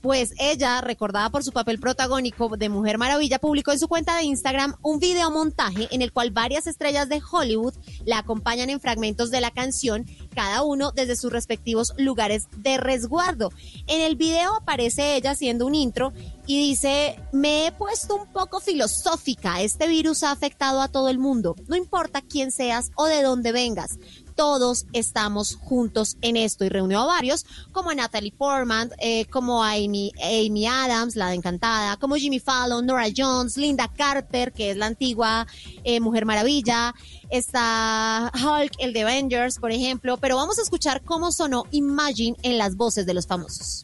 Pues 0.01 0.33
ella, 0.39 0.79
recordada 0.79 1.29
por 1.29 1.43
su 1.43 1.51
papel 1.51 1.77
protagónico 1.77 2.55
de 2.55 2.69
Mujer 2.69 2.97
Maravilla, 2.97 3.37
publicó 3.37 3.73
en 3.73 3.79
su 3.79 3.89
cuenta 3.89 4.15
de 4.15 4.23
Instagram 4.23 4.75
un 4.81 4.99
videomontaje 4.99 5.89
en 5.91 6.01
el 6.01 6.13
cual 6.13 6.31
varias 6.31 6.67
estrellas 6.67 7.09
de 7.09 7.21
Hollywood 7.29 7.73
la 8.05 8.19
acompañan 8.19 8.69
en 8.69 8.79
fragmentos 8.79 9.29
de 9.29 9.41
la 9.41 9.51
canción, 9.51 10.05
cada 10.33 10.63
uno 10.63 10.91
desde 10.91 11.17
sus 11.17 11.33
respectivos 11.33 11.93
lugares 11.97 12.47
de 12.57 12.77
resguardo. 12.77 13.51
En 13.87 13.99
el 13.99 14.15
video 14.15 14.55
aparece 14.55 15.15
ella 15.15 15.31
haciendo 15.31 15.65
un 15.65 15.75
intro 15.75 16.13
y 16.47 16.57
dice, 16.57 17.19
me 17.33 17.67
he 17.67 17.71
puesto 17.71 18.15
un 18.15 18.27
poco 18.31 18.59
filosófica, 18.59 19.61
este 19.61 19.87
virus 19.87 20.23
ha 20.23 20.31
afectado 20.31 20.81
a 20.81 20.87
todo 20.87 21.09
el 21.09 21.19
mundo, 21.19 21.55
no 21.67 21.75
importa 21.75 22.21
quién 22.21 22.51
seas 22.51 22.91
o 22.95 23.05
de 23.05 23.21
dónde 23.21 23.51
vengas. 23.51 23.99
Todos 24.39 24.85
estamos 24.93 25.57
juntos 25.57 26.15
en 26.21 26.37
esto 26.37 26.63
y 26.63 26.69
reunió 26.69 27.01
a 27.01 27.05
varios, 27.05 27.45
como 27.73 27.89
a 27.89 27.95
Natalie 27.95 28.31
Portman, 28.31 28.89
eh, 28.99 29.25
como 29.25 29.61
a 29.61 29.71
Amy, 29.71 30.13
Amy 30.15 30.65
Adams, 30.65 31.17
la 31.17 31.27
de 31.27 31.35
Encantada, 31.35 31.97
como 31.97 32.15
Jimmy 32.15 32.39
Fallon, 32.39 32.85
Nora 32.85 33.07
Jones, 33.13 33.57
Linda 33.57 33.89
Carter, 33.89 34.53
que 34.53 34.71
es 34.71 34.77
la 34.77 34.85
antigua 34.85 35.45
eh, 35.83 35.99
Mujer 35.99 36.25
Maravilla, 36.25 36.95
está 37.29 38.31
Hulk, 38.33 38.75
el 38.79 38.93
de 38.93 39.01
Avengers, 39.01 39.59
por 39.59 39.73
ejemplo, 39.73 40.15
pero 40.15 40.37
vamos 40.37 40.57
a 40.57 40.61
escuchar 40.61 41.01
cómo 41.03 41.33
sonó 41.33 41.65
Imagine 41.71 42.37
en 42.41 42.57
las 42.57 42.77
voces 42.77 43.05
de 43.05 43.13
los 43.13 43.27
famosos. 43.27 43.83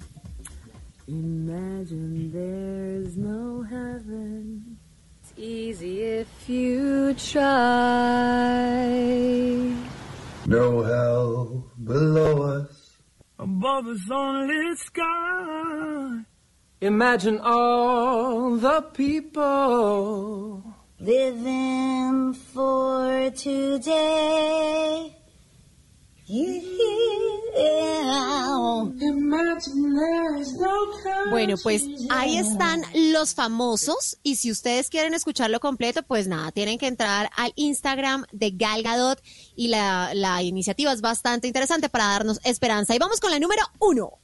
Imagine 1.05 2.31
there's 2.31 3.17
no 3.17 3.61
heaven. 3.61 4.77
It's 5.21 5.33
easy 5.37 6.01
if 6.01 6.29
you 6.47 7.13
try. 7.15 8.55
No 10.47 10.83
hell 10.83 11.71
below 11.83 12.43
us. 12.61 12.97
Above 13.39 13.87
us 13.87 14.11
only 14.11 14.75
sky. 14.75 16.21
Imagine 16.81 17.39
all 17.39 18.55
the 18.57 18.81
people 18.93 20.63
Living 20.99 22.33
for 22.33 23.29
today. 23.31 25.15
Imagine 28.99 29.93
there's 29.95 30.53
no 30.59 31.29
Bueno, 31.29 31.55
pues 31.61 31.83
ahí 32.09 32.37
están 32.37 32.81
los 32.93 33.35
famosos 33.35 34.17
y 34.23 34.37
si 34.37 34.51
ustedes 34.51 34.89
quieren 34.89 35.13
escucharlo 35.13 35.59
completo, 35.59 36.01
pues 36.03 36.27
nada, 36.27 36.51
tienen 36.51 36.79
que 36.79 36.87
entrar 36.87 37.29
al 37.35 37.53
Instagram 37.55 38.25
de 38.31 38.51
Gal 38.51 38.81
Gadot 38.81 39.21
y 39.55 39.67
la, 39.67 40.13
la 40.15 40.41
iniciativa 40.41 40.91
es 40.91 41.01
bastante 41.01 41.47
interesante 41.47 41.89
para 41.89 42.05
darnos 42.05 42.39
esperanza. 42.43 42.95
Y 42.95 42.99
vamos 42.99 43.19
con 43.19 43.29
la 43.31 43.39
número 43.39 43.61
uno. 43.79 44.19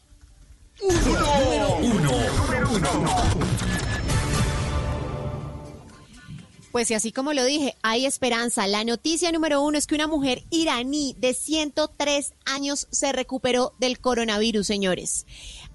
Pues 6.72 6.90
y 6.90 6.94
así 6.94 7.12
como 7.12 7.34
lo 7.34 7.44
dije, 7.44 7.76
hay 7.82 8.06
esperanza. 8.06 8.66
La 8.66 8.86
noticia 8.86 9.30
número 9.34 9.62
uno 9.62 9.78
es 9.78 9.88
que 9.88 9.96
una 9.96 10.08
mujer 10.08 10.44
iraní 10.52 11.16
de 11.20 11.34
103 11.34 12.34
años 12.46 12.88
se 12.92 13.12
recuperó 13.12 13.74
del 13.78 14.00
coronavirus, 14.00 14.68
señores. 14.68 15.26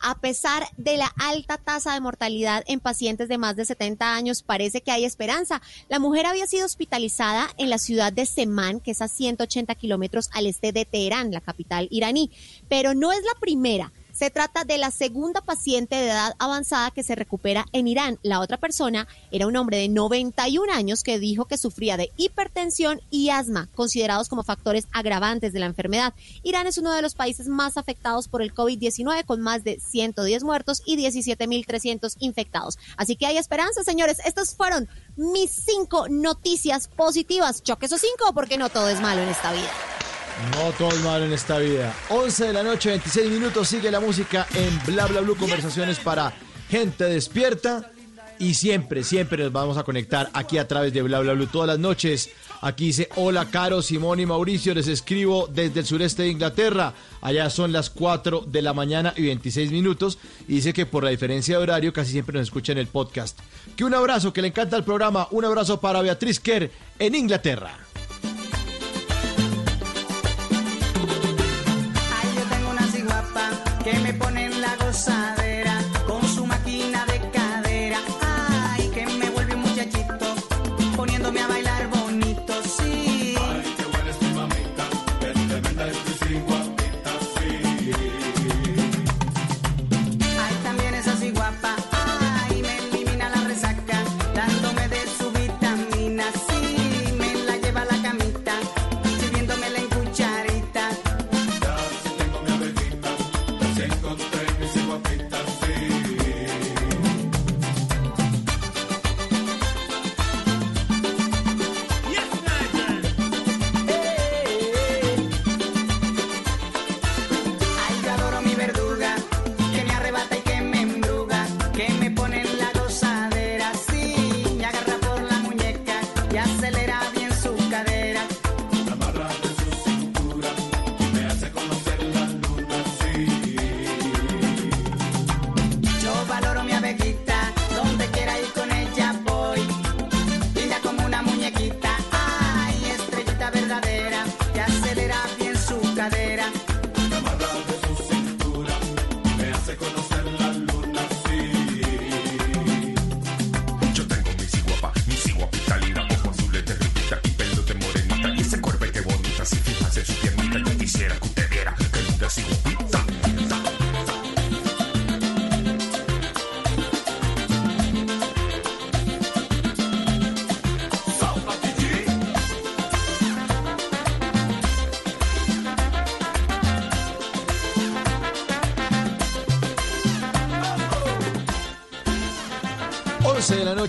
A 0.01 0.19
pesar 0.21 0.67
de 0.79 0.97
la 0.97 1.13
alta 1.19 1.59
tasa 1.59 1.93
de 1.93 2.01
mortalidad 2.01 2.65
en 2.67 2.81
pacientes 2.81 3.29
de 3.29 3.37
más 3.37 3.57
de 3.57 3.67
70 3.67 4.15
años, 4.15 4.43
parece 4.43 4.81
que 4.81 4.91
hay 4.91 5.05
esperanza. 5.05 5.61
La 5.91 5.99
mujer 5.99 6.25
había 6.25 6.47
sido 6.47 6.65
hospitalizada 6.65 7.51
en 7.59 7.69
la 7.69 7.79
ciudad 7.79 8.11
de 8.11 8.25
Semán, 8.25 8.81
que 8.81 8.93
es 8.93 9.03
a 9.03 9.09
180 9.09 9.75
kilómetros 9.75 10.31
al 10.33 10.47
este 10.47 10.73
de 10.73 10.87
Teherán, 10.87 11.31
la 11.31 11.43
capital 11.43 11.89
iraní. 11.91 12.31
Pero 12.71 12.95
no 12.95 13.13
es 13.13 13.23
la 13.23 13.39
primera. 13.39 13.93
Se 14.17 14.31
trata 14.31 14.65
de 14.65 14.79
la 14.79 14.91
segunda 14.91 15.43
paciente 15.43 15.95
de 15.95 16.07
edad 16.07 16.35
avanzada 16.39 16.91
que 16.91 17.03
se 17.03 17.15
recupera 17.15 17.67
en 17.73 17.87
Irán. 17.87 18.19
La 18.23 18.41
otra 18.41 18.57
persona 18.57 19.07
era 19.31 19.47
un 19.47 19.55
hombre 19.57 19.77
de 19.77 19.91
91 19.91 20.73
años 20.73 21.03
que 21.03 21.19
dijo 21.19 21.45
que 21.45 21.59
sufría 21.59 21.99
de 21.99 22.11
hipertensión 22.17 23.03
y 23.11 23.29
asma, 23.29 23.69
considerados 23.75 24.31
como 24.31 24.43
factores 24.43 24.87
agravantes 24.95 25.53
de 25.53 25.61
la 25.61 25.67
enfermedad. 25.67 26.15
Irán 26.43 26.67
es 26.67 26.79
uno 26.79 26.95
de 26.95 27.03
los 27.03 27.15
países 27.15 27.49
más 27.49 27.77
afectados 27.77 28.27
por 28.27 28.41
el 28.41 28.55
COVID-19 28.55 29.27
con 29.27 29.43
más 29.43 29.65
de 29.65 29.81
110 29.81 30.45
muertos 30.45 30.83
y 30.87 30.97
17.300 30.97 32.17
infectados. 32.21 32.79
Así 32.97 33.17
que 33.17 33.27
hay 33.27 33.37
esperanza, 33.37 33.85
señores. 33.85 34.17
Estas 34.25 34.55
fueron 34.55 34.89
mis 35.17 35.51
cinco 35.51 36.09
noticias 36.09 36.89
positivas. 36.89 37.63
Choque 37.63 37.85
esos 37.85 38.01
cinco 38.01 38.33
porque 38.33 38.57
no 38.57 38.71
todo 38.71 38.89
es 38.89 39.03
malo 39.03 39.21
en 39.21 39.29
esta 39.29 39.53
vida. 39.53 39.71
No 40.53 40.71
todo 40.73 40.91
es 40.91 41.01
malo 41.03 41.25
en 41.25 41.33
esta 41.33 41.59
vida. 41.59 41.95
11 42.11 42.47
de 42.47 42.53
la 42.53 42.63
noche, 42.63 42.91
26 42.91 43.31
minutos. 43.31 43.69
Sigue 43.69 43.91
la 43.91 44.01
música 44.01 44.47
en 44.55 44.81
Bla 44.87 45.07
Bla 45.07 45.21
Blue. 45.21 45.37
Conversaciones 45.37 45.99
para 45.99 46.33
gente 46.69 47.05
despierta. 47.05 47.91
Y 48.39 48.53
siempre, 48.55 49.03
siempre 49.03 49.43
nos 49.45 49.53
vamos 49.53 49.79
a 49.79 49.83
conectar 49.83 50.29
aquí 50.35 50.59
a 50.59 50.69
través 50.69 50.93
de 50.93 51.01
Bla 51.01 51.21
Bla 51.21 51.33
Blue 51.33 51.47
todas 51.47 51.69
las 51.69 51.79
noches 51.79 52.31
Aquí 52.61 52.87
dice, 52.87 53.09
hola 53.17 53.47
Caro, 53.51 53.83
Simón 53.83 54.21
y 54.21 54.27
Mauricio, 54.27 54.75
les 54.75 54.89
escribo 54.89 55.47
desde 55.47 55.81
el 55.81 55.87
sureste 55.87 56.23
de 56.23 56.31
Inglaterra. 56.31 56.95
Allá 57.21 57.51
son 57.51 57.73
las 57.73 57.91
4 57.91 58.45
de 58.47 58.63
la 58.63 58.73
mañana 58.73 59.13
y 59.17 59.23
26 59.23 59.71
minutos. 59.71 60.19
Y 60.49 60.57
dice 60.57 60.73
que 60.73 60.87
por 60.87 61.05
la 61.05 61.11
diferencia 61.11 61.57
de 61.57 61.63
horario 61.63 61.93
casi 61.93 62.13
siempre 62.13 62.39
nos 62.39 62.49
escucha 62.49 62.73
en 62.73 62.79
el 62.79 62.87
podcast. 62.87 63.39
Que 63.77 63.85
un 63.85 63.95
abrazo, 63.95 64.33
que 64.33 64.43
le 64.43 64.49
encanta 64.49 64.77
el 64.77 64.85
programa. 64.85 65.29
Un 65.31 65.45
abrazo 65.45 65.81
para 65.81 66.03
Beatriz 66.03 66.41
Kerr 66.41 66.71
en 66.99 67.15
Inglaterra. 67.15 67.79
Pone 75.05 75.46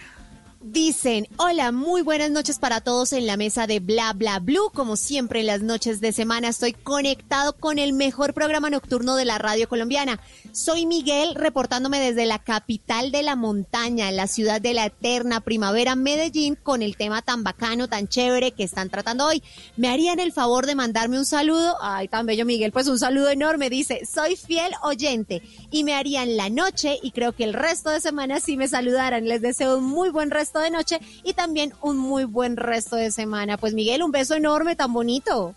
Dicen, 0.63 1.27
hola, 1.39 1.73
muy 1.73 2.03
buenas 2.03 2.31
noches 2.31 2.59
para 2.59 2.83
todos 2.83 3.15
en 3.15 3.27
la 3.27 3.39
mesa 3.39 3.67
de 3.67 3.81
Bla 3.81 4.13
Bla 4.13 4.41
Blue. 4.41 4.71
Como 4.75 4.97
siempre 4.97 5.41
en 5.41 5.47
las 5.47 5.63
noches 5.63 6.03
de 6.03 6.13
semana 6.13 6.49
estoy 6.49 6.75
conectado 6.75 7.55
con 7.55 7.79
el 7.79 7.95
mejor 7.95 8.35
programa 8.35 8.69
nocturno 8.69 9.17
de 9.17 9.25
la 9.25 9.39
radio 9.39 9.71
colombiana. 9.71 10.21
Soy 10.53 10.85
Miguel 10.85 11.35
reportándome 11.35 11.99
desde 11.99 12.27
la 12.27 12.41
capital 12.41 13.11
de 13.11 13.23
la 13.23 13.37
montaña, 13.37 14.11
la 14.11 14.27
ciudad 14.27 14.61
de 14.61 14.75
la 14.75 14.85
eterna 14.85 15.41
primavera, 15.41 15.97
Medellín, 15.97 16.57
con 16.57 16.83
el 16.83 16.99
tema 16.99 17.23
tan 17.23 17.43
bacano, 17.43 17.89
tan 17.89 18.07
chévere 18.07 18.53
que 18.53 18.65
están 18.65 18.91
tratando 18.91 19.29
hoy. 19.29 19.43
¿Me 19.79 19.89
harían 19.89 20.21
el 20.21 20.31
favor 20.31 20.67
de 20.67 20.75
mandarme 20.75 21.19
un 21.19 21.25
saludo? 21.25 21.79
Ay, 21.81 22.09
tan 22.09 22.27
bello 22.27 22.45
Miguel, 22.45 22.71
pues 22.71 22.87
un 22.87 22.99
saludo 22.99 23.31
enorme. 23.31 23.71
Dice, 23.71 24.03
soy 24.05 24.37
fiel 24.37 24.73
oyente 24.83 25.41
y 25.71 25.85
me 25.85 25.95
harían 25.95 26.37
la 26.37 26.51
noche 26.51 26.99
y 27.03 27.13
creo 27.13 27.33
que 27.33 27.45
el 27.45 27.55
resto 27.55 27.89
de 27.89 28.03
semana 28.03 28.41
sí 28.41 28.59
me 28.59 28.69
saludaran. 28.69 29.25
Les 29.25 29.41
deseo 29.41 29.79
un 29.79 29.85
muy 29.85 30.11
buen 30.11 30.31
resto 30.31 30.50
de 30.59 30.71
noche 30.71 31.01
y 31.23 31.35
también 31.35 31.73
un 31.81 31.97
muy 31.97 32.25
buen 32.25 32.57
resto 32.57 32.97
de 32.97 33.11
semana. 33.11 33.57
Pues 33.57 33.75
Miguel, 33.75 34.03
un 34.03 34.11
beso 34.11 34.35
enorme, 34.35 34.77
tan 34.77 34.93
bonito. 34.93 35.55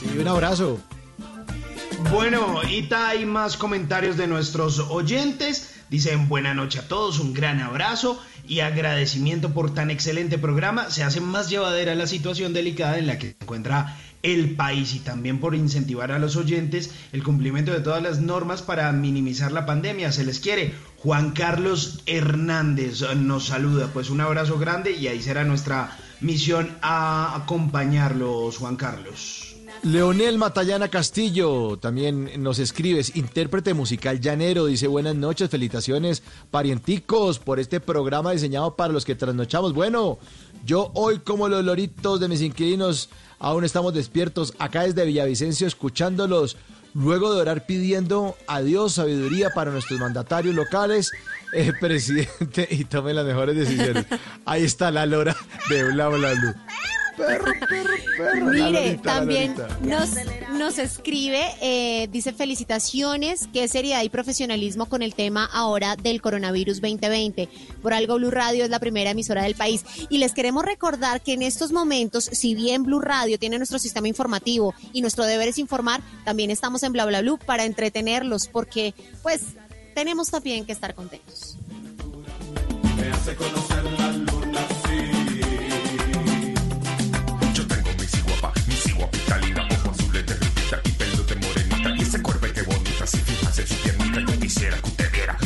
Sí, 0.00 0.18
un 0.18 0.28
abrazo. 0.28 0.80
Bueno, 2.10 2.62
y 2.68 2.88
hay 2.92 3.24
más 3.24 3.56
comentarios 3.56 4.16
de 4.16 4.26
nuestros 4.26 4.78
oyentes. 4.78 5.74
Dicen 5.90 6.28
buena 6.28 6.54
noche 6.54 6.80
a 6.80 6.88
todos, 6.88 7.18
un 7.18 7.32
gran 7.34 7.60
abrazo 7.60 8.20
y 8.46 8.60
agradecimiento 8.60 9.52
por 9.52 9.72
tan 9.72 9.90
excelente 9.90 10.38
programa. 10.38 10.90
Se 10.90 11.02
hace 11.02 11.20
más 11.20 11.50
llevadera 11.50 11.94
la 11.94 12.06
situación 12.06 12.52
delicada 12.52 12.98
en 12.98 13.06
la 13.06 13.18
que 13.18 13.28
se 13.28 13.36
encuentra 13.40 13.96
el 14.22 14.54
país 14.56 14.94
y 14.94 15.00
también 15.00 15.38
por 15.38 15.54
incentivar 15.54 16.10
a 16.10 16.18
los 16.18 16.36
oyentes 16.36 16.90
el 17.12 17.22
cumplimiento 17.22 17.72
de 17.72 17.80
todas 17.80 18.02
las 18.02 18.20
normas 18.20 18.62
para 18.62 18.90
minimizar 18.92 19.52
la 19.52 19.66
pandemia. 19.66 20.12
Se 20.12 20.24
les 20.24 20.40
quiere. 20.40 20.74
Juan 20.98 21.32
Carlos 21.32 22.02
Hernández 22.06 23.02
nos 23.16 23.46
saluda. 23.46 23.88
Pues 23.92 24.10
un 24.10 24.20
abrazo 24.20 24.58
grande 24.58 24.92
y 24.92 25.08
ahí 25.08 25.22
será 25.22 25.44
nuestra 25.44 25.96
misión 26.20 26.70
a 26.80 27.36
acompañarlos, 27.36 28.56
Juan 28.56 28.76
Carlos. 28.76 29.53
Leonel 29.84 30.38
Matallana 30.38 30.88
Castillo 30.88 31.76
también 31.76 32.42
nos 32.42 32.58
escribes, 32.58 33.16
intérprete 33.16 33.74
musical 33.74 34.18
llanero, 34.18 34.64
dice 34.64 34.86
buenas 34.86 35.14
noches, 35.14 35.50
felicitaciones 35.50 36.22
parienticos 36.50 37.38
por 37.38 37.60
este 37.60 37.80
programa 37.80 38.32
diseñado 38.32 38.76
para 38.76 38.94
los 38.94 39.04
que 39.04 39.14
trasnochamos. 39.14 39.74
Bueno, 39.74 40.18
yo 40.64 40.90
hoy 40.94 41.18
como 41.18 41.50
los 41.50 41.62
loritos 41.62 42.18
de 42.18 42.28
mis 42.28 42.40
inquilinos 42.40 43.10
aún 43.38 43.62
estamos 43.64 43.92
despiertos 43.92 44.54
acá 44.58 44.84
desde 44.84 45.04
Villavicencio 45.04 45.66
escuchándolos, 45.66 46.56
luego 46.94 47.34
de 47.34 47.42
orar 47.42 47.66
pidiendo 47.66 48.36
a 48.46 48.62
Dios 48.62 48.94
sabiduría 48.94 49.50
para 49.50 49.70
nuestros 49.70 50.00
mandatarios 50.00 50.54
locales, 50.54 51.12
eh, 51.52 51.74
presidente, 51.80 52.66
y 52.70 52.86
tome 52.86 53.12
las 53.12 53.26
mejores 53.26 53.54
decisiones. 53.54 54.06
Ahí 54.46 54.64
está 54.64 54.90
la 54.90 55.04
lora 55.04 55.36
de 55.68 55.84
Bla 55.92 56.08
Bla 56.08 56.32
Blue. 56.32 56.54
Perro, 57.16 57.52
perro, 57.68 57.94
perro. 58.18 58.46
Mire, 58.46 58.98
también 59.02 59.54
nos, 59.82 60.10
nos 60.52 60.78
escribe, 60.78 61.42
eh, 61.60 62.08
dice 62.10 62.32
felicitaciones, 62.32 63.48
qué 63.52 63.68
seriedad 63.68 64.02
y 64.02 64.08
profesionalismo 64.08 64.86
con 64.86 65.02
el 65.02 65.14
tema 65.14 65.48
ahora 65.52 65.96
del 65.96 66.20
coronavirus 66.20 66.80
2020. 66.80 67.48
Por 67.82 67.94
algo 67.94 68.16
Blue 68.16 68.30
Radio 68.30 68.64
es 68.64 68.70
la 68.70 68.80
primera 68.80 69.10
emisora 69.10 69.42
del 69.42 69.54
país. 69.54 69.84
Y 70.08 70.18
les 70.18 70.32
queremos 70.32 70.64
recordar 70.64 71.20
que 71.20 71.34
en 71.34 71.42
estos 71.42 71.72
momentos, 71.72 72.24
si 72.24 72.54
bien 72.54 72.82
Blue 72.82 73.00
Radio 73.00 73.38
tiene 73.38 73.58
nuestro 73.58 73.78
sistema 73.78 74.08
informativo 74.08 74.74
y 74.92 75.00
nuestro 75.00 75.24
deber 75.24 75.48
es 75.48 75.58
informar, 75.58 76.00
también 76.24 76.50
estamos 76.50 76.82
en 76.82 76.92
Bla 76.92 77.06
Bla 77.06 77.20
Blue 77.20 77.38
para 77.38 77.64
entretenerlos, 77.64 78.48
porque 78.48 78.94
pues 79.22 79.42
tenemos 79.94 80.30
también 80.30 80.64
que 80.64 80.72
estar 80.72 80.94
contentos. 80.94 81.56
Me 82.96 83.08
hace 83.10 83.34
conocer 83.36 84.03
quisiera 94.44 94.76
que 94.76 94.88
usted 94.90 95.10
que. 95.10 95.38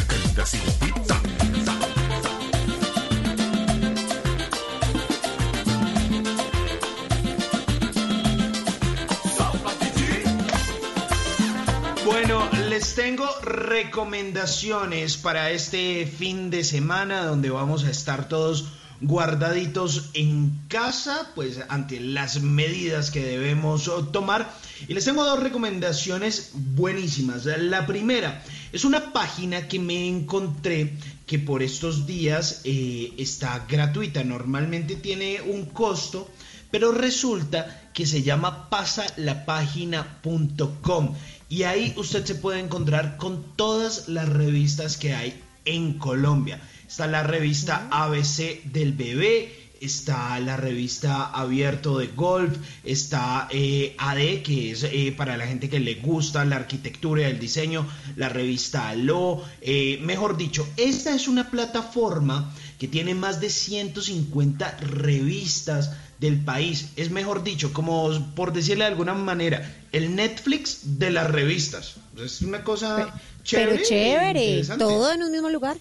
Bueno, 12.04 12.50
les 12.68 12.96
tengo 12.96 13.24
recomendaciones 13.42 15.16
para 15.16 15.52
este 15.52 16.04
fin 16.06 16.50
de 16.50 16.64
semana 16.64 17.22
donde 17.22 17.50
vamos 17.50 17.84
a 17.84 17.90
estar 17.90 18.28
todos 18.28 18.64
guardaditos 19.00 20.10
en 20.14 20.58
casa, 20.66 21.30
pues 21.36 21.60
ante 21.68 22.00
las 22.00 22.42
medidas 22.42 23.12
que 23.12 23.22
debemos 23.22 23.88
tomar. 24.10 24.52
Y 24.88 24.94
les 24.94 25.04
tengo 25.04 25.24
dos 25.24 25.40
recomendaciones 25.40 26.50
buenísimas. 26.54 27.44
La 27.44 27.86
primera 27.86 28.42
es 28.72 28.84
una 28.84 29.12
página 29.12 29.68
que 29.68 29.78
me 29.78 30.08
encontré 30.08 30.94
que 31.26 31.38
por 31.38 31.62
estos 31.62 32.06
días 32.06 32.62
eh, 32.64 33.12
está 33.18 33.66
gratuita. 33.68 34.24
Normalmente 34.24 34.96
tiene 34.96 35.42
un 35.42 35.66
costo, 35.66 36.26
pero 36.70 36.92
resulta 36.92 37.90
que 37.94 38.06
se 38.06 38.22
llama 38.22 38.70
pasalapágina.com 38.70 41.14
y 41.48 41.62
ahí 41.62 41.94
usted 41.96 42.24
se 42.24 42.34
puede 42.34 42.58
encontrar 42.60 43.16
con 43.16 43.56
todas 43.56 44.08
las 44.08 44.28
revistas 44.28 44.98
que 44.98 45.14
hay 45.14 45.40
en 45.64 45.94
Colombia. 45.94 46.60
Está 46.86 47.06
la 47.06 47.22
revista 47.22 47.88
ABC 47.90 48.64
del 48.64 48.92
bebé, 48.92 49.57
está 49.80 50.38
la 50.40 50.56
revista 50.56 51.26
Abierto 51.26 51.98
de 51.98 52.08
Golf, 52.08 52.56
está 52.84 53.48
eh, 53.50 53.94
AD, 53.98 54.42
que 54.42 54.72
es 54.72 54.84
eh, 54.84 55.14
para 55.16 55.36
la 55.36 55.46
gente 55.46 55.68
que 55.68 55.80
le 55.80 55.96
gusta 55.96 56.44
la 56.44 56.56
arquitectura 56.56 57.22
y 57.22 57.24
el 57.24 57.38
diseño, 57.38 57.86
la 58.16 58.28
revista 58.28 58.88
Aló, 58.88 59.42
eh, 59.60 59.98
mejor 60.02 60.36
dicho, 60.36 60.66
esta 60.76 61.14
es 61.14 61.28
una 61.28 61.50
plataforma 61.50 62.52
que 62.78 62.88
tiene 62.88 63.14
más 63.14 63.40
de 63.40 63.50
150 63.50 64.78
revistas 64.78 65.92
del 66.18 66.44
país. 66.44 66.90
Es 66.96 67.10
mejor 67.10 67.42
dicho, 67.42 67.72
como 67.72 68.10
por 68.34 68.52
decirle 68.52 68.84
de 68.84 68.90
alguna 68.90 69.14
manera, 69.14 69.76
el 69.92 70.14
Netflix 70.14 70.98
de 70.98 71.10
las 71.10 71.30
revistas. 71.30 71.96
Es 72.22 72.42
una 72.42 72.64
cosa 72.64 73.20
chévere. 73.44 73.72
Pero 73.72 73.84
chévere, 73.84 74.44
interesante. 74.44 74.84
todo 74.84 75.12
en 75.12 75.22
un 75.22 75.32
mismo 75.32 75.50
lugar. 75.50 75.76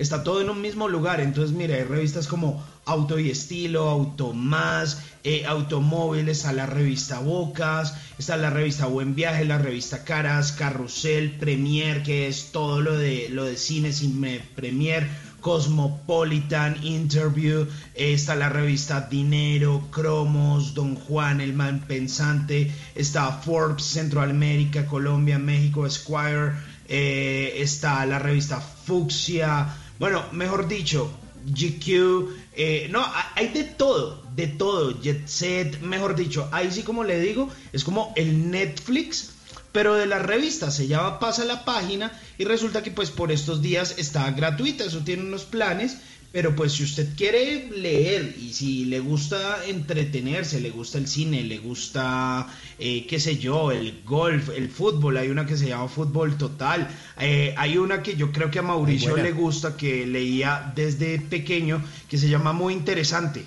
Está 0.00 0.24
todo 0.24 0.40
en 0.40 0.48
un 0.48 0.62
mismo 0.62 0.88
lugar. 0.88 1.20
Entonces, 1.20 1.54
mira, 1.54 1.74
hay 1.74 1.84
revistas 1.84 2.26
como 2.26 2.64
Auto 2.86 3.18
y 3.18 3.28
Estilo, 3.28 3.86
Auto 3.86 4.32
Más, 4.32 5.02
eh, 5.24 5.44
Automóviles, 5.44 6.38
está 6.38 6.54
la 6.54 6.64
revista 6.64 7.18
Bocas, 7.18 7.94
está 8.18 8.38
la 8.38 8.48
revista 8.48 8.86
Buen 8.86 9.14
Viaje, 9.14 9.44
la 9.44 9.58
revista 9.58 10.02
Caras, 10.02 10.52
Carrusel, 10.52 11.32
Premier, 11.32 12.02
que 12.02 12.28
es 12.28 12.50
todo 12.50 12.80
lo 12.80 12.96
de, 12.96 13.28
lo 13.28 13.44
de 13.44 13.58
cine, 13.58 13.92
cine 13.92 14.40
Premier, 14.56 15.06
Cosmopolitan, 15.42 16.82
Interview, 16.82 17.66
eh, 17.94 18.14
está 18.14 18.36
la 18.36 18.48
revista 18.48 19.02
Dinero, 19.02 19.86
Cromos, 19.90 20.72
Don 20.72 20.94
Juan, 20.94 21.42
El 21.42 21.52
Man 21.52 21.84
Pensante, 21.86 22.72
está 22.94 23.32
Forbes, 23.32 23.84
Centroamérica, 23.84 24.86
Colombia, 24.86 25.38
México, 25.38 25.84
Esquire, 25.84 26.54
eh, 26.88 27.56
está 27.58 28.06
la 28.06 28.18
revista 28.18 28.60
Fucsia, 28.60 29.68
bueno, 30.00 30.24
mejor 30.32 30.66
dicho, 30.66 31.10
GQ, 31.46 32.26
eh, 32.56 32.88
no, 32.90 33.00
ha- 33.00 33.32
hay 33.36 33.48
de 33.48 33.64
todo, 33.64 34.20
de 34.34 34.46
todo, 34.48 35.00
Jet 35.00 35.28
Set, 35.28 35.80
mejor 35.80 36.16
dicho, 36.16 36.48
ahí 36.52 36.70
sí 36.72 36.82
como 36.82 37.04
le 37.04 37.20
digo, 37.20 37.48
es 37.72 37.84
como 37.84 38.12
el 38.16 38.50
Netflix, 38.50 39.30
pero 39.72 39.94
de 39.94 40.06
la 40.06 40.18
revista, 40.18 40.70
se 40.70 40.88
llama 40.88 41.20
Pasa 41.20 41.44
la 41.44 41.64
página 41.64 42.12
y 42.38 42.44
resulta 42.44 42.82
que 42.82 42.90
pues 42.90 43.10
por 43.10 43.30
estos 43.30 43.62
días 43.62 43.94
está 43.98 44.28
gratuita, 44.32 44.84
eso 44.84 44.98
tiene 45.00 45.22
unos 45.22 45.44
planes, 45.44 45.98
pero 46.32 46.54
pues 46.54 46.72
si 46.72 46.84
usted 46.84 47.08
quiere 47.16 47.68
leer 47.76 48.36
y 48.40 48.52
si 48.52 48.84
le 48.84 49.00
gusta 49.00 49.64
entretenerse, 49.66 50.60
le 50.60 50.70
gusta 50.70 50.98
el 50.98 51.08
cine, 51.08 51.42
le 51.42 51.58
gusta, 51.58 52.46
eh, 52.78 53.04
qué 53.08 53.18
sé 53.18 53.36
yo, 53.38 53.72
el 53.72 54.02
golf, 54.04 54.48
el 54.50 54.68
fútbol, 54.68 55.16
hay 55.16 55.28
una 55.28 55.44
que 55.44 55.56
se 55.56 55.66
llama 55.68 55.88
Fútbol 55.88 56.38
Total, 56.38 56.88
eh, 57.18 57.52
hay 57.58 57.78
una 57.78 58.02
que 58.02 58.14
yo 58.16 58.30
creo 58.30 58.50
que 58.50 58.60
a 58.60 58.62
Mauricio 58.62 59.16
le 59.16 59.32
gusta, 59.32 59.76
que 59.76 60.06
leía 60.06 60.72
desde 60.76 61.18
pequeño, 61.20 61.82
que 62.08 62.16
se 62.16 62.28
llama 62.28 62.52
Muy 62.52 62.74
Interesante. 62.74 63.42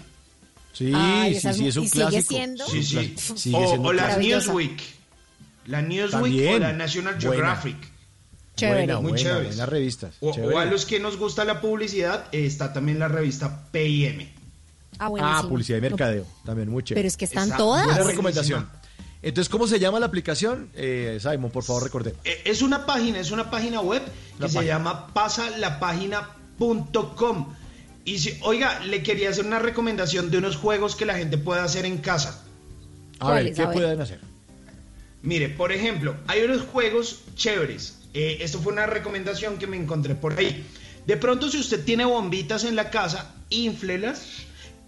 Sí, 0.74 0.92
Ay, 0.94 1.36
sí, 1.40 1.54
sí, 1.54 1.68
es 1.68 1.78
un 1.78 1.84
y 1.84 1.88
sigue 1.88 2.02
clásico. 2.02 2.34
siendo- 2.36 2.68
Sí, 2.68 2.84
sí. 2.84 3.14
Sigue 3.36 3.56
O, 3.58 3.68
siendo 3.68 3.90
o 3.90 3.94
la. 3.94 4.18
Newsweek. 4.18 4.82
La 5.68 5.82
Newsweek 5.84 6.12
También. 6.12 6.56
o 6.56 6.60
la 6.60 6.74
National 6.74 7.16
Buena. 7.24 7.62
Chévere. 8.56 8.80
Buena, 8.86 9.00
Muy 9.00 9.12
buena, 9.12 9.24
chéveres. 9.30 9.48
buenas 9.50 9.70
revistas. 9.70 10.16
O, 10.20 10.30
o 10.30 10.34
chévere. 10.34 10.58
a 10.60 10.66
los 10.66 10.86
que 10.86 11.00
nos 11.00 11.18
gusta 11.18 11.44
la 11.46 11.60
publicidad, 11.62 12.26
está 12.32 12.72
también 12.74 13.00
la 13.00 13.08
revista 13.08 13.66
PIM. 13.72 14.28
Ah, 15.00 15.08
buenísimo. 15.08 15.38
Ah, 15.38 15.44
publicidad 15.50 15.78
y 15.80 15.82
mercadeo. 15.82 16.26
También 16.46 16.70
muy 16.70 16.84
chévere. 16.84 17.00
Pero 17.00 17.08
es 17.08 17.18
que 17.18 17.26
están 17.26 17.46
Está 17.46 17.58
todas. 17.58 17.86
Buena 17.86 18.04
recomendación. 18.04 18.70
Entonces, 19.24 19.50
¿cómo 19.50 19.66
se 19.68 19.80
llama 19.80 20.00
la 20.02 20.06
aplicación? 20.06 20.70
Eh, 20.76 21.18
Simon, 21.22 21.50
por 21.50 21.64
favor, 21.64 21.82
recordemos. 21.84 22.20
Eh, 22.26 22.42
Es 22.46 22.62
una 22.62 22.86
página, 22.86 23.20
es 23.20 23.32
una 23.32 23.50
página 23.50 23.80
web 23.82 24.04
que 24.04 24.12
La 24.44 24.50
se 24.50 24.56
página. 24.56 24.74
llama 24.74 25.08
pasalapágina.com. 25.14 27.56
Y 28.06 28.20
si, 28.20 28.38
oiga, 28.42 28.82
le 28.82 29.02
quería 29.02 29.30
hacer 29.30 29.46
una 29.46 29.60
recomendación 29.60 30.30
de 30.30 30.38
unos 30.40 30.58
juegos 30.58 30.96
que 30.98 31.06
la 31.06 31.16
gente 31.16 31.38
puede 31.38 31.62
hacer 31.62 31.86
en 31.86 32.00
casa. 32.00 32.44
A 33.20 33.32
ver. 33.32 33.54
¿qué 33.54 33.62
A 33.62 33.68
ver. 33.68 33.74
pueden 33.76 34.02
hacer? 34.02 34.20
Mire, 35.22 35.48
por 35.50 35.72
ejemplo, 35.72 36.16
hay 36.28 36.42
unos 36.44 36.64
juegos 36.64 37.22
chéveres. 37.36 38.00
Eh, 38.14 38.38
esto 38.42 38.60
fue 38.60 38.74
una 38.74 38.86
recomendación 38.86 39.58
que 39.58 39.68
me 39.68 39.78
encontré 39.78 40.16
por 40.16 40.38
ahí. 40.38 40.66
De 41.08 41.18
pronto, 41.18 41.50
si 41.50 41.58
usted 41.58 41.84
tiene 41.84 42.06
bombitas 42.06 42.64
en 42.64 42.76
la 42.76 42.90
casa, 42.90 43.34
inflelas, 43.50 44.22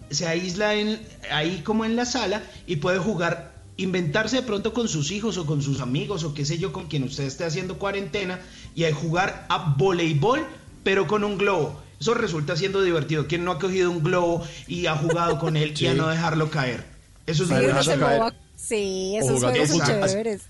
se 0.10 0.28
aísla 0.28 0.76
en, 0.76 1.00
ahí 1.32 1.62
como 1.64 1.86
en 1.86 1.96
la 1.96 2.06
sala 2.06 2.44
y 2.68 2.78
puede 2.78 3.00
jugar, 3.00 3.54
inventarse 3.78 4.38
de 4.38 4.42
pronto 4.44 4.74
con 4.74 4.88
sus 4.88 5.12
hijos 5.12 5.38
o 5.38 5.46
con 5.46 5.62
sus 5.62 5.82
amigos 5.82 6.24
o 6.24 6.34
qué 6.34 6.46
sé 6.46 6.58
yo, 6.58 6.72
con 6.72 6.88
quien 6.88 7.04
usted 7.04 7.24
esté 7.26 7.44
haciendo 7.44 7.78
cuarentena 7.78 8.40
y 8.76 8.86
a 8.86 8.94
jugar 8.94 9.46
a 9.50 9.74
voleibol, 9.78 10.46
pero 10.84 11.08
con 11.08 11.24
un 11.24 11.38
globo. 11.38 11.82
Eso 12.00 12.14
resulta 12.14 12.56
siendo 12.56 12.82
divertido. 12.84 13.26
¿Quién 13.28 13.44
no 13.44 13.52
ha 13.52 13.60
cogido 13.60 13.90
un 13.90 14.04
globo 14.04 14.46
y 14.68 14.86
ha 14.86 14.96
jugado 14.96 15.40
con 15.40 15.58
él 15.58 15.74
y 15.80 15.88
a 15.88 15.92
Sí. 15.92 15.98
no 15.98 16.08
dejarlo 16.08 16.50
caer? 16.52 16.84
Eso 17.26 17.44
es 17.44 17.50
Sí, 17.50 17.56
divertido. 17.56 18.32
Sí, 18.56 19.16
O 19.22 19.26
esos 19.26 19.44
juegos 19.44 19.70
son 19.70 19.82
chéveres. 19.86 20.42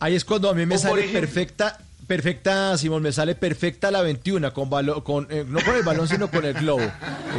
Ahí 0.00 0.14
es 0.14 0.24
cuando 0.24 0.50
a 0.50 0.54
mí 0.54 0.66
me 0.66 0.74
O 0.74 0.78
sale 0.78 1.02
ejemplo- 1.04 1.20
perfecta, 1.20 1.78
perfecta, 2.08 2.76
Simón, 2.76 3.02
me 3.02 3.12
sale 3.12 3.36
perfecta 3.36 3.92
la 3.92 4.02
21, 4.02 4.52
con 4.52 4.68
balo- 4.68 5.04
con, 5.04 5.28
eh, 5.30 5.44
no 5.46 5.60
con 5.64 5.76
el 5.76 5.82
balón, 5.84 6.08
sino 6.08 6.28
con 6.30 6.44
el 6.44 6.54
globo. 6.54 6.82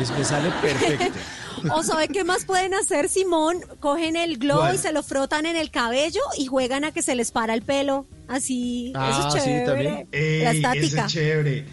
Es, 0.01 0.11
me 0.11 0.23
sale 0.23 0.49
perfecto. 0.61 1.19
O 1.73 1.83
sabe 1.83 2.07
qué 2.07 2.23
más 2.23 2.45
pueden 2.45 2.73
hacer, 2.73 3.09
Simón, 3.09 3.57
cogen 3.81 4.15
el 4.15 4.37
globo 4.37 4.71
y 4.73 4.77
se 4.77 4.93
lo 4.93 5.03
frotan 5.03 5.45
en 5.45 5.57
el 5.57 5.71
cabello 5.71 6.21
y 6.37 6.45
juegan 6.45 6.85
a 6.85 6.93
que 6.93 7.01
se 7.01 7.15
les 7.15 7.31
para 7.31 7.53
el 7.53 7.63
pelo. 7.63 8.05
Así, 8.29 8.93
Ah, 8.95 9.09
eso 9.27 9.27
es 9.37 9.43
sí, 9.43 9.49
chévere. 9.49 9.65
también. 9.65 10.07
Ey, 10.13 10.39
La 10.43 10.49
ese 10.51 10.57
estática. 10.59 11.05
es 11.05 11.11
chévere. 11.11 11.65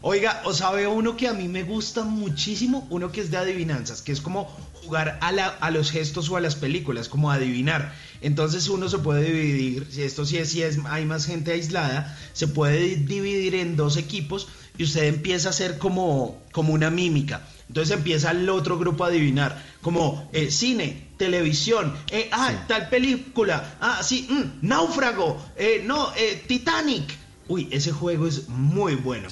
Oiga, 0.00 0.42
o 0.44 0.52
sabe 0.52 0.86
uno 0.86 1.16
que 1.16 1.26
a 1.26 1.32
mí 1.32 1.48
me 1.48 1.64
gusta 1.64 2.04
muchísimo, 2.04 2.86
uno 2.90 3.10
que 3.10 3.20
es 3.20 3.32
de 3.32 3.36
adivinanzas, 3.38 4.00
que 4.02 4.12
es 4.12 4.20
como 4.20 4.48
jugar 4.84 5.18
a, 5.20 5.32
la- 5.32 5.48
a 5.48 5.70
los 5.70 5.90
gestos 5.90 6.28
o 6.30 6.36
a 6.36 6.40
las 6.40 6.56
películas, 6.56 7.08
como 7.08 7.30
adivinar. 7.30 7.94
Entonces 8.20 8.68
uno 8.68 8.88
se 8.88 8.98
puede 8.98 9.24
dividir, 9.32 9.86
si 9.90 10.02
esto 10.02 10.24
sí 10.24 10.38
es, 10.38 10.50
si 10.50 10.62
es, 10.62 10.78
hay 10.86 11.04
más 11.04 11.26
gente 11.26 11.52
aislada, 11.52 12.16
se 12.32 12.48
puede 12.48 12.96
dividir 12.96 13.54
en 13.56 13.76
dos 13.76 13.96
equipos 13.96 14.48
y 14.78 14.84
usted 14.84 15.04
empieza 15.04 15.48
a 15.48 15.50
hacer 15.50 15.78
como, 15.78 16.40
como 16.52 16.72
una 16.72 16.90
mímica. 16.90 17.46
Entonces 17.68 17.96
empieza 17.96 18.30
el 18.32 18.48
otro 18.50 18.78
grupo 18.78 19.04
a 19.04 19.08
adivinar, 19.08 19.60
como 19.80 20.28
eh, 20.32 20.50
cine, 20.50 21.08
televisión, 21.16 21.94
eh, 22.10 22.28
ah, 22.32 22.64
tal 22.68 22.88
película, 22.88 23.76
ah, 23.80 24.00
sí, 24.02 24.26
mm, 24.30 24.66
náufrago, 24.66 25.42
eh, 25.56 25.82
no, 25.84 26.12
eh, 26.16 26.42
Titanic. 26.46 27.04
Uy, 27.48 27.68
ese 27.70 27.90
juego 27.92 28.26
es 28.26 28.48
muy 28.48 28.94
bueno. 28.94 29.28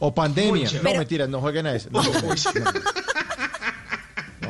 O 0.00 0.12
pandemia. 0.14 0.68
No, 0.82 0.94
mentiras, 0.94 1.28
no 1.28 1.40
jueguen 1.40 1.66
a 1.66 1.74
eso. 1.74 1.88
No. 1.92 2.02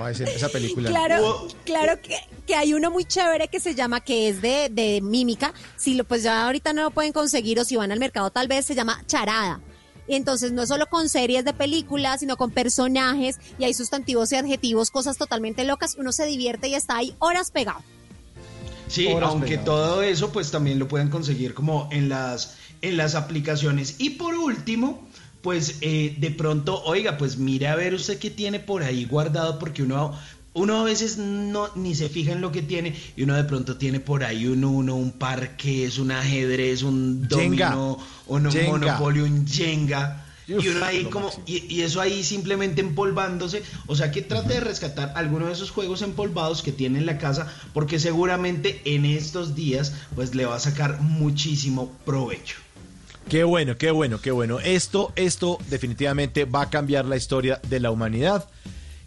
Ese- 0.09 0.25
esa 0.25 0.49
película. 0.49 0.89
Claro, 0.91 1.47
claro 1.65 2.01
que, 2.03 2.17
que 2.47 2.55
hay 2.55 2.75
uno 2.75 2.91
muy 2.91 3.05
chévere 3.05 3.49
que 3.49 3.61
se 3.61 3.75
llama, 3.75 4.01
que 4.01 4.29
es 4.29 4.43
de, 4.43 4.69
de 4.71 5.01
mímica. 5.03 5.53
Si 5.77 5.95
lo, 5.95 6.05
pues 6.05 6.23
ya 6.23 6.45
ahorita 6.47 6.73
no 6.73 6.83
lo 6.83 6.91
pueden 6.91 7.13
conseguir 7.13 7.59
o 7.61 7.65
si 7.65 7.77
van 7.77 7.93
al 7.93 7.99
mercado 7.99 8.31
tal 8.31 8.49
vez 8.49 8.67
se 8.67 8.75
llama 8.75 9.03
charada. 9.07 9.61
Y 10.09 10.17
entonces 10.17 10.51
no 10.53 10.63
es 10.63 10.69
solo 10.69 10.87
con 10.87 11.09
series 11.09 11.45
de 11.45 11.53
películas, 11.55 12.21
sino 12.21 12.37
con 12.37 12.51
personajes 12.51 13.39
y 13.59 13.65
hay 13.65 13.73
sustantivos 13.75 14.33
y 14.33 14.37
adjetivos, 14.37 14.91
cosas 14.91 15.17
totalmente 15.17 15.65
locas. 15.65 15.95
Uno 15.99 16.11
se 16.13 16.27
divierte 16.27 16.69
y 16.69 16.75
está 16.75 16.97
ahí 16.97 17.15
horas 17.21 17.51
pegado. 17.53 17.81
Sí, 18.89 19.07
Horas 19.07 19.31
aunque 19.31 19.51
pegado. 19.59 19.65
todo 19.65 20.03
eso 20.03 20.33
pues 20.33 20.51
también 20.51 20.79
lo 20.79 20.87
pueden 20.89 21.09
conseguir 21.09 21.55
como 21.55 21.89
en 21.93 22.09
las, 22.09 22.57
en 22.83 22.97
las 22.97 23.15
aplicaciones. 23.15 23.95
Y 23.99 24.11
por 24.11 24.35
último, 24.35 25.09
pues 25.43 25.79
eh, 25.81 26.17
de 26.19 26.31
pronto, 26.31 26.83
oiga, 26.85 27.19
pues 27.19 27.37
mire 27.37 27.67
a 27.69 27.75
ver 27.75 27.95
usted 27.95 28.19
qué 28.19 28.31
tiene 28.31 28.61
por 28.61 28.83
ahí 28.83 29.05
guardado 29.05 29.59
porque 29.59 29.83
uno, 29.83 30.17
uno 30.55 30.81
a 30.81 30.85
veces 30.85 31.19
no 31.19 31.69
ni 31.75 31.95
se 31.95 32.09
fija 32.09 32.33
en 32.33 32.41
lo 32.41 32.53
que 32.53 32.63
tiene 32.63 32.95
y 33.17 33.23
uno 33.25 33.35
de 33.35 33.45
pronto 33.45 33.77
tiene 33.77 33.99
por 34.01 34.23
ahí 34.23 34.47
un 34.47 34.65
uno, 34.65 34.95
un 34.95 35.13
parqués, 35.13 35.99
un 35.99 36.13
ajedrez, 36.13 36.83
un 36.83 37.27
domino, 37.27 37.99
un 38.27 38.51
Jenga. 38.51 38.71
monopolio, 38.71 39.25
un 39.25 39.47
jenga. 39.47 40.27
y 40.47 40.69
uno 40.69 40.85
ahí 40.85 41.05
como, 41.05 41.31
y, 41.47 41.75
y 41.75 41.83
eso 41.83 42.01
ahí 42.01 42.23
simplemente 42.23 42.81
empolvándose. 42.81 43.63
O 43.87 43.97
sea 43.97 44.11
que 44.13 44.23
trate 44.23 44.55
de 44.55 44.61
rescatar 44.61 45.13
alguno 45.17 45.47
de 45.47 45.53
esos 45.55 45.71
juegos 45.71 46.03
empolvados 46.03 46.63
que 46.63 46.71
tiene 46.73 46.99
en 46.99 47.07
la 47.07 47.19
casa, 47.19 47.53
porque 47.73 47.99
seguramente 47.99 48.81
en 48.85 49.07
estos 49.07 49.55
días, 49.55 49.93
pues 50.15 50.35
le 50.35 50.45
va 50.47 50.57
a 50.57 50.61
sacar 50.61 51.01
muchísimo 51.01 51.91
provecho. 52.05 52.62
Qué 53.29 53.45
bueno, 53.45 53.77
qué 53.79 53.91
bueno, 53.91 54.21
qué 54.21 54.31
bueno. 54.31 54.61
Esto, 54.61 55.13
esto 55.17 55.59
definitivamente 55.71 56.45
va 56.45 56.63
a 56.63 56.71
cambiar 56.71 57.07
la 57.07 57.17
historia 57.17 57.61
de 57.69 57.81
la 57.81 57.91
humanidad. 57.91 58.49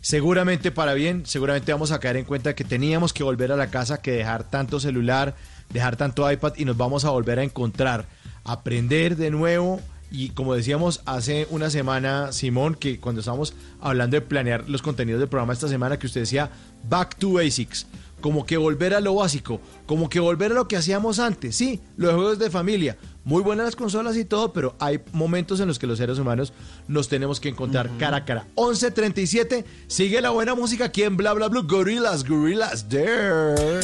Seguramente 0.01 0.71
para 0.71 0.93
bien, 0.93 1.25
seguramente 1.25 1.71
vamos 1.71 1.91
a 1.91 1.99
caer 1.99 2.17
en 2.17 2.25
cuenta 2.25 2.53
que 2.53 2.63
teníamos 2.63 3.13
que 3.13 3.23
volver 3.23 3.51
a 3.51 3.55
la 3.55 3.71
casa, 3.71 4.01
que 4.01 4.11
dejar 4.11 4.49
tanto 4.49 4.79
celular, 4.79 5.35
dejar 5.71 5.95
tanto 5.95 6.29
iPad 6.31 6.53
y 6.57 6.65
nos 6.65 6.77
vamos 6.77 7.05
a 7.05 7.09
volver 7.09 7.39
a 7.39 7.43
encontrar, 7.43 8.05
aprender 8.43 9.15
de 9.15 9.31
nuevo. 9.31 9.79
Y 10.11 10.29
como 10.29 10.53
decíamos 10.53 11.01
hace 11.05 11.47
una 11.49 11.69
semana, 11.69 12.31
Simón, 12.31 12.75
que 12.75 12.99
cuando 12.99 13.21
estábamos 13.21 13.55
hablando 13.81 14.15
de 14.15 14.21
planear 14.21 14.69
los 14.69 14.81
contenidos 14.81 15.19
del 15.19 15.29
programa 15.29 15.53
esta 15.53 15.67
semana, 15.67 15.97
que 15.97 16.07
usted 16.07 16.21
decía 16.21 16.51
Back 16.87 17.15
to 17.17 17.33
Basics, 17.33 17.87
como 18.21 18.45
que 18.45 18.57
volver 18.57 18.93
a 18.93 19.01
lo 19.01 19.15
básico, 19.15 19.59
como 19.85 20.07
que 20.07 20.19
volver 20.19 20.51
a 20.51 20.55
lo 20.55 20.67
que 20.67 20.77
hacíamos 20.77 21.19
antes, 21.19 21.55
sí, 21.55 21.81
los 21.97 22.13
juegos 22.13 22.39
de 22.39 22.49
familia, 22.49 22.97
muy 23.25 23.41
buenas 23.43 23.65
las 23.65 23.75
consolas 23.75 24.15
y 24.15 24.23
todo, 24.23 24.53
pero 24.53 24.75
hay 24.79 25.01
momentos 25.11 25.59
en 25.59 25.67
los 25.67 25.77
que 25.77 25.87
los 25.87 25.97
seres 25.97 26.17
humanos 26.19 26.53
nos 26.87 27.09
tenemos 27.09 27.39
que 27.39 27.49
encontrar 27.49 27.89
cara 27.97 28.17
a 28.17 28.25
cara. 28.25 28.47
11.37, 28.55 29.65
sigue 29.87 30.21
la 30.21 30.29
buena 30.29 30.55
música 30.55 30.85
aquí 30.85 31.03
en 31.03 31.17
Bla 31.17 31.33
Bla 31.33 31.49
Blue, 31.49 31.63
Gorillas, 31.67 32.23
Gorillas, 32.23 32.87
there. 32.87 33.81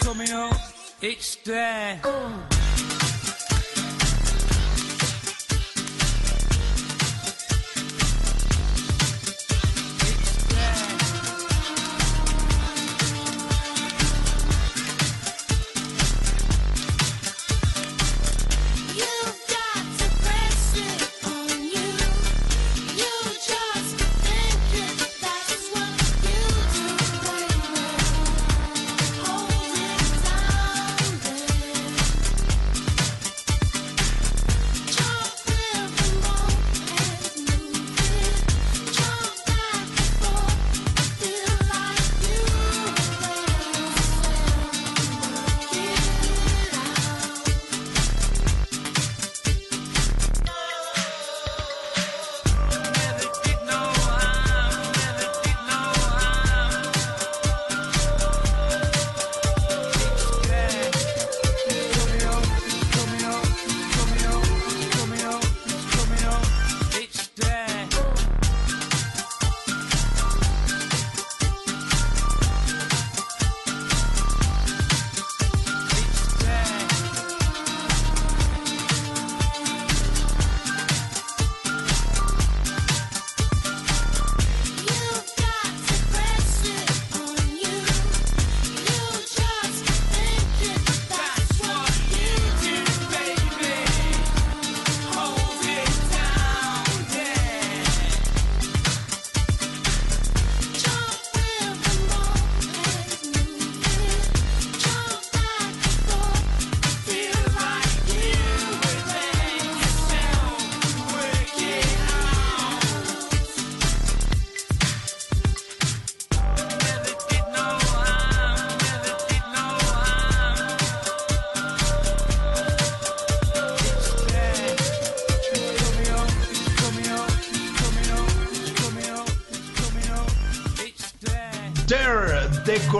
coming 0.00 0.32
up, 0.32 0.56
he's 1.00 1.36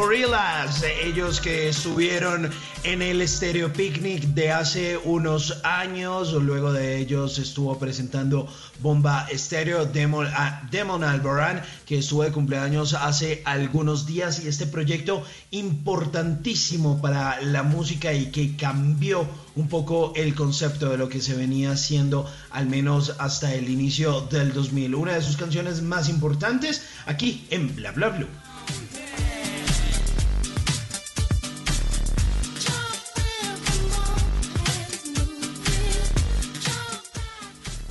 The 0.01 0.07
Gorillas, 0.07 0.83
ellos 1.03 1.41
que 1.41 1.69
estuvieron 1.69 2.51
en 2.85 3.03
el 3.03 3.27
Stereo 3.29 3.71
Picnic 3.71 4.23
de 4.29 4.51
hace 4.51 4.97
unos 4.97 5.59
años, 5.63 6.33
luego 6.33 6.73
de 6.73 6.97
ellos 6.97 7.39
estuvo 7.39 7.79
presentando 7.79 8.49
Bomba 8.81 9.29
Stereo 9.31 9.85
Demon, 9.85 10.27
ah, 10.35 10.67
Demon 10.71 11.05
Albarán, 11.05 11.63
que 11.85 11.99
estuvo 11.99 12.23
de 12.23 12.33
cumpleaños 12.33 12.95
hace 12.95 13.43
algunos 13.45 14.07
días 14.07 14.43
y 14.43 14.49
este 14.49 14.67
proyecto 14.67 15.23
importantísimo 15.51 17.03
para 17.03 17.41
la 17.43 17.63
música 17.63 18.15
y 18.15 18.31
que 18.31 18.57
cambió 18.57 19.29
un 19.55 19.69
poco 19.69 20.15
el 20.17 20.35
concepto 20.35 20.89
de 20.89 20.97
lo 20.97 21.11
que 21.11 21.21
se 21.21 21.35
venía 21.35 21.73
haciendo 21.73 22.27
al 22.51 22.67
menos 22.67 23.17
hasta 23.19 23.55
el 23.55 23.69
inicio 23.69 24.23
del 24.23 24.55
2000. 24.55 24.95
Una 24.95 25.13
de 25.15 25.23
sus 25.23 25.37
canciones 25.37 25.83
más 25.83 26.09
importantes 26.09 26.85
aquí 27.05 27.47
en 27.51 27.77
Bla 27.77 27.93
Bla 27.93 28.09
Blue. 28.09 28.50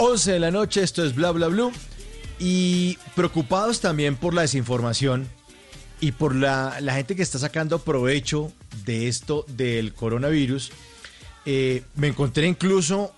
11 0.02 0.32
de 0.32 0.40
la 0.40 0.50
noche, 0.50 0.82
esto 0.82 1.04
es 1.04 1.14
Bla 1.14 1.32
Bla 1.32 1.48
Blue. 1.48 1.74
Y 2.40 2.98
preocupados 3.16 3.82
también 3.82 4.16
por 4.16 4.34
la 4.34 4.44
desinformación 4.44 5.28
y 6.00 6.14
por 6.14 6.34
la, 6.34 6.78
la 6.80 6.94
gente 6.94 7.18
que 7.18 7.22
está 7.22 7.38
sacando 7.38 7.80
provecho 7.80 8.54
de 8.86 9.10
esto 9.10 9.44
del 9.50 9.94
coronavirus. 9.94 10.72
eh, 11.46 11.84
me 11.96 12.08
encontré 12.08 12.48
incluso 12.48 13.14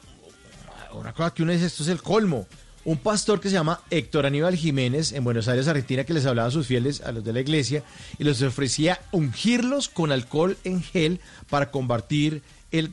una 0.93 1.13
cosa 1.13 1.35
que 1.35 1.43
uno 1.43 1.51
dice, 1.51 1.67
esto 1.67 1.83
es 1.83 1.89
el 1.89 2.01
colmo. 2.01 2.47
Un 2.83 2.97
pastor 2.97 3.39
que 3.39 3.49
se 3.49 3.53
llama 3.53 3.81
Héctor 3.91 4.25
Aníbal 4.25 4.55
Jiménez 4.55 5.11
en 5.11 5.23
Buenos 5.23 5.47
Aires, 5.47 5.67
Argentina, 5.67 6.03
que 6.03 6.15
les 6.15 6.25
hablaba 6.25 6.47
a 6.47 6.51
sus 6.51 6.65
fieles, 6.65 7.01
a 7.01 7.11
los 7.11 7.23
de 7.23 7.31
la 7.31 7.41
iglesia, 7.41 7.83
y 8.17 8.23
les 8.23 8.41
ofrecía 8.41 8.99
ungirlos 9.11 9.87
con 9.87 10.11
alcohol 10.11 10.57
en 10.63 10.81
gel 10.81 11.19
para 11.47 11.69
combatir 11.69 12.41
el 12.71 12.91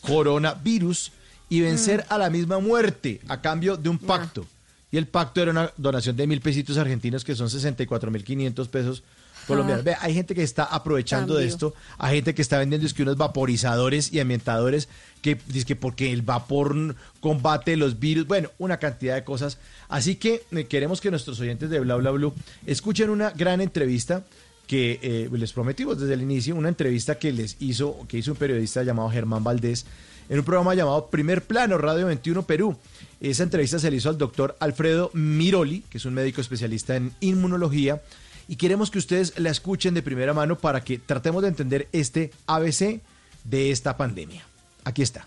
coronavirus 0.00 1.12
y 1.48 1.60
vencer 1.60 2.04
a 2.08 2.18
la 2.18 2.30
misma 2.30 2.58
muerte 2.58 3.20
a 3.28 3.40
cambio 3.40 3.76
de 3.76 3.88
un 3.88 3.98
pacto. 3.98 4.46
Y 4.90 4.96
el 4.96 5.06
pacto 5.06 5.42
era 5.42 5.50
una 5.50 5.70
donación 5.76 6.16
de 6.16 6.26
mil 6.26 6.40
pesitos 6.40 6.78
argentinos, 6.78 7.24
que 7.24 7.34
son 7.34 7.50
64 7.50 8.10
mil 8.10 8.24
500 8.24 8.68
pesos 8.68 9.02
colombianos. 9.46 9.84
Ve, 9.84 9.96
hay 10.00 10.14
gente 10.14 10.34
que 10.34 10.42
está 10.42 10.64
aprovechando 10.64 11.34
de 11.34 11.46
esto, 11.46 11.74
hay 11.98 12.16
gente 12.16 12.34
que 12.34 12.42
está 12.42 12.58
vendiendo 12.58 12.86
es 12.86 12.94
que 12.94 13.02
unos 13.02 13.16
vaporizadores 13.16 14.12
y 14.12 14.20
ambientadores 14.20 14.88
que 15.22 15.38
dice 15.46 15.66
que 15.66 15.76
porque 15.76 16.12
el 16.12 16.22
vapor 16.22 16.94
combate 17.20 17.76
los 17.76 17.98
virus, 17.98 18.26
bueno, 18.26 18.50
una 18.58 18.78
cantidad 18.78 19.14
de 19.14 19.24
cosas. 19.24 19.58
Así 19.88 20.16
que 20.16 20.42
eh, 20.52 20.64
queremos 20.64 21.00
que 21.00 21.10
nuestros 21.10 21.40
oyentes 21.40 21.70
de 21.70 21.80
Bla 21.80 21.96
Bla 21.96 22.10
Blue 22.10 22.34
escuchen 22.66 23.10
una 23.10 23.30
gran 23.30 23.60
entrevista 23.60 24.24
que 24.66 25.00
eh, 25.02 25.28
les 25.32 25.52
prometimos 25.52 25.98
desde 25.98 26.14
el 26.14 26.22
inicio, 26.22 26.54
una 26.54 26.68
entrevista 26.68 27.18
que 27.18 27.32
les 27.32 27.56
hizo, 27.58 28.06
que 28.06 28.18
hizo 28.18 28.32
un 28.32 28.36
periodista 28.36 28.82
llamado 28.82 29.10
Germán 29.10 29.42
Valdés 29.42 29.86
en 30.28 30.38
un 30.38 30.44
programa 30.44 30.74
llamado 30.74 31.06
Primer 31.06 31.42
Plano, 31.42 31.78
Radio 31.78 32.06
21 32.06 32.42
Perú. 32.42 32.76
Esa 33.20 33.42
entrevista 33.42 33.78
se 33.78 33.90
le 33.90 33.96
hizo 33.96 34.08
al 34.08 34.18
doctor 34.18 34.56
Alfredo 34.60 35.10
Miroli, 35.14 35.80
que 35.90 35.98
es 35.98 36.04
un 36.04 36.14
médico 36.14 36.40
especialista 36.40 36.96
en 36.96 37.12
inmunología, 37.20 38.02
y 38.46 38.56
queremos 38.56 38.90
que 38.90 38.98
ustedes 38.98 39.38
la 39.38 39.50
escuchen 39.50 39.94
de 39.94 40.02
primera 40.02 40.32
mano 40.32 40.56
para 40.56 40.82
que 40.82 40.98
tratemos 40.98 41.42
de 41.42 41.48
entender 41.48 41.88
este 41.92 42.30
ABC 42.46 43.00
de 43.44 43.70
esta 43.70 43.96
pandemia. 43.96 44.44
Aquí 44.84 45.02
está. 45.02 45.26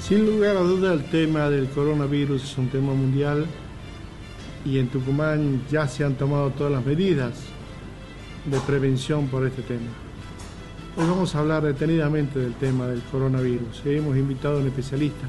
Sin 0.00 0.26
lugar 0.26 0.56
a 0.56 0.60
duda 0.60 0.92
el 0.92 1.04
tema 1.04 1.48
del 1.48 1.68
coronavirus 1.68 2.44
es 2.44 2.58
un 2.58 2.68
tema 2.68 2.92
mundial 2.92 3.46
y 4.64 4.78
en 4.78 4.88
Tucumán 4.88 5.62
ya 5.70 5.88
se 5.88 6.04
han 6.04 6.14
tomado 6.16 6.50
todas 6.50 6.72
las 6.72 6.84
medidas 6.84 7.32
de 8.44 8.60
prevención 8.60 9.28
por 9.28 9.46
este 9.46 9.62
tema. 9.62 10.03
Hoy 10.96 11.06
vamos 11.08 11.34
a 11.34 11.40
hablar 11.40 11.64
detenidamente 11.64 12.38
del 12.38 12.54
tema 12.54 12.86
del 12.86 13.02
coronavirus. 13.10 13.82
Hemos 13.84 14.16
invitado 14.16 14.58
a 14.58 14.60
un 14.60 14.68
especialista, 14.68 15.26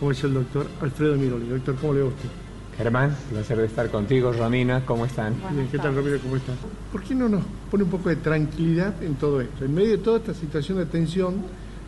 como 0.00 0.10
es 0.10 0.24
el 0.24 0.34
doctor 0.34 0.66
Alfredo 0.82 1.14
Miroli. 1.14 1.46
Doctor, 1.46 1.76
¿cómo 1.76 1.94
le 1.94 2.00
va 2.00 2.06
a 2.06 2.08
usted? 2.08 2.28
Germán, 2.76 3.16
placer 3.30 3.58
de 3.58 3.66
estar 3.66 3.88
contigo. 3.92 4.32
Romina, 4.32 4.84
¿cómo 4.84 5.06
están? 5.06 5.36
Bien, 5.52 5.68
¿qué 5.70 5.78
tal, 5.78 5.94
Ramiro? 5.94 6.18
¿Cómo 6.18 6.34
estás? 6.34 6.56
¿Por 6.90 7.04
qué 7.04 7.14
no 7.14 7.28
nos 7.28 7.42
pone 7.70 7.84
un 7.84 7.90
poco 7.90 8.08
de 8.08 8.16
tranquilidad 8.16 9.00
en 9.00 9.14
todo 9.14 9.40
esto? 9.40 9.64
En 9.64 9.72
medio 9.72 9.92
de 9.92 9.98
toda 9.98 10.18
esta 10.18 10.34
situación 10.34 10.78
de 10.78 10.86
tensión, 10.86 11.44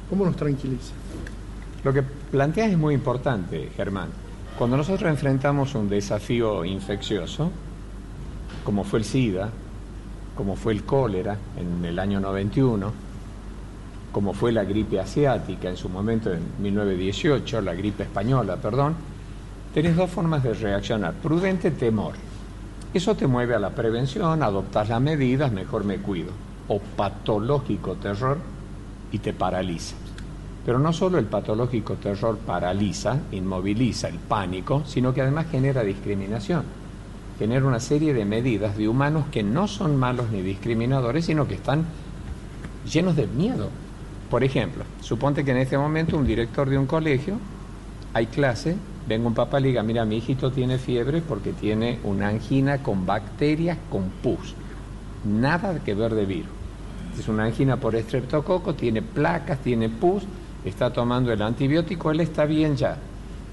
¿cómo 0.09 0.25
nos 0.25 0.37
tranquiliza? 0.37 0.93
Lo 1.83 1.93
que 1.93 2.03
planteas 2.03 2.71
es 2.71 2.79
muy 2.79 2.95
importante, 2.95 3.71
Germán. 3.77 4.11
Cuando 4.57 4.77
nosotros 4.77 5.11
enfrentamos 5.11 5.75
un 5.75 5.89
desafío 5.89 6.65
infeccioso, 6.65 7.51
como 8.63 8.85
fue 8.85 9.01
el 9.01 9.05
SIDA, 9.05 9.51
como 10.41 10.57
fue 10.57 10.73
el 10.73 10.85
cólera 10.85 11.37
en 11.59 11.85
el 11.85 11.99
año 11.99 12.19
91, 12.19 12.91
como 14.11 14.33
fue 14.33 14.53
la 14.53 14.65
gripe 14.65 14.99
asiática 14.99 15.69
en 15.69 15.77
su 15.77 15.91
momento 15.91 16.33
en 16.33 16.41
1918, 16.63 17.61
la 17.61 17.75
gripe 17.75 18.05
española, 18.05 18.57
perdón, 18.57 18.95
tenés 19.75 19.95
dos 19.97 20.09
formas 20.09 20.43
de 20.43 20.55
reaccionar. 20.55 21.13
Prudente 21.13 21.71
temor. 21.73 22.15
Eso 22.95 23.15
te 23.15 23.27
mueve 23.27 23.55
a 23.55 23.59
la 23.59 23.69
prevención, 23.69 24.43
adoptas 24.43 24.89
las 24.89 25.03
medidas, 25.03 25.53
mejor 25.53 25.85
me 25.85 25.99
cuido. 25.99 26.31
O 26.69 26.79
patológico 26.79 27.97
terror 27.97 28.39
y 29.13 29.19
te 29.19 29.35
paraliza. 29.35 29.95
Pero 30.65 30.79
no 30.79 30.95
solo 30.95 31.19
el 31.19 31.27
patológico 31.27 31.97
terror 31.97 32.39
paraliza, 32.39 33.19
inmoviliza 33.33 34.09
el 34.09 34.17
pánico, 34.17 34.85
sino 34.87 35.13
que 35.13 35.21
además 35.21 35.49
genera 35.51 35.83
discriminación. 35.83 36.80
Genera 37.41 37.65
una 37.65 37.81
serie 37.81 38.13
de 38.13 38.27
medidas 38.27 38.77
de 38.77 38.87
humanos 38.87 39.25
que 39.33 39.43
no 39.43 39.67
son 39.67 39.97
malos 39.97 40.31
ni 40.31 40.43
discriminadores, 40.43 41.25
sino 41.25 41.49
que 41.49 41.55
están 41.55 41.87
llenos 42.85 43.17
de 43.17 43.27
miedo. 43.27 43.71
Por 44.29 44.45
ejemplo, 44.45 44.85
suponte 45.01 45.43
que 45.43 45.53
en 45.53 45.57
este 45.57 45.79
momento 45.79 46.19
un 46.19 46.27
director 46.27 46.69
de 46.69 46.77
un 46.77 46.85
colegio, 46.85 47.39
hay 48.13 48.27
clase, 48.27 48.77
venga 49.09 49.27
un 49.27 49.33
papá 49.33 49.59
y 49.59 49.65
diga, 49.65 49.83
mira, 49.83 50.05
mi 50.05 50.19
hijito 50.19 50.53
tiene 50.53 50.77
fiebre 50.77 51.23
porque 51.23 51.55
tiene 51.55 51.99
una 52.05 52.29
angina 52.29 52.83
con 52.83 53.07
bacterias 53.07 53.79
con 53.89 54.11
pus. 54.23 54.55
Nada 55.25 55.81
que 55.83 55.95
ver 55.95 56.15
de 56.15 56.27
virus. 56.27 56.51
Es 57.19 57.27
una 57.27 57.45
angina 57.45 57.79
por 57.79 57.97
estreptococo, 57.97 58.75
tiene 58.75 59.01
placas, 59.01 59.61
tiene 59.61 59.89
pus, 59.89 60.25
está 60.63 60.93
tomando 60.93 61.33
el 61.33 61.41
antibiótico, 61.41 62.11
él 62.11 62.21
está 62.21 62.45
bien 62.45 62.77
ya. 62.77 62.99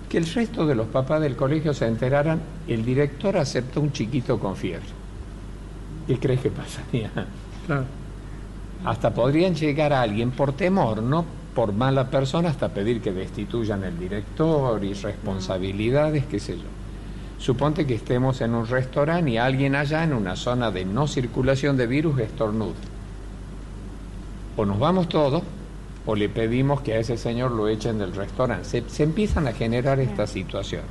Que 0.09 0.17
el 0.17 0.25
resto 0.25 0.65
de 0.65 0.75
los 0.75 0.87
papás 0.87 1.21
del 1.21 1.35
colegio 1.35 1.73
se 1.73 1.85
enteraran, 1.85 2.39
el 2.67 2.85
director 2.85 3.37
aceptó 3.37 3.81
un 3.81 3.91
chiquito 3.91 4.39
con 4.39 4.55
fiebre. 4.55 4.87
¿Qué 6.07 6.17
crees 6.17 6.39
que 6.41 6.49
pasaría? 6.49 7.11
Claro. 7.65 7.83
Hasta 8.85 9.13
podrían 9.13 9.55
llegar 9.55 9.91
a 9.91 10.01
alguien 10.01 10.31
por 10.31 10.53
temor, 10.53 11.03
no 11.03 11.25
por 11.53 11.73
mala 11.73 12.09
persona, 12.09 12.49
hasta 12.49 12.69
pedir 12.69 13.01
que 13.01 13.11
destituyan 13.11 13.83
el 13.83 13.99
director 13.99 14.81
y 14.83 14.93
responsabilidades, 14.93 16.25
qué 16.25 16.39
sé 16.39 16.55
yo. 16.55 16.67
Suponte 17.39 17.85
que 17.85 17.95
estemos 17.95 18.39
en 18.41 18.55
un 18.55 18.65
restaurante 18.65 19.31
y 19.31 19.37
alguien 19.37 19.75
allá 19.75 20.03
en 20.03 20.13
una 20.13 20.35
zona 20.35 20.71
de 20.71 20.85
no 20.85 21.07
circulación 21.07 21.75
de 21.75 21.87
virus 21.87 22.19
estornuda. 22.19 22.75
O 24.55 24.65
nos 24.65 24.79
vamos 24.79 25.09
todos 25.09 25.43
o 26.07 26.15
le 26.15 26.29
pedimos 26.29 26.81
que 26.81 26.93
a 26.93 26.99
ese 26.99 27.17
señor 27.17 27.51
lo 27.51 27.67
echen 27.67 27.99
del 27.99 28.15
restaurante. 28.15 28.63
Se, 28.65 28.89
se 28.89 29.03
empiezan 29.03 29.45
a 29.45 29.51
generar 29.51 29.99
estas 29.99 30.29
situaciones. 30.31 30.89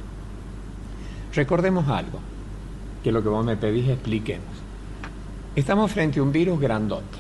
Recordemos 1.35 1.89
algo, 1.89 2.21
que 3.03 3.11
lo 3.11 3.23
que 3.23 3.31
vos 3.31 3.45
me 3.45 3.57
pedís 3.57 3.89
expliquemos. 3.89 4.47
Estamos 5.57 5.91
frente 5.91 6.21
a 6.21 6.23
un 6.23 6.33
virus 6.33 6.61
grandote, 6.61 7.19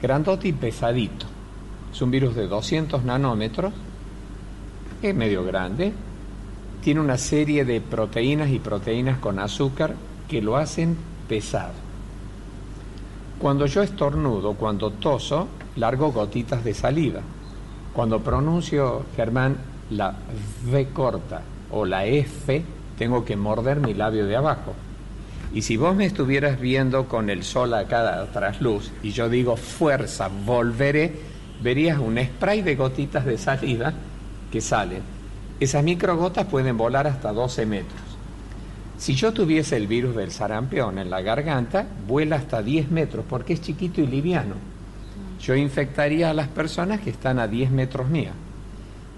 grandote 0.00 0.48
y 0.48 0.52
pesadito. 0.54 1.26
Es 1.92 2.00
un 2.00 2.10
virus 2.10 2.34
de 2.34 2.48
200 2.48 3.04
nanómetros, 3.04 3.74
es 5.02 5.14
medio 5.14 5.44
grande, 5.44 5.92
tiene 6.82 7.00
una 7.00 7.18
serie 7.18 7.66
de 7.66 7.82
proteínas 7.82 8.48
y 8.48 8.58
proteínas 8.58 9.18
con 9.18 9.38
azúcar 9.38 9.96
que 10.28 10.40
lo 10.40 10.56
hacen 10.56 10.96
pesado. 11.28 11.74
Cuando 13.38 13.66
yo 13.66 13.82
estornudo, 13.82 14.54
cuando 14.54 14.90
toso, 14.90 15.46
largo 15.76 16.12
gotitas 16.12 16.64
de 16.64 16.74
saliva. 16.74 17.20
Cuando 17.92 18.20
pronuncio, 18.20 19.06
Germán, 19.16 19.56
la 19.90 20.14
V 20.66 20.88
corta 20.88 21.42
o 21.70 21.84
la 21.84 22.04
F, 22.06 22.62
tengo 22.98 23.24
que 23.24 23.36
morder 23.36 23.80
mi 23.80 23.94
labio 23.94 24.26
de 24.26 24.36
abajo. 24.36 24.74
Y 25.52 25.62
si 25.62 25.76
vos 25.76 25.94
me 25.94 26.04
estuvieras 26.04 26.58
viendo 26.58 27.06
con 27.06 27.30
el 27.30 27.44
sol 27.44 27.74
a 27.74 27.86
cada 27.86 28.26
trasluz 28.32 28.90
y 29.02 29.10
yo 29.10 29.28
digo 29.28 29.56
fuerza, 29.56 30.28
volveré, 30.28 31.12
verías 31.62 31.98
un 31.98 32.18
spray 32.18 32.62
de 32.62 32.74
gotitas 32.74 33.24
de 33.24 33.38
saliva 33.38 33.92
que 34.50 34.60
salen. 34.60 35.02
Esas 35.60 35.84
microgotas 35.84 36.46
pueden 36.46 36.76
volar 36.76 37.06
hasta 37.06 37.32
12 37.32 37.66
metros. 37.66 38.00
Si 38.98 39.14
yo 39.14 39.32
tuviese 39.32 39.76
el 39.76 39.86
virus 39.86 40.16
del 40.16 40.32
sarampión 40.32 40.98
en 40.98 41.10
la 41.10 41.20
garganta, 41.20 41.86
vuela 42.06 42.36
hasta 42.36 42.62
10 42.62 42.90
metros 42.90 43.24
porque 43.28 43.52
es 43.52 43.60
chiquito 43.60 44.00
y 44.00 44.06
liviano. 44.06 44.73
Yo 45.44 45.54
infectaría 45.54 46.30
a 46.30 46.34
las 46.34 46.48
personas 46.48 47.00
que 47.00 47.10
están 47.10 47.38
a 47.38 47.46
10 47.46 47.70
metros 47.70 48.08
mía. 48.08 48.32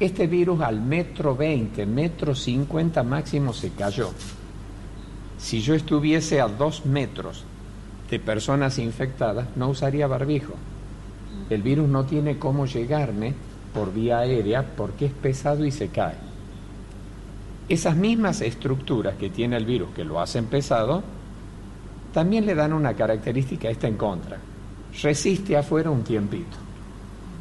Este 0.01 0.27
virus 0.27 0.61
al 0.61 0.81
metro 0.81 1.37
20, 1.37 1.87
metro 1.87 2.35
50 2.35 3.05
máximo 3.05 3.53
se 3.53 3.71
cayó. 3.71 4.11
Si 5.39 5.61
yo 5.61 5.75
estuviese 5.75 6.41
a 6.41 6.49
2 6.49 6.87
metros 6.87 7.45
de 8.11 8.19
personas 8.19 8.79
infectadas, 8.79 9.47
no 9.55 9.69
usaría 9.69 10.09
barbijo. 10.09 10.55
El 11.49 11.63
virus 11.63 11.89
no 11.89 12.07
tiene 12.07 12.41
cómo 12.41 12.67
llegarme 12.67 13.33
por 13.73 13.95
vía 13.95 14.19
aérea 14.19 14.65
porque 14.77 15.07
es 15.07 15.13
pesado 15.13 15.65
y 15.65 15.71
se 15.71 15.89
cae. 15.91 16.17
Esas 17.69 17.95
mismas 17.95 18.41
estructuras 18.41 19.15
que 19.15 19.31
tiene 19.31 19.57
el 19.57 19.65
virus 19.65 19.91
que 19.91 20.05
lo 20.05 20.21
hacen 20.21 20.47
pesado, 20.47 21.05
también 22.13 22.47
le 22.47 22.57
dan 22.57 22.73
una 22.73 22.95
característica 22.95 23.71
esta 23.71 23.87
en 23.87 23.97
contra. 23.97 24.39
Resiste 25.03 25.57
afuera 25.57 25.91
un 25.91 26.03
tiempito. 26.03 26.57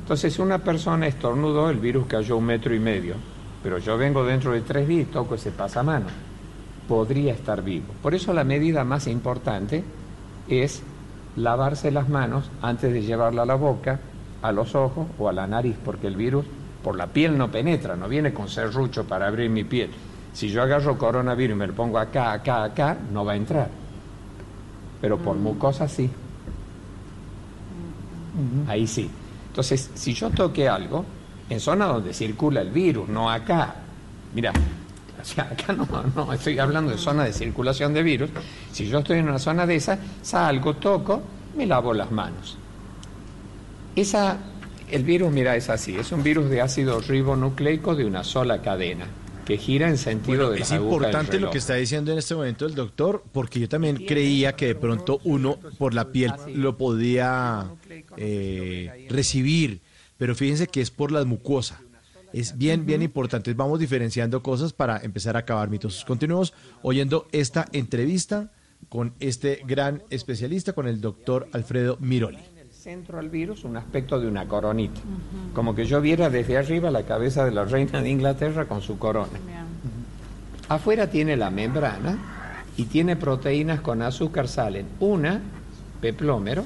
Entonces, 0.02 0.38
una 0.40 0.60
persona 0.60 1.08
estornudó, 1.08 1.70
el 1.70 1.80
virus 1.80 2.06
cayó 2.08 2.38
un 2.38 2.46
metro 2.46 2.76
y 2.76 2.80
medio, 2.80 3.16
pero 3.64 3.78
yo 3.78 3.98
vengo 3.98 4.24
dentro 4.24 4.52
de 4.52 4.62
tres 4.62 4.88
días 4.88 5.08
y 5.08 5.12
toco 5.12 5.36
ese 5.36 5.52
pasamano. 5.52 6.08
Podría 6.88 7.34
estar 7.34 7.64
vivo. 7.64 7.88
Por 8.04 8.14
eso 8.14 8.34
la 8.34 8.44
medida 8.44 8.84
más 8.84 9.08
importante 9.08 9.84
es 10.48 10.84
lavarse 11.36 11.92
las 11.92 12.10
manos 12.10 12.52
antes 12.62 12.94
de 12.94 13.02
llevarla 13.02 13.44
a 13.44 13.48
la 13.48 13.56
boca, 13.56 14.00
a 14.42 14.52
los 14.52 14.76
ojos 14.76 15.08
o 15.18 15.28
a 15.28 15.34
la 15.34 15.48
nariz, 15.48 15.76
porque 15.84 16.08
el 16.08 16.16
virus 16.16 16.46
por 16.84 16.96
la 16.96 17.08
piel 17.08 17.36
no 17.36 17.50
penetra, 17.50 17.96
no 17.96 18.08
viene 18.08 18.32
con 18.32 18.48
serrucho 18.48 19.06
para 19.06 19.28
abrir 19.28 19.50
mi 19.50 19.64
piel. 19.64 19.90
Si 20.34 20.50
yo 20.50 20.62
agarro 20.62 20.98
coronavirus 20.98 21.56
y 21.56 21.60
me 21.60 21.68
lo 21.68 21.74
pongo 21.74 21.98
acá, 21.98 22.34
acá, 22.34 22.64
acá, 22.64 22.98
no 23.12 23.26
va 23.26 23.32
a 23.32 23.38
entrar. 23.38 23.70
Pero 25.02 25.18
por 25.18 25.36
mucosa 25.38 25.88
sí. 25.88 26.12
Ahí 28.68 28.88
sí. 28.88 29.10
Entonces, 29.48 29.92
si 29.94 30.14
yo 30.14 30.30
toque 30.30 30.68
algo, 30.68 31.06
en 31.50 31.60
zona 31.60 31.86
donde 31.86 32.14
circula 32.14 32.62
el 32.62 32.72
virus, 32.72 33.08
no 33.08 33.30
acá. 33.30 33.76
Mira, 34.34 34.52
acá 35.38 35.74
no, 35.74 35.88
no, 36.16 36.34
estoy 36.34 36.60
hablando 36.60 36.92
de 36.92 36.98
zona 36.98 37.24
de 37.24 37.34
circulación 37.34 37.94
de 37.94 38.04
virus. 38.04 38.30
Si 38.72 38.88
yo 38.88 39.00
estoy 39.00 39.20
en 39.20 39.30
una 39.30 39.40
zona 39.40 39.66
de 39.66 39.76
esa, 39.76 39.98
salgo, 40.22 40.76
toco, 40.76 41.22
me 41.56 41.66
lavo 41.66 41.94
las 41.94 42.12
manos. 42.12 42.58
Esa, 43.96 44.38
el 44.92 45.04
virus, 45.04 45.32
mira, 45.32 45.56
es 45.56 45.70
así, 45.70 45.96
es 45.96 46.12
un 46.12 46.22
virus 46.22 46.50
de 46.50 46.62
ácido 46.62 47.00
ribonucleico 47.00 47.96
de 47.96 48.06
una 48.06 48.24
sola 48.24 48.62
cadena 48.62 49.06
que 49.46 49.58
gira 49.58 49.88
en 49.88 49.98
sentido 49.98 50.38
Bueno, 50.38 50.52
de 50.52 50.60
la 50.60 50.64
es 50.66 50.70
del 50.72 50.82
importante 50.82 51.40
lo 51.40 51.52
que 51.52 51.60
está 51.60 51.76
diciendo 51.76 52.12
en 52.12 52.18
este 52.18 52.36
momento 52.36 52.66
el 52.66 52.76
doctor, 52.76 53.24
porque 53.32 53.60
yo 53.60 53.70
también 53.70 53.98
creía 54.06 54.56
que 54.56 54.68
de 54.68 54.76
pronto 54.76 55.22
uno 55.24 55.58
por 55.78 55.94
la 55.94 56.12
piel 56.12 56.34
lo 56.54 56.78
podía 56.78 57.72
eh, 58.18 59.08
recibir, 59.10 59.82
pero 60.18 60.36
fíjense 60.36 60.68
que 60.68 60.82
es 60.82 60.92
por 60.92 61.12
la 61.12 61.24
mucosa. 61.24 61.82
Es 62.34 62.58
bien, 62.58 62.86
bien 62.86 63.02
importante. 63.02 63.54
Vamos 63.54 63.80
diferenciando 63.80 64.44
cosas 64.44 64.74
para 64.74 64.98
empezar 64.98 65.38
a 65.38 65.40
acabar 65.40 65.70
mitos. 65.70 66.04
Continuemos 66.04 66.54
oyendo 66.82 67.28
esta 67.32 67.66
entrevista 67.72 68.52
con 68.90 69.14
este 69.20 69.62
gran 69.66 70.04
especialista, 70.10 70.74
con 70.74 70.88
el 70.88 71.00
doctor 71.00 71.48
Alfredo 71.54 71.98
Miroli. 72.02 72.55
Centro 72.86 73.18
al 73.18 73.30
virus 73.30 73.64
un 73.64 73.78
aspecto 73.78 74.20
de 74.20 74.28
una 74.28 74.48
coronita. 74.48 75.02
Como 75.56 75.74
que 75.74 75.86
yo 75.86 76.02
viera 76.02 76.30
desde 76.30 76.56
arriba 76.56 76.92
la 76.92 77.02
cabeza 77.02 77.44
de 77.44 77.50
la 77.50 77.66
reina 77.66 78.00
de 78.00 78.12
Inglaterra 78.12 78.66
con 78.66 78.84
su 78.84 79.00
corona. 79.00 79.40
Afuera 80.70 81.10
tiene 81.10 81.36
la 81.36 81.50
membrana 81.50 82.16
y 82.78 82.84
tiene 82.86 83.16
proteínas 83.16 83.82
con 83.82 84.04
azúcar 84.04 84.48
salen. 84.48 84.86
Una, 85.00 85.42
peplómero, 86.00 86.64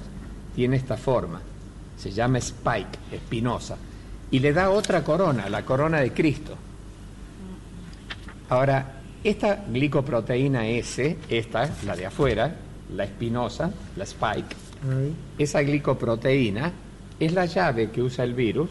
tiene 0.53 0.75
esta 0.75 0.97
forma. 0.97 1.39
Se 1.95 2.11
llama 2.11 2.39
spike, 2.39 2.99
espinosa. 3.13 3.77
y 4.29 4.39
le 4.39 4.51
da 4.51 4.71
otra 4.71 5.05
corona, 5.05 5.47
la 5.47 5.63
corona 5.63 5.99
de 5.99 6.11
Cristo. 6.11 6.53
Ahora, 8.49 9.03
esta 9.23 9.63
glicoproteína 9.71 10.67
S, 10.67 11.17
esta, 11.29 11.69
la 11.85 11.95
de 11.95 12.07
afuera, 12.07 12.53
la 12.93 13.05
espinosa, 13.05 13.71
la 13.95 14.03
spike, 14.03 14.68
esa 15.37 15.61
glicoproteína 15.61 16.71
es 17.19 17.33
la 17.33 17.45
llave 17.45 17.91
que 17.91 18.01
usa 18.01 18.23
el 18.23 18.33
virus 18.33 18.69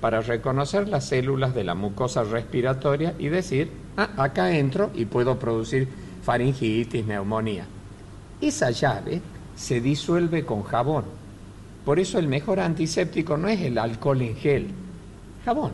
para 0.00 0.20
reconocer 0.20 0.88
las 0.88 1.08
células 1.08 1.54
de 1.54 1.64
la 1.64 1.74
mucosa 1.74 2.24
respiratoria 2.24 3.14
y 3.18 3.28
decir, 3.28 3.70
ah, 3.96 4.10
acá 4.16 4.56
entro 4.56 4.90
y 4.94 5.04
puedo 5.06 5.38
producir 5.38 5.88
faringitis, 6.22 7.04
neumonía. 7.06 7.66
Esa 8.40 8.70
llave 8.70 9.20
se 9.56 9.80
disuelve 9.80 10.44
con 10.44 10.62
jabón. 10.62 11.04
Por 11.84 11.98
eso 11.98 12.18
el 12.18 12.28
mejor 12.28 12.60
antiséptico 12.60 13.36
no 13.36 13.48
es 13.48 13.60
el 13.60 13.78
alcohol 13.78 14.22
en 14.22 14.36
gel, 14.36 14.68
jabón. 15.44 15.72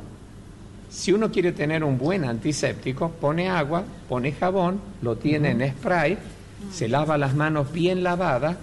Si 0.90 1.12
uno 1.12 1.30
quiere 1.30 1.52
tener 1.52 1.84
un 1.84 1.98
buen 1.98 2.24
antiséptico, 2.24 3.10
pone 3.10 3.48
agua, 3.48 3.84
pone 4.08 4.32
jabón, 4.32 4.80
lo 5.02 5.16
tiene 5.16 5.50
en 5.50 5.70
spray, 5.70 6.18
se 6.72 6.88
lava 6.88 7.16
las 7.16 7.34
manos 7.34 7.72
bien 7.72 8.02
lavadas 8.02 8.56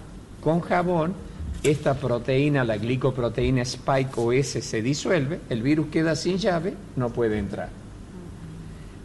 con 0.47 0.61
jabón, 0.61 1.13
esta 1.61 1.95
proteína, 1.95 2.63
la 2.63 2.77
glicoproteína 2.77 3.63
spike 3.63 4.11
OS 4.15 4.47
se 4.63 4.81
disuelve, 4.81 5.41
el 5.49 5.61
virus 5.61 5.87
queda 5.87 6.15
sin 6.15 6.37
llave, 6.37 6.73
no 6.95 7.09
puede 7.09 7.37
entrar. 7.37 7.67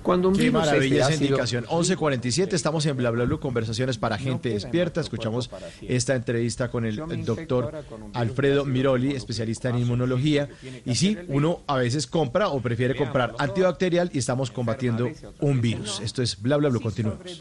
Cuando 0.02 0.28
un 0.28 0.34
Qué 0.34 0.42
virus 0.42 0.64
maravilla 0.64 1.08
esa 1.08 1.14
indicación. 1.14 1.64
11.47, 1.66 2.52
estamos 2.55 2.84
en 2.86 2.97
Bla 2.97 3.10
Bla 3.10 3.24
Blue, 3.24 3.39
conversaciones 3.39 3.98
para 3.98 4.18
gente 4.18 4.48
despierta. 4.50 5.00
Escuchamos 5.00 5.50
esta 5.82 6.14
entrevista 6.14 6.70
con 6.70 6.84
el 6.84 7.24
doctor 7.24 7.84
Alfredo 8.14 8.64
Miroli, 8.64 9.14
especialista 9.14 9.68
en 9.68 9.78
inmunología. 9.78 10.48
Y 10.84 10.94
sí, 10.97 11.16
uno 11.28 11.60
a 11.66 11.76
veces 11.76 12.06
compra 12.06 12.48
o 12.48 12.60
prefiere 12.60 12.97
comprar 12.97 13.34
antibacterial 13.39 14.10
y 14.12 14.18
estamos 14.18 14.50
combatiendo 14.50 15.10
un 15.40 15.60
virus. 15.60 16.00
Esto 16.00 16.22
es 16.22 16.40
Bla 16.40 16.56
Bla 16.56 16.68
Blue, 16.68 16.81
continuamos. 16.81 17.40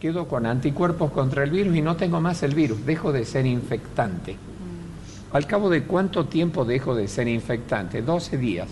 quedo 0.00 0.26
con 0.26 0.46
anticuerpos 0.46 1.12
contra 1.12 1.44
el 1.44 1.50
virus 1.50 1.76
y 1.76 1.82
no 1.82 1.96
tengo 1.96 2.20
más 2.20 2.42
el 2.42 2.54
virus, 2.54 2.84
dejo 2.84 3.12
de 3.12 3.24
ser 3.24 3.46
infectante. 3.46 4.36
¿Al 5.32 5.46
cabo 5.46 5.70
de 5.70 5.84
cuánto 5.84 6.26
tiempo 6.26 6.64
dejo 6.64 6.96
de 6.96 7.06
ser 7.06 7.28
infectante? 7.28 8.02
12 8.02 8.36
días. 8.36 8.68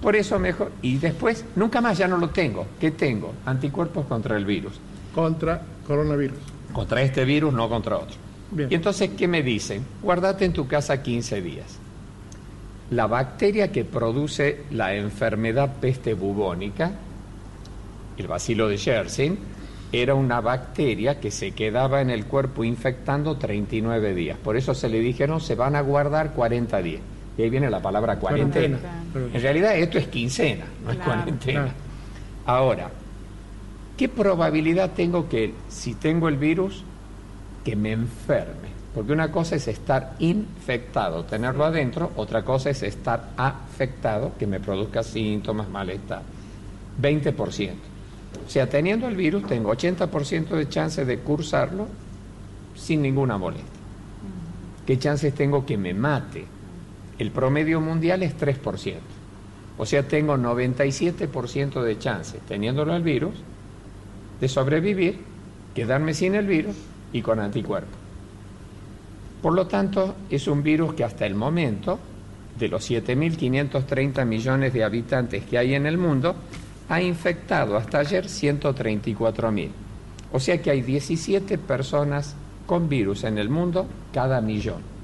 Por 0.00 0.16
eso 0.16 0.38
mejor, 0.38 0.72
y 0.82 0.98
después 0.98 1.44
nunca 1.56 1.80
más 1.80 1.98
ya 1.98 2.06
no 2.06 2.18
lo 2.18 2.30
tengo. 2.30 2.66
¿Qué 2.80 2.92
tengo? 2.92 3.32
Anticuerpos 3.44 4.06
contra 4.06 4.36
el 4.36 4.44
virus. 4.44 4.74
Contra 5.14 5.60
coronavirus. 5.86 6.38
Contra 6.72 7.02
este 7.02 7.24
virus, 7.24 7.52
no 7.52 7.68
contra 7.68 7.96
otro. 7.96 8.16
Bien. 8.50 8.68
Y 8.70 8.74
entonces, 8.74 9.10
¿qué 9.16 9.26
me 9.26 9.42
dicen? 9.42 9.84
Guardate 10.02 10.44
en 10.44 10.52
tu 10.52 10.66
casa 10.66 11.02
15 11.02 11.42
días. 11.42 11.78
La 12.90 13.06
bacteria 13.06 13.70
que 13.70 13.84
produce 13.84 14.64
la 14.70 14.94
enfermedad 14.94 15.74
peste 15.80 16.14
bubónica, 16.14 16.92
el 18.16 18.26
bacilo 18.26 18.68
de 18.68 18.78
Yersin, 18.78 19.38
era 19.92 20.14
una 20.14 20.40
bacteria 20.40 21.18
que 21.20 21.30
se 21.30 21.52
quedaba 21.52 22.00
en 22.00 22.10
el 22.10 22.26
cuerpo 22.26 22.64
infectando 22.64 23.36
39 23.36 24.14
días. 24.14 24.38
Por 24.38 24.56
eso 24.56 24.74
se 24.74 24.88
le 24.88 25.00
dijeron, 25.00 25.40
se 25.40 25.54
van 25.54 25.76
a 25.76 25.80
guardar 25.80 26.32
40 26.32 26.82
días. 26.82 27.02
Y 27.38 27.42
ahí 27.42 27.50
viene 27.50 27.70
la 27.70 27.80
palabra 27.80 28.18
cuarentena. 28.18 28.78
Cuarentena. 28.78 29.36
En 29.36 29.40
realidad 29.40 29.76
esto 29.76 29.96
es 29.96 30.08
quincena, 30.08 30.64
no 30.84 30.90
es 30.90 30.98
cuarentena. 30.98 31.62
Claro. 31.62 31.72
Ahora, 32.44 32.90
¿qué 33.96 34.08
probabilidad 34.08 34.90
tengo 34.90 35.28
que 35.28 35.54
si 35.68 35.94
tengo 35.94 36.28
el 36.28 36.36
virus 36.36 36.82
que 37.64 37.76
me 37.76 37.92
enferme? 37.92 38.68
Porque 38.92 39.12
una 39.12 39.30
cosa 39.30 39.54
es 39.54 39.68
estar 39.68 40.16
infectado, 40.18 41.24
tenerlo 41.24 41.64
adentro, 41.64 42.10
otra 42.16 42.42
cosa 42.42 42.70
es 42.70 42.82
estar 42.82 43.30
afectado, 43.36 44.32
que 44.36 44.48
me 44.48 44.58
produzca 44.58 45.04
síntomas, 45.04 45.68
malestar. 45.68 46.22
20%. 47.00 47.70
O 48.44 48.50
sea, 48.50 48.68
teniendo 48.68 49.06
el 49.06 49.14
virus 49.14 49.46
tengo 49.46 49.72
80% 49.72 50.48
de 50.48 50.68
chance 50.68 51.04
de 51.04 51.18
cursarlo 51.20 51.86
sin 52.74 53.02
ninguna 53.02 53.38
molestia. 53.38 53.68
¿Qué 54.84 54.98
chances 54.98 55.32
tengo 55.34 55.64
que 55.64 55.76
me 55.76 55.94
mate? 55.94 56.57
El 57.18 57.30
promedio 57.30 57.80
mundial 57.80 58.22
es 58.22 58.36
3%. 58.36 58.94
O 59.76 59.86
sea, 59.86 60.06
tengo 60.06 60.36
97% 60.36 61.82
de 61.82 61.98
chance, 61.98 62.38
teniéndolo 62.46 62.94
el 62.96 63.02
virus, 63.02 63.34
de 64.40 64.48
sobrevivir, 64.48 65.20
quedarme 65.74 66.14
sin 66.14 66.34
el 66.34 66.46
virus 66.46 66.76
y 67.12 67.22
con 67.22 67.38
anticuerpos. 67.38 67.96
Por 69.42 69.54
lo 69.54 69.66
tanto, 69.66 70.16
es 70.30 70.48
un 70.48 70.62
virus 70.62 70.94
que 70.94 71.04
hasta 71.04 71.26
el 71.26 71.34
momento, 71.34 71.98
de 72.58 72.68
los 72.68 72.90
7.530 72.90 74.24
millones 74.24 74.72
de 74.72 74.82
habitantes 74.82 75.44
que 75.44 75.58
hay 75.58 75.74
en 75.74 75.86
el 75.86 75.96
mundo, 75.96 76.34
ha 76.88 77.00
infectado 77.00 77.76
hasta 77.76 78.00
ayer 78.00 78.24
134.000. 78.24 79.68
O 80.32 80.40
sea 80.40 80.60
que 80.60 80.70
hay 80.70 80.82
17 80.82 81.56
personas 81.58 82.34
con 82.66 82.88
virus 82.88 83.24
en 83.24 83.38
el 83.38 83.48
mundo 83.48 83.86
cada 84.12 84.40
millón. 84.40 84.97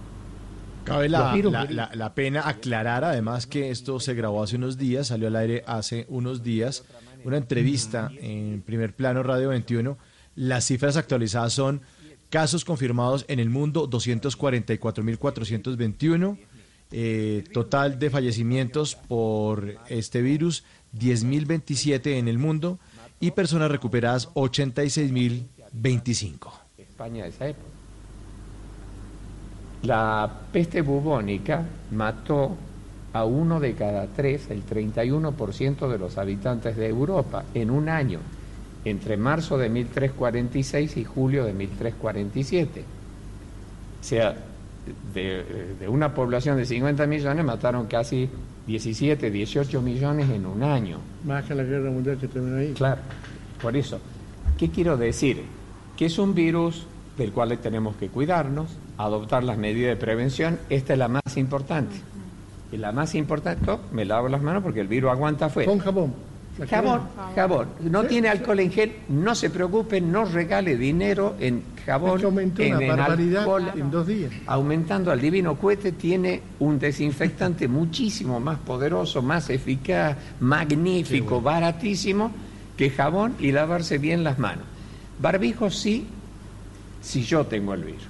Cabe 0.84 1.08
Los 1.08 1.20
la, 1.20 1.32
virus- 1.34 1.52
la- 1.52 1.64
la- 1.64 1.90
la 1.94 2.14
pena 2.14 2.46
aclarar 2.48 3.04
además 3.04 3.46
que 3.46 3.70
esto 3.70 3.98
se 4.00 4.14
grabó 4.14 4.42
hace 4.42 4.56
unos 4.56 4.76
días, 4.78 5.06
salió 5.08 5.28
al 5.28 5.36
aire 5.36 5.62
hace 5.66 6.04
unos 6.08 6.42
días, 6.42 6.84
una 7.24 7.36
entrevista 7.38 8.10
en 8.20 8.60
primer 8.62 8.94
plano 8.94 9.22
Radio 9.22 9.48
21. 9.50 9.96
Las 10.36 10.66
cifras 10.66 10.96
actualizadas 10.96 11.52
son 11.54 11.80
casos 12.28 12.64
confirmados 12.64 13.24
en 13.28 13.38
el 13.40 13.48
mundo 13.50 13.88
244.421, 13.88 16.36
eh, 16.92 17.44
total 17.52 17.98
de 17.98 18.10
fallecimientos 18.10 18.94
por 18.96 19.76
este 19.88 20.20
virus 20.22 20.64
10.027 20.98 22.18
en 22.18 22.28
el 22.28 22.38
mundo 22.38 22.78
y 23.20 23.30
personas 23.30 23.70
recuperadas 23.70 24.28
86.025. 24.34 26.52
España 26.78 27.22
de 27.24 27.30
esa 27.30 27.48
época. 27.48 27.68
La 29.84 30.30
peste 30.52 30.80
bubónica 30.80 31.62
mató 31.90 32.56
a 33.12 33.24
uno 33.24 33.60
de 33.60 33.74
cada 33.74 34.06
tres, 34.06 34.50
el 34.50 34.64
31% 34.66 35.88
de 35.88 35.98
los 35.98 36.18
habitantes 36.18 36.76
de 36.76 36.88
Europa, 36.88 37.44
en 37.54 37.70
un 37.70 37.88
año, 37.88 38.18
entre 38.84 39.16
marzo 39.16 39.56
de 39.58 39.68
1346 39.68 40.96
y 40.96 41.04
julio 41.04 41.44
de 41.44 41.52
1347. 41.52 42.84
O 44.00 44.04
sea, 44.04 44.34
de, 45.14 45.76
de 45.78 45.88
una 45.88 46.12
población 46.14 46.56
de 46.56 46.64
50 46.64 47.06
millones 47.06 47.44
mataron 47.44 47.86
casi 47.86 48.28
17, 48.66 49.30
18 49.30 49.82
millones 49.82 50.30
en 50.30 50.46
un 50.46 50.62
año. 50.62 50.98
Más 51.24 51.44
que 51.44 51.54
la 51.54 51.62
guerra 51.62 51.90
mundial 51.90 52.18
que 52.18 52.28
terminó 52.28 52.56
ahí. 52.56 52.72
Claro, 52.72 53.02
por 53.60 53.76
eso. 53.76 54.00
¿Qué 54.58 54.70
quiero 54.70 54.96
decir? 54.96 55.42
Que 55.96 56.06
es 56.06 56.18
un 56.18 56.34
virus 56.34 56.86
del 57.16 57.32
cual 57.32 57.56
tenemos 57.58 57.96
que 57.96 58.08
cuidarnos, 58.08 58.70
adoptar 58.98 59.44
las 59.44 59.58
medidas 59.58 59.90
de 59.90 59.96
prevención. 59.96 60.58
Esta 60.68 60.94
es 60.94 60.98
la 60.98 61.08
más 61.08 61.36
importante. 61.36 61.96
Y 62.72 62.76
la 62.76 62.92
más 62.92 63.14
importante, 63.14 63.70
oh, 63.70 63.80
me 63.92 64.04
lavo 64.04 64.28
las 64.28 64.42
manos 64.42 64.62
porque 64.62 64.80
el 64.80 64.88
virus 64.88 65.10
aguanta 65.10 65.46
afuera. 65.46 65.70
Con 65.70 65.78
jabón. 65.78 66.12
Jabón, 66.68 67.00
jabón. 67.34 67.68
No 67.80 68.02
Sí, 68.02 68.08
tiene 68.08 68.28
alcohol 68.28 68.60
en 68.60 68.70
gel, 68.70 68.92
no 69.08 69.34
se 69.34 69.50
preocupe, 69.50 70.00
no 70.00 70.24
regale 70.24 70.76
dinero 70.76 71.34
en 71.40 71.64
jabón, 71.84 72.24
aumentó 72.24 72.62
en, 72.62 72.76
una 72.76 72.84
en 72.84 72.96
barbaridad 72.96 73.42
alcohol. 73.42 73.72
en 73.74 73.90
dos 73.90 74.06
días. 74.06 74.30
Aumentando 74.46 75.10
al 75.10 75.20
divino 75.20 75.56
cohete 75.56 75.92
tiene 75.92 76.42
un 76.60 76.78
desinfectante 76.78 77.66
muchísimo 77.68 78.38
más 78.38 78.58
poderoso, 78.58 79.20
más 79.20 79.50
eficaz, 79.50 80.16
magnífico, 80.40 81.40
baratísimo 81.40 82.30
que 82.76 82.90
jabón 82.90 83.34
y 83.40 83.50
lavarse 83.50 83.98
bien 83.98 84.22
las 84.22 84.38
manos. 84.38 84.64
Barbijo 85.18 85.70
sí, 85.70 86.06
si 87.05 87.23
yo 87.23 87.44
tengo 87.44 87.74
el 87.74 87.84
virus. 87.84 88.08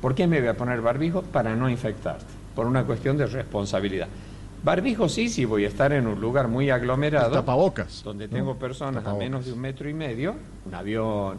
¿Por 0.00 0.14
qué 0.14 0.26
me 0.26 0.38
voy 0.38 0.48
a 0.48 0.56
poner 0.56 0.80
barbijo? 0.82 1.22
Para 1.22 1.56
no 1.56 1.68
infectarte, 1.70 2.26
por 2.54 2.66
una 2.66 2.84
cuestión 2.84 3.16
de 3.16 3.26
responsabilidad. 3.26 4.08
Barbijo 4.62 5.08
sí, 5.08 5.28
si 5.28 5.44
voy 5.44 5.64
a 5.64 5.68
estar 5.68 5.92
en 5.92 6.06
un 6.06 6.20
lugar 6.20 6.46
muy 6.46 6.70
aglomerado. 6.70 7.32
Tapabocas. 7.32 8.02
Donde 8.04 8.28
¿no? 8.28 8.34
tengo 8.34 8.56
personas 8.56 9.04
a 9.06 9.14
menos 9.14 9.46
de 9.46 9.52
un 9.52 9.60
metro 9.60 9.88
y 9.88 9.94
medio, 9.94 10.34
un 10.66 10.74
avión, 10.74 11.38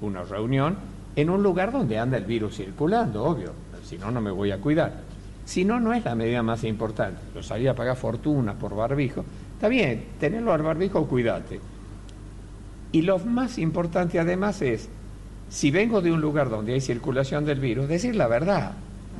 una 0.00 0.22
reunión, 0.24 0.76
en 1.16 1.30
un 1.30 1.42
lugar 1.42 1.72
donde 1.72 1.98
anda 1.98 2.18
el 2.18 2.24
virus 2.24 2.56
circulando, 2.56 3.24
obvio. 3.24 3.52
Si 3.84 3.96
no, 3.96 4.10
no 4.10 4.20
me 4.20 4.30
voy 4.30 4.50
a 4.50 4.58
cuidar. 4.58 5.00
Si 5.46 5.64
no, 5.64 5.80
no 5.80 5.94
es 5.94 6.04
la 6.04 6.14
medida 6.14 6.42
más 6.42 6.64
importante. 6.64 7.20
Yo 7.34 7.42
salí 7.42 7.66
a 7.68 7.74
pagar 7.74 7.96
fortuna 7.96 8.52
por 8.54 8.74
barbijo. 8.76 9.24
Está 9.54 9.68
bien, 9.68 10.04
tenerlo 10.20 10.52
al 10.52 10.62
barbijo, 10.62 11.06
cuídate. 11.06 11.60
Y 12.92 13.02
lo 13.02 13.18
más 13.18 13.58
importante 13.58 14.18
además 14.18 14.60
es, 14.60 14.90
si 15.48 15.70
vengo 15.70 16.00
de 16.00 16.12
un 16.12 16.20
lugar 16.20 16.50
donde 16.50 16.74
hay 16.74 16.80
circulación 16.80 17.44
del 17.44 17.60
virus, 17.60 17.88
decir 17.88 18.14
la 18.16 18.26
verdad. 18.28 18.72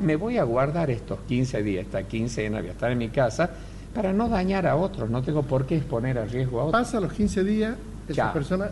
Me 0.03 0.17
voy 0.17 0.39
a 0.39 0.45
guardar 0.45 0.91
estos 0.91 1.19
15 1.27 1.63
días, 1.63 1.87
esta 1.87 2.05
quincena, 2.05 2.61
voy 2.61 2.69
a 2.69 2.73
estar 2.73 2.91
en 2.93 2.99
mi 2.99 3.09
casa, 3.09 3.51
para 3.95 4.13
no 4.13 4.29
dañar 4.29 4.67
a 4.67 4.77
otros. 4.77 5.11
No 5.11 5.23
tengo 5.23 5.43
por 5.43 5.67
qué 5.67 5.77
exponer 5.77 6.19
a 6.19 6.25
riesgo 6.25 6.61
a 6.61 6.65
otros. 6.67 6.83
Pasa 6.83 7.01
los 7.01 7.13
15 7.13 7.43
días, 7.43 7.75
esa 8.07 8.15
Chao. 8.15 8.33
persona 8.33 8.71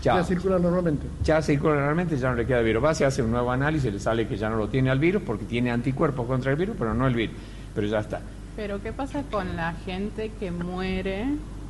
Chao. 0.00 0.16
ya 0.16 0.24
circula 0.24 0.58
normalmente. 0.58 1.06
Ya 1.22 1.42
circula 1.42 1.74
normalmente, 1.74 2.16
ya 2.16 2.30
no 2.30 2.36
le 2.36 2.46
queda 2.46 2.60
virus. 2.60 2.82
Va, 2.82 2.94
se 2.94 3.04
hace 3.04 3.22
un 3.22 3.30
nuevo 3.30 3.50
análisis, 3.50 3.92
le 3.92 3.98
sale 3.98 4.26
que 4.26 4.36
ya 4.38 4.48
no 4.48 4.56
lo 4.56 4.68
tiene 4.68 4.88
al 4.90 4.98
virus 4.98 5.22
porque 5.22 5.44
tiene 5.44 5.70
anticuerpos 5.70 6.26
contra 6.26 6.50
el 6.50 6.56
virus, 6.56 6.76
pero 6.78 6.94
no 6.94 7.06
el 7.06 7.14
virus. 7.14 7.36
Pero 7.74 7.86
ya 7.86 7.98
está. 7.98 8.20
Pero 8.56 8.80
¿qué 8.82 8.92
pasa 8.92 9.22
con 9.30 9.54
la 9.54 9.74
gente 9.84 10.30
que 10.40 10.50
muere 10.50 11.26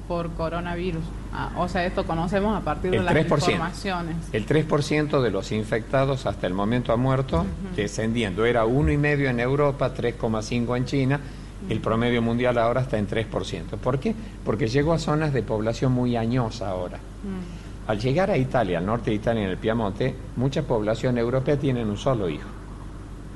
por 0.09 0.31
coronavirus? 0.33 1.05
Ah, 1.33 1.51
o 1.57 1.69
sea, 1.69 1.85
esto 1.85 2.05
conocemos 2.05 2.57
a 2.61 2.65
partir 2.65 2.91
de 2.91 2.97
El 2.97 3.05
las 3.05 3.15
3%. 3.15 3.51
informaciones. 3.51 4.17
El 4.33 4.47
3% 4.47 5.21
de 5.21 5.31
los 5.31 5.53
infectados 5.53 6.25
hasta 6.27 6.47
el 6.47 6.55
momento 6.55 6.93
ha 6.93 6.97
muerto, 6.97 7.45
descendiendo. 7.77 8.47
Era 8.47 8.65
1,5 8.65 9.29
en 9.29 9.39
Europa, 9.39 9.95
3,5 9.95 10.77
en 10.77 10.85
China. 10.87 11.21
El 11.69 11.81
promedio 11.81 12.23
mundial 12.23 12.57
ahora 12.57 12.81
está 12.81 12.99
en 12.99 13.07
3%. 13.07 13.77
¿Por 13.83 14.01
qué? 14.01 14.15
Porque 14.45 14.69
llegó 14.69 14.95
a 14.95 14.99
zonas 14.99 15.33
de 15.33 15.43
población 15.43 15.93
muy 15.93 16.17
añosa 16.17 16.71
ahora. 16.71 16.99
Al 17.87 17.99
llegar 18.01 18.31
a 18.31 18.37
Italia, 18.37 18.79
al 18.79 18.87
norte 18.87 19.11
de 19.11 19.17
Italia, 19.17 19.45
en 19.45 19.51
el 19.51 19.59
Piamonte, 19.59 20.15
mucha 20.37 20.63
población 20.63 21.19
europea 21.19 21.59
tiene 21.59 21.85
un 21.85 21.97
solo 21.97 22.29
hijo. 22.29 22.49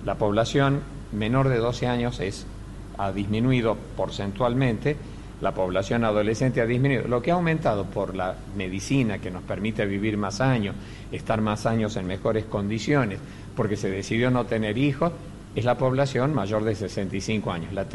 La 0.05 0.15
población 0.17 0.81
menor 1.13 1.49
de 1.49 1.59
12 1.59 1.87
años 1.87 2.21
es, 2.21 2.47
ha 2.99 3.13
disminuido 3.13 3.77
porcentualmente, 3.97 4.97
la 5.43 5.53
población 5.53 6.05
adolescente 6.05 6.61
ha 6.61 6.67
disminuido. 6.67 7.09
Lo 7.09 7.21
que 7.21 7.33
ha 7.33 7.35
aumentado 7.35 7.85
por 7.85 8.15
la 8.15 8.37
medicina 8.57 9.19
que 9.19 9.33
nos 9.33 9.43
permite 9.43 9.85
vivir 9.85 10.17
más 10.17 10.41
años, 10.41 10.77
estar 11.11 11.41
más 11.41 11.67
años 11.67 11.97
en 11.97 12.07
mejores 12.07 12.45
condiciones, 12.45 13.19
porque 13.57 13.77
se 13.77 13.91
decidió 13.91 14.31
no 14.31 14.47
tener 14.47 14.79
hijos, 14.79 15.13
es 15.57 15.65
la 15.65 15.77
población 15.77 16.33
mayor 16.33 16.63
de 16.63 16.77
65 16.77 17.51
años. 17.51 17.73
La 17.73 17.87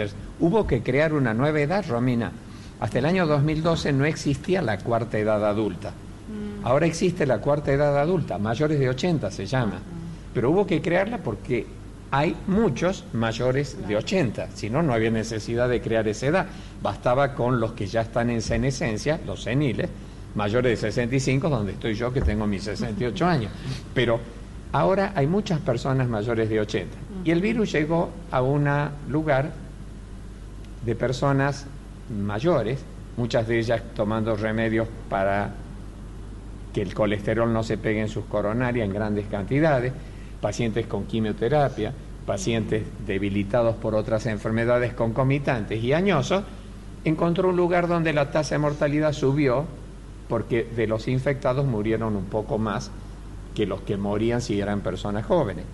Hubo 0.42 0.67
que 0.67 0.84
crear 0.84 1.14
una 1.14 1.34
nueva 1.34 1.61
edad, 1.61 1.85
Romina. 1.88 2.34
Hasta 2.82 3.00
el 3.00 3.06
año 3.06 3.26
2012 3.26 3.93
no 3.93 4.03
existía 4.03 4.61
la 4.61 4.77
cuarta 4.80 5.17
edad 5.17 5.43
adulta. 5.48 5.93
Ahora 6.64 6.85
existe 6.85 7.26
la 7.26 7.40
cuarta 7.40 7.72
edad 7.72 7.98
adulta, 7.98 8.38
mayores 8.38 8.77
de 8.77 8.90
80 8.90 9.32
se 9.32 9.45
llama. 9.45 9.80
Pero 10.34 10.51
hubo 10.51 10.67
que 10.67 10.82
crearla 10.82 11.19
porque 11.19 11.66
hay 12.11 12.35
muchos 12.47 13.03
mayores 13.13 13.87
de 13.87 13.95
80. 13.97 14.51
Si 14.53 14.69
no, 14.69 14.81
no 14.81 14.93
había 14.93 15.11
necesidad 15.11 15.67
de 15.69 15.81
crear 15.81 16.07
esa 16.07 16.27
edad. 16.27 16.47
Bastaba 16.81 17.33
con 17.33 17.59
los 17.59 17.73
que 17.73 17.87
ya 17.87 18.01
están 18.01 18.29
en 18.29 18.41
senescencia, 18.41 19.19
los 19.25 19.43
seniles, 19.43 19.89
mayores 20.35 20.81
de 20.81 20.91
65, 20.91 21.49
donde 21.49 21.73
estoy 21.73 21.95
yo 21.95 22.13
que 22.13 22.21
tengo 22.21 22.47
mis 22.47 22.63
68 22.63 23.25
años. 23.25 23.51
Pero 23.93 24.19
ahora 24.71 25.11
hay 25.15 25.27
muchas 25.27 25.59
personas 25.59 26.07
mayores 26.07 26.49
de 26.49 26.59
80. 26.61 26.97
Y 27.25 27.31
el 27.31 27.41
virus 27.41 27.71
llegó 27.71 28.09
a 28.31 28.41
un 28.41 28.69
lugar 29.09 29.51
de 30.85 30.95
personas 30.95 31.65
mayores, 32.09 32.79
muchas 33.17 33.47
de 33.47 33.59
ellas 33.59 33.81
tomando 33.95 34.35
remedios 34.35 34.87
para 35.09 35.53
que 36.73 36.81
el 36.81 36.93
colesterol 36.93 37.51
no 37.51 37.63
se 37.63 37.77
pegue 37.77 37.99
en 37.99 38.07
sus 38.07 38.25
coronarias 38.25 38.85
en 38.85 38.93
grandes 38.93 39.25
cantidades, 39.27 39.91
pacientes 40.41 40.88
con 40.88 41.06
quimioterapia, 41.06 41.93
pacientes 42.25 42.83
debilitados 43.06 43.75
por 43.75 43.95
otras 43.95 44.25
enfermedades 44.25 44.93
concomitantes 44.93 45.83
y 45.83 45.93
añosos, 45.93 46.43
encontró 47.06 47.49
un 47.49 47.56
lugar 47.56 47.88
donde 47.88 48.14
la 48.14 48.32
tasa 48.32 48.56
de 48.56 48.59
mortalidad 48.59 49.14
subió 49.14 49.66
porque 50.27 50.64
de 50.64 50.88
los 50.88 51.07
infectados 51.07 51.66
murieron 51.66 52.16
un 52.16 52.25
poco 52.25 52.57
más 52.57 52.91
que 53.56 53.66
los 53.66 53.82
que 53.82 53.98
morían 53.98 54.41
si 54.41 54.59
eran 54.59 54.82
personas 54.82 55.25
jóvenes. 55.25 55.66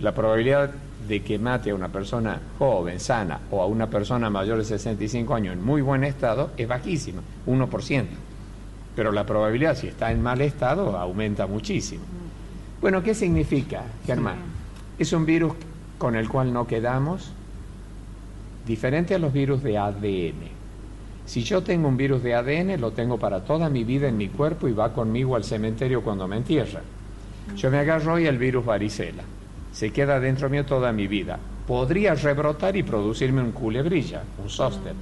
La 0.00 0.12
probabilidad 0.14 0.72
de 1.08 1.22
que 1.22 1.38
mate 1.38 1.70
a 1.70 1.74
una 1.74 1.88
persona 1.88 2.40
joven, 2.58 2.98
sana, 2.98 3.40
o 3.50 3.62
a 3.62 3.66
una 3.66 3.88
persona 3.88 4.30
mayor 4.30 4.58
de 4.58 4.64
65 4.64 5.34
años 5.34 5.52
en 5.52 5.64
muy 5.64 5.80
buen 5.82 6.02
estado 6.02 6.50
es 6.56 6.66
bajísima, 6.66 7.22
1%. 7.46 8.06
Pero 8.96 9.12
la 9.12 9.24
probabilidad, 9.24 9.76
si 9.76 9.88
está 9.88 10.10
en 10.10 10.22
mal 10.22 10.40
estado, 10.40 10.96
aumenta 10.96 11.46
muchísimo. 11.46 12.02
Bueno, 12.84 13.02
¿qué 13.02 13.14
significa, 13.14 13.82
Germán? 14.04 14.36
Es 14.98 15.14
un 15.14 15.24
virus 15.24 15.54
con 15.96 16.16
el 16.16 16.28
cual 16.28 16.52
no 16.52 16.66
quedamos, 16.66 17.32
diferente 18.66 19.14
a 19.14 19.18
los 19.18 19.32
virus 19.32 19.62
de 19.62 19.78
ADN. 19.78 20.50
Si 21.24 21.44
yo 21.44 21.62
tengo 21.62 21.88
un 21.88 21.96
virus 21.96 22.22
de 22.22 22.34
ADN, 22.34 22.78
lo 22.78 22.90
tengo 22.90 23.18
para 23.18 23.42
toda 23.42 23.70
mi 23.70 23.84
vida 23.84 24.08
en 24.08 24.18
mi 24.18 24.28
cuerpo 24.28 24.68
y 24.68 24.74
va 24.74 24.92
conmigo 24.92 25.34
al 25.34 25.44
cementerio 25.44 26.02
cuando 26.02 26.28
me 26.28 26.36
entierran. 26.36 26.82
Yo 27.56 27.70
me 27.70 27.78
agarro 27.78 28.12
hoy 28.12 28.26
el 28.26 28.36
virus 28.36 28.66
varicela. 28.66 29.22
Se 29.72 29.90
queda 29.90 30.20
dentro 30.20 30.50
mío 30.50 30.66
toda 30.66 30.92
mi 30.92 31.06
vida. 31.06 31.38
Podría 31.66 32.14
rebrotar 32.14 32.76
y 32.76 32.82
producirme 32.82 33.40
un 33.40 33.52
culebrilla, 33.52 34.24
un 34.42 34.50
zóster. 34.50 34.92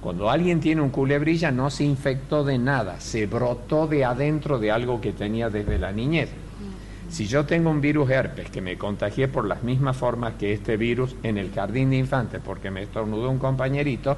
Cuando 0.00 0.30
alguien 0.30 0.60
tiene 0.60 0.80
un 0.80 0.90
culebrilla 0.90 1.50
no 1.50 1.70
se 1.70 1.82
infectó 1.82 2.44
de 2.44 2.58
nada, 2.58 3.00
se 3.00 3.26
brotó 3.26 3.88
de 3.88 4.04
adentro 4.04 4.60
de 4.60 4.70
algo 4.70 5.00
que 5.00 5.10
tenía 5.12 5.50
desde 5.50 5.80
la 5.80 5.90
niñez. 5.90 6.30
Si 7.12 7.26
yo 7.26 7.44
tengo 7.44 7.68
un 7.68 7.82
virus 7.82 8.08
herpes 8.08 8.48
que 8.48 8.62
me 8.62 8.78
contagié 8.78 9.28
por 9.28 9.44
las 9.44 9.62
mismas 9.62 9.98
formas 9.98 10.32
que 10.38 10.54
este 10.54 10.78
virus 10.78 11.14
en 11.22 11.36
el 11.36 11.52
jardín 11.52 11.90
de 11.90 11.98
infantes 11.98 12.40
porque 12.42 12.70
me 12.70 12.82
estornudó 12.82 13.28
un 13.28 13.38
compañerito, 13.38 14.16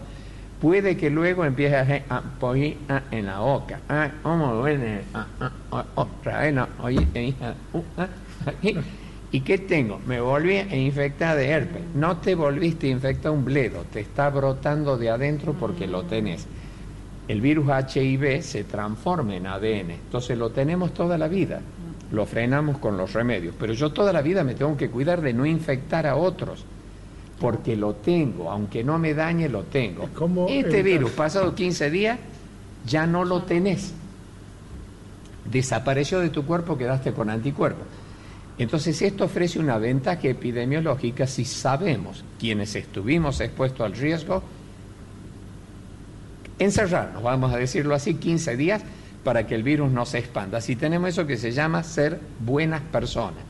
puede 0.60 0.96
que 0.96 1.10
luego 1.10 1.44
empiece 1.44 2.04
a 2.08 2.22
poí, 2.38 2.78
ah, 2.88 3.02
en 3.10 3.26
la 3.26 3.40
boca. 3.40 3.80
¿Y 9.32 9.40
qué 9.40 9.58
tengo? 9.58 10.00
Me 10.06 10.20
volví 10.20 10.54
a 10.58 10.76
infectar 10.76 11.36
de 11.36 11.48
herpes. 11.48 11.82
No 11.96 12.18
te 12.18 12.36
volviste 12.36 12.86
a 12.86 12.90
infectar 12.90 13.32
un 13.32 13.44
bledo, 13.44 13.84
te 13.92 13.98
está 13.98 14.30
brotando 14.30 14.96
de 14.96 15.10
adentro 15.10 15.54
porque 15.54 15.88
lo 15.88 16.04
tenés. 16.04 16.46
El 17.26 17.40
virus 17.40 17.66
HIV 17.66 18.40
se 18.44 18.62
transforma 18.62 19.34
en 19.34 19.48
ADN, 19.48 19.90
entonces 19.90 20.38
lo 20.38 20.50
tenemos 20.50 20.94
toda 20.94 21.18
la 21.18 21.26
vida. 21.26 21.60
Lo 22.14 22.26
frenamos 22.26 22.78
con 22.78 22.96
los 22.96 23.12
remedios, 23.12 23.56
pero 23.58 23.72
yo 23.72 23.90
toda 23.90 24.12
la 24.12 24.22
vida 24.22 24.44
me 24.44 24.54
tengo 24.54 24.76
que 24.76 24.88
cuidar 24.88 25.20
de 25.20 25.34
no 25.34 25.44
infectar 25.44 26.06
a 26.06 26.14
otros, 26.14 26.64
porque 27.40 27.74
lo 27.74 27.94
tengo, 27.94 28.52
aunque 28.52 28.84
no 28.84 29.00
me 29.00 29.14
dañe, 29.14 29.48
lo 29.48 29.64
tengo. 29.64 30.08
Este 30.48 30.78
el 30.78 30.84
virus, 30.84 31.10
pasado 31.10 31.56
15 31.56 31.90
días, 31.90 32.18
ya 32.86 33.04
no 33.04 33.24
lo 33.24 33.42
tenés. 33.42 33.92
Desapareció 35.50 36.20
de 36.20 36.30
tu 36.30 36.46
cuerpo, 36.46 36.78
quedaste 36.78 37.12
con 37.12 37.30
anticuerpos. 37.30 37.86
Entonces 38.58 39.02
esto 39.02 39.24
ofrece 39.24 39.58
una 39.58 39.78
ventaja 39.78 40.28
epidemiológica 40.28 41.26
si 41.26 41.44
sabemos 41.44 42.22
quienes 42.38 42.76
estuvimos 42.76 43.40
expuestos 43.40 43.84
al 43.84 43.94
riesgo, 43.94 44.40
encerrarnos, 46.60 47.24
vamos 47.24 47.52
a 47.52 47.56
decirlo 47.56 47.96
así, 47.96 48.14
15 48.14 48.56
días 48.56 48.84
para 49.24 49.46
que 49.46 49.54
el 49.54 49.62
virus 49.62 49.90
no 49.90 50.06
se 50.06 50.18
expanda. 50.18 50.60
Si 50.60 50.76
tenemos 50.76 51.08
eso 51.08 51.26
que 51.26 51.36
se 51.36 51.50
llama 51.50 51.82
ser 51.82 52.20
buenas 52.40 52.82
personas. 52.82 53.42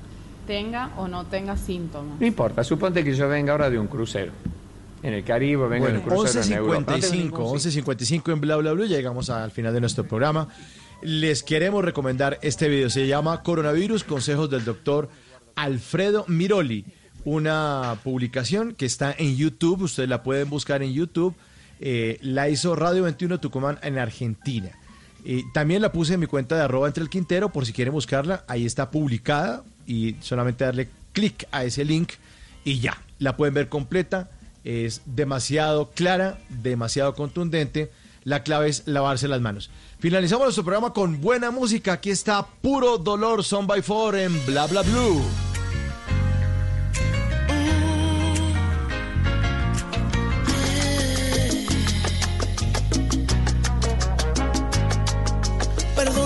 Tenga 0.46 0.92
o 0.96 1.08
no 1.08 1.26
tenga 1.26 1.56
síntomas. 1.56 2.20
No 2.20 2.26
importa, 2.26 2.62
suponte 2.64 3.02
que 3.02 3.14
yo 3.14 3.28
venga 3.28 3.52
ahora 3.52 3.68
de 3.68 3.78
un 3.78 3.88
crucero. 3.88 4.32
En 5.02 5.12
el 5.12 5.24
Caribe, 5.24 5.68
vengo 5.68 5.86
de 5.86 5.92
Bueno, 5.98 5.98
un 5.98 6.22
crucero 6.22 6.44
en 6.44 6.52
Europa. 6.52 6.92
No 6.92 6.98
tengo 6.98 7.06
11.55, 7.06 7.16
ningún 7.16 7.58
11.55 7.58 8.32
en 8.32 8.40
Bla 8.40 8.56
Bla 8.56 8.72
Blue, 8.72 8.86
ya 8.86 8.96
llegamos 8.96 9.28
al 9.28 9.50
final 9.50 9.74
de 9.74 9.80
nuestro 9.80 10.04
programa. 10.04 10.48
Les 11.02 11.42
queremos 11.42 11.84
recomendar 11.84 12.38
este 12.40 12.68
video, 12.68 12.88
se 12.88 13.06
llama 13.06 13.42
Coronavirus, 13.42 14.04
consejos 14.04 14.48
del 14.48 14.64
doctor 14.64 15.10
Alfredo 15.56 16.24
Miroli, 16.28 16.86
una 17.24 17.98
publicación 18.02 18.74
que 18.74 18.86
está 18.86 19.14
en 19.16 19.36
YouTube, 19.36 19.82
ustedes 19.82 20.08
la 20.08 20.22
pueden 20.22 20.48
buscar 20.48 20.82
en 20.82 20.92
YouTube, 20.92 21.34
eh, 21.80 22.18
la 22.22 22.48
hizo 22.48 22.74
Radio 22.76 23.02
21 23.02 23.40
Tucumán 23.40 23.78
en 23.82 23.98
Argentina. 23.98 24.70
También 25.52 25.80
la 25.82 25.92
puse 25.92 26.14
en 26.14 26.20
mi 26.20 26.26
cuenta 26.26 26.56
de 26.56 26.62
arroba 26.62 26.86
entre 26.86 27.02
el 27.02 27.08
Quintero, 27.08 27.50
por 27.50 27.64
si 27.64 27.72
quieren 27.72 27.94
buscarla, 27.94 28.44
ahí 28.46 28.66
está 28.66 28.90
publicada 28.90 29.64
y 29.86 30.16
solamente 30.20 30.64
darle 30.64 30.88
clic 31.12 31.46
a 31.50 31.64
ese 31.64 31.84
link 31.84 32.12
y 32.64 32.80
ya, 32.80 33.02
la 33.18 33.36
pueden 33.36 33.54
ver 33.54 33.68
completa, 33.68 34.30
es 34.64 35.02
demasiado 35.06 35.90
clara, 35.90 36.38
demasiado 36.48 37.14
contundente, 37.14 37.90
la 38.24 38.42
clave 38.42 38.68
es 38.68 38.82
lavarse 38.86 39.28
las 39.28 39.40
manos. 39.40 39.70
Finalizamos 39.98 40.44
nuestro 40.44 40.64
programa 40.64 40.92
con 40.92 41.20
buena 41.20 41.50
música, 41.50 41.94
aquí 41.94 42.10
está 42.10 42.46
Puro 42.62 42.98
Dolor 42.98 43.44
Son 43.44 43.66
by 43.66 43.82
Four 43.82 44.16
en 44.16 44.46
Bla 44.46 44.66
Bla 44.66 44.82
Blue. 44.82 45.53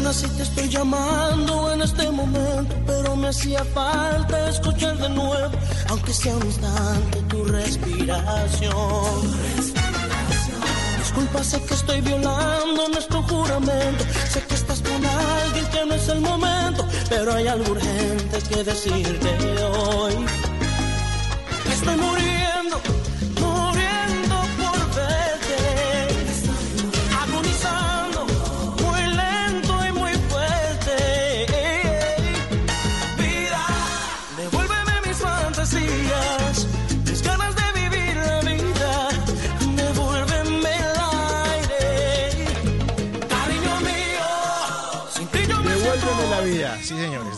Perdona 0.09 0.27
si 0.27 0.37
te 0.37 0.43
estoy 0.43 0.69
llamando 0.71 1.73
en 1.73 1.83
este 1.83 2.11
momento, 2.11 2.75
pero 2.87 3.15
me 3.15 3.29
hacía 3.29 3.63
falta 3.75 4.49
escuchar 4.49 4.97
de 4.97 5.11
nuevo, 5.11 5.53
aunque 5.91 6.15
sea 6.15 6.35
un 6.35 6.47
instante, 6.47 7.21
tu 7.29 7.45
respiración. 7.45 9.21
Disculpa, 10.99 11.45
sé 11.45 11.61
que 11.63 11.75
estoy 11.75 12.01
violando 12.01 12.89
nuestro 12.89 13.23
juramento, 13.25 14.05
sé 14.33 14.41
que 14.49 14.55
estás 14.55 14.81
con 14.81 15.05
alguien 15.05 15.67
que 15.67 15.85
no 15.85 15.95
es 15.95 16.09
el 16.09 16.21
momento, 16.21 16.87
pero 17.11 17.35
hay 17.35 17.47
algo 17.47 17.73
urgente 17.73 18.39
que 18.49 18.65
decirte 18.65 19.29
hoy. 19.63 20.15
Estoy 21.71 21.97
muriendo 21.97 22.81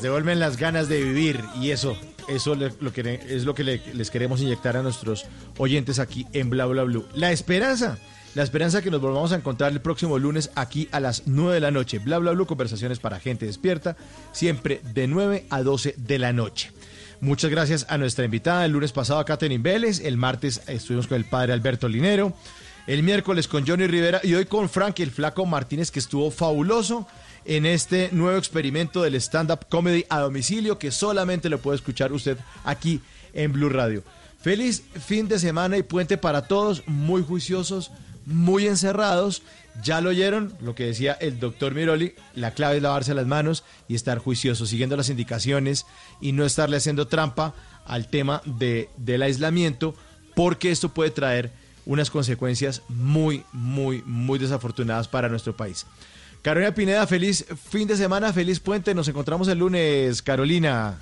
devuelven 0.03 0.39
las 0.41 0.57
ganas 0.57 0.89
de 0.89 1.03
vivir 1.03 1.41
y 1.61 1.71
eso, 1.71 1.97
eso 2.29 2.55
lo 2.55 2.93
que, 2.93 3.21
es 3.29 3.45
lo 3.45 3.55
que 3.55 3.65
le- 3.65 3.83
les 3.95 4.11
queremos 4.11 4.41
inyectar 4.41 4.77
a 4.77 4.83
nuestros 4.83 5.27
oyentes 5.59 5.99
aquí 5.99 6.27
en 6.33 6.51
Bla 6.51 6.67
Bla 6.67 6.85
Blue. 6.85 7.07
La 7.15 7.33
esperanza, 7.33 7.99
la 8.35 8.43
esperanza 8.43 8.83
que 8.83 8.91
nos 8.91 9.01
volvamos 9.01 9.33
a 9.33 9.37
encontrar 9.37 9.73
el 9.73 9.81
próximo 9.81 10.19
lunes 10.19 10.51
aquí 10.55 10.89
a 10.93 11.01
las 11.01 11.25
9 11.27 11.55
de 11.55 11.61
la 11.61 11.71
noche. 11.71 11.99
Bla 11.99 12.19
Bla 12.19 12.33
Blue, 12.33 12.47
conversaciones 12.47 12.99
para 12.99 13.21
gente 13.21 13.47
despierta, 13.47 13.97
siempre 14.33 14.81
de 14.95 15.07
9 15.07 15.47
a 15.51 15.63
12 15.63 15.95
de 15.97 16.19
la 16.19 16.33
noche. 16.33 16.73
Muchas 17.21 17.51
gracias 17.51 17.85
a 17.91 17.99
nuestra 17.99 18.25
invitada 18.25 18.65
el 18.65 18.73
lunes 18.73 18.93
pasado 18.93 19.21
a 19.21 19.25
Vélez, 19.63 20.01
el 20.01 20.17
martes 20.17 20.63
estuvimos 20.67 21.07
con 21.07 21.17
el 21.19 21.27
padre 21.27 21.53
Alberto 21.53 21.87
Linero, 21.87 22.33
el 22.87 23.03
miércoles 23.03 23.47
con 23.47 23.67
Johnny 23.67 23.87
Rivera 23.87 24.21
y 24.25 24.33
hoy 24.35 24.47
con 24.47 24.71
Frank 24.71 25.01
el 25.01 25.11
Flaco 25.11 25.45
Martínez 25.45 25.91
que 25.91 25.99
estuvo 25.99 26.31
fabuloso 26.31 27.07
en 27.51 27.67
este 27.67 28.11
nuevo 28.13 28.39
experimento 28.39 29.03
del 29.03 29.17
stand-up 29.17 29.67
comedy 29.69 30.05
a 30.09 30.21
domicilio 30.21 30.79
que 30.79 30.93
solamente 30.93 31.49
lo 31.49 31.59
puede 31.59 31.79
escuchar 31.79 32.13
usted 32.13 32.39
aquí 32.63 33.01
en 33.33 33.53
Blue 33.53 33.69
Radio. 33.69 34.05
Feliz 34.41 34.85
fin 35.05 35.27
de 35.27 35.41
semana 35.41 35.77
y 35.77 35.83
puente 35.83 36.17
para 36.17 36.47
todos, 36.47 36.87
muy 36.87 37.25
juiciosos, 37.25 37.91
muy 38.25 38.69
encerrados. 38.69 39.43
Ya 39.83 40.01
lo 40.01 40.11
oyeron, 40.11 40.55
lo 40.61 40.77
que 40.77 40.87
decía 40.87 41.15
el 41.15 41.41
doctor 41.41 41.75
Miroli, 41.75 42.15
la 42.37 42.55
clave 42.55 42.77
es 42.77 42.83
lavarse 42.85 43.15
las 43.15 43.27
manos 43.27 43.65
y 43.89 43.97
estar 43.97 44.19
juiciosos, 44.19 44.69
siguiendo 44.69 44.97
las 44.97 45.09
indicaciones 45.09 45.87
y 46.21 46.31
no 46.31 46.45
estarle 46.45 46.77
haciendo 46.77 47.09
trampa 47.09 47.53
al 47.85 48.07
tema 48.07 48.43
de, 48.45 48.91
del 48.97 49.23
aislamiento, 49.23 49.97
porque 50.37 50.71
esto 50.71 50.91
puede 50.91 51.11
traer 51.11 51.51
unas 51.85 52.11
consecuencias 52.11 52.83
muy, 52.89 53.43
muy, 53.53 54.05
muy 54.07 54.39
desafortunadas 54.39 55.09
para 55.09 55.29
nuestro 55.29 55.57
país. 55.57 55.85
Carolina 56.43 56.73
Pineda, 56.73 57.07
feliz 57.07 57.45
fin 57.71 57.87
de 57.87 57.97
semana, 57.97 58.33
feliz 58.33 58.61
puente. 58.61 58.95
Nos 58.95 59.09
encontramos 59.09 59.47
el 59.49 59.59
lunes, 59.59 60.23
Carolina. 60.23 60.99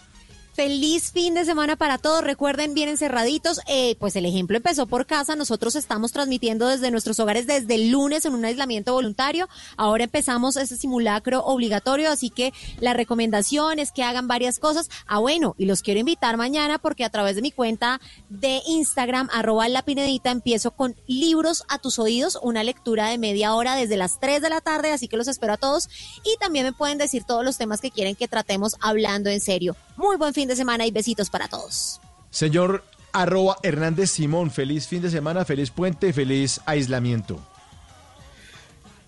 Feliz 0.58 1.12
fin 1.12 1.34
de 1.34 1.44
semana 1.44 1.76
para 1.76 1.98
todos. 1.98 2.24
Recuerden, 2.24 2.74
bien 2.74 2.88
encerraditos. 2.88 3.60
Eh, 3.68 3.94
pues 4.00 4.16
el 4.16 4.26
ejemplo 4.26 4.56
empezó 4.56 4.88
por 4.88 5.06
casa. 5.06 5.36
Nosotros 5.36 5.76
estamos 5.76 6.10
transmitiendo 6.10 6.66
desde 6.66 6.90
nuestros 6.90 7.20
hogares 7.20 7.46
desde 7.46 7.78
lunes 7.78 8.24
en 8.24 8.34
un 8.34 8.44
aislamiento 8.44 8.92
voluntario. 8.92 9.48
Ahora 9.76 10.02
empezamos 10.02 10.56
ese 10.56 10.76
simulacro 10.76 11.44
obligatorio, 11.44 12.10
así 12.10 12.28
que 12.30 12.52
la 12.80 12.92
recomendación 12.92 13.78
es 13.78 13.92
que 13.92 14.02
hagan 14.02 14.26
varias 14.26 14.58
cosas. 14.58 14.90
Ah, 15.06 15.20
bueno, 15.20 15.54
y 15.58 15.66
los 15.66 15.82
quiero 15.82 16.00
invitar 16.00 16.36
mañana 16.36 16.78
porque 16.78 17.04
a 17.04 17.10
través 17.10 17.36
de 17.36 17.42
mi 17.42 17.52
cuenta 17.52 18.00
de 18.28 18.60
Instagram, 18.66 19.28
arroba 19.32 19.68
la 19.68 19.82
pinedita, 19.82 20.32
empiezo 20.32 20.72
con 20.72 20.96
libros 21.06 21.62
a 21.68 21.78
tus 21.78 22.00
oídos, 22.00 22.36
una 22.42 22.64
lectura 22.64 23.10
de 23.10 23.18
media 23.18 23.54
hora 23.54 23.76
desde 23.76 23.96
las 23.96 24.18
3 24.18 24.42
de 24.42 24.50
la 24.50 24.60
tarde, 24.60 24.90
así 24.90 25.06
que 25.06 25.18
los 25.18 25.28
espero 25.28 25.52
a 25.52 25.56
todos. 25.56 25.88
Y 26.24 26.36
también 26.40 26.64
me 26.64 26.72
pueden 26.72 26.98
decir 26.98 27.22
todos 27.22 27.44
los 27.44 27.58
temas 27.58 27.80
que 27.80 27.92
quieren 27.92 28.16
que 28.16 28.26
tratemos 28.26 28.74
hablando 28.80 29.30
en 29.30 29.40
serio. 29.40 29.76
Muy 29.96 30.16
buen 30.16 30.34
fin 30.34 30.47
de 30.48 30.56
semana 30.56 30.86
y 30.86 30.90
besitos 30.90 31.30
para 31.30 31.46
todos. 31.46 32.00
Señor 32.30 32.84
arroba 33.12 33.56
Hernández 33.62 34.10
Simón, 34.10 34.50
feliz 34.50 34.86
fin 34.86 35.02
de 35.02 35.10
semana, 35.10 35.44
feliz 35.44 35.70
puente, 35.70 36.12
feliz 36.12 36.60
aislamiento. 36.66 37.40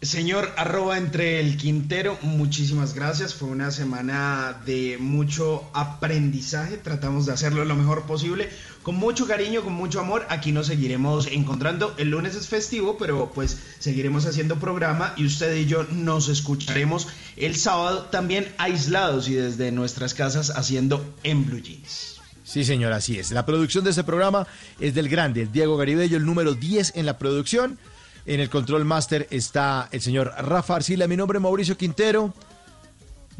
Señor 0.03 0.51
arroba 0.57 0.97
entre 0.97 1.41
el 1.41 1.59
Quintero, 1.59 2.17
muchísimas 2.23 2.95
gracias. 2.95 3.35
Fue 3.35 3.51
una 3.51 3.71
semana 3.71 4.63
de 4.65 4.97
mucho 4.99 5.69
aprendizaje. 5.75 6.79
Tratamos 6.79 7.27
de 7.27 7.35
hacerlo 7.35 7.67
lo 7.67 7.77
mejor 7.77 8.05
posible. 8.05 8.49
Con 8.83 8.95
mucho 8.95 9.27
cariño, 9.27 9.63
con 9.63 9.75
mucho 9.75 10.01
amor. 10.01 10.27
Aquí 10.31 10.53
nos 10.53 10.69
seguiremos 10.69 11.27
encontrando. 11.27 11.95
El 11.99 12.11
lunes 12.11 12.35
es 12.35 12.49
festivo, 12.49 12.97
pero 12.97 13.31
pues 13.35 13.59
seguiremos 13.79 14.25
haciendo 14.25 14.57
programa 14.57 15.13
y 15.17 15.27
usted 15.27 15.55
y 15.55 15.67
yo 15.67 15.85
nos 15.85 16.29
escucharemos 16.29 17.09
el 17.37 17.57
sábado 17.57 18.05
también 18.05 18.51
aislados 18.57 19.29
y 19.29 19.35
desde 19.35 19.71
nuestras 19.71 20.15
casas 20.15 20.51
haciendo 20.51 21.05
en 21.25 21.45
Blue 21.45 21.61
Jeans. 21.61 22.21
Sí, 22.43 22.65
señor, 22.65 22.93
así 22.95 23.19
es. 23.19 23.31
La 23.33 23.45
producción 23.45 23.85
de 23.85 23.91
este 23.91 24.03
programa 24.03 24.47
es 24.81 24.95
del 24.95 25.09
grande, 25.11 25.43
el 25.43 25.53
Diego 25.53 25.77
Garibello, 25.77 26.17
el 26.17 26.25
número 26.25 26.55
10 26.55 26.95
en 26.97 27.05
la 27.05 27.19
producción. 27.19 27.79
En 28.25 28.41
el 28.41 28.49
control 28.49 28.85
master 28.85 29.29
está 29.31 29.89
el 29.93 30.01
señor 30.01 30.33
Rafa 30.39 30.77
Arcila. 30.77 31.07
Mi 31.07 31.17
nombre 31.17 31.39
es 31.39 31.43
Mauricio 31.43 31.77
Quintero. 31.77 32.33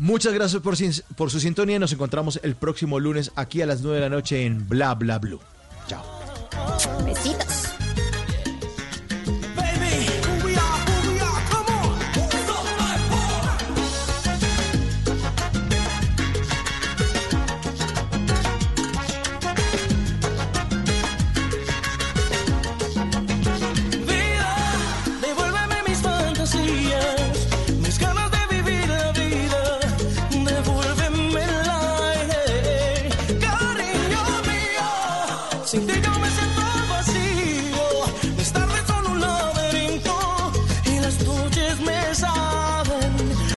Muchas 0.01 0.33
gracias 0.33 0.63
por, 0.63 0.75
por 1.15 1.31
su 1.31 1.41
sintonía. 1.41 1.79
Nos 1.79 1.93
encontramos 1.93 2.41
el 2.43 2.55
próximo 2.55 2.99
lunes 2.99 3.33
aquí 3.37 3.61
a 3.61 3.67
las 3.67 3.83
9 3.83 3.97
de 3.97 4.01
la 4.01 4.09
noche 4.09 4.47
en 4.47 4.67
Bla 4.67 4.95
Bla 4.95 5.19
Blue. 5.19 5.41
Chao. 5.89 6.03
Besitos. 7.05 7.70